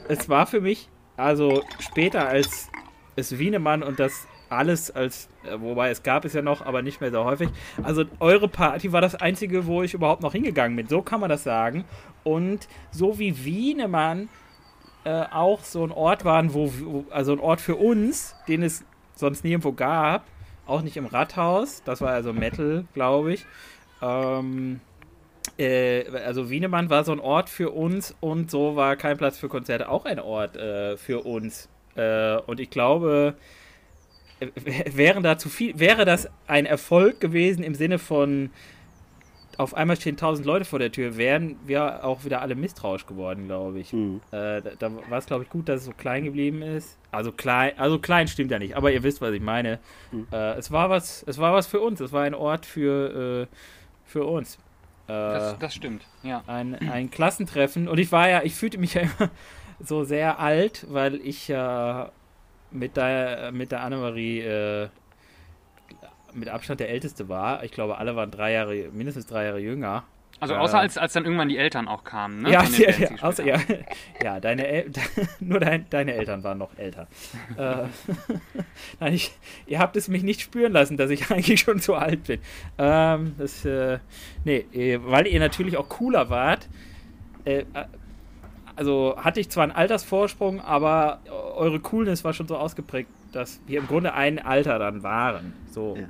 es 0.08 0.28
war 0.28 0.46
für 0.48 0.60
mich, 0.60 0.88
also 1.18 1.62
später 1.80 2.26
als 2.26 2.70
es 3.16 3.38
Wienemann 3.38 3.82
und 3.82 3.98
das 3.98 4.26
alles 4.48 4.90
als, 4.90 5.28
äh, 5.44 5.60
wobei 5.60 5.90
es 5.90 6.02
gab 6.02 6.24
es 6.24 6.32
ja 6.32 6.40
noch, 6.40 6.64
aber 6.64 6.80
nicht 6.80 7.00
mehr 7.00 7.10
so 7.10 7.24
häufig. 7.24 7.50
Also 7.82 8.04
eure 8.20 8.48
Party 8.48 8.92
war 8.92 9.00
das 9.00 9.14
einzige, 9.14 9.66
wo 9.66 9.82
ich 9.82 9.92
überhaupt 9.92 10.22
noch 10.22 10.32
hingegangen 10.32 10.76
bin. 10.76 10.86
So 10.86 11.02
kann 11.02 11.20
man 11.20 11.28
das 11.28 11.44
sagen. 11.44 11.84
Und 12.24 12.68
so 12.90 13.18
wie 13.18 13.44
Wienemann 13.44 14.28
äh, 15.04 15.24
auch 15.30 15.64
so 15.64 15.84
ein 15.84 15.90
Ort 15.90 16.24
wo, 16.24 16.72
wo, 16.80 17.04
also 17.10 17.32
ein 17.32 17.40
Ort 17.40 17.60
für 17.60 17.76
uns, 17.76 18.34
den 18.46 18.62
es 18.62 18.84
sonst 19.14 19.44
nirgendwo 19.44 19.72
gab, 19.72 20.24
auch 20.66 20.82
nicht 20.82 20.96
im 20.96 21.06
Rathaus. 21.06 21.82
Das 21.84 22.00
war 22.00 22.10
also 22.10 22.32
Metal, 22.32 22.84
glaube 22.94 23.34
ich. 23.34 23.44
Ähm, 24.00 24.80
äh, 25.58 26.04
also 26.24 26.50
Wienemann 26.50 26.90
war 26.90 27.04
so 27.04 27.12
ein 27.12 27.20
Ort 27.20 27.48
für 27.48 27.70
uns 27.70 28.14
und 28.20 28.50
so 28.50 28.76
war 28.76 28.96
kein 28.96 29.16
Platz 29.16 29.38
für 29.38 29.48
Konzerte 29.48 29.88
auch 29.88 30.04
ein 30.04 30.20
Ort 30.20 30.56
äh, 30.56 30.96
für 30.96 31.24
uns. 31.24 31.68
Äh, 31.96 32.36
und 32.46 32.60
ich 32.60 32.70
glaube, 32.70 33.34
wären 34.92 35.22
da 35.22 35.36
zu 35.36 35.48
viel, 35.48 35.78
wäre 35.78 36.04
das 36.04 36.28
ein 36.46 36.66
Erfolg 36.66 37.20
gewesen 37.20 37.62
im 37.62 37.74
Sinne 37.74 37.98
von 37.98 38.50
auf 39.58 39.74
einmal 39.74 39.96
stehen 39.96 40.16
tausend 40.16 40.46
Leute 40.46 40.64
vor 40.64 40.78
der 40.78 40.92
Tür, 40.92 41.16
wären 41.16 41.56
wir 41.66 42.04
auch 42.04 42.24
wieder 42.24 42.40
alle 42.42 42.54
misstrauisch 42.54 43.06
geworden, 43.06 43.46
glaube 43.46 43.80
ich. 43.80 43.90
Hm. 43.90 44.20
Äh, 44.30 44.62
da 44.62 44.70
da 44.78 44.92
war 45.08 45.18
es, 45.18 45.26
glaube 45.26 45.42
ich, 45.42 45.50
gut, 45.50 45.68
dass 45.68 45.80
es 45.80 45.86
so 45.86 45.92
klein 45.92 46.24
geblieben 46.24 46.62
ist. 46.62 46.96
Also 47.10 47.32
klein, 47.32 47.72
also 47.76 47.98
klein 47.98 48.28
stimmt 48.28 48.52
ja 48.52 48.60
nicht, 48.60 48.76
aber 48.76 48.92
ihr 48.92 49.02
wisst, 49.02 49.20
was 49.20 49.32
ich 49.32 49.42
meine. 49.42 49.80
Mhm. 50.12 50.28
Äh, 50.30 50.54
es 50.54 50.70
war 50.70 50.90
was, 50.90 51.24
es 51.26 51.38
war 51.38 51.52
was 51.54 51.66
für 51.66 51.80
uns. 51.80 52.00
Es 52.00 52.12
war 52.12 52.22
ein 52.22 52.34
Ort 52.34 52.66
für, 52.66 53.48
äh, 53.50 53.56
für 54.04 54.24
uns. 54.24 54.58
Äh, 55.08 55.12
Das, 55.12 55.58
das 55.58 55.74
stimmt, 55.74 56.04
ja. 56.22 56.42
ein, 56.46 56.74
ein 56.74 57.10
Klassentreffen. 57.10 57.88
Und 57.88 57.98
ich 57.98 58.12
war 58.12 58.28
ja, 58.28 58.42
ich 58.42 58.54
fühlte 58.54 58.78
mich 58.78 58.94
ja 58.94 59.02
immer 59.02 59.30
so 59.80 60.04
sehr 60.04 60.38
alt, 60.38 60.86
weil 60.88 61.16
ich 61.16 61.48
ja 61.48 62.12
mit 62.70 62.96
der, 62.96 63.50
mit 63.52 63.72
der 63.72 63.80
Annemarie 63.82 64.40
äh, 64.40 64.88
mit 66.34 66.48
Abstand 66.48 66.80
der 66.80 66.90
Älteste 66.90 67.28
war. 67.28 67.64
Ich 67.64 67.72
glaube, 67.72 67.98
alle 67.98 68.14
waren 68.16 68.30
drei 68.30 68.52
Jahre, 68.52 68.74
mindestens 68.92 69.26
drei 69.26 69.44
Jahre 69.46 69.58
jünger. 69.58 70.04
Also 70.40 70.54
Äh, 70.54 70.58
außer 70.58 70.78
als, 70.78 70.96
als 70.96 71.12
dann 71.14 71.24
irgendwann 71.24 71.48
die 71.48 71.58
Eltern 71.58 71.88
auch 71.88 72.04
kamen, 72.04 72.42
ne? 72.42 72.52
Ja, 72.52 72.62
ja, 72.78 72.90
ja, 72.90 73.08
außer, 73.20 73.44
ja, 73.44 73.58
ja, 74.22 74.38
deine 74.40 74.66
El 74.68 74.90
nur 75.40 75.58
dein, 75.58 75.86
deine 75.90 76.14
Eltern 76.14 76.44
waren 76.44 76.58
noch 76.58 76.70
älter. 76.78 77.08
äh, 77.56 77.84
Nein, 79.00 79.14
ich, 79.14 79.36
ihr 79.66 79.80
habt 79.80 79.96
es 79.96 80.06
mich 80.08 80.22
nicht 80.22 80.40
spüren 80.40 80.72
lassen, 80.72 80.96
dass 80.96 81.10
ich 81.10 81.30
eigentlich 81.30 81.60
schon 81.60 81.80
zu 81.80 81.94
alt 81.96 82.24
bin. 82.24 82.40
Ähm, 82.78 83.34
das, 83.36 83.64
äh, 83.64 83.98
nee, 84.44 84.64
eh, 84.72 84.98
weil 85.02 85.26
ihr 85.26 85.40
natürlich 85.40 85.76
auch 85.76 85.88
cooler 85.88 86.30
wart. 86.30 86.68
Äh, 87.44 87.60
äh, 87.60 87.64
also 88.76 89.16
hatte 89.18 89.40
ich 89.40 89.48
zwar 89.50 89.64
einen 89.64 89.72
Altersvorsprung, 89.72 90.60
aber 90.60 91.18
eure 91.56 91.80
Coolness 91.80 92.22
war 92.22 92.32
schon 92.32 92.46
so 92.46 92.56
ausgeprägt, 92.56 93.10
dass 93.32 93.60
wir 93.66 93.80
im 93.80 93.88
Grunde 93.88 94.14
ein 94.14 94.38
Alter 94.38 94.78
dann 94.78 95.02
waren. 95.02 95.52
So. 95.72 95.96
Ja. 96.00 96.06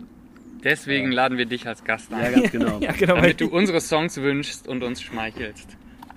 Deswegen 0.64 1.12
laden 1.12 1.38
wir 1.38 1.46
dich 1.46 1.66
als 1.66 1.84
Gast 1.84 2.12
ein. 2.12 2.22
Ja, 2.22 2.30
ganz 2.40 2.50
genau. 2.50 2.78
ja, 2.80 2.92
genau. 2.92 3.16
Damit 3.16 3.40
du 3.40 3.48
unsere 3.48 3.80
Songs 3.80 4.16
wünschst 4.20 4.66
und 4.66 4.82
uns 4.82 5.00
schmeichelst. 5.02 5.76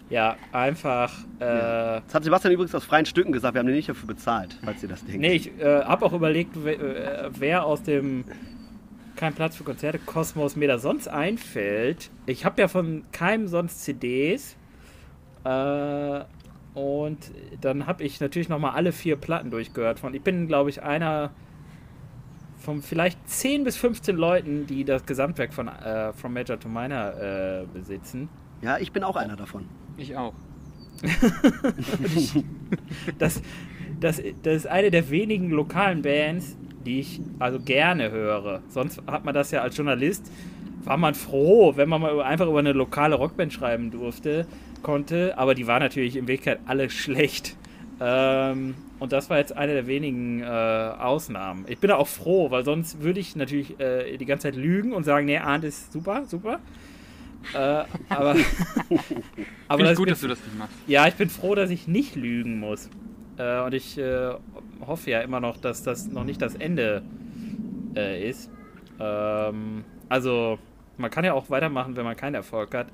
ja, 0.09 0.35
einfach. 0.51 1.13
Äh, 1.39 2.01
Das 2.05 2.13
hat 2.15 2.23
Sebastian 2.23 2.53
übrigens 2.53 2.73
aus 2.75 2.83
freien 2.83 3.05
Stücken 3.05 3.31
gesagt, 3.31 3.53
wir 3.55 3.59
haben 3.59 3.67
den 3.67 3.75
nicht 3.75 3.89
dafür 3.89 4.07
bezahlt, 4.07 4.57
falls 4.63 4.81
ihr 4.83 4.89
das 4.89 5.05
denkt. 5.05 5.21
Nee, 5.21 5.33
ich 5.33 5.59
äh, 5.59 5.83
habe 5.83 6.05
auch 6.05 6.13
überlegt, 6.13 6.51
wer, 6.55 6.79
äh, 6.79 7.29
wer 7.37 7.65
aus 7.65 7.83
dem 7.83 8.25
Kein 9.15 9.33
Platz 9.33 9.55
für 9.55 9.63
Konzerte 9.63 9.99
Kosmos 9.99 10.55
mir 10.55 10.67
da 10.67 10.79
sonst 10.79 11.07
einfällt. 11.07 12.09
Ich 12.25 12.43
habe 12.45 12.61
ja 12.61 12.67
von 12.67 13.03
keinem 13.11 13.47
sonst 13.47 13.83
CDs. 13.83 14.57
Äh, 15.43 16.21
und 16.73 17.17
dann 17.59 17.85
habe 17.85 18.03
ich 18.03 18.19
natürlich 18.21 18.47
nochmal 18.49 18.71
alle 18.71 18.91
vier 18.93 19.17
Platten 19.17 19.51
durchgehört. 19.51 19.99
Von, 19.99 20.13
ich 20.13 20.21
bin, 20.21 20.47
glaube 20.47 20.69
ich, 20.69 20.81
einer 20.83 21.31
von 22.61 22.81
vielleicht 22.81 23.27
10 23.27 23.63
bis 23.63 23.75
15 23.77 24.15
Leuten, 24.15 24.67
die 24.67 24.85
das 24.85 25.05
Gesamtwerk 25.05 25.53
von 25.53 25.67
äh, 25.67 26.13
From 26.13 26.33
Major 26.33 26.59
to 26.59 26.69
Minor 26.69 27.13
äh, 27.19 27.65
besitzen. 27.73 28.29
Ja, 28.61 28.77
ich 28.77 28.91
bin 28.91 29.03
auch 29.03 29.15
einer 29.15 29.35
davon. 29.35 29.65
Ich 29.97 30.15
auch. 30.15 30.33
Das, 33.17 33.41
das, 33.99 34.21
das 34.43 34.55
ist 34.55 34.67
eine 34.67 34.91
der 34.91 35.09
wenigen 35.09 35.49
lokalen 35.49 36.01
Bands, 36.01 36.55
die 36.85 37.01
ich 37.01 37.21
also 37.39 37.59
gerne 37.59 38.09
höre. 38.09 38.61
Sonst 38.69 39.01
hat 39.07 39.25
man 39.25 39.33
das 39.33 39.51
ja 39.51 39.61
als 39.61 39.75
Journalist, 39.75 40.31
war 40.83 40.97
man 40.97 41.13
froh, 41.13 41.73
wenn 41.75 41.89
man 41.89 42.01
mal 42.01 42.21
einfach 42.21 42.47
über 42.47 42.59
eine 42.59 42.71
lokale 42.71 43.15
Rockband 43.15 43.51
schreiben 43.51 43.91
durfte, 43.91 44.47
konnte. 44.81 45.37
Aber 45.37 45.53
die 45.53 45.67
war 45.67 45.79
natürlich 45.79 46.15
in 46.15 46.27
Wirklichkeit 46.27 46.59
alle 46.65 46.89
schlecht. 46.89 47.57
Ähm, 48.03 48.73
und 48.99 49.11
das 49.11 49.29
war 49.29 49.37
jetzt 49.37 49.55
eine 49.55 49.73
der 49.73 49.85
wenigen 49.85 50.41
äh, 50.41 50.45
Ausnahmen. 50.45 51.65
Ich 51.67 51.77
bin 51.77 51.89
da 51.89 51.97
auch 51.97 52.07
froh, 52.07 52.49
weil 52.49 52.65
sonst 52.65 53.01
würde 53.01 53.19
ich 53.19 53.35
natürlich 53.35 53.79
äh, 53.79 54.17
die 54.17 54.25
ganze 54.25 54.43
Zeit 54.47 54.55
lügen 54.55 54.93
und 54.93 55.03
sagen, 55.03 55.27
nee, 55.27 55.37
Arndt 55.37 55.65
ist 55.65 55.93
super, 55.93 56.25
super. 56.25 56.59
Äh, 57.53 57.83
aber 58.09 58.35
aber 59.67 59.83
das 59.83 59.97
gut, 59.97 60.05
mit- 60.07 60.13
dass 60.13 60.21
du 60.21 60.27
das 60.27 60.39
nicht 60.43 60.57
machst. 60.57 60.73
ja, 60.87 61.07
ich 61.07 61.13
bin 61.15 61.29
froh, 61.29 61.53
dass 61.55 61.69
ich 61.69 61.87
nicht 61.87 62.15
lügen 62.15 62.59
muss. 62.59 62.89
Äh, 63.37 63.61
und 63.61 63.73
ich 63.73 63.97
äh, 63.97 64.31
hoffe 64.85 65.11
ja 65.11 65.21
immer 65.21 65.39
noch, 65.39 65.57
dass 65.57 65.83
das 65.83 66.07
noch 66.07 66.23
nicht 66.23 66.41
das 66.41 66.55
Ende 66.55 67.03
äh, 67.95 68.27
ist. 68.29 68.49
Ähm, 68.99 69.83
also, 70.09 70.57
man 70.97 71.09
kann 71.11 71.23
ja 71.23 71.33
auch 71.33 71.49
weitermachen, 71.49 71.95
wenn 71.95 72.03
man 72.03 72.15
keinen 72.15 72.35
Erfolg 72.35 72.73
hat. 72.75 72.87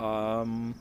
Ähm, 0.00 0.74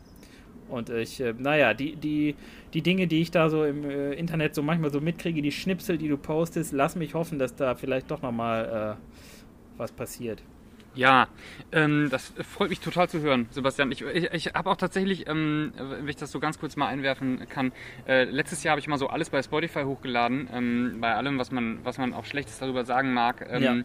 und 0.70 0.90
ich, 0.90 1.20
äh, 1.20 1.34
naja, 1.38 1.74
die, 1.74 1.96
die, 1.96 2.36
die 2.74 2.82
Dinge, 2.82 3.08
die 3.08 3.22
ich 3.22 3.32
da 3.32 3.50
so 3.50 3.66
im 3.66 3.84
äh, 3.90 4.14
Internet 4.14 4.56
so 4.56 4.64
manchmal 4.64 4.92
so 4.92 5.02
mitkriege, 5.02 5.42
die 5.42 5.52
Schnipsel, 5.52 5.98
die 5.98 6.08
du 6.08 6.18
postest, 6.18 6.72
lass 6.74 6.96
mich 6.96 7.14
hoffen, 7.14 7.40
dass 7.40 7.56
da 7.56 7.76
vielleicht 7.76 8.12
doch 8.12 8.22
nochmal 8.22 8.98
äh, 8.98 9.78
was 9.78 9.92
passiert. 9.92 10.42
Ja, 10.96 11.28
ähm, 11.72 12.08
das 12.10 12.34
freut 12.42 12.70
mich 12.70 12.80
total 12.80 13.08
zu 13.08 13.22
hören, 13.22 13.48
Sebastian. 13.52 13.92
Ich, 13.92 14.02
ich, 14.02 14.32
ich 14.34 14.48
habe 14.48 14.70
auch 14.70 14.76
tatsächlich, 14.76 15.28
ähm, 15.30 15.72
wenn 15.78 16.08
ich 16.08 16.16
das 16.16 16.32
so 16.32 16.40
ganz 16.40 16.60
kurz 16.60 16.76
mal 16.76 16.88
einwerfen 16.88 17.48
kann, 17.48 17.72
äh, 18.08 18.24
letztes 18.24 18.64
Jahr 18.64 18.72
habe 18.72 18.80
ich 18.80 18.88
mal 18.88 18.98
so 18.98 19.08
alles 19.08 19.30
bei 19.30 19.42
Spotify 19.42 19.84
hochgeladen, 19.84 20.50
ähm, 20.52 20.98
bei 21.00 21.14
allem, 21.14 21.38
was 21.38 21.52
man, 21.52 21.80
was 21.84 22.00
man 22.00 22.12
auch 22.14 22.26
Schlechtes 22.26 22.58
darüber 22.58 22.86
sagen 22.86 23.14
mag. 23.14 23.48
Ähm, 23.50 23.64
Ja. 23.64 23.76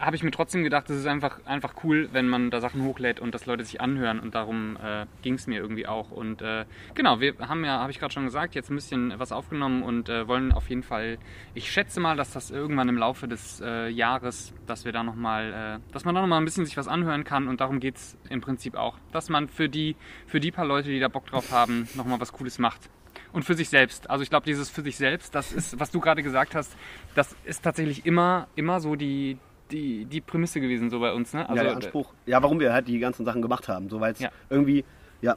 Habe 0.00 0.16
ich 0.16 0.22
mir 0.22 0.30
trotzdem 0.30 0.62
gedacht, 0.62 0.88
es 0.90 0.98
ist 0.98 1.06
einfach, 1.06 1.44
einfach 1.44 1.74
cool, 1.84 2.08
wenn 2.12 2.28
man 2.28 2.50
da 2.50 2.60
Sachen 2.60 2.84
hochlädt 2.84 3.20
und 3.20 3.34
das 3.34 3.46
Leute 3.46 3.64
sich 3.64 3.80
anhören 3.80 4.20
und 4.20 4.34
darum 4.34 4.76
äh, 4.82 5.06
ging 5.22 5.34
es 5.34 5.46
mir 5.46 5.60
irgendwie 5.60 5.86
auch. 5.86 6.10
Und 6.10 6.42
äh, 6.42 6.64
genau, 6.94 7.20
wir 7.20 7.34
haben 7.40 7.64
ja, 7.64 7.80
habe 7.80 7.90
ich 7.90 7.98
gerade 7.98 8.12
schon 8.12 8.24
gesagt, 8.24 8.54
jetzt 8.54 8.70
ein 8.70 8.74
bisschen 8.74 9.14
was 9.18 9.32
aufgenommen 9.32 9.82
und 9.82 10.08
äh, 10.08 10.26
wollen 10.26 10.52
auf 10.52 10.68
jeden 10.68 10.82
Fall, 10.82 11.18
ich 11.54 11.70
schätze 11.70 12.00
mal, 12.00 12.16
dass 12.16 12.32
das 12.32 12.50
irgendwann 12.50 12.88
im 12.88 12.96
Laufe 12.96 13.28
des 13.28 13.60
äh, 13.60 13.88
Jahres, 13.88 14.54
dass 14.66 14.84
wir 14.84 14.92
da 14.92 15.02
nochmal, 15.02 15.80
äh, 15.80 15.92
dass 15.92 16.04
man 16.04 16.14
da 16.14 16.20
nochmal 16.20 16.40
ein 16.40 16.44
bisschen 16.44 16.64
sich 16.64 16.76
was 16.76 16.88
anhören 16.88 17.24
kann 17.24 17.48
und 17.48 17.60
darum 17.60 17.80
geht 17.80 17.96
es 17.96 18.16
im 18.28 18.40
Prinzip 18.40 18.74
auch, 18.76 18.96
dass 19.12 19.28
man 19.28 19.48
für 19.48 19.68
die, 19.68 19.96
für 20.26 20.40
die 20.40 20.50
paar 20.50 20.66
Leute, 20.66 20.88
die 20.88 21.00
da 21.00 21.08
Bock 21.08 21.26
drauf 21.26 21.52
haben, 21.52 21.88
nochmal 21.94 22.20
was 22.20 22.32
Cooles 22.32 22.58
macht. 22.58 22.88
Und 23.30 23.44
für 23.44 23.54
sich 23.54 23.68
selbst. 23.68 24.08
Also 24.08 24.22
ich 24.22 24.30
glaube, 24.30 24.46
dieses 24.46 24.70
für 24.70 24.80
sich 24.80 24.96
selbst, 24.96 25.34
das 25.34 25.52
ist, 25.52 25.78
was 25.78 25.90
du 25.90 26.00
gerade 26.00 26.22
gesagt 26.22 26.54
hast, 26.54 26.74
das 27.14 27.36
ist 27.44 27.62
tatsächlich 27.62 28.06
immer, 28.06 28.48
immer 28.54 28.80
so 28.80 28.96
die, 28.96 29.38
die, 29.70 30.04
die 30.06 30.20
Prämisse 30.20 30.60
gewesen 30.60 30.90
so 30.90 31.00
bei 31.00 31.12
uns. 31.12 31.32
Ne? 31.34 31.46
ja, 31.48 31.54
der 31.62 31.76
Anspruch. 31.76 32.12
Ja, 32.26 32.42
warum 32.42 32.60
wir 32.60 32.72
halt 32.72 32.88
die 32.88 32.98
ganzen 32.98 33.24
Sachen 33.24 33.42
gemacht 33.42 33.68
haben. 33.68 33.88
So, 33.88 34.00
weil 34.00 34.12
es 34.12 34.20
Ja. 34.20 34.30
irgendwie, 34.50 34.84
ja, 35.20 35.36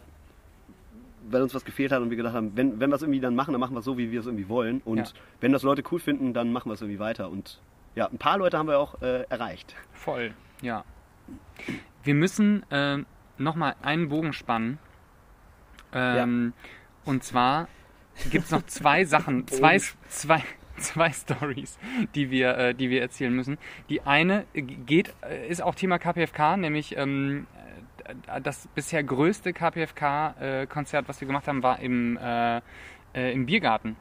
weil 1.29 1.41
uns 1.43 1.53
was 1.53 1.63
gefehlt 1.65 1.91
hat 1.91 2.01
und 2.01 2.09
wir 2.09 2.17
gedacht 2.17 2.33
haben, 2.33 2.51
wenn, 2.55 2.79
wenn 2.79 2.89
wir 2.89 2.95
es 2.95 3.01
irgendwie 3.01 3.19
dann 3.19 3.35
machen, 3.35 3.51
dann 3.51 3.59
machen 3.61 3.73
wir 3.75 3.79
es 3.79 3.85
so, 3.85 3.97
wie 3.97 4.11
wir 4.11 4.19
es 4.19 4.25
irgendwie 4.25 4.49
wollen. 4.49 4.81
Und 4.85 4.97
Ja. 4.97 5.05
wenn 5.39 5.51
das 5.51 5.63
Leute 5.63 5.83
cool 5.91 5.99
finden, 5.99 6.33
dann 6.33 6.51
machen 6.51 6.69
wir 6.69 6.73
es 6.73 6.81
irgendwie 6.81 6.99
weiter. 6.99 7.29
Und 7.29 7.59
ja, 7.95 8.07
ein 8.07 8.17
paar 8.17 8.37
Leute 8.37 8.57
haben 8.57 8.67
wir 8.67 8.79
auch 8.79 9.01
äh, 9.01 9.23
erreicht. 9.29 9.75
Voll, 9.93 10.33
ja. 10.61 10.83
Wir 12.03 12.15
müssen 12.15 12.63
äh, 12.71 12.99
nochmal 13.37 13.75
einen 13.81 14.09
Bogen 14.09 14.33
spannen. 14.33 14.79
Ähm, 15.93 16.53
Und 17.05 17.23
zwar 17.23 17.67
gibt 18.29 18.45
es 18.45 18.51
noch 18.51 18.65
zwei 18.65 19.03
Sachen, 19.05 19.47
zwei, 19.47 19.79
zwei, 20.07 20.43
zwei 20.93 21.11
Stories, 21.11 21.77
die 22.15 22.29
wir, 22.31 22.57
äh, 22.57 22.75
die 22.75 22.89
wir 22.89 23.01
erzählen 23.01 23.33
müssen. 23.33 23.57
Die 23.89 24.01
eine 24.01 24.45
geht, 24.53 25.13
äh, 25.21 25.47
ist 25.47 25.61
auch 25.61 25.75
Thema 25.75 25.97
KPFK, 25.99 26.57
nämlich 26.57 26.97
ähm, 26.97 27.47
äh, 28.27 28.41
das 28.41 28.67
bisher 28.75 29.03
größte 29.03 29.53
KPFK-Konzert, 29.53 31.07
was 31.07 31.21
wir 31.21 31.27
gemacht 31.27 31.47
haben, 31.47 31.63
war 31.63 31.79
im, 31.79 32.17
äh, 32.17 32.57
äh, 33.13 33.33
im 33.33 33.45
Biergarten. 33.45 33.95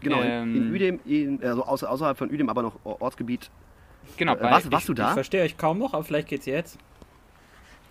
Genau, 0.00 0.20
in, 0.20 0.30
Ähm, 0.30 0.56
in 0.56 0.72
Uedem, 0.72 1.00
in, 1.04 1.42
also 1.44 1.64
außer, 1.64 1.88
außerhalb 1.90 2.18
von 2.18 2.30
Uedem, 2.30 2.48
aber 2.48 2.62
noch 2.62 2.78
Ortsgebiet. 2.84 3.50
Genau, 4.16 4.34
Äh, 4.34 4.42
warst, 4.42 4.72
warst 4.72 4.88
du 4.88 4.92
Ich 4.92 4.98
da? 4.98 5.12
verstehe 5.14 5.42
euch 5.44 5.56
kaum 5.56 5.78
noch, 5.78 5.94
aber 5.94 6.02
vielleicht 6.02 6.28
geht's 6.28 6.46
jetzt. 6.46 6.76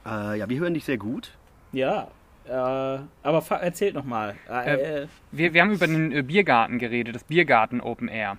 Äh, 0.05 0.39
ja, 0.39 0.49
wir 0.49 0.59
hören 0.59 0.73
dich 0.73 0.83
sehr 0.83 0.97
gut. 0.97 1.37
Ja, 1.71 2.09
äh, 2.47 2.99
aber 3.23 3.43
erzählt 3.61 3.93
nochmal. 3.95 4.35
Äh, 4.49 5.01
äh, 5.03 5.07
wir, 5.31 5.53
wir 5.53 5.61
haben 5.61 5.71
über 5.71 5.87
den 5.87 6.11
äh, 6.11 6.21
Biergarten 6.23 6.79
geredet, 6.79 7.15
das 7.15 7.23
Biergarten 7.23 7.81
Open 7.81 8.07
Air. 8.07 8.37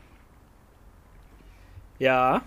ja, 1.98 2.42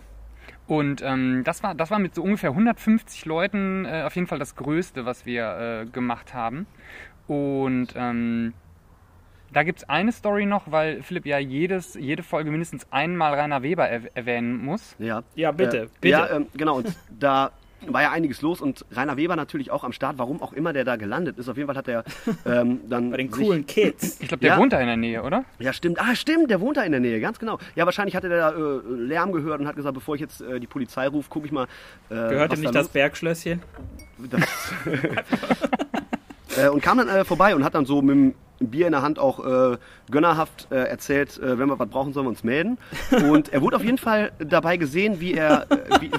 Und 0.67 1.01
ähm, 1.01 1.43
das, 1.45 1.63
war, 1.63 1.75
das 1.75 1.91
war 1.91 1.99
mit 1.99 2.15
so 2.15 2.23
ungefähr 2.23 2.49
150 2.51 3.25
Leuten 3.25 3.85
äh, 3.85 4.03
auf 4.05 4.15
jeden 4.15 4.27
Fall 4.27 4.39
das 4.39 4.55
Größte, 4.55 5.05
was 5.05 5.25
wir 5.25 5.83
äh, 5.83 5.85
gemacht 5.85 6.33
haben. 6.33 6.67
Und 7.27 7.89
ähm, 7.95 8.53
da 9.53 9.63
gibt 9.63 9.79
es 9.79 9.89
eine 9.89 10.11
Story 10.11 10.45
noch, 10.45 10.71
weil 10.71 11.01
Philipp 11.03 11.25
ja 11.25 11.37
jedes, 11.37 11.93
jede 11.93 12.23
Folge 12.23 12.51
mindestens 12.51 12.85
einmal 12.91 13.33
Rainer 13.35 13.63
Weber 13.63 13.85
erw- 13.85 14.09
erwähnen 14.13 14.63
muss. 14.63 14.95
Ja, 14.99 15.23
Ja, 15.35 15.51
bitte, 15.51 15.77
Äh, 15.83 15.87
bitte. 16.01 16.07
Ja, 16.09 16.29
ähm, 16.35 16.47
genau. 16.55 16.77
Und 16.77 16.95
da 17.09 17.51
war 17.87 18.01
ja 18.01 18.11
einiges 18.11 18.41
los 18.41 18.61
und 18.61 18.83
Rainer 18.91 19.15
Weber 19.17 19.35
natürlich 19.35 19.69
auch 19.71 19.83
am 19.83 19.91
Start. 19.91 20.17
Warum 20.17 20.41
auch 20.41 20.53
immer 20.53 20.73
der 20.73 20.83
da 20.85 20.95
gelandet 20.95 21.37
ist. 21.37 21.47
Auf 21.49 21.57
jeden 21.57 21.67
Fall 21.67 21.75
hat 21.77 21.87
er 21.87 22.03
ähm, 22.45 22.79
dann. 22.89 23.11
bei 23.11 23.17
den 23.17 23.31
sich- 23.31 23.43
coolen 23.45 23.65
Kids. 23.67 24.19
Ich 24.21 24.27
glaube, 24.27 24.41
der 24.41 24.53
Ja. 24.53 24.57
wohnt 24.57 24.73
da 24.73 24.79
in 24.79 24.87
der 24.87 24.97
Nähe, 24.97 25.21
oder? 25.23 25.45
Ja, 25.59 25.71
stimmt. 25.73 25.99
Ah, 26.01 26.15
stimmt, 26.15 26.49
der 26.49 26.61
wohnt 26.61 26.77
da 26.77 26.83
in 26.83 26.91
der 26.91 27.01
Nähe, 27.01 27.19
ganz 27.19 27.37
genau. 27.37 27.59
Ja, 27.75 27.85
wahrscheinlich 27.85 28.15
hatte 28.15 28.29
der 28.29 28.51
da 28.51 28.57
äh, 28.57 28.79
Lärm 28.87 29.31
gehört 29.31 29.59
und 29.59 29.67
hat 29.67 29.75
gesagt, 29.75 29.93
bevor 29.93 30.15
ich 30.15 30.21
jetzt 30.21 30.41
äh, 30.41 30.59
die 30.59 30.67
Polizei 30.67 31.07
rufe, 31.07 31.29
gucke 31.29 31.45
ich 31.45 31.51
mal. 31.51 31.65
Äh, 32.09 32.15
Gehört 32.15 32.51
ihm 32.53 32.55
da 32.55 32.55
nicht 32.61 32.75
das 32.75 32.85
los- 32.85 32.89
Bergschlösschen? 32.93 33.61
das 34.29 34.41
äh, 36.57 36.69
und 36.69 36.81
kam 36.81 36.97
dann 36.97 37.09
äh, 37.09 37.25
vorbei 37.25 37.55
und 37.55 37.63
hat 37.63 37.75
dann 37.75 37.85
so 37.85 38.01
mit 38.01 38.15
dem 38.15 38.33
Bier 38.59 38.85
in 38.85 38.93
der 38.93 39.01
Hand 39.01 39.19
auch 39.19 39.45
äh, 39.73 39.77
gönnerhaft 40.09 40.67
äh, 40.71 40.75
erzählt, 40.75 41.37
äh, 41.39 41.59
wenn 41.59 41.67
wir 41.67 41.77
was 41.77 41.89
brauchen, 41.89 42.13
sollen 42.13 42.25
wir 42.25 42.29
uns 42.29 42.43
melden. 42.43 42.77
Und 43.29 43.51
er 43.51 43.61
wurde 43.61 43.75
auf 43.75 43.83
jeden 43.83 43.97
Fall 43.97 44.31
dabei 44.39 44.77
gesehen, 44.77 45.19
wie 45.19 45.33
er, 45.33 45.65
äh, 45.71 45.77
wie, 46.01 46.11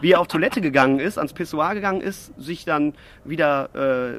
wie 0.00 0.12
er 0.12 0.20
auf 0.20 0.26
Toilette 0.28 0.60
gegangen 0.60 0.98
ist, 0.98 1.18
ans 1.18 1.32
Pissoir 1.32 1.74
gegangen 1.74 2.00
ist, 2.00 2.32
sich 2.40 2.64
dann 2.64 2.94
wieder 3.24 3.68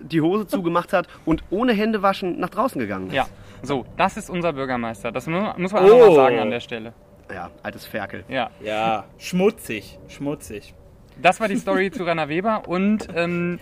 die 0.02 0.20
Hose 0.20 0.46
zugemacht 0.46 0.92
hat 0.92 1.06
und 1.24 1.42
ohne 1.50 1.72
Hände 1.72 2.02
waschen 2.02 2.38
nach 2.38 2.50
draußen 2.50 2.78
gegangen 2.80 3.08
ist. 3.08 3.14
Ja. 3.14 3.26
So, 3.62 3.86
das 3.96 4.16
ist 4.16 4.28
unser 4.28 4.52
Bürgermeister. 4.52 5.12
Das 5.12 5.26
muss, 5.26 5.56
muss 5.56 5.72
man 5.72 5.84
auch 5.84 5.88
Oh. 5.88 5.98
noch 5.98 6.06
mal 6.08 6.14
sagen 6.16 6.38
an 6.40 6.50
der 6.50 6.60
Stelle. 6.60 6.92
Ja, 7.32 7.50
altes 7.62 7.86
Ferkel. 7.86 8.24
Ja. 8.28 8.50
Ja, 8.62 9.04
schmutzig, 9.18 9.98
schmutzig. 10.08 10.74
Das 11.20 11.40
war 11.40 11.48
die 11.48 11.56
Story 11.56 11.90
zu 11.90 12.04
Rainer 12.04 12.28
Weber 12.28 12.62
und 12.68 13.08
ähm, 13.14 13.58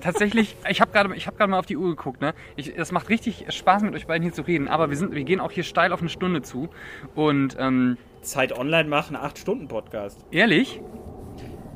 tatsächlich, 0.00 0.56
ich 0.68 0.80
habe 0.80 0.90
gerade 0.90 1.14
hab 1.14 1.36
grad 1.38 1.48
mal 1.50 1.58
auf 1.58 1.66
die 1.66 1.76
Uhr 1.76 1.90
geguckt. 1.90 2.20
Ne? 2.20 2.34
Ich, 2.56 2.76
es 2.76 2.92
macht 2.92 3.08
richtig 3.08 3.44
Spaß 3.48 3.82
mit 3.82 3.94
euch 3.94 4.06
beiden 4.06 4.22
hier 4.22 4.32
zu 4.32 4.42
reden, 4.42 4.68
aber 4.68 4.88
wir, 4.90 4.96
sind, 4.96 5.14
wir 5.14 5.24
gehen 5.24 5.40
auch 5.40 5.50
hier 5.52 5.64
steil 5.64 5.92
auf 5.92 6.00
eine 6.00 6.08
Stunde 6.08 6.42
zu. 6.42 6.68
Und 7.14 7.56
ähm, 7.58 7.98
Zeit 8.22 8.56
online 8.58 8.88
machen, 8.88 9.16
8-Stunden-Podcast. 9.16 10.24
ehrlich, 10.30 10.80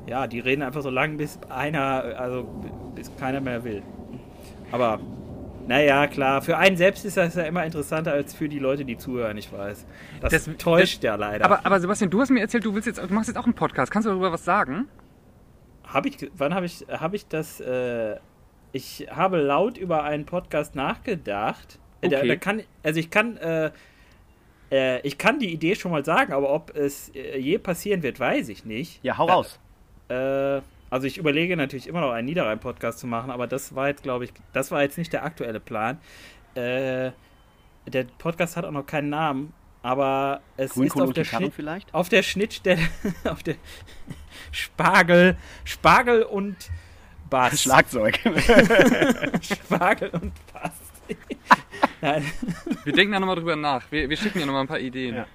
Ja, 0.08 0.26
die 0.26 0.40
reden 0.40 0.62
einfach 0.62 0.82
so 0.82 0.90
lang, 0.90 1.16
bis 1.18 1.38
einer, 1.48 2.02
also 2.18 2.42
bis 2.94 3.14
keiner 3.16 3.40
mehr 3.40 3.62
will. 3.64 3.82
Aber, 4.72 4.98
naja, 5.68 6.08
klar, 6.08 6.42
für 6.42 6.56
einen 6.58 6.76
selbst 6.76 7.04
ist 7.04 7.16
das 7.16 7.34
ja 7.36 7.44
immer 7.44 7.64
interessanter 7.64 8.12
als 8.12 8.34
für 8.34 8.48
die 8.48 8.58
Leute, 8.58 8.84
die 8.84 8.96
zuhören, 8.96 9.36
ich 9.36 9.52
weiß. 9.52 9.86
Das, 10.20 10.32
Das- 10.32 10.56
täuscht 10.56 11.04
ja 11.04 11.14
leider. 11.14 11.44
aber, 11.44 11.64
aber 11.64 11.78
Sebastian, 11.78 12.10
du 12.10 12.20
hast 12.20 12.30
mir 12.30 12.40
erzählt, 12.40 12.64
du 12.64 12.74
willst 12.74 12.86
jetzt, 12.88 12.98
du 13.00 13.14
machst 13.14 13.28
jetzt 13.28 13.36
auch 13.36 13.44
einen 13.44 13.54
Podcast. 13.54 13.92
Kannst 13.92 14.06
du 14.06 14.10
darüber 14.10 14.32
was 14.32 14.44
sagen? 14.44 14.88
Habe 15.92 16.08
ich, 16.08 16.30
wann 16.34 16.54
habe 16.54 16.66
ich, 16.66 16.84
habe 16.88 17.16
ich 17.16 17.26
das, 17.28 17.60
äh, 17.60 18.16
ich 18.72 19.06
habe 19.10 19.38
laut 19.38 19.76
über 19.76 20.04
einen 20.04 20.24
Podcast 20.24 20.74
nachgedacht. 20.74 21.78
Äh, 22.00 22.08
Da, 22.08 22.18
Okay. 22.18 22.28
da 22.28 22.36
kann, 22.36 22.62
also 22.82 22.98
ich 22.98 23.10
kann, 23.10 23.36
äh, 23.36 23.70
äh, 24.70 25.00
ich 25.06 25.18
kann 25.18 25.38
die 25.38 25.52
Idee 25.52 25.74
schon 25.74 25.92
mal 25.92 26.04
sagen, 26.04 26.32
aber 26.32 26.50
ob 26.52 26.74
es 26.74 27.10
äh, 27.14 27.38
je 27.38 27.58
passieren 27.58 28.02
wird, 28.02 28.18
weiß 28.18 28.48
ich 28.48 28.64
nicht. 28.64 29.02
Ja, 29.04 29.18
hau 29.18 29.26
raus. 29.26 29.60
Äh, 30.08 30.60
also 30.90 31.06
ich 31.06 31.18
überlege 31.18 31.56
natürlich 31.56 31.86
immer 31.86 32.00
noch 32.00 32.10
einen 32.12 32.26
Niederrhein-Podcast 32.26 32.98
zu 32.98 33.06
machen, 33.06 33.30
aber 33.30 33.46
das 33.46 33.74
war 33.74 33.88
jetzt, 33.88 34.02
glaube 34.02 34.24
ich, 34.24 34.32
das 34.52 34.70
war 34.70 34.82
jetzt 34.82 34.98
nicht 34.98 35.12
der 35.12 35.24
aktuelle 35.24 35.58
Plan. 35.60 35.98
Der 36.54 37.14
Podcast 38.18 38.56
hat 38.58 38.66
auch 38.66 38.70
noch 38.72 38.84
keinen 38.86 39.08
Namen, 39.08 39.54
aber 39.82 40.42
es 40.58 40.66
ist 40.66 40.74
Grünkohl 40.74 41.02
auf 41.02 41.08
und 41.08 41.16
der, 41.16 41.24
Schnitt, 41.24 41.54
vielleicht? 41.54 41.94
auf 41.94 42.10
der 42.10 42.22
Schnittstelle, 42.22 42.82
auf 43.24 43.42
der 43.42 43.56
Spargel, 44.52 45.36
Spargel 45.64 46.22
und 46.22 46.56
Bass. 47.28 47.62
Schlagzeug. 47.62 48.18
Spargel 49.40 50.10
und 50.10 50.32
Bass. 50.52 50.72
Nein, 52.00 52.24
Wir 52.84 52.92
denken 52.92 53.12
da 53.12 53.20
nochmal 53.20 53.36
drüber 53.36 53.56
nach. 53.56 53.90
Wir, 53.90 54.08
wir 54.08 54.16
schicken 54.16 54.38
dir 54.38 54.46
nochmal 54.46 54.62
ein 54.62 54.68
paar 54.68 54.78
Ideen. 54.78 55.16
Ja. 55.16 55.26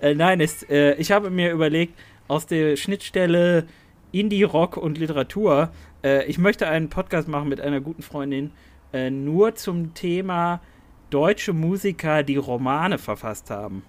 äh, 0.00 0.14
nein 0.14 0.40
es, 0.40 0.62
äh, 0.64 0.94
ich 0.94 1.12
habe 1.12 1.30
mir 1.30 1.52
überlegt, 1.52 1.98
aus 2.28 2.46
der 2.46 2.76
Schnittstelle 2.76 3.66
Indie, 4.12 4.44
Rock 4.44 4.76
und 4.76 4.98
Literatur, 4.98 5.70
äh, 6.02 6.24
ich 6.26 6.38
möchte 6.38 6.68
einen 6.68 6.88
Podcast 6.88 7.28
machen 7.28 7.48
mit 7.48 7.60
einer 7.60 7.80
guten 7.80 8.02
Freundin, 8.02 8.52
äh, 8.92 9.10
nur 9.10 9.54
zum 9.56 9.94
Thema 9.94 10.60
deutsche 11.10 11.52
Musiker, 11.52 12.22
die 12.22 12.36
Romane 12.36 12.98
verfasst 12.98 13.50
haben. 13.50 13.82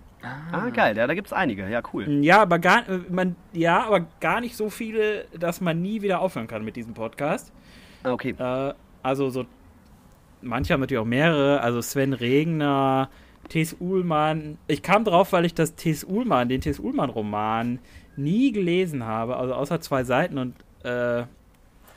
Ah, 0.51 0.69
geil. 0.69 0.97
Ja, 0.97 1.07
da 1.07 1.13
gibt 1.13 1.28
es 1.28 1.34
einige. 1.34 1.69
Ja, 1.69 1.82
cool. 1.93 2.07
Ja, 2.23 2.41
aber 2.41 2.59
gar, 2.59 2.88
äh, 2.89 2.99
man, 3.09 3.36
ja, 3.53 3.84
aber 3.86 4.05
gar 4.19 4.41
nicht 4.41 4.55
so 4.55 4.69
viele, 4.69 5.26
dass 5.38 5.61
man 5.61 5.82
nie 5.82 6.01
wieder 6.01 6.21
aufhören 6.21 6.47
kann 6.47 6.63
mit 6.63 6.76
diesem 6.76 6.93
Podcast. 6.93 7.51
Ah, 8.03 8.11
okay. 8.11 8.36
Äh, 8.38 8.73
also 9.03 9.30
so, 9.30 9.45
manche 10.41 10.73
haben 10.73 10.82
natürlich 10.82 11.01
auch 11.01 11.05
mehrere, 11.05 11.61
also 11.61 11.82
Sven 11.82 12.13
Regner, 12.13 13.09
T.S. 13.49 13.78
Uhlmann. 13.80 14.57
Ich 14.67 14.82
kam 14.82 15.03
drauf, 15.03 15.34
weil 15.34 15.45
ich 15.45 15.53
das 15.53 15.76
T.S. 15.76 16.03
Uhlmann, 16.03 16.49
den 16.49 16.61
T.S. 16.61 16.80
Uhlmann-Roman 16.80 17.80
nie 18.17 18.51
gelesen 18.51 19.03
habe, 19.05 19.36
also 19.38 19.53
außer 19.53 19.82
zwei 19.82 20.03
Seiten 20.03 20.38
und 20.38 20.55
äh, 20.84 21.23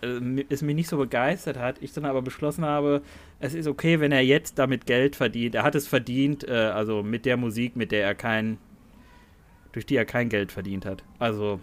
äh, 0.02 0.44
es 0.48 0.62
mich 0.62 0.74
nicht 0.74 0.88
so 0.88 0.96
begeistert 0.98 1.58
hat. 1.58 1.76
Ich 1.80 1.92
dann 1.92 2.04
aber 2.04 2.22
beschlossen 2.22 2.64
habe, 2.64 3.02
es 3.40 3.54
ist 3.54 3.66
okay, 3.66 4.00
wenn 4.00 4.12
er 4.12 4.22
jetzt 4.22 4.58
damit 4.58 4.86
Geld 4.86 5.16
verdient. 5.16 5.54
Er 5.54 5.62
hat 5.62 5.74
es 5.74 5.86
verdient, 5.86 6.46
äh, 6.46 6.52
also 6.52 7.02
mit 7.02 7.24
der 7.24 7.36
Musik, 7.36 7.76
mit 7.76 7.92
der 7.92 8.04
er 8.04 8.14
kein, 8.14 8.58
durch 9.72 9.86
die 9.86 9.96
er 9.96 10.04
kein 10.04 10.28
Geld 10.28 10.52
verdient 10.52 10.84
hat. 10.86 11.04
Also 11.18 11.60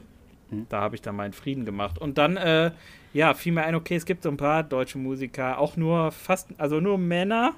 Hm. 0.49 0.67
da 0.69 0.81
habe 0.81 0.95
ich 0.95 1.01
dann 1.01 1.15
meinen 1.15 1.33
Frieden 1.33 1.65
gemacht. 1.65 1.97
Und 1.99 2.17
dann, 2.17 2.38
äh, 2.38 2.71
ja, 3.13 3.33
fiel 3.33 3.53
mir 3.53 3.63
ein, 3.63 3.75
okay, 3.75 3.95
es 3.95 4.05
gibt 4.05 4.23
so 4.23 4.29
ein 4.29 4.38
paar 4.38 4.63
deutsche 4.63 4.97
Musiker, 4.97 5.57
auch 5.59 5.77
nur 5.77 6.11
fast, 6.11 6.49
also 6.57 6.79
nur 6.79 6.97
Männer, 6.97 7.53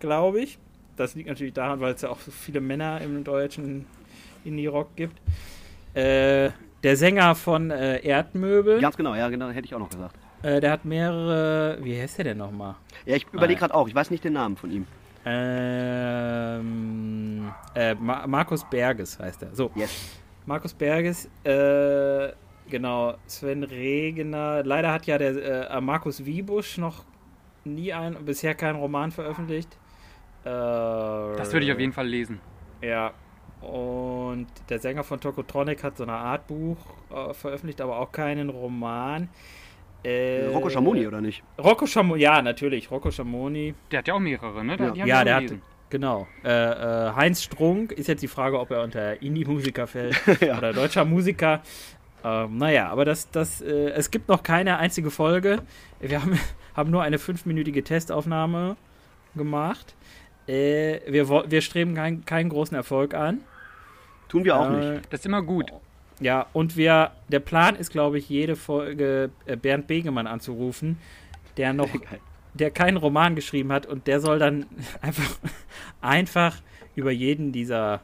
glaube 0.00 0.40
ich. 0.40 0.58
Das 0.96 1.14
liegt 1.14 1.28
natürlich 1.28 1.54
daran, 1.54 1.80
weil 1.80 1.94
es 1.94 2.02
ja 2.02 2.10
auch 2.10 2.20
so 2.20 2.30
viele 2.30 2.60
Männer 2.60 3.00
im 3.00 3.24
deutschen 3.24 3.86
Indie-Rock 4.44 4.94
gibt. 4.96 5.20
Äh, 5.94 6.50
der 6.84 6.96
Sänger 6.96 7.34
von 7.34 7.70
äh, 7.72 7.98
Erdmöbel, 8.06 8.80
Ganz 8.80 8.96
genau, 8.96 9.14
ja, 9.16 9.28
genau, 9.30 9.48
hätte 9.48 9.66
ich 9.66 9.74
auch 9.74 9.78
noch 9.80 9.90
gesagt. 9.90 10.14
äh, 10.42 10.60
der 10.60 10.70
hat 10.70 10.84
mehrere, 10.84 11.78
wie 11.82 12.00
heißt 12.00 12.18
der 12.18 12.24
denn 12.26 12.38
nochmal? 12.38 12.76
Ja, 13.06 13.16
ich 13.16 13.26
überlege 13.32 13.58
gerade 13.58 13.74
auch, 13.74 13.88
ich 13.88 13.94
weiß 13.94 14.10
nicht 14.10 14.22
den 14.22 14.34
Namen 14.34 14.56
von 14.56 14.70
ihm. 14.70 14.86
Ähm, 16.64 17.52
äh, 17.74 17.94
Ma 17.94 18.26
Markus 18.26 18.64
Berges 18.68 19.18
heißt 19.18 19.42
er. 19.42 19.54
So, 19.54 19.70
Yes. 19.74 20.20
Markus 20.46 20.74
Berges, 20.74 21.28
äh, 21.44 22.28
genau, 22.68 23.14
Sven 23.26 23.64
Regener. 23.64 24.62
Leider 24.62 24.92
hat 24.92 25.06
ja 25.06 25.16
der 25.18 25.70
äh, 25.70 25.80
Markus 25.80 26.24
Wiebusch 26.26 26.76
noch 26.78 27.04
nie 27.64 27.92
ein, 27.94 28.14
bisher 28.26 28.54
keinen 28.54 28.76
Roman 28.76 29.10
veröffentlicht. 29.10 29.78
Äh, 30.44 30.48
Das 30.50 31.52
würde 31.52 31.64
ich 31.66 31.72
auf 31.72 31.78
jeden 31.80 31.92
Fall 31.94 32.06
lesen. 32.06 32.40
Ja. 32.82 33.12
Und 33.64 34.46
der 34.68 34.78
Sänger 34.78 35.04
von 35.04 35.20
Tokotronic 35.20 35.82
hat 35.82 35.96
so 35.96 36.02
eine 36.04 36.12
Art 36.12 36.46
Buch 36.46 36.76
äh, 37.10 37.32
veröffentlicht, 37.34 37.80
aber 37.80 37.98
auch 37.98 38.12
keinen 38.12 38.50
Roman. 38.50 39.28
Äh, 40.02 40.46
Rocco 40.52 40.68
Schamoni, 40.68 41.06
oder 41.06 41.20
nicht? 41.20 41.42
Rocco 41.58 41.86
Schamoni, 41.86 42.20
ja, 42.22 42.42
natürlich. 42.42 42.90
Rocco 42.90 43.10
Schamoni. 43.10 43.74
Der 43.90 44.00
hat 44.00 44.08
ja 44.08 44.14
auch 44.14 44.20
mehrere, 44.20 44.64
ne? 44.64 44.76
Ja. 44.78 44.90
Die 44.90 45.00
haben 45.00 45.08
Ja, 45.08 45.18
wir 45.20 45.24
der 45.24 45.36
hat, 45.36 45.44
genau. 45.88 46.26
Äh, 46.44 46.48
äh, 46.50 47.12
Heinz 47.14 47.42
Strunk 47.42 47.92
ist 47.92 48.08
jetzt 48.08 48.22
die 48.22 48.28
Frage, 48.28 48.60
ob 48.60 48.70
er 48.70 48.82
unter 48.82 49.22
Indie-Musiker 49.22 49.86
fällt 49.86 50.20
Ja. 50.40 50.58
oder 50.58 50.72
deutscher 50.74 51.04
Musiker. 51.06 51.62
Ähm, 52.22 52.58
naja, 52.58 52.88
aber 52.90 53.04
das, 53.04 53.30
das, 53.30 53.60
äh, 53.62 53.90
es 53.90 54.10
gibt 54.10 54.28
noch 54.28 54.42
keine 54.42 54.78
einzige 54.78 55.10
Folge. 55.10 55.62
Wir 56.00 56.20
haben, 56.20 56.38
haben 56.76 56.90
nur 56.90 57.02
eine 57.02 57.18
fünfminütige 57.18 57.82
Testaufnahme 57.82 58.76
gemacht. 59.34 59.94
Äh, 60.46 61.00
wir, 61.10 61.28
wir 61.50 61.60
streben 61.62 61.94
kein, 61.94 62.24
keinen 62.26 62.50
großen 62.50 62.76
Erfolg 62.76 63.14
an. 63.14 63.40
Tun 64.34 64.44
wir 64.44 64.56
auch 64.56 64.68
Äh, 64.70 64.94
nicht. 64.96 65.12
Das 65.12 65.20
ist 65.20 65.26
immer 65.26 65.42
gut. 65.42 65.72
Ja, 66.20 66.46
und 66.52 66.76
wir, 66.76 67.12
der 67.28 67.40
Plan 67.40 67.76
ist, 67.76 67.90
glaube 67.90 68.18
ich, 68.18 68.28
jede 68.28 68.56
Folge 68.56 69.30
äh, 69.46 69.56
Bernd 69.56 69.86
Begemann 69.86 70.26
anzurufen, 70.26 70.98
der 71.56 71.72
noch, 71.72 71.88
der 72.54 72.70
keinen 72.70 72.96
Roman 72.96 73.34
geschrieben 73.36 73.72
hat 73.72 73.86
und 73.86 74.06
der 74.06 74.20
soll 74.20 74.38
dann 74.38 74.66
einfach, 75.00 75.38
einfach 76.00 76.56
über 76.96 77.10
jeden 77.10 77.52
dieser 77.52 78.00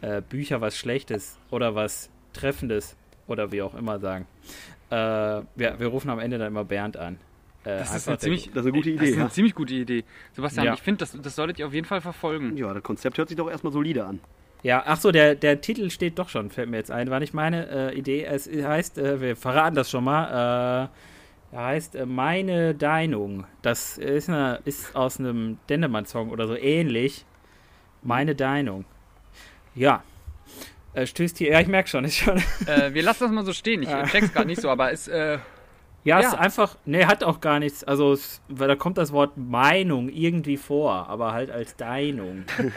äh, 0.00 0.20
Bücher 0.22 0.60
was 0.60 0.76
Schlechtes 0.76 1.38
oder 1.50 1.74
was 1.74 2.10
Treffendes 2.32 2.96
oder 3.26 3.52
wie 3.52 3.62
auch 3.62 3.74
immer 3.74 3.98
sagen. 3.98 4.26
Äh, 4.90 4.94
wir, 4.96 5.78
wir 5.78 5.86
rufen 5.86 6.10
am 6.10 6.18
Ende 6.18 6.38
dann 6.38 6.48
immer 6.48 6.64
Bernd 6.64 6.96
an. 6.96 7.14
Äh, 7.64 7.78
Das 7.78 8.06
ist 8.06 8.20
ziemlich, 8.20 8.50
Das 8.52 8.64
ist 8.66 8.72
eine 8.72 8.72
gute 8.72 8.90
das 8.92 9.00
Idee, 9.02 9.10
ist 9.10 9.14
eine 9.16 9.24
ja. 9.24 9.30
ziemlich 9.30 9.54
gute 9.54 9.74
Idee. 9.74 10.04
Sebastian, 10.32 10.66
Ja. 10.66 10.74
ich 10.74 10.82
finde, 10.82 10.98
das, 10.98 11.16
das 11.20 11.34
solltet 11.36 11.58
ihr 11.58 11.66
auf 11.66 11.72
jeden 11.72 11.86
Fall 11.86 12.00
verfolgen. 12.00 12.56
Ja, 12.58 12.74
das 12.74 12.82
Konzept 12.82 13.16
hört 13.18 13.28
sich 13.28 13.36
doch 13.38 13.48
erstmal 13.50 13.72
solide 13.72 14.04
an. 14.04 14.20
Ja, 14.62 14.84
ach 14.86 15.00
so, 15.00 15.10
der, 15.10 15.34
der 15.34 15.60
Titel 15.60 15.90
steht 15.90 16.18
doch 16.18 16.28
schon, 16.28 16.50
fällt 16.50 16.70
mir 16.70 16.76
jetzt 16.76 16.90
ein. 16.90 17.10
War 17.10 17.18
nicht 17.18 17.34
meine 17.34 17.90
äh, 17.92 17.98
Idee. 17.98 18.24
Es 18.24 18.48
heißt, 18.48 18.98
äh, 18.98 19.20
wir 19.20 19.36
verraten 19.36 19.74
das 19.74 19.90
schon 19.90 20.04
mal. 20.04 20.88
Äh, 21.52 21.56
er 21.56 21.64
heißt 21.64 21.96
äh, 21.96 22.06
Meine 22.06 22.74
Deinung. 22.74 23.44
Das 23.62 23.98
ist, 23.98 24.28
eine, 24.28 24.60
ist 24.64 24.94
aus 24.94 25.18
einem 25.18 25.58
Dendemann-Song 25.68 26.30
oder 26.30 26.46
so 26.46 26.56
ähnlich. 26.56 27.24
Meine 28.02 28.36
Deinung. 28.36 28.84
Ja. 29.74 30.04
Äh, 30.94 31.06
stößt 31.06 31.38
hier, 31.38 31.52
ja, 31.52 31.60
ich 31.60 31.68
merke 31.68 31.88
schon, 31.88 32.04
ist 32.04 32.18
schon. 32.18 32.38
Äh, 32.66 32.94
wir 32.94 33.02
lassen 33.02 33.24
das 33.24 33.32
mal 33.32 33.44
so 33.44 33.52
stehen. 33.52 33.82
Ich 33.82 33.88
check's 34.10 34.32
gerade 34.32 34.46
nicht 34.46 34.60
so, 34.60 34.70
aber 34.70 34.92
ist, 34.92 35.08
äh, 35.08 35.38
Ja, 36.04 36.20
Ja. 36.20 36.28
ist 36.28 36.34
einfach, 36.34 36.76
ne, 36.84 37.06
hat 37.06 37.22
auch 37.22 37.40
gar 37.40 37.60
nichts. 37.60 37.84
Also, 37.84 38.12
es, 38.12 38.40
weil 38.48 38.66
da 38.68 38.74
kommt 38.74 38.98
das 38.98 39.12
Wort 39.12 39.36
Meinung 39.36 40.08
irgendwie 40.08 40.56
vor, 40.56 41.08
aber 41.08 41.32
halt 41.32 41.50
als 41.50 41.76
Deinung. 41.76 42.44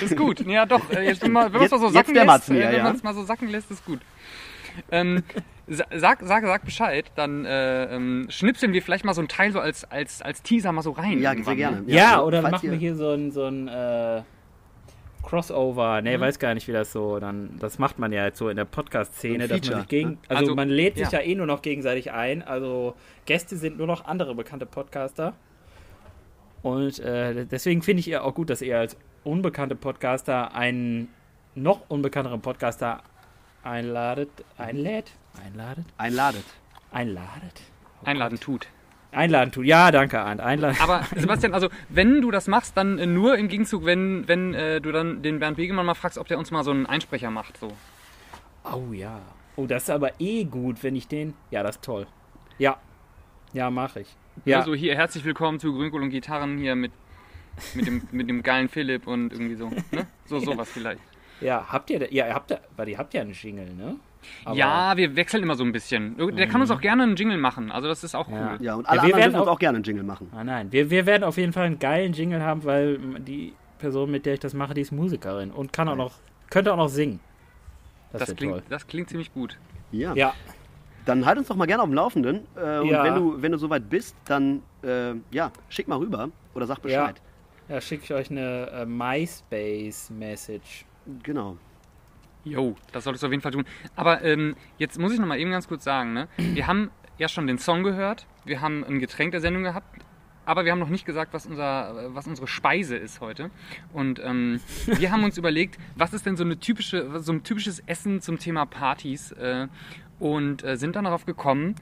ist 0.00 0.16
gut. 0.16 0.40
Ja, 0.46 0.66
doch. 0.66 0.90
Äh, 0.90 1.06
jetzt, 1.06 1.22
wenn 1.22 1.32
man 1.32 1.52
es 1.54 1.70
mal 1.70 1.80
so 1.80 1.88
sacken 1.88 2.14
lässt, 2.14 2.48
ja, 2.48 2.54
äh, 2.54 2.68
wenn 2.68 2.76
ja. 2.76 2.82
man 2.84 2.96
es 2.96 3.02
mal 3.02 3.14
so 3.14 3.24
sacken 3.24 3.48
lässt, 3.48 3.70
ist 3.70 3.84
gut. 3.84 4.00
Ähm, 4.90 5.22
sa- 5.68 5.84
sag, 5.94 6.20
sag, 6.22 6.44
sag 6.44 6.64
Bescheid, 6.64 7.10
dann 7.16 7.44
äh, 7.44 7.94
ähm, 7.94 8.26
schnipseln 8.28 8.72
wir 8.72 8.82
vielleicht 8.82 9.04
mal 9.04 9.14
so 9.14 9.20
ein 9.20 9.28
Teil 9.28 9.52
so 9.52 9.60
als, 9.60 9.84
als, 9.84 10.20
als 10.22 10.42
Teaser 10.42 10.72
mal 10.72 10.82
so 10.82 10.92
rein. 10.92 11.20
Ja, 11.20 11.32
sehr 11.34 11.44
ne? 11.44 11.56
gerne. 11.56 11.82
Ja, 11.86 12.14
also, 12.14 12.26
oder 12.26 12.42
machen 12.42 12.70
wir 12.70 12.78
hier 12.78 12.96
so 12.96 13.10
ein, 13.10 13.30
so 13.30 13.44
ein 13.44 13.68
äh, 13.68 14.22
Crossover. 15.24 16.00
Mhm. 16.00 16.04
Ne, 16.08 16.20
weiß 16.20 16.38
gar 16.38 16.54
nicht, 16.54 16.68
wie 16.68 16.72
das 16.72 16.92
so. 16.92 17.18
Dann, 17.18 17.56
das 17.58 17.78
macht 17.78 17.98
man 17.98 18.12
ja 18.12 18.24
jetzt 18.26 18.38
so 18.38 18.48
in 18.48 18.56
der 18.56 18.64
Podcast-Szene, 18.64 19.48
dass 19.48 19.68
man 19.68 19.80
sich 19.80 19.88
gegen. 19.88 20.10
ne? 20.10 20.18
Also, 20.28 20.40
Also, 20.42 20.54
man 20.54 20.68
lädt 20.68 20.96
sich 20.96 21.10
ja. 21.10 21.20
ja. 21.20 21.26
eh 21.26 21.34
nur 21.34 21.46
noch 21.46 21.62
gegenseitig 21.62 22.12
ein. 22.12 22.42
Also 22.42 22.94
Gäste 23.26 23.56
sind 23.56 23.78
nur 23.78 23.86
noch 23.86 24.04
andere 24.04 24.34
bekannte 24.34 24.66
Podcaster. 24.66 25.34
Und 26.62 26.98
äh, 27.00 27.44
deswegen 27.46 27.82
finde 27.82 28.00
ich 28.00 28.08
ihr 28.08 28.24
auch 28.24 28.34
gut, 28.34 28.48
dass 28.50 28.62
ihr 28.62 28.78
als 28.78 28.96
unbekannte 29.22 29.74
Podcaster 29.74 30.54
einen 30.54 31.08
noch 31.54 31.88
unbekannteren 31.88 32.40
Podcaster 32.40 33.02
einladet. 33.62 34.30
Einlädt? 34.56 35.12
Einladet? 35.44 35.84
Einladet. 35.98 36.44
Einladet? 36.90 37.60
Einladen 38.04 38.40
tut. 38.40 38.66
Einladen 39.14 39.52
tut. 39.52 39.64
Ja, 39.66 39.90
danke, 39.90 40.20
Arndt. 40.20 40.40
Einladen. 40.42 40.76
Aber 40.80 41.02
Sebastian, 41.16 41.54
also 41.54 41.68
wenn 41.88 42.20
du 42.20 42.30
das 42.30 42.46
machst, 42.48 42.76
dann 42.76 42.98
äh, 42.98 43.06
nur 43.06 43.36
im 43.38 43.48
Gegenzug, 43.48 43.84
wenn, 43.84 44.26
wenn 44.28 44.54
äh, 44.54 44.80
du 44.80 44.92
dann 44.92 45.22
den 45.22 45.38
Bernd 45.38 45.56
Begemann 45.56 45.86
mal 45.86 45.94
fragst, 45.94 46.18
ob 46.18 46.28
der 46.28 46.38
uns 46.38 46.50
mal 46.50 46.64
so 46.64 46.70
einen 46.70 46.86
Einsprecher 46.86 47.30
macht. 47.30 47.56
So. 47.58 47.72
Oh 48.64 48.92
ja. 48.92 49.20
Oh, 49.56 49.66
das 49.66 49.84
ist 49.84 49.90
aber 49.90 50.10
eh 50.20 50.44
gut, 50.44 50.82
wenn 50.82 50.96
ich 50.96 51.06
den. 51.08 51.34
Ja, 51.50 51.62
das 51.62 51.76
ist 51.76 51.84
toll. 51.84 52.06
Ja. 52.58 52.76
Ja, 53.52 53.70
mache 53.70 54.00
ich. 54.00 54.08
Ja. 54.44 54.58
Also 54.58 54.74
hier 54.74 54.96
herzlich 54.96 55.24
willkommen 55.24 55.60
zu 55.60 55.72
Grünkohl 55.72 56.02
und 56.02 56.10
Gitarren 56.10 56.58
hier 56.58 56.74
mit, 56.74 56.90
mit, 57.74 57.86
dem, 57.86 58.02
mit 58.10 58.28
dem 58.28 58.42
geilen 58.42 58.68
Philipp 58.68 59.06
und 59.06 59.32
irgendwie 59.32 59.54
so. 59.54 59.68
Ne? 59.92 60.06
So 60.26 60.38
sowas 60.40 60.68
vielleicht. 60.72 61.00
ja, 61.40 61.64
habt 61.68 61.88
ihr. 61.90 62.00
da- 62.00 62.06
Ja, 62.10 62.26
ihr 62.26 62.34
habt 62.34 62.50
ja. 62.50 62.58
Warte, 62.76 62.90
ihr 62.90 62.98
habt 62.98 63.14
ja 63.14 63.20
einen 63.20 63.32
Jingle, 63.32 63.72
ne? 63.74 63.96
Aber- 64.44 64.56
ja, 64.56 64.96
wir 64.96 65.16
wechseln 65.16 65.42
immer 65.42 65.54
so 65.56 65.64
ein 65.64 65.72
bisschen. 65.72 66.16
Der 66.36 66.46
kann 66.46 66.60
uns 66.60 66.70
auch 66.70 66.80
gerne 66.80 67.02
einen 67.02 67.16
Jingle 67.16 67.38
machen. 67.38 67.70
Also 67.72 67.88
das 67.88 68.04
ist 68.04 68.14
auch 68.14 68.28
Ja. 68.28 68.34
cool. 68.58 68.64
Ja, 68.64 68.74
und 68.74 68.84
Ja, 68.84 68.90
alle 68.90 68.98
wir 69.02 69.04
anderen 69.14 69.20
werden 69.20 69.34
uns 69.40 69.48
auch- 69.48 69.52
auch 69.54 69.58
gerne 69.58 69.76
einen 69.76 69.84
Jingle 69.84 70.04
machen. 70.04 70.30
Ah, 70.34 70.44
nein. 70.44 70.70
Wir, 70.72 70.90
wir 70.90 71.06
werden 71.06 71.24
auf 71.24 71.36
jeden 71.36 71.52
Fall 71.52 71.66
einen 71.66 71.78
geilen 71.78 72.12
Jingle 72.12 72.42
haben, 72.42 72.64
weil 72.64 72.98
die 73.20 73.52
Person, 73.78 74.10
mit 74.10 74.24
der 74.26 74.34
ich 74.34 74.40
das 74.40 74.54
mache, 74.54 74.74
die 74.74 74.80
ist 74.80 74.92
Musikerin 74.92 75.50
und 75.50 75.72
kann 75.72 75.88
auch 75.88 75.96
noch. 75.96 76.12
Könnte 76.50 76.72
auch 76.72 76.76
noch 76.76 76.88
singen. 76.88 77.20
Das, 78.12 78.26
Das 78.26 78.36
klingt, 78.36 78.52
toll. 78.52 78.62
das 78.68 78.86
klingt 78.86 79.08
ziemlich 79.08 79.32
gut. 79.34 79.58
Ja. 79.90 80.14
Ja. 80.14 80.34
Dann 81.04 81.26
halt 81.26 81.36
uns 81.38 81.48
doch 81.48 81.56
mal 81.56 81.66
gerne 81.66 81.82
auf 81.82 81.88
dem 81.88 81.94
Laufenden. 81.94 82.46
Äh, 82.56 82.78
und 82.78 82.88
Ja. 82.88 83.02
wenn 83.04 83.14
du, 83.16 83.42
wenn 83.42 83.52
du 83.52 83.58
soweit 83.58 83.90
bist, 83.90 84.16
dann 84.24 84.62
äh, 84.82 85.14
ja, 85.32 85.50
schick 85.68 85.88
mal 85.88 85.98
rüber 85.98 86.28
oder 86.54 86.66
sag 86.66 86.80
Bescheid. 86.80 87.20
Ja, 87.68 87.80
schicke 87.80 88.04
ich 88.04 88.12
euch 88.14 88.30
eine 88.30 88.68
äh, 88.70 88.86
MySpace-Message. 88.86 90.84
Genau. 91.22 91.56
Jo, 92.44 92.76
das 92.92 93.04
solltest 93.04 93.22
du 93.22 93.26
auf 93.26 93.32
jeden 93.32 93.42
Fall 93.42 93.52
tun. 93.52 93.64
Aber 93.96 94.22
ähm, 94.22 94.54
jetzt 94.78 94.98
muss 94.98 95.12
ich 95.12 95.18
noch 95.18 95.26
mal 95.26 95.38
eben 95.38 95.50
ganz 95.50 95.66
kurz 95.68 95.84
sagen, 95.84 96.12
ne? 96.12 96.28
wir 96.36 96.66
haben 96.66 96.90
ja 97.18 97.28
schon 97.28 97.46
den 97.46 97.58
Song 97.58 97.82
gehört, 97.82 98.26
wir 98.44 98.60
haben 98.60 98.84
ein 98.84 98.98
Getränk 99.00 99.32
der 99.32 99.40
Sendung 99.40 99.62
gehabt, 99.62 100.02
aber 100.46 100.64
wir 100.64 100.72
haben 100.72 100.78
noch 100.78 100.88
nicht 100.90 101.06
gesagt, 101.06 101.32
was, 101.32 101.46
unser, 101.46 102.14
was 102.14 102.26
unsere 102.26 102.46
Speise 102.46 102.96
ist 102.96 103.20
heute. 103.20 103.50
Und 103.92 104.20
ähm, 104.22 104.60
wir 104.86 105.10
haben 105.10 105.24
uns 105.24 105.38
überlegt, 105.38 105.78
was 105.96 106.12
ist 106.12 106.26
denn 106.26 106.36
so, 106.36 106.44
eine 106.44 106.58
typische, 106.58 107.18
so 107.20 107.32
ein 107.32 107.42
typisches 107.44 107.80
Essen 107.86 108.20
zum 108.20 108.38
Thema 108.38 108.66
Partys 108.66 109.32
äh, 109.32 109.68
und 110.18 110.62
äh, 110.64 110.76
sind 110.76 110.96
dann 110.96 111.04
darauf 111.04 111.24
gekommen, 111.24 111.76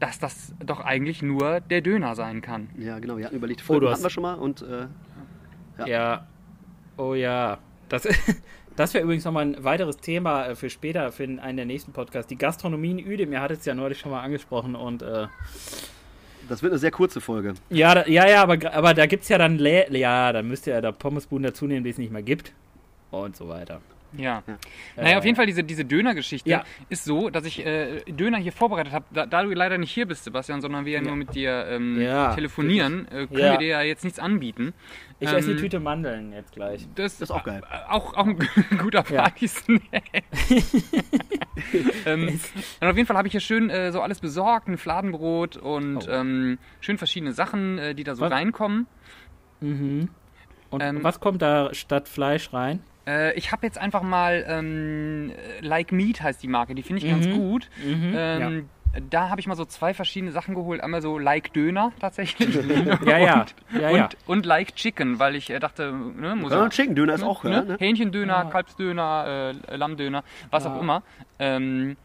dass 0.00 0.18
das 0.18 0.54
doch 0.64 0.80
eigentlich 0.80 1.22
nur 1.22 1.60
der 1.60 1.80
Döner 1.80 2.14
sein 2.14 2.40
kann. 2.40 2.70
Ja, 2.78 2.98
genau. 2.98 3.16
Wir 3.18 3.26
hatten 3.26 3.36
überlegt, 3.36 3.62
Oh, 3.68 3.80
du 3.80 3.90
hatten 3.90 4.02
wir 4.02 4.10
schon 4.10 4.22
mal 4.22 4.34
und 4.34 4.62
äh, 4.62 4.86
Ja. 5.78 5.86
Ja. 5.86 6.26
Oh 6.96 7.14
ja. 7.14 7.58
Das, 7.88 8.06
das 8.76 8.94
wäre 8.94 9.04
übrigens 9.04 9.24
nochmal 9.24 9.46
ein 9.46 9.64
weiteres 9.64 9.96
Thema 9.96 10.46
äh, 10.46 10.54
für 10.54 10.70
später, 10.70 11.10
für 11.12 11.24
einen 11.24 11.56
der 11.56 11.66
nächsten 11.66 11.92
Podcasts. 11.92 12.28
Die 12.28 12.36
Gastronomie 12.36 12.90
in 12.92 13.06
Uedem, 13.06 13.32
ihr 13.32 13.40
hattet 13.40 13.60
es 13.60 13.66
ja 13.66 13.74
neulich 13.74 13.98
schon 13.98 14.10
mal 14.10 14.22
angesprochen 14.22 14.74
und 14.74 15.02
äh, 15.02 15.26
das 16.48 16.62
wird 16.62 16.72
eine 16.72 16.78
sehr 16.78 16.92
kurze 16.92 17.20
Folge. 17.20 17.54
ja, 17.70 17.94
da, 17.94 18.06
ja, 18.06 18.28
ja, 18.28 18.42
aber, 18.42 18.72
aber 18.72 18.94
da 18.94 19.06
gibt 19.06 19.24
es 19.24 19.28
ja 19.28 19.38
dann, 19.38 19.58
Lä 19.58 19.86
ja, 19.90 20.32
dann 20.32 20.46
müsst 20.46 20.66
ihr 20.66 20.74
ja 20.74 20.80
da 20.80 20.92
Pommesbuden 20.92 21.44
dazu 21.44 21.66
nehmen, 21.66 21.82
die 21.82 21.90
es 21.90 21.98
nicht 21.98 22.12
mehr 22.12 22.22
gibt 22.22 22.52
und 23.10 23.34
so 23.36 23.48
weiter. 23.48 23.80
Ja. 24.12 24.42
Ja. 24.46 24.58
Naja, 24.96 25.14
Äh, 25.14 25.18
auf 25.18 25.24
jeden 25.24 25.36
Fall, 25.36 25.46
diese, 25.46 25.62
diese 25.64 25.84
Döner-Geschichte 25.84 26.48
Ja. 26.48 26.64
ist 26.88 27.04
so, 27.04 27.28
dass 27.30 27.44
ich 27.44 27.64
äh, 27.66 28.00
Döner 28.06 28.38
hier 28.38 28.52
vorbereitet 28.52 28.92
habe. 28.92 29.04
Da, 29.12 29.26
da 29.26 29.42
du 29.42 29.50
leider 29.52 29.78
nicht 29.78 29.92
hier 29.92 30.06
bist, 30.06 30.24
Sebastian, 30.24 30.60
sondern 30.60 30.84
wir 30.84 30.92
ja, 30.92 31.00
nur 31.02 31.16
mit 31.16 31.34
dir 31.34 31.66
ähm, 31.68 32.00
Ja. 32.00 32.34
telefonieren, 32.34 33.06
äh, 33.08 33.26
können 33.26 33.38
Ja. 33.38 33.52
wir 33.52 33.58
dir 33.58 33.66
ja 33.68 33.82
jetzt 33.82 34.04
nichts 34.04 34.18
anbieten. 34.18 34.72
Ich 35.18 35.28
Ähm, 35.30 35.36
esse 35.36 35.50
eine 35.50 35.60
Tüte 35.60 35.80
Mandeln 35.80 36.32
jetzt 36.32 36.52
gleich. 36.52 36.86
Das, 36.94 37.18
Das 37.18 37.30
ist 37.30 37.30
auch 37.30 37.44
geil. 37.44 37.62
äh, 37.70 37.76
Auch, 37.90 38.14
auch 38.14 38.26
ein 38.26 38.38
guter. 38.78 39.02
Partysnack. 39.02 39.80
ähm, 42.06 42.28
und 42.80 42.86
auf 42.88 42.96
jeden 42.96 43.06
Fall 43.06 43.16
habe 43.16 43.28
ich 43.28 43.32
hier 43.32 43.40
schön 43.40 43.70
äh, 43.70 43.92
so 43.92 44.00
alles 44.00 44.20
besorgt, 44.20 44.68
ein 44.68 44.78
Fladenbrot 44.78 45.56
und 45.56 45.96
Oh. 46.08 46.10
ähm, 46.10 46.58
schön 46.80 46.98
verschiedene 46.98 47.32
Sachen, 47.32 47.78
äh, 47.78 47.94
die 47.94 48.04
da 48.04 48.14
so 48.14 48.22
Was? 48.22 48.32
reinkommen. 48.32 48.86
Mhm. 49.60 50.08
Und 50.70 50.82
Ähm, 50.82 51.02
was 51.04 51.20
kommt 51.20 51.42
da 51.42 51.72
statt 51.74 52.08
Fleisch 52.08 52.52
rein? 52.52 52.82
Äh, 53.06 53.34
ich 53.34 53.52
habe 53.52 53.64
jetzt 53.66 53.78
einfach 53.78 54.02
mal 54.02 54.44
ähm, 54.48 55.32
Like 55.60 55.92
Meat 55.92 56.22
heißt 56.22 56.42
die 56.42 56.48
Marke, 56.48 56.74
die 56.74 56.82
finde 56.82 57.02
ich 57.04 57.08
ganz 57.10 57.26
Mhm. 57.26 57.32
gut. 57.32 57.68
Mhm. 57.84 58.14
Ähm, 58.16 58.68
da 59.10 59.28
habe 59.28 59.40
ich 59.40 59.46
mal 59.46 59.56
so 59.56 59.66
zwei 59.66 59.92
verschiedene 59.92 60.32
Sachen 60.32 60.54
geholt. 60.54 60.80
Einmal 60.82 61.02
so 61.02 61.18
Like 61.18 61.52
Döner 61.52 61.92
tatsächlich. 62.00 62.54
Ja, 63.06 63.18
ja. 63.18 63.40
Und, 63.42 63.54
ja, 63.80 63.90
ja. 63.90 64.04
und, 64.04 64.16
und 64.26 64.46
Like 64.46 64.74
Chicken, 64.74 65.18
weil 65.18 65.36
ich 65.36 65.50
äh, 65.50 65.58
dachte, 65.60 65.92
ne, 65.92 66.34
muss 66.34 66.50
Ja, 66.52 66.62
ja, 66.62 66.68
Chicken 66.70 66.94
Döner 66.94 67.12
ist 67.14 67.22
auch, 67.22 67.44
ja, 67.44 67.62
ne? 67.62 67.76
Hähnchendöner, 67.78 68.46
Kalbsdöner, 68.46 69.52
äh, 69.68 69.76
Lammdöner, 69.76 70.24
was 70.50 70.64
auch 70.66 70.80
immer. 70.80 71.02
Ähm, 71.38 71.96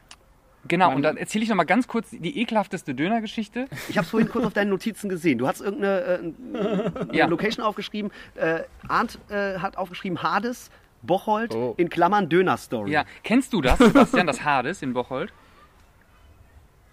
genau, 0.67 0.87
Man- 0.87 0.95
und 0.97 1.01
dann 1.03 1.17
erzähle 1.17 1.43
ich 1.43 1.49
noch 1.49 1.55
mal 1.55 1.63
ganz 1.65 1.87
kurz 1.87 2.09
die 2.11 2.39
ekelhafteste 2.39 2.93
Dönergeschichte. 2.95 3.67
Ich 3.89 3.97
habe 3.97 4.05
es 4.05 4.11
vorhin 4.11 4.29
kurz 4.29 4.45
auf 4.45 4.53
deinen 4.53 4.69
Notizen 4.69 5.09
gesehen. 5.09 5.37
Du 5.37 5.47
hast 5.47 5.61
irgendeine 5.61 6.01
äh, 6.01 6.17
eine 7.01 7.15
Ja. 7.17 7.25
Location 7.27 7.65
aufgeschrieben. 7.65 8.11
Äh, 8.35 8.61
Arndt 8.87 9.19
äh, 9.29 9.57
hat 9.59 9.77
aufgeschrieben 9.77 10.21
Hades, 10.23 10.69
Bocholt, 11.01 11.53
Oh. 11.55 11.73
in 11.77 11.89
Klammern 11.89 12.29
Döner-Story. 12.29 12.91
Ja, 12.91 13.05
kennst 13.23 13.53
du 13.53 13.61
das, 13.61 13.79
Sebastian, 13.79 14.27
das 14.27 14.43
Hades 14.43 14.81
in 14.81 14.93
Bocholt? 14.93 15.33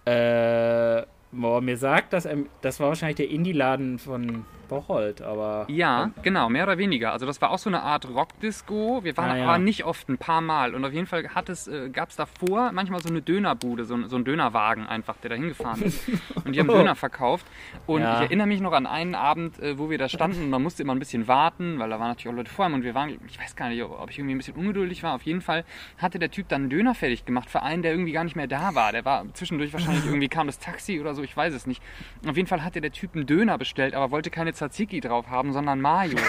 Äh, 0.05 1.03
boah, 1.31 1.61
mir 1.61 1.77
sagt, 1.77 2.13
dass 2.13 2.25
ähm, 2.25 2.47
das 2.61 2.79
war 2.79 2.87
wahrscheinlich 2.89 3.17
der 3.17 3.29
Indie-Laden 3.29 3.99
von 3.99 4.45
Bocholt, 4.69 5.21
aber. 5.21 5.65
Ja, 5.67 6.11
genau, 6.21 6.47
mehr 6.49 6.63
oder 6.63 6.77
weniger. 6.77 7.11
Also 7.11 7.25
das 7.25 7.41
war 7.41 7.51
auch 7.51 7.57
so 7.57 7.69
eine 7.69 7.81
Art 7.83 8.07
Rockdisco. 8.07 9.03
Wir 9.03 9.17
waren 9.17 9.31
Ah, 9.31 9.37
ja. 9.37 9.43
aber 9.45 9.57
nicht 9.57 9.83
oft, 9.83 10.07
ein 10.09 10.17
paar 10.17 10.41
Mal. 10.41 10.73
Und 10.75 10.85
auf 10.85 10.93
jeden 10.93 11.07
Fall 11.07 11.27
hat 11.35 11.49
es, 11.49 11.67
äh, 11.67 11.89
gab 11.89 12.09
es 12.09 12.15
davor 12.15 12.71
manchmal 12.71 13.01
so 13.01 13.09
eine 13.09 13.21
Dönerbude, 13.21 13.83
so, 13.85 13.95
ein- 13.95 14.07
so 14.07 14.15
ein 14.15 14.23
Dönerwagen 14.23 14.87
einfach, 14.87 15.17
der 15.17 15.31
da 15.31 15.35
hingefahren 15.35 15.81
ist. 15.83 16.07
Und 16.45 16.53
die 16.55 16.59
haben 16.59 16.67
Döner 16.67 16.95
verkauft. 16.95 17.45
Und 17.85 18.01
Ja. 18.01 18.15
ich 18.15 18.21
erinnere 18.21 18.47
mich 18.47 18.61
noch 18.61 18.71
an 18.71 18.85
einen 18.85 19.15
Abend, 19.15 19.59
äh, 19.59 19.77
wo 19.77 19.89
wir 19.89 19.97
da 19.97 20.07
standen 20.07 20.43
und 20.43 20.49
man 20.49 20.61
musste 20.63 20.83
immer 20.83 20.93
ein 20.95 20.99
bisschen 20.99 21.27
warten, 21.27 21.79
weil 21.79 21.89
da 21.89 21.99
waren 21.99 22.09
natürlich 22.09 22.29
auch 22.33 22.37
Leute 22.37 22.51
vor 22.51 22.65
einem 22.65 22.75
und 22.75 22.83
wir 22.83 22.93
waren, 22.95 23.09
ich 23.27 23.39
weiß 23.39 23.55
gar 23.55 23.69
nicht, 23.69 23.81
ob 23.83 24.09
ich 24.09 24.17
irgendwie 24.19 24.35
ein 24.35 24.37
bisschen 24.37 24.55
ungeduldig 24.55 25.03
war. 25.03 25.15
Auf 25.15 25.23
jeden 25.23 25.41
Fall 25.41 25.65
hatte 25.97 26.19
der 26.19 26.31
Typ 26.31 26.47
dann 26.49 26.61
einen 26.61 26.69
Döner 26.69 26.95
fertig 26.95 27.25
gemacht 27.25 27.49
für 27.49 27.61
einen, 27.63 27.81
der 27.81 27.91
irgendwie 27.91 28.11
gar 28.11 28.23
nicht 28.23 28.35
mehr 28.35 28.47
da 28.47 28.75
war. 28.75 28.91
Der 28.91 29.03
war 29.05 29.25
zwischendurch 29.33 29.73
wahrscheinlich 29.73 30.05
irgendwie 30.05 30.29
kam 30.29 30.47
das 30.47 30.59
Taxi 30.59 30.99
oder 30.99 31.13
so, 31.15 31.23
ich 31.23 31.35
weiß 31.35 31.53
es 31.53 31.67
nicht. 31.67 31.81
Auf 32.27 32.35
jeden 32.37 32.47
Fall 32.47 32.63
hatte 32.63 32.81
der 32.81 32.91
Typ 32.91 33.15
einen 33.15 33.25
Döner 33.25 33.57
bestellt, 33.57 33.93
aber 33.95 34.11
wollte 34.11 34.29
keine 34.29 34.53
Tzatziki 34.59 34.99
drauf 34.99 35.29
haben, 35.29 35.53
sondern 35.53 35.79
Mayo. 35.81 36.17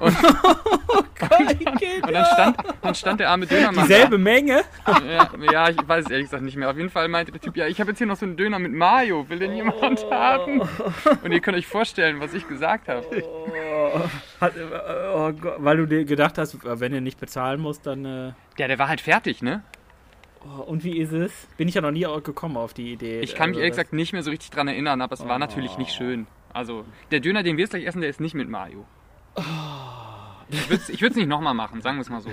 Und, 0.00 0.16
und 2.04 2.12
dann, 2.12 2.24
stand, 2.24 2.56
dann 2.82 2.94
stand 2.94 3.20
der 3.20 3.30
arme 3.30 3.46
Dönermann. 3.46 3.86
Dieselbe 3.86 4.18
Menge? 4.18 4.62
Da. 4.84 5.00
Ja, 5.00 5.30
ja, 5.52 5.68
ich 5.70 5.76
weiß 5.86 6.06
es 6.06 6.10
ehrlich 6.10 6.26
gesagt 6.26 6.42
nicht 6.42 6.56
mehr. 6.56 6.68
Auf 6.70 6.76
jeden 6.76 6.90
Fall 6.90 7.08
meinte 7.08 7.30
der 7.32 7.40
Typ, 7.40 7.56
ja, 7.56 7.66
ich 7.66 7.80
habe 7.80 7.90
jetzt 7.90 7.98
hier 7.98 8.06
noch 8.06 8.16
so 8.16 8.26
einen 8.26 8.36
Döner 8.36 8.58
mit 8.58 8.72
Mayo. 8.72 9.28
Will 9.28 9.38
den 9.38 9.54
jemand 9.54 10.04
haben? 10.10 10.62
Und 11.22 11.32
ihr 11.32 11.40
könnt 11.40 11.56
euch 11.56 11.66
vorstellen, 11.66 12.20
was 12.20 12.34
ich 12.34 12.48
gesagt 12.48 12.88
habe. 12.88 13.04
Hat, 14.40 14.56
äh, 14.56 14.60
oh 15.14 15.32
Gott, 15.32 15.56
weil 15.58 15.76
du 15.76 15.86
dir 15.86 16.04
gedacht 16.04 16.38
hast, 16.38 16.58
wenn 16.62 16.92
du 16.92 17.00
nicht 17.00 17.20
bezahlen 17.20 17.60
musst, 17.60 17.86
dann. 17.86 18.04
Äh, 18.04 18.32
Ja, 18.58 18.66
der 18.68 18.78
war 18.78 18.88
halt 18.88 19.00
fertig, 19.00 19.42
ne? 19.42 19.62
oh, 20.44 20.62
und 20.62 20.84
wie 20.84 20.98
ist 20.98 21.12
es? 21.12 21.32
Bin 21.56 21.68
ich 21.68 21.74
ja 21.74 21.80
noch 21.80 21.90
nie 21.90 22.06
gekommen 22.22 22.56
auf 22.56 22.74
die 22.74 22.92
Idee. 22.92 23.20
Ich 23.20 23.34
kann 23.34 23.50
mich 23.50 23.56
Also 23.56 23.60
ehrlich 23.60 23.72
gesagt 23.72 23.92
nicht 23.92 24.12
mehr 24.12 24.22
so 24.22 24.30
richtig 24.30 24.50
dran 24.50 24.68
erinnern, 24.68 25.00
aber 25.00 25.14
es 25.14 25.26
war 25.26 25.38
natürlich 25.38 25.78
nicht 25.78 25.92
schön. 25.92 26.26
Also, 26.58 26.84
der 27.12 27.20
Döner, 27.20 27.44
den 27.44 27.56
wir 27.56 27.62
jetzt 27.62 27.70
gleich 27.70 27.84
essen, 27.84 28.00
der 28.00 28.10
ist 28.10 28.18
nicht 28.18 28.34
mit 28.34 28.48
Mayo. 28.48 28.84
Ich 30.48 30.68
würde 31.00 31.10
es 31.12 31.14
nicht 31.16 31.28
nochmal 31.28 31.54
machen, 31.54 31.80
sagen 31.82 31.98
wir 31.98 32.00
es 32.02 32.10
mal 32.10 32.20
so. 32.20 32.30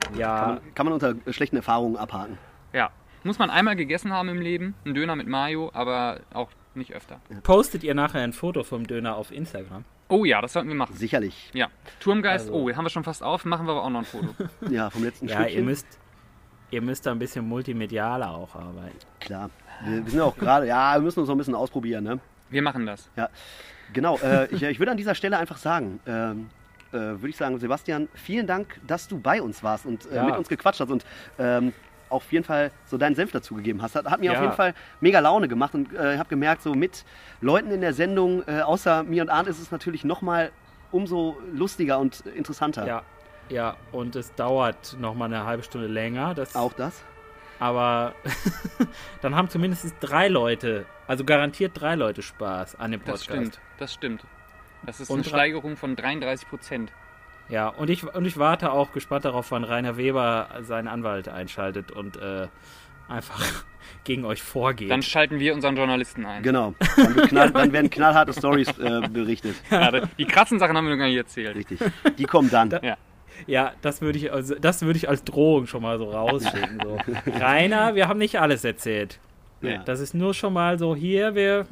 Kann, 0.00 0.14
Ja, 0.16 0.46
man, 0.62 0.74
kann 0.76 0.86
man 0.86 0.92
unter 0.92 1.14
schlechten 1.32 1.56
Erfahrungen 1.56 1.96
abhaken. 1.96 2.38
Ja. 2.72 2.90
Muss 3.24 3.40
man 3.40 3.50
einmal 3.50 3.74
gegessen 3.74 4.12
haben 4.12 4.28
im 4.28 4.40
Leben, 4.40 4.76
ein 4.86 4.94
Döner 4.94 5.16
mit 5.16 5.26
Mayo, 5.26 5.72
aber 5.74 6.20
auch 6.32 6.50
nicht 6.76 6.92
öfter. 6.94 7.20
postet 7.42 7.82
ihr 7.82 7.94
nachher 7.96 8.20
ein 8.20 8.32
Foto 8.32 8.62
vom 8.62 8.86
Döner 8.86 9.16
auf 9.16 9.32
Instagram? 9.32 9.84
Oh 10.08 10.24
ja, 10.24 10.40
das 10.40 10.52
sollten 10.52 10.68
wir 10.68 10.76
machen. 10.76 10.94
Sicherlich. 10.94 11.50
Ja. 11.52 11.66
Turmgeist, 11.98 12.46
Also- 12.48 12.58
oh, 12.60 12.70
haben 12.76 12.84
wir 12.84 12.90
schon 12.90 13.02
fast 13.04 13.24
auf, 13.24 13.44
machen 13.44 13.66
wir 13.66 13.72
aber 13.72 13.82
auch 13.82 13.90
noch 13.90 14.00
ein 14.00 14.04
Foto. 14.04 14.28
Ja, 14.70 14.88
vom 14.90 15.02
letzten 15.02 15.26
Ja, 15.26 15.38
Stückchen. 15.40 15.58
ihr 15.58 15.64
müsst, 15.64 15.86
ihr 16.70 16.80
müsst 16.82 17.06
da 17.06 17.10
ein 17.10 17.18
bisschen 17.18 17.48
multimedialer 17.48 18.30
auch 18.30 18.54
arbeiten. 18.54 18.96
Klar. 19.18 19.50
Wir, 19.84 20.04
wir 20.04 20.10
sind 20.10 20.18
ja 20.18 20.24
auch 20.26 20.36
gerade, 20.36 20.68
ja, 20.68 20.94
wir 20.94 21.00
müssen 21.02 21.18
uns 21.18 21.28
noch 21.28 21.34
ein 21.34 21.38
bisschen 21.38 21.56
ausprobieren, 21.56 22.04
ne? 22.04 22.20
Wir 22.52 22.62
machen 22.62 22.86
das. 22.86 23.08
Genau, 23.92 24.18
äh, 24.18 24.46
ich, 24.54 24.62
ich 24.62 24.78
würde 24.78 24.92
an 24.92 24.96
dieser 24.96 25.14
Stelle 25.14 25.38
einfach 25.38 25.56
sagen, 25.58 26.00
ähm, 26.06 26.48
äh, 26.92 26.96
würde 26.96 27.28
ich 27.28 27.36
sagen, 27.36 27.58
Sebastian, 27.58 28.08
vielen 28.14 28.46
Dank, 28.46 28.80
dass 28.86 29.08
du 29.08 29.18
bei 29.18 29.42
uns 29.42 29.62
warst 29.62 29.86
und 29.86 30.06
äh, 30.10 30.16
Ja. 30.16 30.24
mit 30.24 30.36
uns 30.36 30.48
gequatscht 30.48 30.80
hast 30.80 30.90
und 30.90 31.04
ähm, 31.38 31.72
auf 32.08 32.30
jeden 32.30 32.44
Fall 32.44 32.70
so 32.86 32.98
deinen 32.98 33.14
Senf 33.14 33.32
dazugegeben 33.32 33.80
hast. 33.82 33.96
Hat, 33.96 34.06
hat 34.06 34.20
mir 34.20 34.26
Ja. 34.26 34.32
auf 34.38 34.40
jeden 34.42 34.52
Fall 34.52 34.74
mega 35.00 35.18
Laune 35.18 35.48
gemacht 35.48 35.74
und 35.74 35.92
äh, 35.94 36.18
habe 36.18 36.28
gemerkt, 36.28 36.62
so 36.62 36.74
mit 36.74 37.04
Leuten 37.40 37.70
in 37.70 37.80
der 37.80 37.94
Sendung, 37.94 38.42
äh, 38.46 38.60
außer 38.60 39.02
mir 39.02 39.22
und 39.22 39.30
Arndt, 39.30 39.48
ist 39.48 39.58
es 39.60 39.70
natürlich 39.70 40.04
nochmal 40.04 40.52
umso 40.90 41.38
lustiger 41.54 41.98
und 41.98 42.20
interessanter. 42.20 42.86
Ja, 42.86 43.02
ja, 43.48 43.76
und 43.92 44.14
es 44.14 44.34
dauert 44.34 44.96
noch 45.00 45.14
mal 45.14 45.24
eine 45.26 45.44
halbe 45.44 45.62
Stunde 45.62 45.86
länger. 45.86 46.34
Das, 46.34 46.54
Auch 46.54 46.72
das? 46.74 47.02
Aber 47.62 48.16
dann 49.20 49.36
haben 49.36 49.48
zumindest 49.48 49.94
drei 50.00 50.26
Leute, 50.26 50.84
also 51.06 51.22
garantiert 51.24 51.80
drei 51.80 51.94
Leute 51.94 52.20
Spaß 52.20 52.74
an 52.74 52.90
dem 52.90 53.04
Das 53.04 53.20
Podcast. 53.20 53.24
stimmt. 53.24 53.60
Das 53.78 53.94
stimmt. 53.94 54.24
Das 54.84 54.98
ist 54.98 55.10
Und 55.10 55.18
eine 55.20 55.24
Steigerung 55.28 55.76
von 55.76 55.94
33 55.94 56.48
Prozent. 56.48 56.92
Ja, 57.48 57.68
und 57.68 57.88
ich, 57.88 58.02
und 58.02 58.24
ich 58.24 58.36
warte 58.36 58.72
auch 58.72 58.90
gespannt 58.90 59.26
darauf, 59.26 59.52
wann 59.52 59.62
Rainer 59.62 59.96
Weber 59.96 60.48
seinen 60.62 60.88
Anwalt 60.88 61.28
einschaltet 61.28 61.92
und 61.92 62.16
äh, 62.16 62.48
einfach 63.08 63.64
gegen 64.02 64.24
euch 64.24 64.42
vorgeht. 64.42 64.90
Dann 64.90 65.02
schalten 65.02 65.38
wir 65.38 65.54
unseren 65.54 65.76
Journalisten 65.76 66.26
ein. 66.26 66.42
Genau. 66.42 66.74
Dann, 66.96 67.14
knall, 67.28 67.50
dann 67.52 67.72
werden 67.72 67.90
knallharte 67.90 68.32
Stories 68.32 68.76
äh, 68.78 69.06
berichtet. 69.08 69.54
Ja, 69.70 70.00
die 70.18 70.24
krassen 70.24 70.58
Sachen 70.58 70.76
haben 70.76 70.86
wir 70.86 70.94
noch 70.94 70.98
gar 70.98 71.06
nicht 71.06 71.16
erzählt. 71.16 71.54
Richtig. 71.54 71.78
Die 72.18 72.24
kommen 72.24 72.50
dann. 72.50 72.70
Ja. 72.82 72.96
Ja, 73.46 73.72
das 73.82 74.00
würde 74.00 74.18
ich, 74.18 74.32
also, 74.32 74.54
das 74.54 74.82
würde 74.82 74.96
ich 74.96 75.08
als 75.08 75.24
Drohung 75.24 75.66
schon 75.66 75.82
mal 75.82 75.98
so 75.98 76.10
rausschicken. 76.10 76.80
So. 76.82 76.98
Rainer, 77.40 77.94
wir 77.94 78.08
haben 78.08 78.18
nicht 78.18 78.38
alles 78.40 78.64
erzählt. 78.64 79.18
Ja. 79.60 79.78
Das 79.84 80.00
ist 80.00 80.14
nur 80.14 80.34
schon 80.34 80.52
mal 80.52 80.78
so 80.78 80.96
hier, 80.96 81.34
wir 81.34 81.58
Dann 81.58 81.66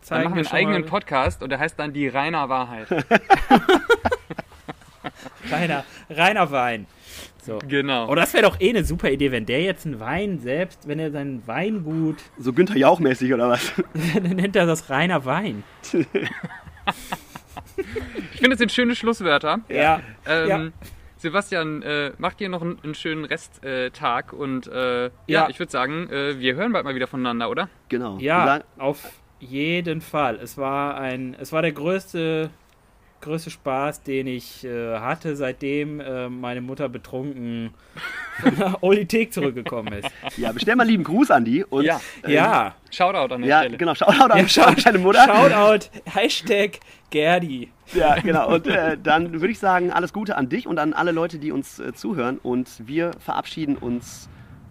zeigen 0.00 0.24
machen 0.30 0.36
wir 0.36 0.46
einen 0.46 0.54
eigenen 0.54 0.82
mal, 0.82 0.88
Podcast 0.88 1.42
und 1.42 1.50
der 1.50 1.58
heißt 1.58 1.78
dann 1.78 1.92
die 1.92 2.08
Rainer 2.08 2.48
Wahrheit. 2.48 2.86
Rainer, 5.50 5.84
Rainer 6.10 6.50
Wein. 6.50 6.86
So. 7.44 7.58
Genau. 7.66 8.08
Oh, 8.08 8.14
das 8.14 8.32
wäre 8.34 8.44
doch 8.44 8.60
eh 8.60 8.70
eine 8.70 8.84
super 8.84 9.10
Idee, 9.10 9.32
wenn 9.32 9.44
der 9.46 9.62
jetzt 9.62 9.84
einen 9.84 9.98
Wein 9.98 10.38
selbst, 10.38 10.86
wenn 10.86 11.00
er 11.00 11.10
sein 11.10 11.42
Weingut, 11.46 12.18
So 12.38 12.52
Günther 12.52 12.76
Jauch-mäßig 12.76 13.34
oder 13.34 13.48
was? 13.48 13.72
dann 14.14 14.36
nennt 14.36 14.54
er 14.54 14.64
das 14.66 14.88
Rainer 14.90 15.24
Wein. 15.24 15.64
Ich 15.92 15.96
finde, 18.38 18.50
das 18.50 18.58
sind 18.58 18.70
schöne 18.70 18.94
Schlusswörter. 18.94 19.60
Ja. 19.68 20.00
Ähm, 20.26 20.48
Ja. 20.48 20.68
Sebastian, 21.22 21.82
äh, 21.82 22.12
macht 22.18 22.40
dir 22.40 22.48
noch 22.48 22.62
einen, 22.62 22.78
einen 22.82 22.94
schönen 22.94 23.24
Resttag 23.24 24.32
äh, 24.32 24.36
und 24.36 24.66
äh, 24.66 25.04
ja. 25.04 25.10
Ja. 25.26 25.48
ich 25.48 25.58
würde 25.58 25.72
sagen, 25.72 26.08
äh, 26.10 26.38
wir 26.38 26.54
hören 26.56 26.72
bald 26.72 26.84
mal 26.84 26.94
wieder 26.94 27.06
voneinander, 27.06 27.48
oder? 27.48 27.68
Genau. 27.88 28.18
Ja, 28.18 28.60
auf 28.78 28.98
jeden 29.40 30.00
Fall. 30.00 30.36
Es 30.36 30.58
war 30.58 30.96
ein, 30.96 31.34
es 31.40 31.52
war 31.52 31.62
der 31.62 31.72
größte, 31.72 32.50
größte 33.20 33.50
Spaß, 33.50 34.02
den 34.02 34.26
ich 34.26 34.64
äh, 34.64 34.98
hatte, 34.98 35.36
seitdem 35.36 36.00
äh, 36.00 36.28
meine 36.28 36.60
Mutter 36.60 36.88
betrunken 36.88 37.72
von 38.40 38.56
der 38.56 38.82
Olithek 38.82 39.32
zurückgekommen 39.32 39.92
ist. 39.92 40.08
Ja, 40.36 40.50
bestell 40.52 40.74
mal 40.76 40.86
lieben 40.86 41.04
Gruß 41.04 41.30
an 41.30 41.44
die. 41.44 41.64
Und, 41.64 41.84
Ja. 41.84 42.00
äh, 42.24 42.32
Ja, 42.34 42.74
Shoutout 42.90 43.34
an 43.34 43.42
der 43.42 43.50
Ja, 43.50 43.58
Stelle. 43.60 43.76
genau. 43.76 43.94
Shoutout 43.94 44.32
an, 44.32 44.46
Ja, 44.48 44.64
an 44.66 44.76
deine 44.84 44.98
Mutter. 44.98 45.24
Shoutout, 45.24 45.88
Hashtag 46.06 46.80
Gerdi. 47.10 47.70
Ja, 47.94 48.14
genau. 48.22 48.54
Und 48.54 48.66
äh, 48.66 48.96
dann 49.02 49.32
würde 49.32 49.50
ich 49.50 49.58
sagen, 49.58 49.90
alles 49.90 50.12
Gute 50.12 50.36
an 50.36 50.48
dich 50.48 50.66
und 50.66 50.78
an 50.78 50.92
alle 50.92 51.12
Leute, 51.12 51.38
die 51.38 51.52
uns 51.52 51.78
äh, 51.78 51.92
zuhören. 51.92 52.38
Und 52.38 52.68
wir 52.86 53.12
verabschieden 53.18 53.76
uns 53.76 54.28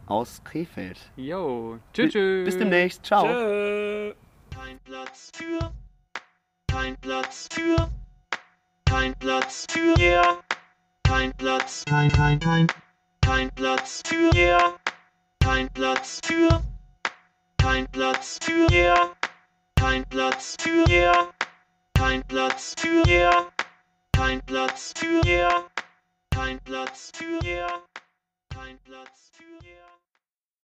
aus 0.08 0.42
Krefeld. 0.44 0.98
Jo. 1.16 1.80
Tschüss. 1.94 2.14
tschüss. 2.14 2.46
Bis 2.46 2.58
demnächst. 2.58 3.06
Ciao. 3.06 3.26
Tschö. 3.26 4.14
Kein 4.54 4.80
Platz 4.84 5.32
für, 5.34 5.72
kein 6.68 6.96
Platz 6.98 7.48
für, 7.52 7.90
kein 8.86 9.16
Platz 9.16 9.66
für 9.70 10.00
ihr, 10.00 10.22
kein 11.04 11.32
Platz, 11.38 11.84
kein, 11.88 12.12
kein, 12.12 12.40
kein, 12.40 12.68
kein 13.22 13.50
Platz 13.56 14.04
für 14.06 14.30
ihr, 14.38 14.58
kein 15.44 15.70
Platz 15.74 16.20
für, 16.24 16.62
kein 17.58 17.88
Platz 17.92 18.40
für 18.44 18.68
ihr, 18.72 18.96
kein 19.76 20.06
Platz 20.10 20.58
für 20.60 20.84
ihr, 20.92 21.14
kein 22.02 22.24
Platz 22.24 22.74
für 22.80 23.08
ihr, 23.08 23.30
kein 24.12 24.42
Platz 24.48 24.92
für 24.98 25.22
ihr, 25.24 25.70
kein 26.32 26.60
Platz 26.62 27.12
für 27.14 27.38
ihr, 27.46 27.68
kein 28.50 28.80
Platz 28.80 29.30
für 29.32 29.64
ihr. 29.64 30.01